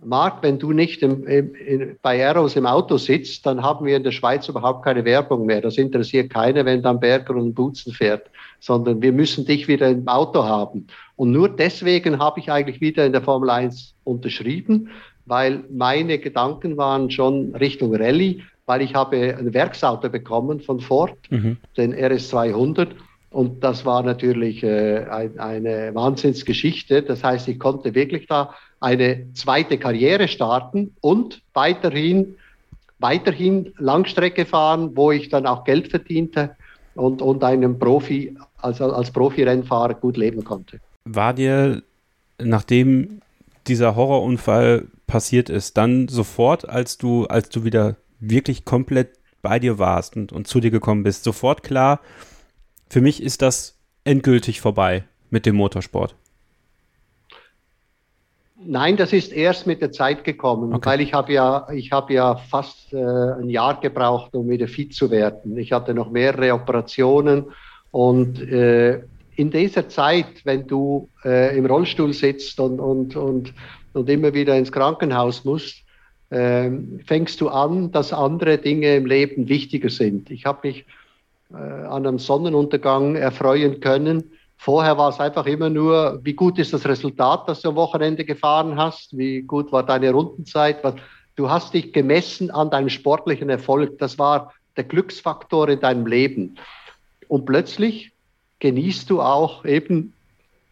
Marc, 0.00 0.44
wenn 0.44 0.60
du 0.60 0.72
nicht 0.72 1.02
im, 1.02 1.26
im, 1.26 1.96
bei 2.02 2.18
Eros 2.18 2.54
im 2.54 2.66
Auto 2.66 2.98
sitzt, 2.98 3.44
dann 3.44 3.62
haben 3.62 3.84
wir 3.84 3.96
in 3.96 4.04
der 4.04 4.12
Schweiz 4.12 4.48
überhaupt 4.48 4.84
keine 4.84 5.04
Werbung 5.04 5.44
mehr. 5.44 5.60
Das 5.60 5.76
interessiert 5.76 6.30
keiner, 6.30 6.64
wenn 6.64 6.82
dann 6.82 7.00
Berger 7.00 7.34
und 7.34 7.54
Butzen 7.54 7.92
fährt, 7.92 8.30
sondern 8.60 9.02
wir 9.02 9.12
müssen 9.12 9.44
dich 9.44 9.66
wieder 9.66 9.88
im 9.88 10.06
Auto 10.06 10.44
haben. 10.44 10.86
Und 11.16 11.32
nur 11.32 11.48
deswegen 11.48 12.20
habe 12.20 12.38
ich 12.38 12.52
eigentlich 12.52 12.80
wieder 12.80 13.04
in 13.06 13.12
der 13.12 13.22
Formel 13.22 13.50
1 13.50 13.96
unterschrieben, 14.04 14.88
weil 15.28 15.64
meine 15.70 16.18
Gedanken 16.18 16.76
waren 16.76 17.10
schon 17.10 17.54
Richtung 17.54 17.94
Rallye, 17.94 18.42
weil 18.66 18.82
ich 18.82 18.94
habe 18.94 19.36
ein 19.38 19.54
Werksauto 19.54 20.08
bekommen 20.08 20.60
von 20.60 20.80
Ford, 20.80 21.16
mhm. 21.30 21.58
den 21.76 21.92
RS 21.92 22.28
200 22.28 22.94
und 23.30 23.62
das 23.62 23.84
war 23.84 24.02
natürlich 24.02 24.62
äh, 24.62 25.04
ein, 25.04 25.38
eine 25.38 25.94
Wahnsinnsgeschichte. 25.94 27.02
Das 27.02 27.22
heißt, 27.22 27.48
ich 27.48 27.58
konnte 27.58 27.94
wirklich 27.94 28.26
da 28.26 28.54
eine 28.80 29.32
zweite 29.34 29.78
Karriere 29.78 30.28
starten 30.28 30.94
und 31.00 31.42
weiterhin, 31.52 32.36
weiterhin 32.98 33.72
Langstrecke 33.78 34.46
fahren, 34.46 34.92
wo 34.94 35.12
ich 35.12 35.28
dann 35.28 35.46
auch 35.46 35.64
Geld 35.64 35.88
verdiente 35.88 36.56
und, 36.94 37.20
und 37.20 37.44
einem 37.44 37.78
Profi, 37.78 38.34
also 38.62 38.92
als 38.92 39.10
Profirennfahrer 39.10 39.94
gut 39.94 40.16
leben 40.16 40.42
konnte. 40.42 40.80
War 41.04 41.34
dir, 41.34 41.82
nachdem 42.38 43.20
dieser 43.66 43.94
Horrorunfall 43.94 44.86
passiert 45.08 45.50
ist, 45.50 45.76
dann 45.76 46.06
sofort, 46.06 46.68
als 46.68 46.98
du, 46.98 47.26
als 47.26 47.48
du 47.48 47.64
wieder 47.64 47.96
wirklich 48.20 48.64
komplett 48.64 49.18
bei 49.42 49.58
dir 49.58 49.80
warst 49.80 50.16
und, 50.16 50.30
und 50.32 50.46
zu 50.46 50.60
dir 50.60 50.70
gekommen 50.70 51.02
bist, 51.02 51.24
sofort 51.24 51.64
klar, 51.64 52.00
für 52.88 53.00
mich 53.00 53.20
ist 53.20 53.42
das 53.42 53.76
endgültig 54.04 54.60
vorbei 54.60 55.04
mit 55.30 55.46
dem 55.46 55.56
Motorsport. 55.56 56.14
Nein, 58.60 58.96
das 58.96 59.12
ist 59.12 59.32
erst 59.32 59.66
mit 59.66 59.80
der 59.80 59.92
Zeit 59.92 60.24
gekommen, 60.24 60.74
okay. 60.74 60.90
weil 60.90 61.00
ich 61.00 61.14
habe 61.14 61.32
ja, 61.32 61.68
ich 61.72 61.92
habe 61.92 62.12
ja 62.12 62.36
fast 62.36 62.92
äh, 62.92 62.96
ein 62.96 63.48
Jahr 63.48 63.80
gebraucht, 63.80 64.34
um 64.34 64.48
wieder 64.48 64.66
fit 64.66 64.94
zu 64.94 65.10
werden. 65.10 65.56
Ich 65.56 65.72
hatte 65.72 65.94
noch 65.94 66.10
mehrere 66.10 66.52
Operationen 66.52 67.46
und 67.92 68.40
äh, 68.40 69.00
in 69.36 69.50
dieser 69.52 69.88
Zeit, 69.88 70.44
wenn 70.44 70.66
du 70.66 71.08
äh, 71.24 71.56
im 71.56 71.66
Rollstuhl 71.66 72.12
sitzt 72.12 72.58
und, 72.58 72.80
und, 72.80 73.14
und, 73.14 73.54
und 73.92 74.08
immer 74.08 74.34
wieder 74.34 74.56
ins 74.56 74.72
Krankenhaus 74.72 75.44
musst, 75.44 75.84
ähm, 76.30 77.00
fängst 77.06 77.40
du 77.40 77.48
an, 77.48 77.90
dass 77.90 78.12
andere 78.12 78.58
Dinge 78.58 78.96
im 78.96 79.06
Leben 79.06 79.48
wichtiger 79.48 79.88
sind. 79.88 80.30
Ich 80.30 80.44
habe 80.44 80.68
mich 80.68 80.84
äh, 81.50 81.56
an 81.56 82.06
einem 82.06 82.18
Sonnenuntergang 82.18 83.16
erfreuen 83.16 83.80
können. 83.80 84.32
Vorher 84.58 84.98
war 84.98 85.08
es 85.08 85.20
einfach 85.20 85.46
immer 85.46 85.70
nur, 85.70 86.20
wie 86.22 86.34
gut 86.34 86.58
ist 86.58 86.72
das 86.72 86.86
Resultat, 86.86 87.48
das 87.48 87.62
du 87.62 87.70
am 87.70 87.76
Wochenende 87.76 88.24
gefahren 88.24 88.76
hast, 88.76 89.16
wie 89.16 89.42
gut 89.42 89.72
war 89.72 89.84
deine 89.84 90.10
Rundenzeit. 90.10 90.82
Du 91.36 91.48
hast 91.48 91.72
dich 91.72 91.92
gemessen 91.92 92.50
an 92.50 92.70
deinem 92.70 92.90
sportlichen 92.90 93.48
Erfolg. 93.48 93.98
Das 93.98 94.18
war 94.18 94.52
der 94.76 94.84
Glücksfaktor 94.84 95.68
in 95.68 95.80
deinem 95.80 96.06
Leben. 96.06 96.58
Und 97.28 97.46
plötzlich 97.46 98.12
genießt 98.58 99.08
du 99.08 99.22
auch 99.22 99.64
eben, 99.64 100.12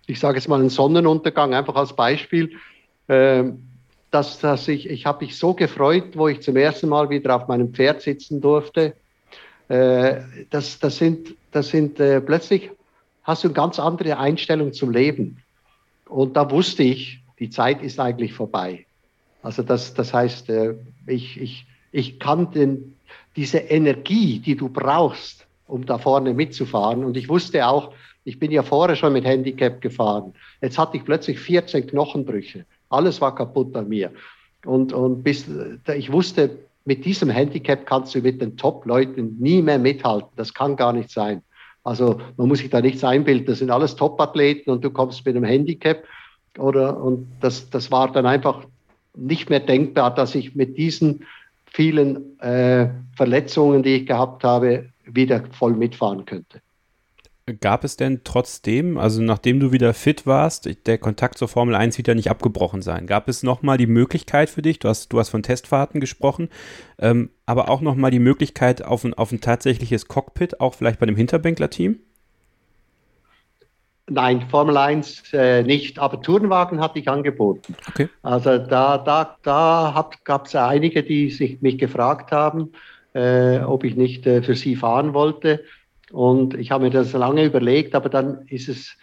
ich 0.06 0.18
sage 0.20 0.38
jetzt 0.38 0.48
mal 0.48 0.60
einen 0.60 0.68
Sonnenuntergang, 0.68 1.54
einfach 1.54 1.76
als 1.76 1.94
Beispiel, 1.94 2.50
äh, 2.50 2.75
dass, 3.06 4.38
dass 4.40 4.68
ich, 4.68 4.88
ich 4.88 5.06
habe 5.06 5.24
mich 5.24 5.36
so 5.36 5.54
gefreut, 5.54 6.16
wo 6.16 6.28
ich 6.28 6.40
zum 6.40 6.56
ersten 6.56 6.88
Mal 6.88 7.10
wieder 7.10 7.36
auf 7.36 7.48
meinem 7.48 7.72
Pferd 7.72 8.02
sitzen 8.02 8.40
durfte, 8.40 8.94
äh, 9.68 10.20
das, 10.50 10.78
das 10.78 10.96
sind, 10.96 11.34
das 11.52 11.68
sind 11.68 11.98
äh, 12.00 12.20
plötzlich 12.20 12.70
hast 13.24 13.42
du 13.42 13.48
eine 13.48 13.54
ganz 13.54 13.80
andere 13.80 14.18
Einstellung 14.18 14.72
zum 14.72 14.90
Leben. 14.92 15.42
Und 16.08 16.36
da 16.36 16.48
wusste 16.50 16.84
ich, 16.84 17.20
die 17.40 17.50
Zeit 17.50 17.82
ist 17.82 17.98
eigentlich 17.98 18.32
vorbei. 18.32 18.86
Also 19.42 19.62
das, 19.62 19.94
das 19.94 20.14
heißt, 20.14 20.48
äh, 20.48 20.74
ich, 21.06 21.40
ich, 21.40 21.66
ich 21.90 22.20
kann 22.20 22.52
den, 22.52 22.96
diese 23.34 23.58
Energie, 23.58 24.38
die 24.38 24.56
du 24.56 24.68
brauchst, 24.68 25.46
um 25.66 25.84
da 25.84 25.98
vorne 25.98 26.32
mitzufahren. 26.34 27.04
Und 27.04 27.16
ich 27.16 27.28
wusste 27.28 27.66
auch, 27.66 27.92
ich 28.24 28.38
bin 28.38 28.52
ja 28.52 28.62
vorher 28.62 28.96
schon 28.96 29.12
mit 29.12 29.24
Handicap 29.24 29.80
gefahren. 29.80 30.32
Jetzt 30.60 30.78
hatte 30.78 30.96
ich 30.96 31.04
plötzlich 31.04 31.38
14 31.40 31.86
Knochenbrüche. 31.88 32.64
Alles 32.88 33.20
war 33.20 33.34
kaputt 33.34 33.74
an 33.76 33.88
mir. 33.88 34.12
Und, 34.64 34.92
und 34.92 35.22
bis, 35.22 35.46
ich 35.94 36.10
wusste, 36.12 36.58
mit 36.84 37.04
diesem 37.04 37.30
Handicap 37.30 37.84
kannst 37.86 38.14
du 38.14 38.20
mit 38.20 38.40
den 38.40 38.56
Top-Leuten 38.56 39.36
nie 39.38 39.60
mehr 39.60 39.78
mithalten. 39.78 40.30
Das 40.36 40.54
kann 40.54 40.76
gar 40.76 40.92
nicht 40.92 41.10
sein. 41.10 41.42
Also 41.82 42.20
man 42.36 42.48
muss 42.48 42.58
sich 42.58 42.70
da 42.70 42.80
nichts 42.80 43.04
einbilden. 43.04 43.46
Das 43.46 43.58
sind 43.58 43.70
alles 43.70 43.96
Top-Athleten 43.96 44.70
und 44.70 44.84
du 44.84 44.90
kommst 44.90 45.24
mit 45.24 45.36
einem 45.36 45.44
Handicap. 45.44 46.04
Oder, 46.58 47.00
und 47.00 47.28
das, 47.40 47.70
das 47.70 47.90
war 47.90 48.10
dann 48.10 48.26
einfach 48.26 48.64
nicht 49.14 49.50
mehr 49.50 49.60
denkbar, 49.60 50.14
dass 50.14 50.34
ich 50.34 50.54
mit 50.54 50.76
diesen 50.76 51.24
vielen 51.66 52.38
äh, 52.40 52.88
Verletzungen, 53.16 53.82
die 53.82 53.96
ich 53.96 54.06
gehabt 54.06 54.44
habe, 54.44 54.90
wieder 55.04 55.44
voll 55.52 55.74
mitfahren 55.74 56.24
könnte. 56.24 56.60
Gab 57.60 57.84
es 57.84 57.96
denn 57.96 58.22
trotzdem, 58.24 58.98
also 58.98 59.22
nachdem 59.22 59.60
du 59.60 59.70
wieder 59.70 59.94
fit 59.94 60.26
warst, 60.26 60.68
der 60.86 60.98
Kontakt 60.98 61.38
zur 61.38 61.46
Formel 61.46 61.76
1 61.76 61.96
wieder 61.96 62.16
nicht 62.16 62.28
abgebrochen 62.28 62.82
sein? 62.82 63.06
Gab 63.06 63.28
es 63.28 63.44
nochmal 63.44 63.78
die 63.78 63.86
Möglichkeit 63.86 64.50
für 64.50 64.62
dich, 64.62 64.80
du 64.80 64.88
hast, 64.88 65.12
du 65.12 65.20
hast 65.20 65.28
von 65.28 65.44
Testfahrten 65.44 66.00
gesprochen, 66.00 66.48
ähm, 66.98 67.30
aber 67.46 67.70
auch 67.70 67.80
nochmal 67.80 68.10
die 68.10 68.18
Möglichkeit 68.18 68.84
auf 68.84 69.04
ein, 69.04 69.14
auf 69.14 69.30
ein 69.30 69.40
tatsächliches 69.40 70.08
Cockpit, 70.08 70.60
auch 70.60 70.74
vielleicht 70.74 70.98
bei 70.98 71.06
dem 71.06 71.14
Hinterbänkler-Team? 71.14 72.00
Nein, 74.08 74.48
Formel 74.50 74.76
1 74.76 75.32
äh, 75.32 75.62
nicht, 75.62 76.00
aber 76.00 76.20
Tourenwagen 76.20 76.80
hatte 76.80 76.98
ich 76.98 77.08
angeboten. 77.08 77.76
Okay. 77.88 78.08
Also 78.24 78.58
da, 78.58 78.98
da, 78.98 79.36
da 79.44 80.10
gab 80.24 80.46
es 80.46 80.56
einige, 80.56 81.04
die 81.04 81.30
sich 81.30 81.62
mich 81.62 81.78
gefragt 81.78 82.32
haben, 82.32 82.72
äh, 83.14 83.60
ob 83.60 83.84
ich 83.84 83.94
nicht 83.94 84.26
äh, 84.26 84.42
für 84.42 84.56
sie 84.56 84.74
fahren 84.74 85.14
wollte. 85.14 85.62
Und 86.12 86.54
ich 86.54 86.70
habe 86.70 86.84
mir 86.84 86.90
das 86.90 87.12
lange 87.12 87.44
überlegt, 87.44 87.94
aber 87.94 88.08
dann 88.08 88.46
ist 88.48 88.68
es, 88.68 88.96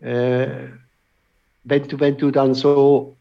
äh, 0.00 0.48
wenn, 1.64 1.88
du, 1.88 2.00
wenn 2.00 2.16
du 2.16 2.30
dann 2.30 2.54
so 2.54 3.16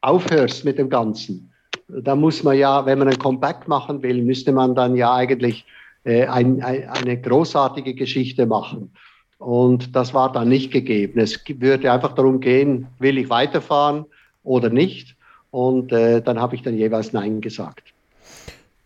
aufhörst 0.00 0.64
mit 0.64 0.78
dem 0.78 0.88
Ganzen, 0.88 1.52
da 1.88 2.14
muss 2.14 2.42
man 2.42 2.56
ja, 2.56 2.86
wenn 2.86 2.98
man 2.98 3.08
ein 3.08 3.18
Comeback 3.18 3.68
machen 3.68 4.02
will, 4.02 4.22
müsste 4.22 4.52
man 4.52 4.74
dann 4.74 4.96
ja 4.96 5.14
eigentlich 5.14 5.64
äh, 6.04 6.26
ein, 6.26 6.62
ein, 6.62 6.88
eine 6.88 7.20
großartige 7.20 7.94
Geschichte 7.94 8.46
machen. 8.46 8.90
Und 9.38 9.96
das 9.96 10.12
war 10.14 10.32
dann 10.32 10.48
nicht 10.48 10.70
gegeben. 10.70 11.18
Es 11.18 11.40
würde 11.46 11.90
einfach 11.90 12.14
darum 12.14 12.40
gehen, 12.40 12.86
will 12.98 13.18
ich 13.18 13.30
weiterfahren 13.30 14.04
oder 14.44 14.68
nicht. 14.68 15.16
Und 15.50 15.92
äh, 15.92 16.22
dann 16.22 16.38
habe 16.38 16.54
ich 16.54 16.62
dann 16.62 16.76
jeweils 16.76 17.12
Nein 17.12 17.40
gesagt. 17.40 17.92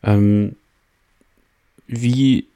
Ähm, 0.03 0.57
wie 1.87 2.47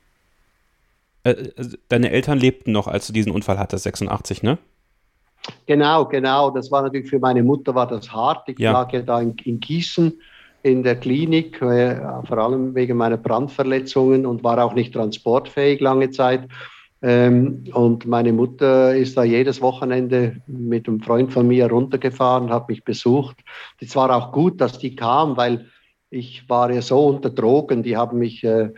äh, 1.30 1.68
deine 1.88 2.10
Eltern 2.10 2.38
lebten 2.38 2.72
noch, 2.72 2.86
als 2.86 3.06
du 3.06 3.12
diesen 3.12 3.32
Unfall 3.32 3.58
hattest, 3.58 3.84
86, 3.84 4.42
ne? 4.42 4.58
Genau, 5.66 6.04
genau. 6.04 6.50
Das 6.50 6.70
war 6.70 6.82
natürlich 6.82 7.08
für 7.08 7.18
meine 7.18 7.42
Mutter 7.42 7.74
war 7.74 7.86
das 7.86 8.12
hart. 8.12 8.48
Ich 8.48 8.58
ja. 8.58 8.72
lag 8.72 8.92
ja 8.92 9.02
da 9.02 9.20
in, 9.20 9.34
in 9.44 9.60
Gießen 9.60 10.12
in 10.62 10.82
der 10.82 10.96
Klinik, 10.96 11.62
äh, 11.62 11.96
vor 12.26 12.38
allem 12.38 12.74
wegen 12.74 12.96
meiner 12.96 13.16
Brandverletzungen 13.16 14.26
und 14.26 14.42
war 14.44 14.62
auch 14.62 14.74
nicht 14.74 14.92
transportfähig 14.92 15.80
lange 15.80 16.10
Zeit. 16.10 16.48
Ähm, 17.00 17.64
und 17.72 18.06
meine 18.06 18.32
Mutter 18.32 18.94
ist 18.94 19.16
da 19.16 19.22
jedes 19.22 19.60
Wochenende 19.60 20.40
mit 20.46 20.88
einem 20.88 21.00
Freund 21.00 21.32
von 21.32 21.46
mir 21.46 21.70
runtergefahren, 21.70 22.50
hat 22.50 22.68
mich 22.68 22.82
besucht. 22.82 23.36
Es 23.80 23.94
war 23.94 24.14
auch 24.14 24.32
gut, 24.32 24.60
dass 24.60 24.78
die 24.78 24.96
kam, 24.96 25.36
weil 25.36 25.66
ich 26.10 26.48
war 26.48 26.72
ja 26.72 26.82
so 26.82 27.06
unter 27.06 27.30
Drogen. 27.30 27.84
Die 27.84 27.96
haben 27.96 28.18
mich 28.18 28.42
äh, 28.42 28.70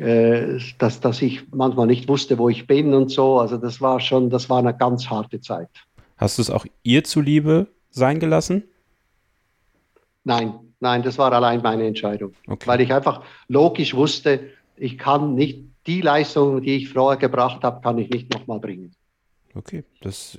äh, 0.00 0.58
dass, 0.78 1.00
dass 1.00 1.20
ich 1.20 1.42
manchmal 1.52 1.86
nicht 1.86 2.08
wusste, 2.08 2.38
wo 2.38 2.48
ich 2.48 2.66
bin 2.66 2.94
und 2.94 3.10
so. 3.10 3.38
Also 3.38 3.58
das 3.58 3.80
war 3.82 4.00
schon, 4.00 4.30
das 4.30 4.48
war 4.48 4.58
eine 4.58 4.74
ganz 4.74 5.10
harte 5.10 5.40
Zeit. 5.40 5.68
Hast 6.16 6.38
du 6.38 6.42
es 6.42 6.50
auch 6.50 6.64
ihr 6.82 7.04
zuliebe 7.04 7.66
sein 7.90 8.18
gelassen? 8.18 8.64
Nein, 10.24 10.54
nein, 10.80 11.02
das 11.02 11.18
war 11.18 11.32
allein 11.32 11.60
meine 11.60 11.86
Entscheidung. 11.86 12.32
Okay. 12.46 12.66
Weil 12.66 12.80
ich 12.80 12.92
einfach 12.92 13.22
logisch 13.48 13.94
wusste, 13.94 14.40
ich 14.76 14.96
kann 14.96 15.34
nicht 15.34 15.64
die 15.86 16.00
Leistung, 16.00 16.62
die 16.62 16.76
ich 16.76 16.88
vorher 16.88 17.18
gebracht 17.18 17.62
habe, 17.62 17.82
kann 17.82 17.98
ich 17.98 18.08
nicht 18.08 18.32
nochmal 18.32 18.58
bringen. 18.58 18.94
Okay, 19.54 19.84
das, 20.00 20.38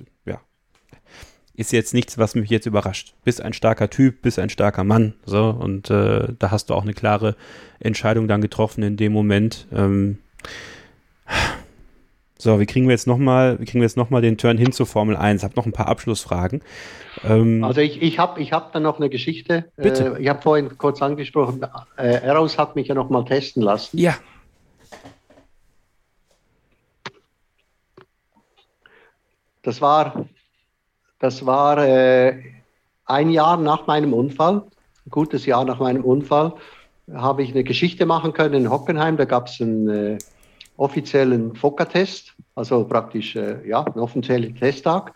ist 1.62 1.72
jetzt 1.72 1.94
nichts, 1.94 2.18
was 2.18 2.34
mich 2.34 2.50
jetzt 2.50 2.66
überrascht. 2.66 3.14
Bist 3.24 3.40
ein 3.40 3.52
starker 3.52 3.88
Typ, 3.88 4.20
bist 4.22 4.38
ein 4.38 4.50
starker 4.50 4.82
Mann. 4.82 5.14
So, 5.24 5.48
und 5.48 5.90
äh, 5.90 6.28
da 6.38 6.50
hast 6.50 6.70
du 6.70 6.74
auch 6.74 6.82
eine 6.82 6.92
klare 6.92 7.36
Entscheidung 7.78 8.26
dann 8.26 8.40
getroffen 8.40 8.82
in 8.82 8.96
dem 8.96 9.12
Moment. 9.12 9.68
Ähm, 9.72 10.18
so, 12.36 12.58
wie 12.58 12.66
kriegen 12.66 12.88
wir 12.88 12.92
jetzt 12.92 13.06
nochmal, 13.06 13.60
wie 13.60 13.64
kriegen 13.64 13.80
wir 13.80 13.86
jetzt 13.86 13.96
noch 13.96 14.10
mal 14.10 14.20
den 14.20 14.38
Turn 14.38 14.58
hin 14.58 14.72
zur 14.72 14.86
Formel 14.86 15.16
1? 15.16 15.40
Ich 15.40 15.44
habe 15.44 15.54
noch 15.54 15.66
ein 15.66 15.72
paar 15.72 15.86
Abschlussfragen. 15.86 16.62
Ähm, 17.22 17.62
also 17.62 17.80
ich, 17.80 18.02
ich 18.02 18.18
habe 18.18 18.40
ich 18.40 18.52
hab 18.52 18.72
dann 18.72 18.82
noch 18.82 18.98
eine 18.98 19.08
Geschichte. 19.08 19.66
Bitte. 19.76 20.16
Äh, 20.18 20.22
ich 20.22 20.28
habe 20.28 20.42
vorhin 20.42 20.76
kurz 20.76 21.00
angesprochen, 21.00 21.64
äh, 21.96 22.22
Eros 22.22 22.58
hat 22.58 22.74
mich 22.74 22.88
ja 22.88 22.96
nochmal 22.96 23.24
testen 23.24 23.62
lassen. 23.62 23.96
Ja. 23.98 24.16
Das 29.62 29.80
war 29.80 30.26
das 31.22 31.46
war 31.46 31.78
äh, 31.78 32.36
ein 33.04 33.30
Jahr 33.30 33.56
nach 33.56 33.86
meinem 33.86 34.12
Unfall, 34.12 34.64
ein 35.06 35.10
gutes 35.10 35.46
Jahr 35.46 35.64
nach 35.64 35.78
meinem 35.78 36.04
Unfall, 36.04 36.52
habe 37.14 37.44
ich 37.44 37.50
eine 37.50 37.62
Geschichte 37.62 38.06
machen 38.06 38.32
können 38.32 38.54
in 38.54 38.70
Hockenheim. 38.70 39.16
Da 39.16 39.24
gab 39.24 39.46
es 39.46 39.60
einen 39.60 39.88
äh, 39.88 40.18
offiziellen 40.78 41.54
FOCA-Test, 41.54 42.34
also 42.56 42.84
praktisch 42.84 43.36
äh, 43.36 43.66
ja, 43.68 43.84
einen 43.84 44.00
offiziellen 44.00 44.56
Testtag. 44.56 45.14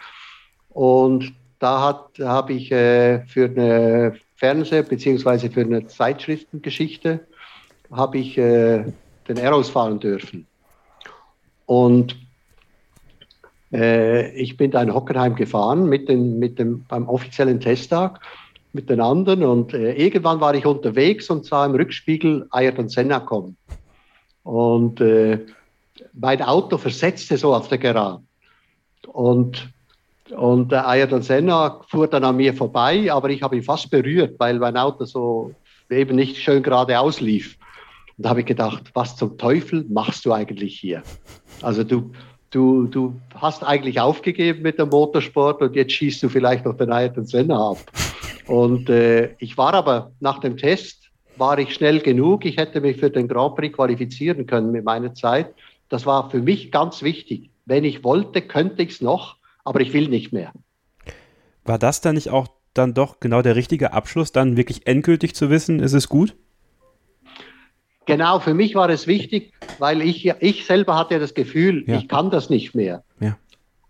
Und 0.71 1.33
da 1.59 1.99
habe 2.21 2.53
ich 2.53 2.71
äh, 2.71 3.27
für 3.27 3.47
eine 3.47 4.17
Fernseh- 4.37 4.83
bzw. 4.83 5.49
für 5.49 5.63
eine 5.63 5.89
Zeitschriftengeschichte 5.89 7.27
habe 7.91 8.19
ich 8.19 8.39
äh, 8.39 8.85
den 9.27 9.39
Aeros 9.39 9.71
fahren 9.71 9.99
dürfen. 9.99 10.47
Und 11.67 12.17
äh, 13.77 14.31
ich 14.33 14.57
bin 14.57 14.71
da 14.71 14.83
in 14.83 14.95
Hockenheim 14.95 15.35
gefahren 15.35 15.89
mit, 15.89 16.09
den, 16.09 16.39
mit 16.39 16.59
dem, 16.59 16.85
beim 16.89 17.09
offiziellen 17.09 17.61
Testtag 17.61 18.21
mit 18.73 18.89
den 18.89 19.01
anderen 19.01 19.43
und 19.43 19.75
äh, 19.75 19.93
irgendwann 19.93 20.41
war 20.41 20.55
ich 20.55 20.67
unterwegs 20.67 21.31
und 21.31 21.45
sah 21.45 21.67
im 21.67 21.75
Rückspiegel 21.75 22.47
Ayrton 22.51 22.89
Senna 22.89 23.21
kommen. 23.21 23.57
Und 24.45 25.01
äh, 25.01 25.41
mein 26.13 26.43
Auto 26.43 26.79
versetzte 26.79 27.37
so 27.37 27.55
auf 27.55 27.69
der 27.69 27.79
Gerade. 27.79 28.23
Und, 29.09 29.73
und 30.31 30.73
der 30.73 30.87
Ayrton 30.87 31.23
Senna 31.23 31.81
fuhr 31.89 32.07
dann 32.07 32.25
an 32.25 32.37
mir 32.37 32.55
vorbei, 32.55 33.11
aber 33.11 33.31
ich 33.31 33.43
habe 33.43 33.57
ihn 33.57 33.63
fast 33.63 33.91
berührt, 33.91 34.39
weil 34.39 34.59
mein 34.59 34.77
Auto 34.77 35.05
so 35.05 35.55
eben 35.91 36.17
nicht 36.17 36.37
schön 36.37 36.63
geradeaus 36.63 37.21
lief. 37.21 37.59
Und 38.17 38.25
da 38.25 38.31
habe 38.31 38.41
ich 38.41 38.47
gedacht, 38.47 38.91
was 38.95 39.17
zum 39.17 39.37
Teufel 39.39 39.85
machst 39.89 40.25
du 40.25 40.33
eigentlich 40.33 40.79
hier? 40.79 41.03
Also 41.63 41.85
du, 41.85 42.13
du, 42.57 42.87
du 42.87 43.21
hast 43.35 43.63
eigentlich 43.63 44.01
aufgegeben 44.01 44.63
mit 44.63 44.79
dem 44.79 44.89
Motorsport 44.89 45.61
und 45.61 45.77
jetzt 45.77 45.93
schießt 45.93 46.23
du 46.23 46.29
vielleicht 46.29 46.65
noch 46.65 46.77
den 46.77 46.91
Ayrton 46.91 47.27
Senna 47.27 47.71
ab. 47.71 47.79
Und 48.47 48.89
äh, 48.89 49.35
ich 49.39 49.59
war 49.59 49.75
aber 49.75 50.13
nach 50.21 50.41
dem 50.41 50.57
Test, 50.57 51.11
war 51.37 51.59
ich 51.59 51.75
schnell 51.75 52.01
genug. 52.01 52.47
Ich 52.47 52.57
hätte 52.57 52.81
mich 52.81 52.97
für 52.97 53.11
den 53.11 53.29
Grand 53.29 53.57
Prix 53.57 53.77
qualifizieren 53.77 54.47
können 54.47 54.73
mit 54.73 54.85
meiner 54.85 55.15
Zeit. 55.15 55.53
Das 55.91 56.07
war 56.07 56.31
für 56.31 56.41
mich 56.41 56.73
ganz 56.73 57.03
wichtig. 57.03 57.51
Wenn 57.67 57.85
ich 57.85 58.03
wollte, 58.03 58.41
könnte 58.41 58.83
ich 58.83 58.91
es 58.91 59.01
noch, 59.03 59.37
aber 59.65 59.81
ich 59.81 59.93
will 59.93 60.09
nicht 60.09 60.33
mehr. 60.33 60.53
War 61.65 61.79
das 61.79 62.01
dann 62.01 62.15
nicht 62.15 62.31
auch 62.31 62.49
dann 62.73 62.95
doch 62.95 63.21
genau 63.21 63.43
der 63.43 63.57
richtige 63.57 63.93
Abschluss, 63.93 64.33
dann 64.33 64.57
wirklich 64.57 64.87
endgültig 64.87 65.35
zu 65.35 65.51
wissen, 65.51 65.81
ist 65.81 65.93
es 65.93 66.09
gut? 66.09 66.37
Genau, 68.07 68.39
für 68.39 68.55
mich 68.55 68.75
war 68.75 68.89
es 68.89 69.07
wichtig, 69.07 69.53
weil 69.79 70.01
ich, 70.01 70.27
ich 70.41 70.65
selber 70.65 70.97
hatte 70.97 71.19
das 71.19 71.35
Gefühl, 71.35 71.85
ja. 71.87 71.99
ich 71.99 72.09
kann 72.09 72.31
das 72.31 72.49
nicht 72.49 72.75
mehr. 72.75 73.03
Ja. 73.21 73.37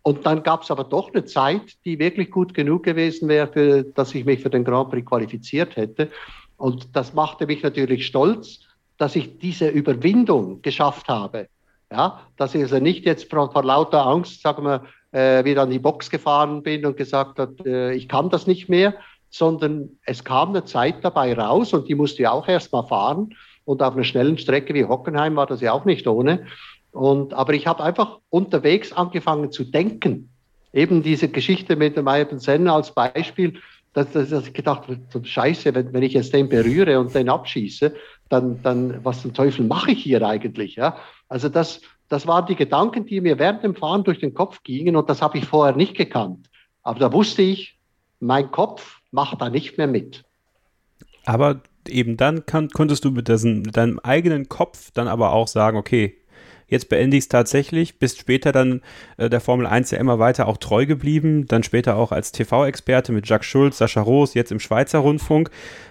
Und 0.02 0.24
dann 0.24 0.42
gab 0.42 0.62
es 0.62 0.70
aber 0.70 0.84
doch 0.84 1.12
eine 1.12 1.24
Zeit, 1.24 1.62
die 1.84 1.98
wirklich 1.98 2.30
gut 2.30 2.54
genug 2.54 2.84
gewesen 2.84 3.28
wäre, 3.28 3.48
für, 3.48 3.82
dass 3.82 4.14
ich 4.14 4.24
mich 4.24 4.40
für 4.40 4.50
den 4.50 4.64
Grand 4.64 4.90
Prix 4.90 5.06
qualifiziert 5.06 5.76
hätte. 5.76 6.10
Und 6.56 6.96
das 6.96 7.12
machte 7.12 7.46
mich 7.46 7.62
natürlich 7.62 8.06
stolz, 8.06 8.60
dass 8.98 9.16
ich 9.16 9.38
diese 9.38 9.68
Überwindung 9.68 10.62
geschafft 10.62 11.08
habe. 11.08 11.48
Ja, 11.92 12.22
dass 12.36 12.54
ich 12.54 12.62
also 12.62 12.78
nicht 12.78 13.04
jetzt 13.04 13.30
vor, 13.30 13.52
vor 13.52 13.62
lauter 13.62 14.06
Angst, 14.06 14.42
sagen 14.42 14.64
wir, 14.64 14.84
äh, 15.12 15.44
wieder 15.44 15.62
an 15.62 15.70
die 15.70 15.78
Box 15.78 16.10
gefahren 16.10 16.62
bin 16.62 16.84
und 16.84 16.96
gesagt 16.96 17.38
habe, 17.38 17.54
äh, 17.64 17.94
ich 17.94 18.08
kann 18.08 18.28
das 18.30 18.46
nicht 18.46 18.68
mehr, 18.68 18.94
sondern 19.30 19.90
es 20.04 20.24
kam 20.24 20.50
eine 20.50 20.64
Zeit 20.64 21.04
dabei 21.04 21.34
raus 21.34 21.72
und 21.72 21.88
die 21.88 21.94
musste 21.94 22.22
ich 22.22 22.28
auch 22.28 22.48
erst 22.48 22.72
mal 22.72 22.82
fahren. 22.82 23.34
Und 23.66 23.82
auf 23.82 23.94
einer 23.94 24.04
schnellen 24.04 24.38
Strecke 24.38 24.72
wie 24.72 24.84
Hockenheim 24.84 25.36
war 25.36 25.46
das 25.46 25.60
ja 25.60 25.72
auch 25.72 25.84
nicht 25.84 26.06
ohne. 26.06 26.46
Und, 26.92 27.34
aber 27.34 27.52
ich 27.52 27.66
habe 27.66 27.84
einfach 27.84 28.20
unterwegs 28.30 28.92
angefangen 28.92 29.52
zu 29.52 29.64
denken. 29.64 30.30
Eben 30.72 31.02
diese 31.02 31.28
Geschichte 31.28 31.76
mit 31.76 31.96
dem 31.96 32.08
Ayrton 32.08 32.38
Senna 32.38 32.74
als 32.74 32.92
Beispiel, 32.92 33.60
dass, 33.92 34.10
dass, 34.12 34.30
dass 34.30 34.46
ich 34.46 34.54
gedacht 34.54 34.84
habe, 34.88 35.26
scheiße, 35.26 35.74
wenn, 35.74 35.92
wenn 35.92 36.02
ich 36.02 36.12
jetzt 36.12 36.32
den 36.32 36.48
berühre 36.48 37.00
und 37.00 37.14
den 37.14 37.28
abschieße, 37.28 37.94
dann, 38.28 38.62
dann 38.62 39.04
was 39.04 39.22
zum 39.22 39.34
Teufel 39.34 39.66
mache 39.66 39.90
ich 39.90 40.02
hier 40.02 40.22
eigentlich? 40.22 40.76
Ja? 40.76 40.96
Also 41.28 41.48
das, 41.48 41.80
das 42.08 42.26
waren 42.26 42.46
die 42.46 42.56
Gedanken, 42.56 43.04
die 43.04 43.20
mir 43.20 43.38
während 43.38 43.64
dem 43.64 43.74
Fahren 43.74 44.04
durch 44.04 44.20
den 44.20 44.32
Kopf 44.32 44.62
gingen 44.62 44.96
und 44.96 45.10
das 45.10 45.22
habe 45.22 45.38
ich 45.38 45.44
vorher 45.44 45.74
nicht 45.74 45.96
gekannt. 45.96 46.48
Aber 46.82 47.00
da 47.00 47.12
wusste 47.12 47.42
ich, 47.42 47.76
mein 48.20 48.50
Kopf 48.50 49.00
macht 49.10 49.40
da 49.40 49.50
nicht 49.50 49.76
mehr 49.76 49.88
mit. 49.88 50.24
Aber 51.24 51.60
eben 51.88 52.16
dann 52.16 52.46
kann, 52.46 52.68
konntest 52.68 53.04
du 53.04 53.10
mit, 53.10 53.28
dessen, 53.28 53.62
mit 53.62 53.76
deinem 53.76 53.98
eigenen 54.00 54.48
Kopf 54.48 54.90
dann 54.92 55.08
aber 55.08 55.32
auch 55.32 55.48
sagen, 55.48 55.76
okay, 55.76 56.16
jetzt 56.68 56.88
beende 56.88 57.16
ich 57.16 57.24
es 57.24 57.28
tatsächlich, 57.28 57.98
bist 57.98 58.18
später 58.18 58.52
dann 58.52 58.80
äh, 59.16 59.30
der 59.30 59.40
Formel 59.40 59.66
1 59.66 59.90
ja 59.90 59.98
immer 59.98 60.18
weiter 60.18 60.48
auch 60.48 60.56
treu 60.56 60.86
geblieben, 60.86 61.46
dann 61.46 61.62
später 61.62 61.96
auch 61.96 62.12
als 62.12 62.32
TV-Experte 62.32 63.12
mit 63.12 63.28
Jacques 63.28 63.46
Schulz, 63.46 63.78
Sascha 63.78 64.00
Roos, 64.00 64.34
jetzt 64.34 64.52
im 64.52 64.60
Schweizer 64.60 64.98
Rundfunk. 64.98 65.50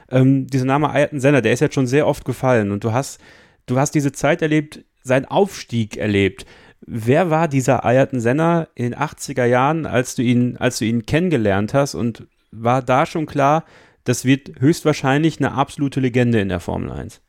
Ähm, 0.10 0.48
dieser 0.48 0.66
Name 0.66 0.90
Ayrton 0.90 1.20
Senna, 1.20 1.42
der 1.42 1.54
ist 1.54 1.62
jetzt 1.62 1.76
schon 1.76 1.88
sehr 1.88 2.08
oft 2.08 2.26
gefallen 2.26 2.72
und 2.72 2.84
du 2.84 2.92
hast, 2.92 3.20
du 3.66 3.80
hast 3.80 3.96
diese 3.96 4.12
Zeit 4.12 4.42
erlebt, 4.42 4.84
seinen 5.02 5.26
Aufstieg 5.26 5.98
erlebt. 5.98 6.46
Wer 6.82 7.30
war 7.30 7.48
dieser 7.48 7.86
Ayrton 7.86 8.20
Senna 8.20 8.68
in 8.76 8.92
den 8.92 8.96
80er 8.96 9.46
Jahren, 9.46 9.86
als 9.86 10.16
du 10.16 10.22
ihn, 10.22 10.58
als 10.58 10.80
du 10.80 10.86
ihn 10.86 11.06
kennengelernt 11.06 11.74
hast 11.74 11.96
und 11.96 12.28
war 12.52 12.82
da 12.82 13.06
schon 13.06 13.26
klar, 13.26 13.64
das 14.06 14.24
wird 14.24 14.60
höchstwahrscheinlich 14.60 15.40
eine 15.40 15.54
absolute 15.54 16.00
Legende 16.00 16.40
in 16.40 16.50
der 16.50 16.60
Formel 16.60 16.92
1. 16.92 17.22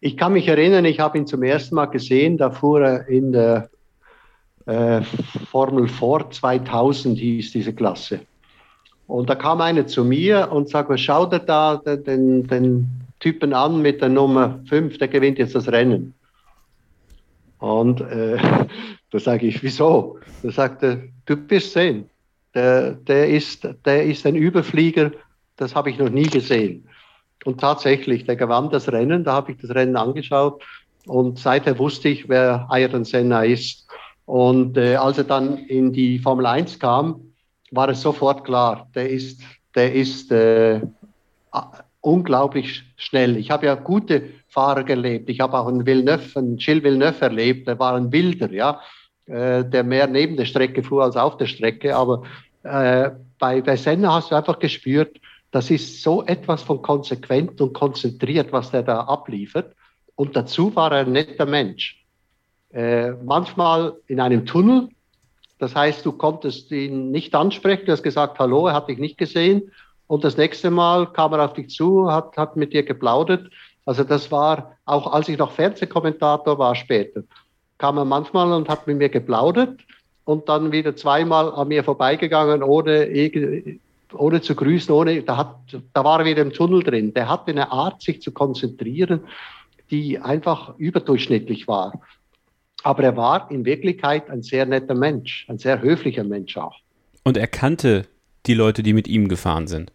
Ich 0.00 0.16
kann 0.16 0.32
mich 0.32 0.46
erinnern, 0.46 0.84
ich 0.84 1.00
habe 1.00 1.18
ihn 1.18 1.26
zum 1.26 1.42
ersten 1.42 1.74
Mal 1.74 1.86
gesehen, 1.86 2.38
da 2.38 2.52
fuhr 2.52 2.80
er 2.80 3.08
in 3.08 3.32
der 3.32 3.68
äh, 4.66 5.02
Formel 5.50 5.88
4 5.88 6.30
2000 6.30 7.18
hieß 7.18 7.50
diese 7.50 7.74
Klasse. 7.74 8.20
Und 9.08 9.28
da 9.28 9.34
kam 9.34 9.60
einer 9.60 9.86
zu 9.86 10.04
mir 10.04 10.52
und 10.52 10.68
sagte, 10.68 10.96
schau 10.96 11.26
dir 11.26 11.40
da 11.40 11.76
den, 11.78 12.46
den 12.46 12.88
Typen 13.18 13.52
an 13.52 13.82
mit 13.82 14.00
der 14.00 14.10
Nummer 14.10 14.60
5, 14.68 14.98
der 14.98 15.08
gewinnt 15.08 15.38
jetzt 15.38 15.56
das 15.56 15.66
Rennen. 15.66 16.14
Und 17.58 18.00
äh, 18.02 18.38
da 19.10 19.18
sage 19.18 19.48
ich, 19.48 19.60
wieso? 19.64 20.20
Da 20.44 20.52
sagte, 20.52 21.08
du 21.26 21.36
bist 21.36 21.72
sehen 21.72 22.08
der, 22.54 22.92
der, 22.92 23.28
ist, 23.28 23.68
der 23.84 24.04
ist 24.04 24.26
ein 24.26 24.36
Überflieger, 24.36 25.12
das 25.56 25.74
habe 25.74 25.90
ich 25.90 25.98
noch 25.98 26.10
nie 26.10 26.26
gesehen. 26.26 26.88
Und 27.44 27.60
tatsächlich, 27.60 28.24
der 28.24 28.36
gewann 28.36 28.70
das 28.70 28.90
Rennen, 28.90 29.24
da 29.24 29.32
habe 29.32 29.52
ich 29.52 29.58
das 29.58 29.70
Rennen 29.70 29.96
angeschaut 29.96 30.62
und 31.06 31.38
seither 31.38 31.78
wusste 31.78 32.08
ich, 32.08 32.28
wer 32.28 32.66
Ayrton 32.68 33.04
Senna 33.04 33.44
ist. 33.44 33.86
Und 34.26 34.76
äh, 34.76 34.96
als 34.96 35.18
er 35.18 35.24
dann 35.24 35.58
in 35.66 35.92
die 35.92 36.18
Formel 36.18 36.44
1 36.46 36.78
kam, 36.78 37.32
war 37.70 37.88
es 37.88 38.02
sofort 38.02 38.44
klar, 38.44 38.88
der 38.94 39.08
ist, 39.08 39.40
der 39.74 39.94
ist 39.94 40.30
äh, 40.32 40.80
unglaublich 42.00 42.84
schnell. 42.96 43.36
Ich 43.36 43.50
habe 43.50 43.66
ja 43.66 43.74
gute 43.74 44.22
Fahrer 44.48 44.84
gelebt. 44.84 45.28
Ich 45.28 45.40
habe 45.40 45.58
auch 45.58 45.66
einen 45.66 45.86
Villeneuve, 45.86 46.38
einen 46.38 46.56
Gilles 46.56 46.82
Villeneuve 46.82 47.20
erlebt, 47.22 47.68
der 47.68 47.78
war 47.78 47.94
ein 47.94 48.12
Wilder, 48.12 48.50
ja, 48.52 48.80
äh, 49.28 49.64
der 49.64 49.84
mehr 49.84 50.06
neben 50.06 50.36
der 50.36 50.44
Strecke 50.46 50.82
fuhr 50.82 51.04
als 51.04 51.16
auf 51.16 51.36
der 51.36 51.46
Strecke. 51.46 51.94
Aber 51.94 52.22
äh, 52.62 53.10
bei, 53.38 53.60
bei 53.60 53.76
Senna 53.76 54.14
hast 54.14 54.30
du 54.30 54.34
einfach 54.34 54.58
gespürt, 54.58 55.18
das 55.50 55.70
ist 55.70 56.02
so 56.02 56.24
etwas 56.26 56.62
von 56.62 56.82
konsequent 56.82 57.60
und 57.60 57.72
konzentriert, 57.72 58.52
was 58.52 58.70
der 58.70 58.82
da 58.82 59.00
abliefert. 59.00 59.74
Und 60.14 60.36
dazu 60.36 60.74
war 60.74 60.92
er 60.92 61.06
ein 61.06 61.12
netter 61.12 61.46
Mensch. 61.46 62.04
Äh, 62.70 63.12
manchmal 63.24 63.94
in 64.08 64.20
einem 64.20 64.44
Tunnel, 64.44 64.88
das 65.58 65.74
heißt, 65.74 66.04
du 66.04 66.12
konntest 66.12 66.70
ihn 66.70 67.10
nicht 67.10 67.34
ansprechen, 67.34 67.86
du 67.86 67.92
hast 67.92 68.02
gesagt, 68.02 68.38
hallo, 68.38 68.66
er 68.66 68.74
hat 68.74 68.88
dich 68.88 68.98
nicht 68.98 69.16
gesehen. 69.16 69.72
Und 70.06 70.24
das 70.24 70.36
nächste 70.36 70.70
Mal 70.70 71.12
kam 71.12 71.32
er 71.32 71.44
auf 71.44 71.52
dich 71.52 71.70
zu, 71.70 72.10
hat, 72.10 72.36
hat 72.36 72.56
mit 72.56 72.72
dir 72.72 72.82
geplaudert. 72.82 73.50
Also 73.84 74.04
das 74.04 74.30
war, 74.30 74.76
auch 74.84 75.12
als 75.12 75.28
ich 75.28 75.38
noch 75.38 75.52
Fernsehkommentator 75.52 76.58
war 76.58 76.74
später, 76.74 77.22
kam 77.78 77.96
er 77.96 78.04
manchmal 78.04 78.52
und 78.52 78.68
hat 78.68 78.86
mit 78.86 78.98
mir 78.98 79.08
geplaudert 79.08 79.80
und 80.24 80.48
dann 80.48 80.72
wieder 80.72 80.94
zweimal 80.94 81.52
an 81.52 81.68
mir 81.68 81.84
vorbeigegangen, 81.84 82.62
ohne, 82.62 83.08
ohne 84.12 84.40
zu 84.42 84.54
grüßen, 84.54 84.92
ohne, 84.94 85.22
da, 85.22 85.36
hat, 85.36 85.56
da 85.94 86.04
war 86.04 86.20
er 86.20 86.26
wieder 86.26 86.42
im 86.42 86.52
Tunnel 86.52 86.82
drin. 86.82 87.14
Der 87.14 87.28
hatte 87.28 87.50
eine 87.52 87.72
Art, 87.72 88.02
sich 88.02 88.20
zu 88.20 88.32
konzentrieren, 88.32 89.20
die 89.90 90.18
einfach 90.18 90.76
überdurchschnittlich 90.76 91.66
war. 91.66 91.98
Aber 92.82 93.02
er 93.02 93.16
war 93.16 93.50
in 93.50 93.64
Wirklichkeit 93.64 94.28
ein 94.30 94.42
sehr 94.42 94.66
netter 94.66 94.94
Mensch, 94.94 95.46
ein 95.48 95.58
sehr 95.58 95.80
höflicher 95.80 96.24
Mensch 96.24 96.56
auch. 96.56 96.76
Und 97.24 97.36
er 97.36 97.46
kannte 97.46 98.06
die 98.46 98.54
Leute, 98.54 98.82
die 98.82 98.92
mit 98.92 99.08
ihm 99.08 99.28
gefahren 99.28 99.66
sind. 99.66 99.92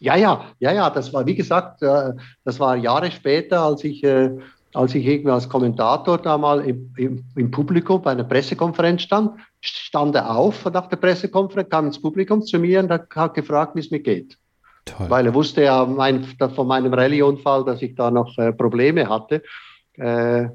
Ja, 0.00 0.16
ja, 0.16 0.46
ja, 0.58 0.72
ja, 0.72 0.90
das 0.90 1.12
war, 1.12 1.26
wie 1.26 1.34
gesagt, 1.34 1.82
äh, 1.82 2.14
das 2.44 2.58
war 2.58 2.76
Jahre 2.76 3.10
später, 3.10 3.62
als 3.62 3.84
ich 3.84 4.02
äh, 4.02 4.30
als 4.74 4.94
ich 4.94 5.04
irgendwie 5.04 5.30
als 5.30 5.48
Kommentator 5.48 6.18
da 6.18 6.38
mal 6.38 6.60
im, 6.60 6.92
im, 6.96 7.24
im, 7.36 7.50
Publikum 7.50 8.02
bei 8.02 8.12
einer 8.12 8.24
Pressekonferenz 8.24 9.02
stand, 9.02 9.32
stand 9.60 10.14
er 10.14 10.36
auf 10.36 10.64
nach 10.66 10.86
der 10.86 10.96
Pressekonferenz, 10.96 11.68
kam 11.68 11.86
ins 11.86 12.00
Publikum 12.00 12.42
zu 12.42 12.58
mir 12.58 12.80
und 12.80 12.90
hat 12.90 13.34
gefragt, 13.34 13.74
wie 13.74 13.80
es 13.80 13.90
mir 13.90 14.00
geht. 14.00 14.38
Toll. 14.84 15.10
Weil 15.10 15.26
er 15.26 15.34
wusste 15.34 15.64
ja 15.64 15.84
mein, 15.84 16.24
von 16.24 16.66
meinem 16.66 16.94
Rallye-Unfall, 16.94 17.64
dass 17.64 17.82
ich 17.82 17.94
da 17.94 18.10
noch 18.10 18.36
äh, 18.38 18.52
Probleme 18.52 19.08
hatte. 19.08 19.42
Äh, 19.94 20.48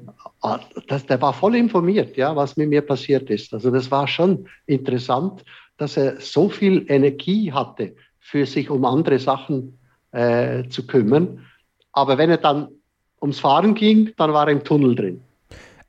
das, 0.88 1.06
der 1.06 1.20
war 1.20 1.32
voll 1.32 1.54
informiert, 1.54 2.16
ja, 2.16 2.34
was 2.34 2.56
mit 2.56 2.68
mir 2.68 2.82
passiert 2.82 3.30
ist. 3.30 3.52
Also 3.52 3.70
das 3.70 3.90
war 3.90 4.08
schon 4.08 4.48
interessant. 4.66 5.44
dass 5.76 5.96
er 5.96 6.20
so 6.20 6.48
viel 6.48 6.86
Energie 6.88 7.52
hatte, 7.52 7.94
für 8.18 8.46
sich 8.46 8.70
um 8.70 8.84
andere 8.84 9.18
Sachen 9.18 9.78
äh, 10.12 10.68
zu 10.68 10.86
kümmern. 10.86 11.46
Aber 11.92 12.18
wenn 12.18 12.30
er 12.30 12.38
dann 12.38 12.68
ums 13.20 13.40
Fahren 13.40 13.74
ging, 13.74 14.12
dann 14.16 14.32
war 14.32 14.46
er 14.46 14.52
im 14.52 14.64
Tunnel 14.64 14.94
drin. 14.94 15.20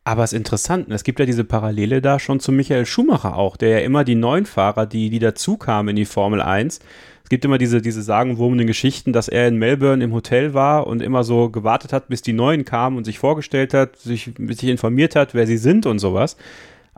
Aber 0.04 0.24
es 0.24 0.32
ist 0.32 0.38
interessant, 0.38 0.88
ne? 0.88 0.96
es 0.96 1.04
gibt 1.04 1.20
ja 1.20 1.26
diese 1.26 1.44
Parallele 1.44 2.02
da 2.02 2.18
schon 2.18 2.40
zu 2.40 2.54
Michael 2.54 2.86
Schumacher 2.86 3.36
auch, 3.36 3.58
der 3.58 3.70
ja 3.70 3.80
immer 3.80 4.06
die 4.06 4.16
neuen 4.16 4.46
Fahrer, 4.46 4.86
die, 4.86 5.10
die 5.10 5.20
dazukamen 5.20 5.90
in 5.90 5.96
die 5.98 6.06
Formel 6.06 6.42
1, 6.42 6.80
es 7.28 7.30
gibt 7.30 7.44
immer 7.44 7.58
diese, 7.58 7.82
diese 7.82 8.02
sagenwurmenden 8.02 8.68
Geschichten, 8.68 9.12
dass 9.12 9.28
er 9.28 9.50
in 9.50 9.58
Melbourne 9.58 10.02
im 10.02 10.14
Hotel 10.14 10.54
war 10.54 10.88
und 10.88 11.02
immer 11.02 11.26
so 11.26 11.50
gewartet 11.50 11.92
hat, 11.92 12.08
bis 12.08 12.22
die 12.22 12.32
Neuen 12.32 12.64
kamen 12.64 12.96
und 12.96 13.04
sich 13.04 13.20
vorgestellt 13.20 13.74
hat, 13.74 13.98
sich, 13.98 14.32
sich 14.38 14.70
informiert 14.70 15.14
hat, 15.18 15.34
wer 15.34 15.46
sie 15.46 15.58
sind 15.58 15.86
und 15.86 16.00
sowas. 16.00 16.38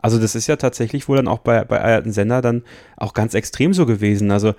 Also 0.02 0.18
das 0.18 0.34
ist 0.34 0.46
ja 0.46 0.56
tatsächlich 0.56 1.08
wohl 1.08 1.16
dann 1.16 1.28
auch 1.28 1.40
bei, 1.40 1.64
bei 1.64 1.80
Ayrton 1.80 2.12
Sender 2.12 2.40
dann 2.40 2.62
auch 2.96 3.12
ganz 3.14 3.34
extrem 3.34 3.74
so 3.74 3.86
gewesen. 3.86 4.30
Also 4.30 4.48
äh, 4.48 4.54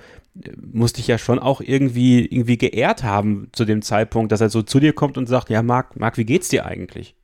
musste 0.72 1.00
ich 1.00 1.08
ja 1.08 1.18
schon 1.18 1.40
auch 1.40 1.62
irgendwie, 1.62 2.26
irgendwie 2.26 2.58
geehrt 2.58 3.04
haben 3.04 3.50
zu 3.52 3.66
dem 3.66 3.82
Zeitpunkt, 3.82 4.32
dass 4.32 4.42
er 4.42 4.50
so 4.50 4.62
zu 4.62 4.80
dir 4.80 4.94
kommt 4.94 5.18
und 5.18 5.28
sagt, 5.28 5.50
ja 5.50 5.62
Marc, 5.62 6.00
Marc, 6.00 6.18
wie 6.18 6.26
geht's 6.26 6.50
dir 6.50 6.66
eigentlich? 6.66 7.16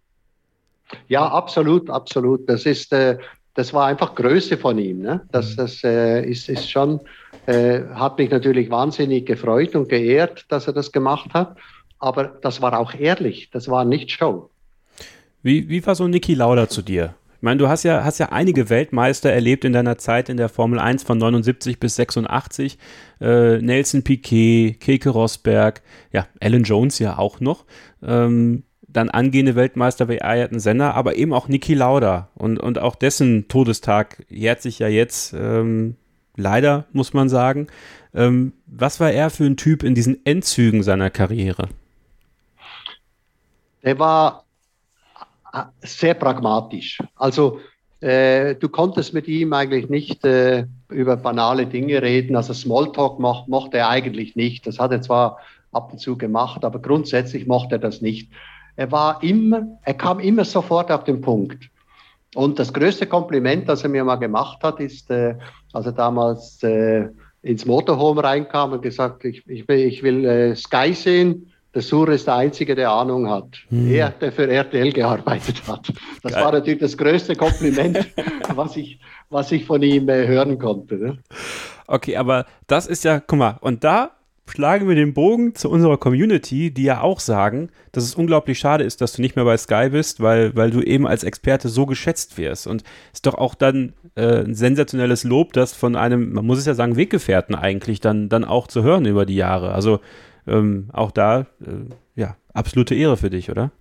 Ja, 1.07 1.27
absolut, 1.27 1.89
absolut. 1.89 2.49
Das 2.49 2.65
ist, 2.65 2.93
äh, 2.93 3.17
das 3.53 3.73
war 3.73 3.87
einfach 3.87 4.15
Größe 4.15 4.57
von 4.57 4.77
ihm. 4.77 4.99
Ne? 4.99 5.21
Das, 5.31 5.51
mhm. 5.51 5.57
das 5.57 5.83
äh, 5.83 6.23
ist, 6.23 6.49
ist 6.49 6.69
schon, 6.69 7.01
äh, 7.45 7.81
hat 7.93 8.17
mich 8.17 8.29
natürlich 8.29 8.69
wahnsinnig 8.69 9.25
gefreut 9.25 9.75
und 9.75 9.89
geehrt, 9.89 10.45
dass 10.49 10.67
er 10.67 10.73
das 10.73 10.91
gemacht 10.91 11.33
hat. 11.33 11.57
Aber 11.99 12.25
das 12.25 12.61
war 12.61 12.77
auch 12.79 12.93
ehrlich, 12.93 13.49
das 13.51 13.67
war 13.67 13.83
nicht 13.83 14.11
Show. 14.11 14.49
Wie, 15.41 15.67
wie 15.69 15.85
war 15.85 15.95
so 15.95 16.07
Niki 16.07 16.35
Lauda 16.35 16.69
zu 16.69 16.81
dir? 16.81 17.15
Ich 17.37 17.43
meine, 17.43 17.59
du 17.59 17.67
hast 17.67 17.83
ja, 17.83 18.03
hast 18.03 18.17
ja 18.17 18.29
einige 18.29 18.71
Weltmeister 18.71 19.31
erlebt 19.31 19.63
in 19.63 19.71
deiner 19.71 19.99
Zeit 19.99 20.27
in 20.27 20.37
der 20.37 20.49
Formel 20.49 20.79
1 20.79 21.03
von 21.03 21.19
79 21.19 21.79
bis 21.79 21.95
86. 21.95 22.79
Äh, 23.21 23.59
Nelson 23.61 24.03
Piquet, 24.03 24.79
Keke 24.79 25.09
Rosberg, 25.09 25.83
ja, 26.11 26.25
Alan 26.41 26.63
Jones 26.63 26.97
ja 26.97 27.19
auch 27.19 27.39
noch. 27.39 27.65
Ähm, 28.01 28.63
dann 28.87 29.09
angehende 29.09 29.55
Weltmeister 29.55 30.09
wie 30.09 30.23
Ayrton 30.23 30.59
Senna, 30.59 30.93
aber 30.93 31.15
eben 31.15 31.31
auch 31.31 31.47
Niki 31.47 31.75
Lauda. 31.75 32.29
Und, 32.33 32.59
und 32.59 32.79
auch 32.79 32.95
dessen 32.95 33.47
Todestag 33.47 34.25
jährt 34.29 34.63
sich 34.63 34.79
ja 34.79 34.87
jetzt, 34.87 35.33
ähm, 35.33 35.95
leider, 36.35 36.85
muss 36.91 37.13
man 37.13 37.29
sagen. 37.29 37.67
Ähm, 38.15 38.53
was 38.65 38.99
war 38.99 39.11
er 39.11 39.29
für 39.29 39.45
ein 39.45 39.57
Typ 39.57 39.83
in 39.83 39.93
diesen 39.93 40.25
Endzügen 40.25 40.81
seiner 40.81 41.11
Karriere? 41.11 41.69
Er 43.83 43.99
war 43.99 44.46
sehr 45.81 46.13
pragmatisch. 46.13 46.99
Also 47.15 47.59
äh, 47.99 48.55
du 48.55 48.69
konntest 48.69 49.13
mit 49.13 49.27
ihm 49.27 49.53
eigentlich 49.53 49.89
nicht 49.89 50.23
äh, 50.25 50.65
über 50.89 51.17
banale 51.17 51.65
Dinge 51.65 52.01
reden. 52.01 52.35
Also 52.35 52.53
Smalltalk 52.53 53.19
mocht, 53.19 53.47
mochte 53.47 53.77
er 53.77 53.89
eigentlich 53.89 54.35
nicht. 54.35 54.67
Das 54.67 54.79
hat 54.79 54.91
er 54.91 55.01
zwar 55.01 55.37
ab 55.71 55.91
und 55.91 55.99
zu 55.99 56.17
gemacht, 56.17 56.63
aber 56.63 56.79
grundsätzlich 56.79 57.47
mochte 57.47 57.75
er 57.75 57.79
das 57.79 58.01
nicht. 58.01 58.31
Er 58.75 58.91
war 58.91 59.21
immer, 59.23 59.79
er 59.83 59.93
kam 59.95 60.19
immer 60.19 60.45
sofort 60.45 60.91
auf 60.91 61.03
den 61.03 61.21
Punkt. 61.21 61.69
Und 62.35 62.59
das 62.59 62.71
größte 62.71 63.07
Kompliment, 63.07 63.67
das 63.67 63.83
er 63.83 63.89
mir 63.89 64.03
mal 64.03 64.17
gemacht 64.17 64.59
hat, 64.61 64.79
ist, 64.79 65.09
äh, 65.09 65.35
als 65.73 65.85
er 65.87 65.93
damals 65.93 66.61
äh, 66.61 67.07
ins 67.41 67.65
Motorhome 67.65 68.23
reinkam 68.23 68.73
und 68.73 68.81
gesagt, 68.81 69.25
ich, 69.25 69.47
ich 69.47 69.67
will, 69.67 69.79
ich 69.79 70.03
will 70.03 70.25
äh, 70.25 70.55
Sky 70.55 70.93
sehen. 70.93 71.51
Der 71.77 71.83
Sur 71.83 72.09
ist 72.09 72.25
der 72.25 72.33
Einzige, 72.33 72.73
der 72.73 72.89
Ahnung 72.89 73.29
hat. 73.29 73.49
Hm. 73.69 73.91
Er, 73.91 74.09
der 74.09 74.31
für 74.31 74.49
RTL 74.49 74.91
gearbeitet 74.91 75.61
hat. 75.67 75.93
Das 76.23 76.33
Geil. 76.33 76.43
war 76.43 76.51
natürlich 76.51 76.79
das 76.79 76.97
größte 76.97 77.35
Kompliment, 77.35 77.99
was, 78.55 78.75
ich, 78.77 78.99
was 79.29 79.51
ich 79.51 79.63
von 79.63 79.83
ihm 79.83 80.09
äh, 80.09 80.25
hören 80.25 80.57
konnte. 80.57 80.95
Ne? 80.95 81.19
Okay, 81.85 82.17
aber 82.17 82.47
das 82.65 82.87
ist 82.87 83.03
ja, 83.03 83.19
guck 83.19 83.37
mal, 83.37 83.57
und 83.61 83.83
da 83.83 84.13
schlagen 84.49 84.87
wir 84.87 84.95
den 84.95 85.13
Bogen 85.13 85.53
zu 85.53 85.69
unserer 85.69 85.97
Community, 85.97 86.71
die 86.71 86.81
ja 86.81 87.01
auch 87.01 87.19
sagen, 87.19 87.69
dass 87.91 88.05
es 88.05 88.15
unglaublich 88.15 88.57
schade 88.57 88.83
ist, 88.83 89.01
dass 89.01 89.13
du 89.13 89.21
nicht 89.21 89.35
mehr 89.35 89.45
bei 89.45 89.57
Sky 89.57 89.89
bist, 89.91 90.19
weil, 90.19 90.55
weil 90.55 90.71
du 90.71 90.81
eben 90.81 91.05
als 91.05 91.23
Experte 91.23 91.69
so 91.69 91.85
geschätzt 91.85 92.39
wirst. 92.39 92.65
Und 92.65 92.83
ist 93.13 93.27
doch 93.27 93.35
auch 93.35 93.53
dann 93.53 93.93
äh, 94.15 94.45
ein 94.45 94.55
sensationelles 94.55 95.23
Lob, 95.23 95.53
das 95.53 95.73
von 95.73 95.95
einem, 95.95 96.33
man 96.33 96.43
muss 96.43 96.57
es 96.57 96.65
ja 96.65 96.73
sagen, 96.73 96.95
Weggefährten 96.95 97.53
eigentlich 97.53 98.01
dann, 98.01 98.29
dann 98.29 98.45
auch 98.45 98.65
zu 98.65 98.81
hören 98.81 99.05
über 99.05 99.27
die 99.27 99.35
Jahre. 99.35 99.73
Also 99.73 99.99
ähm, 100.47 100.89
auch 100.93 101.11
da, 101.11 101.41
äh, 101.61 101.89
ja, 102.15 102.35
absolute 102.53 102.95
Ehre 102.95 103.17
für 103.17 103.29
dich, 103.29 103.51
oder? 103.51 103.71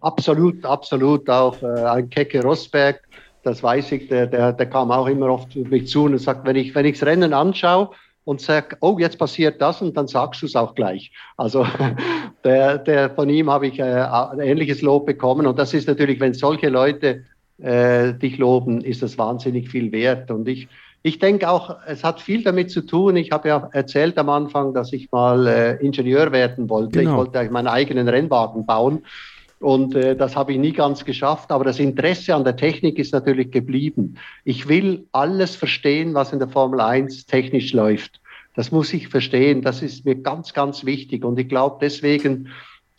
Absolut, 0.00 0.64
absolut. 0.64 1.28
Auch 1.28 1.62
äh, 1.62 1.66
ein 1.66 2.10
Kecke 2.10 2.42
Rosberg, 2.42 3.00
das 3.42 3.62
weiß 3.62 3.92
ich, 3.92 4.08
der, 4.08 4.26
der, 4.26 4.52
der 4.52 4.66
kam 4.66 4.90
auch 4.90 5.06
immer 5.06 5.28
oft 5.28 5.56
auf 5.56 5.68
mich 5.68 5.88
zu 5.88 6.04
und 6.04 6.18
sagt, 6.18 6.46
wenn 6.46 6.56
ich, 6.56 6.74
wenn 6.74 6.86
ich 6.86 6.98
das 6.98 7.06
Rennen 7.06 7.32
anschaue, 7.32 7.90
und 8.28 8.42
sag, 8.42 8.76
oh, 8.80 8.98
jetzt 8.98 9.18
passiert 9.18 9.58
das 9.62 9.80
und 9.80 9.96
dann 9.96 10.06
sagst 10.06 10.42
du 10.42 10.46
es 10.46 10.54
auch 10.54 10.74
gleich. 10.74 11.12
Also 11.38 11.66
der, 12.44 12.76
der, 12.76 13.08
von 13.08 13.30
ihm 13.30 13.48
habe 13.48 13.68
ich 13.68 13.78
äh, 13.78 13.84
ein 13.84 14.40
ähnliches 14.40 14.82
Lob 14.82 15.06
bekommen 15.06 15.46
und 15.46 15.58
das 15.58 15.72
ist 15.72 15.88
natürlich, 15.88 16.20
wenn 16.20 16.34
solche 16.34 16.68
Leute 16.68 17.24
äh, 17.56 18.12
dich 18.12 18.36
loben, 18.36 18.82
ist 18.82 19.02
das 19.02 19.16
wahnsinnig 19.16 19.70
viel 19.70 19.92
wert. 19.92 20.30
Und 20.30 20.46
ich, 20.46 20.68
ich 21.08 21.18
denke 21.18 21.48
auch, 21.48 21.76
es 21.86 22.04
hat 22.04 22.20
viel 22.20 22.42
damit 22.42 22.70
zu 22.70 22.82
tun. 22.82 23.16
Ich 23.16 23.32
habe 23.32 23.48
ja 23.48 23.68
erzählt 23.72 24.18
am 24.18 24.28
Anfang, 24.28 24.74
dass 24.74 24.92
ich 24.92 25.10
mal 25.10 25.46
äh, 25.46 25.76
Ingenieur 25.84 26.30
werden 26.32 26.68
wollte. 26.68 27.00
Genau. 27.00 27.10
Ich 27.10 27.16
wollte 27.16 27.50
meinen 27.50 27.66
eigenen 27.66 28.08
Rennwagen 28.08 28.66
bauen. 28.66 29.04
Und 29.60 29.94
äh, 29.94 30.14
das 30.14 30.36
habe 30.36 30.52
ich 30.52 30.58
nie 30.58 30.72
ganz 30.72 31.04
geschafft. 31.04 31.50
Aber 31.50 31.64
das 31.64 31.78
Interesse 31.78 32.34
an 32.34 32.44
der 32.44 32.56
Technik 32.56 32.98
ist 32.98 33.12
natürlich 33.12 33.50
geblieben. 33.50 34.16
Ich 34.44 34.68
will 34.68 35.06
alles 35.12 35.56
verstehen, 35.56 36.14
was 36.14 36.32
in 36.32 36.38
der 36.38 36.48
Formel 36.48 36.80
1 36.80 37.26
technisch 37.26 37.72
läuft. 37.72 38.20
Das 38.54 38.70
muss 38.70 38.92
ich 38.92 39.08
verstehen. 39.08 39.62
Das 39.62 39.82
ist 39.82 40.04
mir 40.04 40.16
ganz, 40.16 40.52
ganz 40.52 40.84
wichtig. 40.84 41.24
Und 41.24 41.38
ich 41.38 41.48
glaube, 41.48 41.78
deswegen 41.80 42.50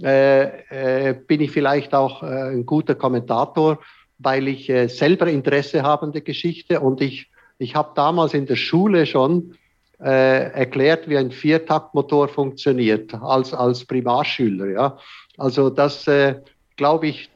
äh, 0.01 1.09
äh, 1.09 1.13
bin 1.13 1.41
ich 1.41 1.51
vielleicht 1.51 1.93
auch 1.93 2.23
äh, 2.23 2.53
ein 2.53 2.65
guter 2.65 2.95
Kommentator, 2.95 3.79
weil 4.17 4.47
ich 4.47 4.69
äh, 4.69 4.87
selber 4.87 5.27
Interesse 5.27 5.83
habe 5.83 6.03
an 6.03 6.11
der 6.11 6.21
Geschichte. 6.21 6.79
Und 6.79 7.01
ich, 7.01 7.29
ich 7.59 7.75
habe 7.75 7.91
damals 7.95 8.33
in 8.33 8.47
der 8.47 8.55
Schule 8.55 9.05
schon 9.05 9.55
äh, 10.01 10.51
erklärt, 10.51 11.07
wie 11.07 11.17
ein 11.17 11.29
Viertaktmotor 11.31 12.29
funktioniert, 12.29 13.13
als, 13.13 13.53
als 13.53 13.85
Primarschüler. 13.85 14.67
Ja. 14.71 14.97
Also 15.37 15.69
das, 15.69 16.07
äh, 16.07 16.35
glaube 16.77 17.07
ich, 17.07 17.29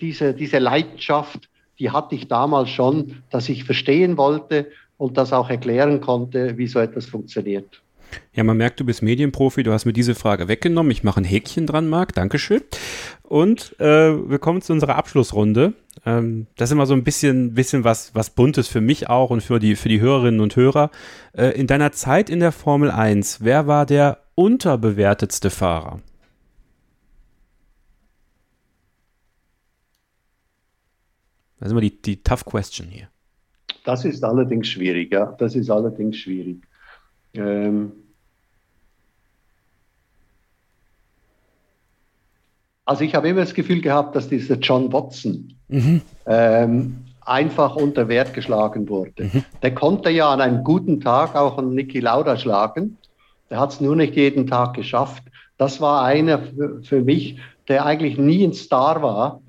diese, 0.00 0.34
diese 0.34 0.58
Leidenschaft, 0.58 1.48
die 1.78 1.90
hatte 1.90 2.14
ich 2.14 2.28
damals 2.28 2.68
schon, 2.68 3.22
dass 3.30 3.48
ich 3.48 3.64
verstehen 3.64 4.18
wollte 4.18 4.70
und 4.98 5.16
das 5.16 5.32
auch 5.32 5.48
erklären 5.48 6.02
konnte, 6.02 6.58
wie 6.58 6.66
so 6.66 6.78
etwas 6.78 7.06
funktioniert. 7.06 7.80
Ja, 8.34 8.44
man 8.44 8.58
merkt, 8.58 8.80
du 8.80 8.84
bist 8.84 9.02
Medienprofi, 9.02 9.62
du 9.62 9.72
hast 9.72 9.86
mir 9.86 9.92
diese 9.92 10.14
Frage 10.14 10.48
weggenommen. 10.48 10.92
Ich 10.92 11.04
mache 11.04 11.20
ein 11.20 11.24
Häkchen 11.24 11.66
dran, 11.66 11.88
Marc. 11.88 12.14
Dankeschön. 12.14 12.60
Und 13.22 13.74
äh, 13.78 13.84
wir 13.84 14.38
kommen 14.38 14.60
zu 14.60 14.72
unserer 14.72 14.96
Abschlussrunde. 14.96 15.72
Ähm, 16.06 16.46
das 16.56 16.70
ist 16.70 16.72
immer 16.72 16.86
so 16.86 16.94
ein 16.94 17.04
bisschen, 17.04 17.54
bisschen 17.54 17.84
was, 17.84 18.14
was 18.14 18.30
Buntes 18.30 18.68
für 18.68 18.80
mich 18.80 19.08
auch 19.08 19.30
und 19.30 19.42
für 19.42 19.58
die, 19.58 19.76
für 19.76 19.88
die 19.88 20.00
Hörerinnen 20.00 20.40
und 20.40 20.56
Hörer. 20.56 20.90
Äh, 21.32 21.48
in 21.58 21.66
deiner 21.66 21.92
Zeit 21.92 22.30
in 22.30 22.40
der 22.40 22.52
Formel 22.52 22.90
1, 22.90 23.42
wer 23.42 23.66
war 23.66 23.86
der 23.86 24.18
unterbewertetste 24.34 25.50
Fahrer? 25.50 26.00
Das 31.58 31.66
ist 31.66 31.72
immer 31.72 31.82
die, 31.82 32.00
die 32.00 32.22
Tough 32.22 32.46
Question 32.46 32.88
hier. 32.88 33.08
Das 33.84 34.04
ist 34.04 34.24
allerdings 34.24 34.68
schwierig, 34.68 35.12
ja. 35.12 35.26
Das 35.38 35.54
ist 35.54 35.70
allerdings 35.70 36.16
schwierig. 36.16 36.62
Ähm 37.34 37.92
also 42.90 43.04
ich 43.04 43.14
habe 43.14 43.28
immer 43.28 43.42
das 43.42 43.54
Gefühl 43.54 43.80
gehabt, 43.80 44.16
dass 44.16 44.28
dieser 44.28 44.56
John 44.56 44.92
Watson 44.92 45.54
mhm. 45.68 46.02
ähm, 46.26 46.96
einfach 47.20 47.76
unter 47.76 48.08
Wert 48.08 48.34
geschlagen 48.34 48.88
wurde. 48.88 49.26
Mhm. 49.26 49.44
Der 49.62 49.72
konnte 49.76 50.10
ja 50.10 50.28
an 50.28 50.40
einem 50.40 50.64
guten 50.64 51.00
Tag 51.00 51.36
auch 51.36 51.56
einen 51.56 51.76
Niki 51.76 52.00
Lauda 52.00 52.36
schlagen. 52.36 52.98
Der 53.48 53.60
hat 53.60 53.70
es 53.70 53.80
nur 53.80 53.94
nicht 53.94 54.16
jeden 54.16 54.48
Tag 54.48 54.74
geschafft. 54.74 55.22
Das 55.56 55.80
war 55.80 56.02
einer 56.02 56.40
für, 56.82 57.02
mich, 57.02 57.38
der 57.68 57.86
eigentlich 57.86 58.18
nie 58.18 58.42
ein 58.42 58.54
Star 58.54 59.00
war, 59.02 59.40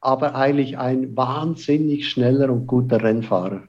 aber 0.00 0.34
eigentlich 0.34 0.78
ein 0.78 1.14
wahnsinnig 1.14 2.08
schneller 2.08 2.48
und 2.48 2.66
guter 2.66 3.02
Rennfahrer. 3.02 3.64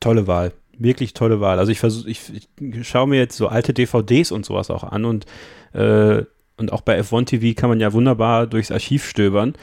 Tolle 0.00 0.26
Wahl. 0.26 0.50
Wirklich 0.76 1.14
tolle 1.14 1.40
Wahl. 1.40 1.60
Also 1.60 1.70
ich 1.70 1.78
versuche, 1.78 2.10
ich, 2.10 2.48
ich 2.58 2.88
schaue 2.88 3.06
mir 3.06 3.20
jetzt 3.20 3.36
so 3.36 3.46
alte 3.46 3.74
DVDs 3.74 4.32
und 4.32 4.44
sowas 4.44 4.72
auch 4.72 4.82
an 4.82 5.04
und, 5.04 5.24
äh, 5.72 6.24
und 6.58 6.72
auch 6.72 6.80
bei 6.80 7.00
F1 7.00 7.26
TV 7.26 7.58
kann 7.58 7.70
man 7.70 7.80
ja 7.80 7.92
wunderbar 7.92 8.46
durchs 8.46 8.70
Archiv 8.70 9.08
stöbern. 9.08 9.54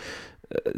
Äh, 0.49 0.71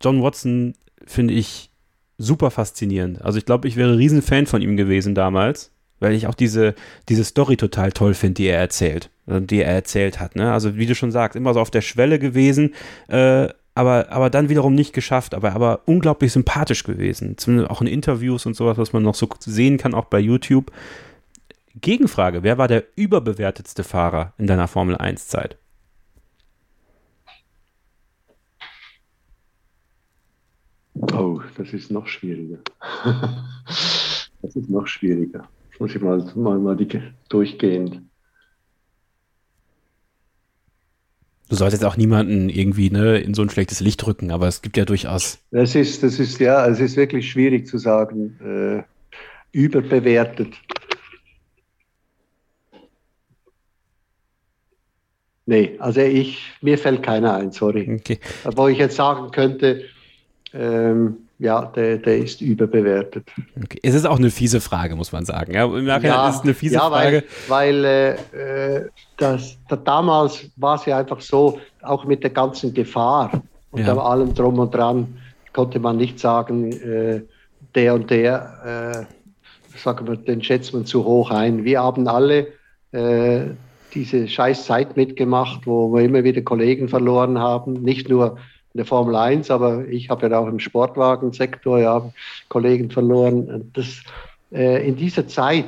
John 0.00 0.22
Watson 0.22 0.74
finde 1.06 1.34
ich 1.34 1.70
super 2.18 2.50
faszinierend. 2.50 3.22
Also 3.22 3.38
ich 3.38 3.46
glaube, 3.46 3.68
ich 3.68 3.76
wäre 3.76 3.90
ein 3.90 3.96
Riesenfan 3.96 4.46
von 4.46 4.62
ihm 4.62 4.76
gewesen 4.76 5.14
damals, 5.14 5.72
weil 6.00 6.12
ich 6.12 6.26
auch 6.26 6.34
diese, 6.34 6.74
diese 7.08 7.24
Story 7.24 7.56
total 7.56 7.92
toll 7.92 8.14
finde, 8.14 8.34
die 8.34 8.46
er 8.46 8.58
erzählt, 8.58 9.10
äh, 9.26 9.40
die 9.40 9.62
er 9.62 9.72
erzählt 9.72 10.20
hat. 10.20 10.36
Ne? 10.36 10.52
Also 10.52 10.76
wie 10.76 10.86
du 10.86 10.94
schon 10.94 11.12
sagst, 11.12 11.36
immer 11.36 11.54
so 11.54 11.60
auf 11.60 11.70
der 11.70 11.82
Schwelle 11.82 12.18
gewesen, 12.18 12.74
äh, 13.08 13.48
aber, 13.74 14.10
aber 14.10 14.28
dann 14.28 14.48
wiederum 14.48 14.74
nicht 14.74 14.92
geschafft, 14.92 15.34
aber, 15.34 15.52
aber 15.52 15.82
unglaublich 15.86 16.32
sympathisch 16.32 16.82
gewesen. 16.82 17.38
Zumindest 17.38 17.70
auch 17.70 17.80
in 17.80 17.86
Interviews 17.86 18.44
und 18.44 18.54
sowas, 18.54 18.76
was 18.76 18.92
man 18.92 19.04
noch 19.04 19.14
so 19.14 19.28
sehen 19.38 19.78
kann, 19.78 19.94
auch 19.94 20.06
bei 20.06 20.18
YouTube. 20.18 20.72
Gegenfrage, 21.80 22.42
wer 22.42 22.58
war 22.58 22.68
der 22.68 22.84
überbewertetste 22.96 23.84
Fahrer 23.84 24.32
in 24.38 24.46
deiner 24.46 24.68
Formel 24.68 24.96
1 24.96 25.28
Zeit? 25.28 25.56
Oh, 30.94 31.40
das 31.56 31.72
ist 31.72 31.90
noch 31.90 32.06
schwieriger. 32.06 32.58
das 34.42 34.56
ist 34.56 34.68
noch 34.68 34.86
schwieriger. 34.86 35.48
Das 35.70 35.80
muss 35.80 35.94
ich 35.94 36.02
mal, 36.02 36.24
mal, 36.34 36.58
mal 36.58 36.76
die, 36.76 37.00
durchgehend. 37.28 38.02
Du 41.48 41.56
solltest 41.56 41.84
auch 41.84 41.96
niemanden 41.96 42.50
irgendwie 42.50 42.90
ne, 42.90 43.18
in 43.18 43.32
so 43.32 43.42
ein 43.42 43.48
schlechtes 43.48 43.80
Licht 43.80 44.06
rücken, 44.06 44.30
aber 44.30 44.48
es 44.48 44.60
gibt 44.60 44.76
ja 44.76 44.84
durchaus. 44.84 45.38
Das 45.50 45.74
ist, 45.74 46.02
das 46.02 46.18
ist 46.18 46.38
ja, 46.40 46.66
es 46.66 46.78
ist 46.78 46.96
wirklich 46.96 47.30
schwierig 47.30 47.66
zu 47.66 47.78
sagen, 47.78 48.38
äh, 48.40 48.82
überbewertet. 49.52 50.54
Nee, 55.48 55.76
also 55.78 56.02
ich, 56.02 56.42
mir 56.60 56.76
fällt 56.76 57.02
keiner 57.02 57.36
ein, 57.36 57.52
sorry. 57.52 57.98
Okay. 58.00 58.18
Wo 58.54 58.68
ich 58.68 58.76
jetzt 58.76 58.96
sagen 58.96 59.30
könnte, 59.30 59.82
ähm, 60.52 61.16
ja, 61.38 61.64
der, 61.74 61.96
der 61.96 62.18
ist 62.18 62.42
überbewertet. 62.42 63.30
Okay. 63.56 63.78
Es 63.82 63.94
ist 63.94 64.04
auch 64.04 64.18
eine 64.18 64.30
fiese 64.30 64.60
Frage, 64.60 64.94
muss 64.94 65.10
man 65.10 65.24
sagen. 65.24 65.54
Ja, 65.54 65.64
Im 65.64 65.86
Nachhinein 65.86 66.16
ja, 66.16 66.28
ist 66.28 66.36
es 66.36 66.42
eine 66.42 66.52
fiese 66.52 66.74
ja, 66.74 66.90
Frage. 66.90 67.24
Weil, 67.46 67.82
weil 67.82 68.18
äh, 68.38 68.84
das, 69.16 69.56
das, 69.70 69.78
damals 69.84 70.50
war 70.56 70.74
es 70.74 70.84
ja 70.84 70.98
einfach 70.98 71.22
so, 71.22 71.58
auch 71.80 72.04
mit 72.04 72.22
der 72.22 72.30
ganzen 72.30 72.74
Gefahr 72.74 73.42
und 73.70 73.86
ja. 73.86 73.96
allem 73.96 74.34
drum 74.34 74.58
und 74.58 74.74
dran, 74.74 75.16
konnte 75.54 75.78
man 75.78 75.96
nicht 75.96 76.18
sagen, 76.18 76.72
äh, 76.72 77.22
der 77.74 77.94
und 77.94 78.10
der, 78.10 79.06
äh, 79.74 79.78
sagen 79.78 80.06
wir, 80.06 80.16
den 80.16 80.42
schätzt 80.42 80.74
man 80.74 80.84
zu 80.84 81.06
hoch 81.06 81.30
ein. 81.30 81.64
Wir 81.64 81.80
haben 81.80 82.06
alle 82.06 82.48
äh, 82.92 83.46
diese 83.94 84.28
scheiß 84.28 84.64
Zeit 84.64 84.96
mitgemacht, 84.96 85.66
wo 85.66 85.92
wir 85.92 86.02
immer 86.02 86.24
wieder 86.24 86.42
Kollegen 86.42 86.88
verloren 86.88 87.38
haben, 87.38 87.74
nicht 87.74 88.08
nur 88.08 88.38
in 88.74 88.78
der 88.78 88.86
Formel 88.86 89.16
1, 89.16 89.50
aber 89.50 89.86
ich 89.88 90.10
habe 90.10 90.28
ja 90.28 90.38
auch 90.38 90.46
im 90.46 90.60
Sportwagensektor 90.60 91.78
ja 91.78 92.12
Kollegen 92.48 92.90
verloren. 92.90 93.70
Das, 93.72 94.02
äh, 94.52 94.86
in 94.86 94.96
dieser 94.96 95.26
Zeit 95.26 95.66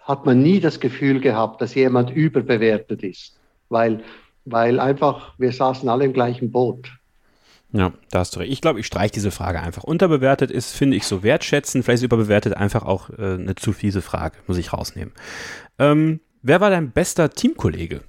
hat 0.00 0.26
man 0.26 0.42
nie 0.42 0.60
das 0.60 0.80
Gefühl 0.80 1.20
gehabt, 1.20 1.60
dass 1.60 1.74
jemand 1.74 2.10
überbewertet 2.10 3.02
ist, 3.02 3.38
weil, 3.68 4.02
weil 4.44 4.78
einfach 4.78 5.34
wir 5.38 5.52
saßen 5.52 5.88
alle 5.88 6.04
im 6.04 6.12
gleichen 6.12 6.52
Boot. 6.52 6.90
Ja, 7.72 7.92
da 8.10 8.20
hast 8.20 8.36
du 8.36 8.40
recht. 8.40 8.52
Ich 8.52 8.60
glaube, 8.60 8.78
ich 8.78 8.86
streiche 8.86 9.14
diese 9.14 9.32
Frage 9.32 9.60
einfach. 9.60 9.82
Unterbewertet 9.82 10.52
ist, 10.52 10.76
finde 10.76 10.96
ich, 10.96 11.06
so 11.06 11.24
wertschätzen. 11.24 11.82
Vielleicht 11.82 12.02
ist 12.02 12.04
überbewertet 12.04 12.56
einfach 12.56 12.84
auch 12.84 13.10
äh, 13.10 13.34
eine 13.34 13.56
zu 13.56 13.72
fiese 13.72 14.00
Frage. 14.00 14.36
Muss 14.46 14.58
ich 14.58 14.72
rausnehmen. 14.72 15.12
Ähm, 15.80 16.20
Wer 16.46 16.60
war 16.60 16.68
dein 16.68 16.90
bester 16.90 17.30
Teamkollege? 17.30 18.02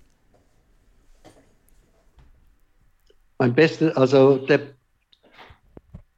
Mein 3.40 3.54
bester, 3.56 3.98
also 3.98 4.40
der, 4.40 4.60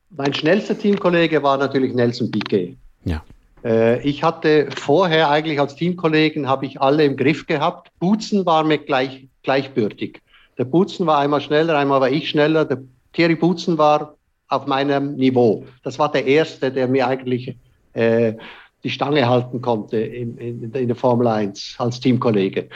mein 0.09 0.33
schnellster 0.33 0.75
Teamkollege 0.75 1.43
war 1.43 1.57
natürlich 1.57 1.93
Nelson 1.93 2.31
Piquet. 2.31 2.75
Ja. 3.05 3.23
Äh, 3.63 4.01
ich 4.01 4.23
hatte 4.23 4.67
vorher 4.75 5.29
eigentlich 5.29 5.59
als 5.59 5.75
Teamkollegen 5.75 6.47
habe 6.47 6.65
ich 6.65 6.81
alle 6.81 7.05
im 7.05 7.17
Griff 7.17 7.45
gehabt. 7.45 7.91
Butzen 7.99 8.47
war 8.47 8.63
mir 8.63 8.79
gleich, 8.79 9.27
gleichbürtig. 9.43 10.19
Der 10.57 10.65
Butzen 10.65 11.05
war 11.05 11.19
einmal 11.19 11.41
schneller, 11.41 11.77
einmal 11.77 12.01
war 12.01 12.09
ich 12.09 12.29
schneller. 12.29 12.65
Der 12.65 12.81
Thierry 13.13 13.35
Butzen 13.35 13.77
war 13.77 14.15
auf 14.47 14.65
meinem 14.65 15.17
Niveau. 15.17 15.67
Das 15.83 15.99
war 15.99 16.11
der 16.11 16.25
erste, 16.25 16.71
der 16.71 16.87
mir 16.87 17.07
eigentlich 17.07 17.55
äh, 17.93 18.33
die 18.83 18.89
Stange 18.89 19.27
halten 19.27 19.61
konnte 19.61 19.97
in, 19.97 20.37
in, 20.37 20.71
in 20.71 20.87
der 20.87 20.95
Formel 20.95 21.27
1 21.27 21.75
als 21.77 21.99
Teamkollege. 21.99 22.69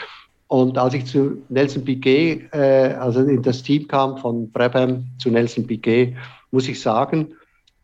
Und 0.48 0.78
als 0.78 0.94
ich 0.94 1.06
zu 1.06 1.42
Nelson 1.50 1.86
Piquet, 1.86 2.50
äh, 2.52 2.96
also 3.00 3.22
in 3.22 3.42
das 3.42 3.64
Team 3.64 3.88
kam, 3.88 4.18
von 4.18 4.52
Brabham 4.52 5.06
zu 5.18 5.30
Nelson 5.30 5.66
Piquet, 5.66 6.16
muss 6.52 6.68
ich 6.68 6.82
sagen, 6.82 7.34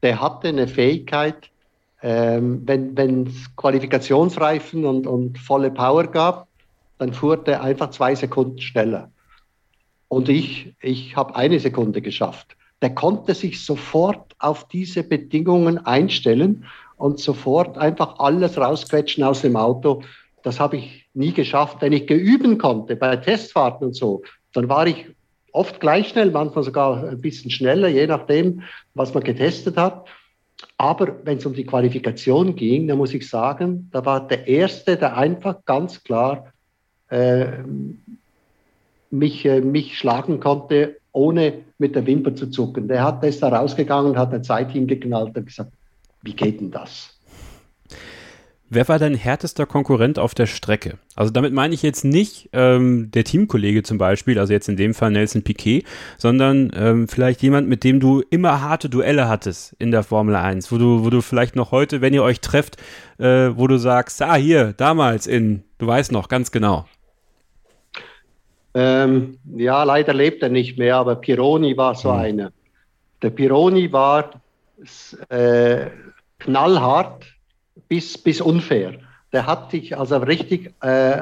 der 0.03 0.19
hatte 0.21 0.49
eine 0.49 0.67
Fähigkeit, 0.67 1.49
ähm, 2.01 2.61
wenn 2.65 3.27
es 3.27 3.55
Qualifikationsreifen 3.55 4.85
und, 4.85 5.07
und 5.07 5.37
volle 5.37 5.71
Power 5.71 6.07
gab, 6.07 6.47
dann 6.97 7.13
fuhr 7.13 7.37
der 7.37 7.63
einfach 7.63 7.91
zwei 7.91 8.13
Sekunden 8.15 8.59
schneller. 8.59 9.11
Und 10.09 10.29
ich, 10.29 10.75
ich 10.81 11.15
habe 11.15 11.35
eine 11.35 11.59
Sekunde 11.59 12.01
geschafft. 12.01 12.55
Der 12.81 12.93
konnte 12.93 13.33
sich 13.33 13.63
sofort 13.65 14.35
auf 14.39 14.67
diese 14.67 15.03
Bedingungen 15.03 15.77
einstellen 15.85 16.65
und 16.97 17.19
sofort 17.19 17.77
einfach 17.77 18.19
alles 18.19 18.57
rausquetschen 18.57 19.23
aus 19.23 19.41
dem 19.41 19.55
Auto. 19.55 20.03
Das 20.43 20.59
habe 20.59 20.77
ich 20.77 21.07
nie 21.13 21.31
geschafft. 21.31 21.77
Wenn 21.79 21.93
ich 21.93 22.07
geüben 22.07 22.57
konnte 22.57 22.95
bei 22.95 23.15
Testfahrten 23.15 23.87
und 23.87 23.95
so, 23.95 24.23
dann 24.53 24.67
war 24.69 24.87
ich 24.87 25.05
oft 25.51 25.79
gleich 25.79 26.09
schnell, 26.09 26.31
manchmal 26.31 26.63
sogar 26.63 27.03
ein 27.07 27.21
bisschen 27.21 27.51
schneller, 27.51 27.87
je 27.87 28.07
nachdem, 28.07 28.63
was 28.93 29.13
man 29.13 29.23
getestet 29.23 29.77
hat. 29.77 30.05
Aber 30.77 31.15
wenn 31.23 31.37
es 31.37 31.45
um 31.45 31.53
die 31.53 31.65
Qualifikation 31.65 32.55
ging, 32.55 32.87
dann 32.87 32.97
muss 32.97 33.13
ich 33.13 33.27
sagen, 33.27 33.89
da 33.91 34.05
war 34.05 34.27
der 34.27 34.47
Erste, 34.47 34.97
der 34.97 35.17
einfach 35.17 35.65
ganz 35.65 36.03
klar 36.03 36.51
äh, 37.09 37.47
mich, 39.09 39.45
äh, 39.45 39.61
mich 39.61 39.97
schlagen 39.97 40.39
konnte, 40.39 40.97
ohne 41.11 41.53
mit 41.77 41.95
der 41.95 42.05
Wimper 42.05 42.35
zu 42.35 42.47
zucken. 42.47 42.87
Der 42.87 43.03
hat, 43.03 43.23
ist 43.23 43.41
da 43.41 43.49
rausgegangen, 43.49 44.17
hat 44.17 44.33
ein 44.33 44.43
Zeitteam 44.43 44.87
geknallt 44.87 45.37
und 45.37 45.45
gesagt, 45.45 45.71
wie 46.21 46.35
geht 46.35 46.59
denn 46.59 46.71
das? 46.71 47.17
Wer 48.69 48.85
war 48.89 48.99
dein 48.99 49.15
härtester 49.15 49.65
Konkurrent 49.65 50.19
auf 50.19 50.35
der 50.35 50.45
Strecke? 50.45 50.97
Also 51.15 51.31
damit 51.31 51.53
meine 51.53 51.73
ich 51.73 51.83
jetzt 51.83 52.03
nicht 52.03 52.49
ähm, 52.51 53.09
der 53.11 53.23
Teamkollege 53.23 53.81
zum 53.81 53.97
Beispiel, 53.97 54.37
also 54.37 54.51
jetzt 54.51 54.67
in 54.67 54.75
dem 54.75 54.93
Fall 54.93 55.11
Nelson 55.11 55.41
Piquet, 55.41 55.85
sondern 56.17 56.71
ähm, 56.75 57.07
vielleicht 57.07 57.41
jemand, 57.41 57.69
mit 57.69 57.85
dem 57.85 58.01
du 58.01 58.21
immer 58.29 58.61
harte 58.61 58.89
Duelle 58.89 59.29
hattest 59.29 59.73
in 59.79 59.91
der 59.91 60.03
Formel 60.03 60.35
1, 60.35 60.69
wo 60.69 60.77
du, 60.77 61.05
wo 61.05 61.09
du 61.09 61.21
vielleicht 61.21 61.55
noch 61.55 61.71
heute, 61.71 62.01
wenn 62.01 62.13
ihr 62.13 62.23
euch 62.23 62.41
trefft, 62.41 62.75
äh, 63.19 63.51
wo 63.55 63.67
du 63.67 63.77
sagst, 63.77 64.21
ah 64.21 64.35
hier, 64.35 64.73
damals 64.73 65.27
in, 65.27 65.63
du 65.77 65.87
weißt 65.87 66.11
noch, 66.11 66.27
ganz 66.27 66.51
genau. 66.51 66.85
Ähm, 68.73 69.37
ja, 69.55 69.83
leider 69.83 70.13
lebt 70.13 70.43
er 70.43 70.49
nicht 70.49 70.77
mehr, 70.77 70.97
aber 70.97 71.15
Pironi 71.15 71.77
war 71.77 71.95
so 71.95 72.11
hm. 72.11 72.19
einer. 72.19 72.51
Der 73.21 73.29
Pironi 73.29 73.93
war 73.93 74.41
äh, 75.29 75.87
knallhart 76.39 77.25
bis, 77.87 78.17
bis 78.17 78.41
unfair. 78.41 78.93
Der 79.31 79.45
hat 79.45 79.73
dich 79.73 79.97
also 79.97 80.17
richtig 80.17 80.73
äh, 80.81 81.21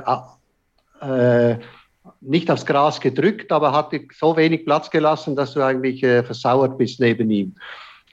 äh, 1.01 1.57
nicht 2.21 2.49
aufs 2.51 2.65
Gras 2.65 2.99
gedrückt, 2.99 3.51
aber 3.51 3.71
hat 3.71 3.91
dir 3.91 4.01
so 4.17 4.37
wenig 4.37 4.65
Platz 4.65 4.89
gelassen, 4.89 5.35
dass 5.35 5.53
du 5.53 5.61
eigentlich 5.61 6.03
äh, 6.03 6.23
versauert 6.23 6.77
bist 6.77 6.99
neben 6.99 7.29
ihm. 7.31 7.55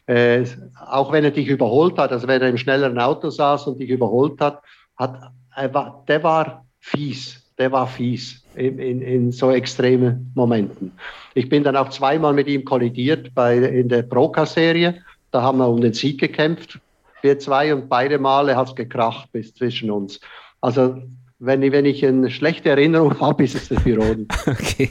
Äh, 0.07 0.45
auch 0.89 1.13
wenn 1.13 1.25
er 1.25 1.31
dich 1.31 1.49
überholt 1.49 1.99
hat, 1.99 2.13
also 2.13 2.27
wenn 2.27 2.43
er 2.43 2.49
im 2.49 2.59
schnelleren 2.59 2.99
Auto 2.99 3.31
saß 3.31 3.67
und 3.69 3.79
dich 3.79 3.91
überholt 3.91 4.41
hat, 4.41 4.63
hat 4.97 5.33
war, 5.73 6.05
der 6.09 6.23
war 6.23 6.65
fies, 6.81 7.53
der 7.59 7.71
war 7.73 7.87
fies 7.87 8.43
in, 8.55 8.79
in, 8.79 9.03
in 9.03 9.33
so 9.33 9.51
extremen 9.51 10.33
Momenten. 10.35 10.93
Ich 11.35 11.49
bin 11.49 11.63
dann 11.63 11.77
auch 11.77 11.91
zweimal 11.91 12.33
mit 12.33 12.49
ihm 12.49 12.65
kollidiert 12.65 13.35
bei, 13.35 13.57
in 13.57 13.89
der 13.89 14.03
Proca-Serie. 14.03 15.03
Da 15.31 15.43
haben 15.43 15.59
wir 15.59 15.69
um 15.69 15.81
den 15.81 15.93
Sieg 15.93 16.21
gekämpft 16.21 16.81
wir 17.23 17.39
zwei 17.39 17.75
und 17.75 17.89
beide 17.89 18.19
Male 18.19 18.57
hat 18.57 18.69
es 18.69 18.75
gekracht 18.75 19.31
bis 19.33 19.55
zwischen 19.55 19.91
uns. 19.91 20.21
Also 20.61 21.03
wenn 21.39 21.63
ich, 21.63 21.73
wenn 21.73 21.85
ich 21.85 22.07
eine 22.07 22.31
schlechte 22.31 22.71
Erinnerung 22.71 23.19
habe, 23.21 23.45
ist 23.45 23.55
es 23.55 23.69
der 23.69 23.81
Pironi. 23.81 24.27
Okay. 24.47 24.91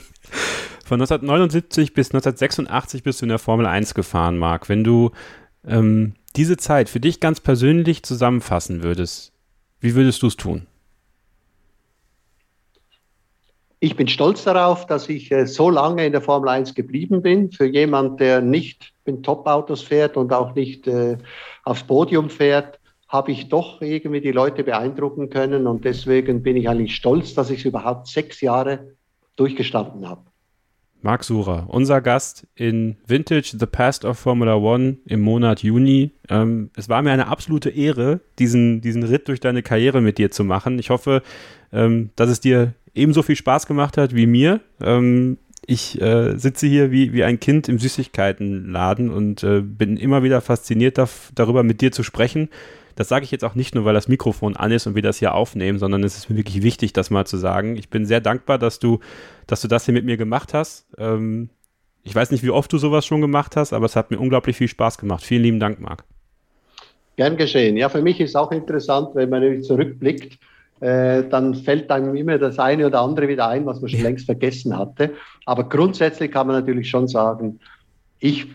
Von 0.84 1.00
1979 1.00 1.94
bis 1.94 2.08
1986 2.08 3.02
bist 3.02 3.20
du 3.20 3.24
in 3.24 3.30
der 3.30 3.38
Formel 3.38 3.66
1 3.66 3.94
gefahren, 3.94 4.36
Marc. 4.36 4.68
Wenn 4.68 4.84
du 4.84 5.10
ähm, 5.66 6.14
diese 6.36 6.58
Zeit 6.58 6.90
für 6.90 7.00
dich 7.00 7.20
ganz 7.20 7.40
persönlich 7.40 8.02
zusammenfassen 8.02 8.82
würdest, 8.82 9.32
wie 9.80 9.94
würdest 9.94 10.22
du 10.22 10.26
es 10.26 10.36
tun? 10.36 10.66
Ich 13.80 13.96
bin 13.96 14.06
stolz 14.06 14.44
darauf, 14.44 14.86
dass 14.86 15.08
ich 15.08 15.32
äh, 15.32 15.46
so 15.46 15.70
lange 15.70 16.04
in 16.04 16.12
der 16.12 16.20
Formel 16.20 16.50
1 16.50 16.74
geblieben 16.74 17.22
bin. 17.22 17.50
Für 17.50 17.66
jemand, 17.66 18.20
der 18.20 18.40
nicht 18.40 18.91
mit 19.04 19.22
Top-Autos 19.24 19.82
fährt 19.82 20.16
und 20.16 20.32
auch 20.32 20.54
nicht 20.54 20.86
äh, 20.86 21.18
aufs 21.64 21.82
Podium 21.84 22.30
fährt, 22.30 22.78
habe 23.08 23.32
ich 23.32 23.48
doch 23.48 23.82
irgendwie 23.82 24.20
die 24.20 24.32
Leute 24.32 24.64
beeindrucken 24.64 25.28
können. 25.28 25.66
Und 25.66 25.84
deswegen 25.84 26.42
bin 26.42 26.56
ich 26.56 26.68
eigentlich 26.68 26.96
stolz, 26.96 27.34
dass 27.34 27.50
ich 27.50 27.60
es 27.60 27.64
überhaupt 27.66 28.06
sechs 28.06 28.40
Jahre 28.40 28.94
durchgestanden 29.36 30.08
habe. 30.08 30.22
Marc 31.02 31.24
Surer, 31.24 31.66
unser 31.68 32.00
Gast 32.00 32.46
in 32.54 32.96
Vintage 33.06 33.56
The 33.58 33.66
Past 33.66 34.04
of 34.04 34.18
Formula 34.18 34.54
One 34.54 34.98
im 35.06 35.20
Monat 35.20 35.62
Juni. 35.62 36.12
Ähm, 36.28 36.70
es 36.76 36.88
war 36.88 37.02
mir 37.02 37.10
eine 37.10 37.26
absolute 37.26 37.70
Ehre, 37.70 38.20
diesen, 38.38 38.80
diesen 38.80 39.02
Ritt 39.02 39.26
durch 39.26 39.40
deine 39.40 39.62
Karriere 39.62 40.00
mit 40.00 40.18
dir 40.18 40.30
zu 40.30 40.44
machen. 40.44 40.78
Ich 40.78 40.90
hoffe, 40.90 41.22
ähm, 41.72 42.10
dass 42.14 42.30
es 42.30 42.38
dir 42.38 42.74
ebenso 42.94 43.22
viel 43.22 43.34
Spaß 43.36 43.66
gemacht 43.66 43.98
hat 43.98 44.14
wie 44.14 44.26
mir. 44.26 44.60
Ähm, 44.80 45.38
Ich 45.66 46.00
äh, 46.00 46.36
sitze 46.36 46.66
hier 46.66 46.90
wie, 46.90 47.12
wie 47.12 47.22
ein 47.22 47.38
Kind 47.38 47.68
im 47.68 47.78
Süßigkeitenladen 47.78 49.10
und 49.10 49.44
äh, 49.44 49.60
bin 49.60 49.96
immer 49.96 50.22
wieder 50.22 50.40
fasziniert 50.40 50.98
darüber, 51.34 51.62
mit 51.62 51.80
dir 51.80 51.92
zu 51.92 52.02
sprechen. 52.02 52.48
Das 52.96 53.08
sage 53.08 53.24
ich 53.24 53.30
jetzt 53.30 53.44
auch 53.44 53.54
nicht 53.54 53.74
nur, 53.74 53.84
weil 53.84 53.94
das 53.94 54.08
Mikrofon 54.08 54.56
an 54.56 54.70
ist 54.70 54.86
und 54.86 54.94
wir 54.94 55.02
das 55.02 55.18
hier 55.18 55.34
aufnehmen, 55.34 55.78
sondern 55.78 56.02
es 56.04 56.16
ist 56.16 56.28
mir 56.28 56.36
wirklich 56.36 56.62
wichtig, 56.62 56.92
das 56.92 57.10
mal 57.10 57.26
zu 57.26 57.36
sagen. 57.36 57.76
Ich 57.76 57.88
bin 57.88 58.06
sehr 58.06 58.20
dankbar, 58.20 58.58
dass 58.58 58.80
du, 58.80 58.98
dass 59.46 59.62
du 59.62 59.68
das 59.68 59.84
hier 59.84 59.94
mit 59.94 60.04
mir 60.04 60.16
gemacht 60.16 60.52
hast. 60.52 60.86
Ähm, 60.98 61.48
ich 62.02 62.14
weiß 62.14 62.32
nicht, 62.32 62.42
wie 62.42 62.50
oft 62.50 62.72
du 62.72 62.78
sowas 62.78 63.06
schon 63.06 63.20
gemacht 63.20 63.56
hast, 63.56 63.72
aber 63.72 63.86
es 63.86 63.96
hat 63.96 64.10
mir 64.10 64.18
unglaublich 64.18 64.56
viel 64.56 64.68
Spaß 64.68 64.98
gemacht. 64.98 65.24
Vielen 65.24 65.42
lieben 65.42 65.60
Dank, 65.60 65.80
Marc. 65.80 66.04
Gern 67.16 67.36
geschehen. 67.36 67.76
Ja, 67.76 67.88
für 67.88 68.02
mich 68.02 68.20
ist 68.20 68.36
auch 68.36 68.50
interessant, 68.50 69.10
wenn 69.14 69.30
man 69.30 69.62
zurückblickt, 69.62 70.38
äh, 70.82 71.28
dann 71.28 71.54
fällt 71.54 71.92
einem 71.92 72.16
immer 72.16 72.38
das 72.38 72.58
eine 72.58 72.88
oder 72.88 73.02
andere 73.02 73.28
wieder 73.28 73.46
ein, 73.46 73.64
was 73.66 73.80
man 73.80 73.88
schon 73.88 74.02
längst 74.02 74.26
vergessen 74.26 74.76
hatte. 74.76 75.12
Aber 75.46 75.68
grundsätzlich 75.68 76.32
kann 76.32 76.48
man 76.48 76.56
natürlich 76.56 76.90
schon 76.90 77.06
sagen, 77.06 77.60
ich 78.18 78.48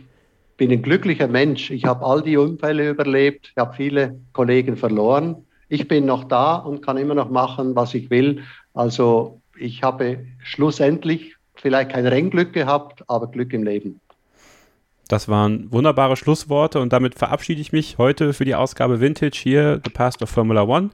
bin 0.57 0.69
ein 0.71 0.81
glücklicher 0.81 1.29
Mensch. 1.29 1.71
Ich 1.71 1.85
habe 1.85 2.05
all 2.05 2.21
die 2.21 2.35
Unfälle 2.35 2.89
überlebt, 2.89 3.51
ich 3.51 3.57
habe 3.57 3.73
viele 3.75 4.19
Kollegen 4.33 4.75
verloren. 4.75 5.37
Ich 5.69 5.87
bin 5.87 6.05
noch 6.05 6.25
da 6.25 6.55
und 6.55 6.81
kann 6.85 6.97
immer 6.97 7.15
noch 7.15 7.29
machen, 7.29 7.75
was 7.77 7.93
ich 7.93 8.09
will. 8.09 8.43
Also 8.73 9.39
ich 9.57 9.83
habe 9.83 10.25
schlussendlich 10.43 11.35
vielleicht 11.55 11.91
kein 11.91 12.05
Rennglück 12.05 12.51
gehabt, 12.51 13.05
aber 13.07 13.27
Glück 13.27 13.53
im 13.53 13.63
Leben. 13.63 14.01
Das 15.07 15.29
waren 15.29 15.71
wunderbare 15.71 16.17
Schlussworte 16.17 16.81
und 16.81 16.91
damit 16.91 17.15
verabschiede 17.15 17.61
ich 17.61 17.71
mich 17.71 17.97
heute 17.97 18.33
für 18.33 18.43
die 18.43 18.55
Ausgabe 18.55 18.99
Vintage 18.99 19.39
hier, 19.41 19.79
The 19.81 19.91
Past 19.91 20.21
of 20.21 20.29
Formula 20.29 20.63
One. 20.63 20.89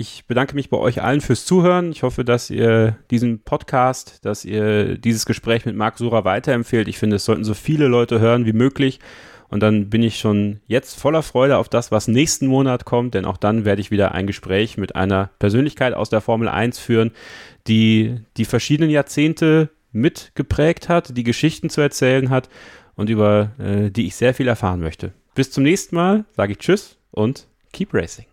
Ich 0.00 0.26
bedanke 0.26 0.54
mich 0.54 0.70
bei 0.70 0.76
euch 0.76 1.02
allen 1.02 1.20
fürs 1.20 1.44
Zuhören. 1.44 1.90
Ich 1.90 2.04
hoffe, 2.04 2.24
dass 2.24 2.50
ihr 2.50 2.96
diesen 3.10 3.40
Podcast, 3.40 4.24
dass 4.24 4.44
ihr 4.44 4.96
dieses 4.96 5.26
Gespräch 5.26 5.66
mit 5.66 5.74
Marc 5.74 5.98
Sura 5.98 6.24
weiterempfehlt. 6.24 6.86
Ich 6.86 6.98
finde, 6.98 7.16
es 7.16 7.24
sollten 7.24 7.42
so 7.42 7.52
viele 7.52 7.88
Leute 7.88 8.20
hören 8.20 8.46
wie 8.46 8.52
möglich. 8.52 9.00
Und 9.48 9.60
dann 9.60 9.90
bin 9.90 10.04
ich 10.04 10.20
schon 10.20 10.60
jetzt 10.68 11.00
voller 11.00 11.24
Freude 11.24 11.56
auf 11.56 11.68
das, 11.68 11.90
was 11.90 12.06
nächsten 12.06 12.46
Monat 12.46 12.84
kommt, 12.84 13.14
denn 13.14 13.24
auch 13.24 13.38
dann 13.38 13.64
werde 13.64 13.80
ich 13.80 13.90
wieder 13.90 14.12
ein 14.12 14.28
Gespräch 14.28 14.78
mit 14.78 14.94
einer 14.94 15.30
Persönlichkeit 15.40 15.94
aus 15.94 16.10
der 16.10 16.20
Formel 16.20 16.48
1 16.48 16.78
führen, 16.78 17.10
die 17.66 18.20
die 18.36 18.44
verschiedenen 18.44 18.90
Jahrzehnte 18.90 19.68
mitgeprägt 19.90 20.88
hat, 20.88 21.16
die 21.16 21.24
Geschichten 21.24 21.70
zu 21.70 21.80
erzählen 21.80 22.30
hat 22.30 22.48
und 22.94 23.10
über 23.10 23.50
äh, 23.58 23.90
die 23.90 24.06
ich 24.06 24.14
sehr 24.14 24.32
viel 24.32 24.46
erfahren 24.46 24.78
möchte. 24.78 25.12
Bis 25.34 25.50
zum 25.50 25.64
nächsten 25.64 25.96
Mal, 25.96 26.24
sage 26.36 26.52
ich 26.52 26.58
Tschüss 26.58 26.98
und 27.10 27.48
keep 27.72 27.92
racing. 27.92 28.27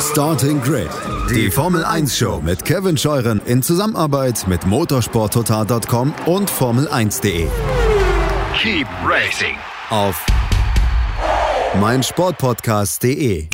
Starting 0.00 0.60
Grid, 0.60 0.90
die 1.30 1.50
Formel 1.50 1.84
1 1.84 2.16
Show 2.16 2.40
mit 2.42 2.64
Kevin 2.64 2.96
Scheuren 2.96 3.40
in 3.46 3.62
Zusammenarbeit 3.62 4.46
mit 4.48 4.66
motorsporttotal.com 4.66 6.12
und 6.26 6.50
Formel1.de. 6.50 7.46
Keep 8.54 8.88
racing 9.04 9.56
auf 9.90 10.24
meinsportpodcast.de. 11.80 13.48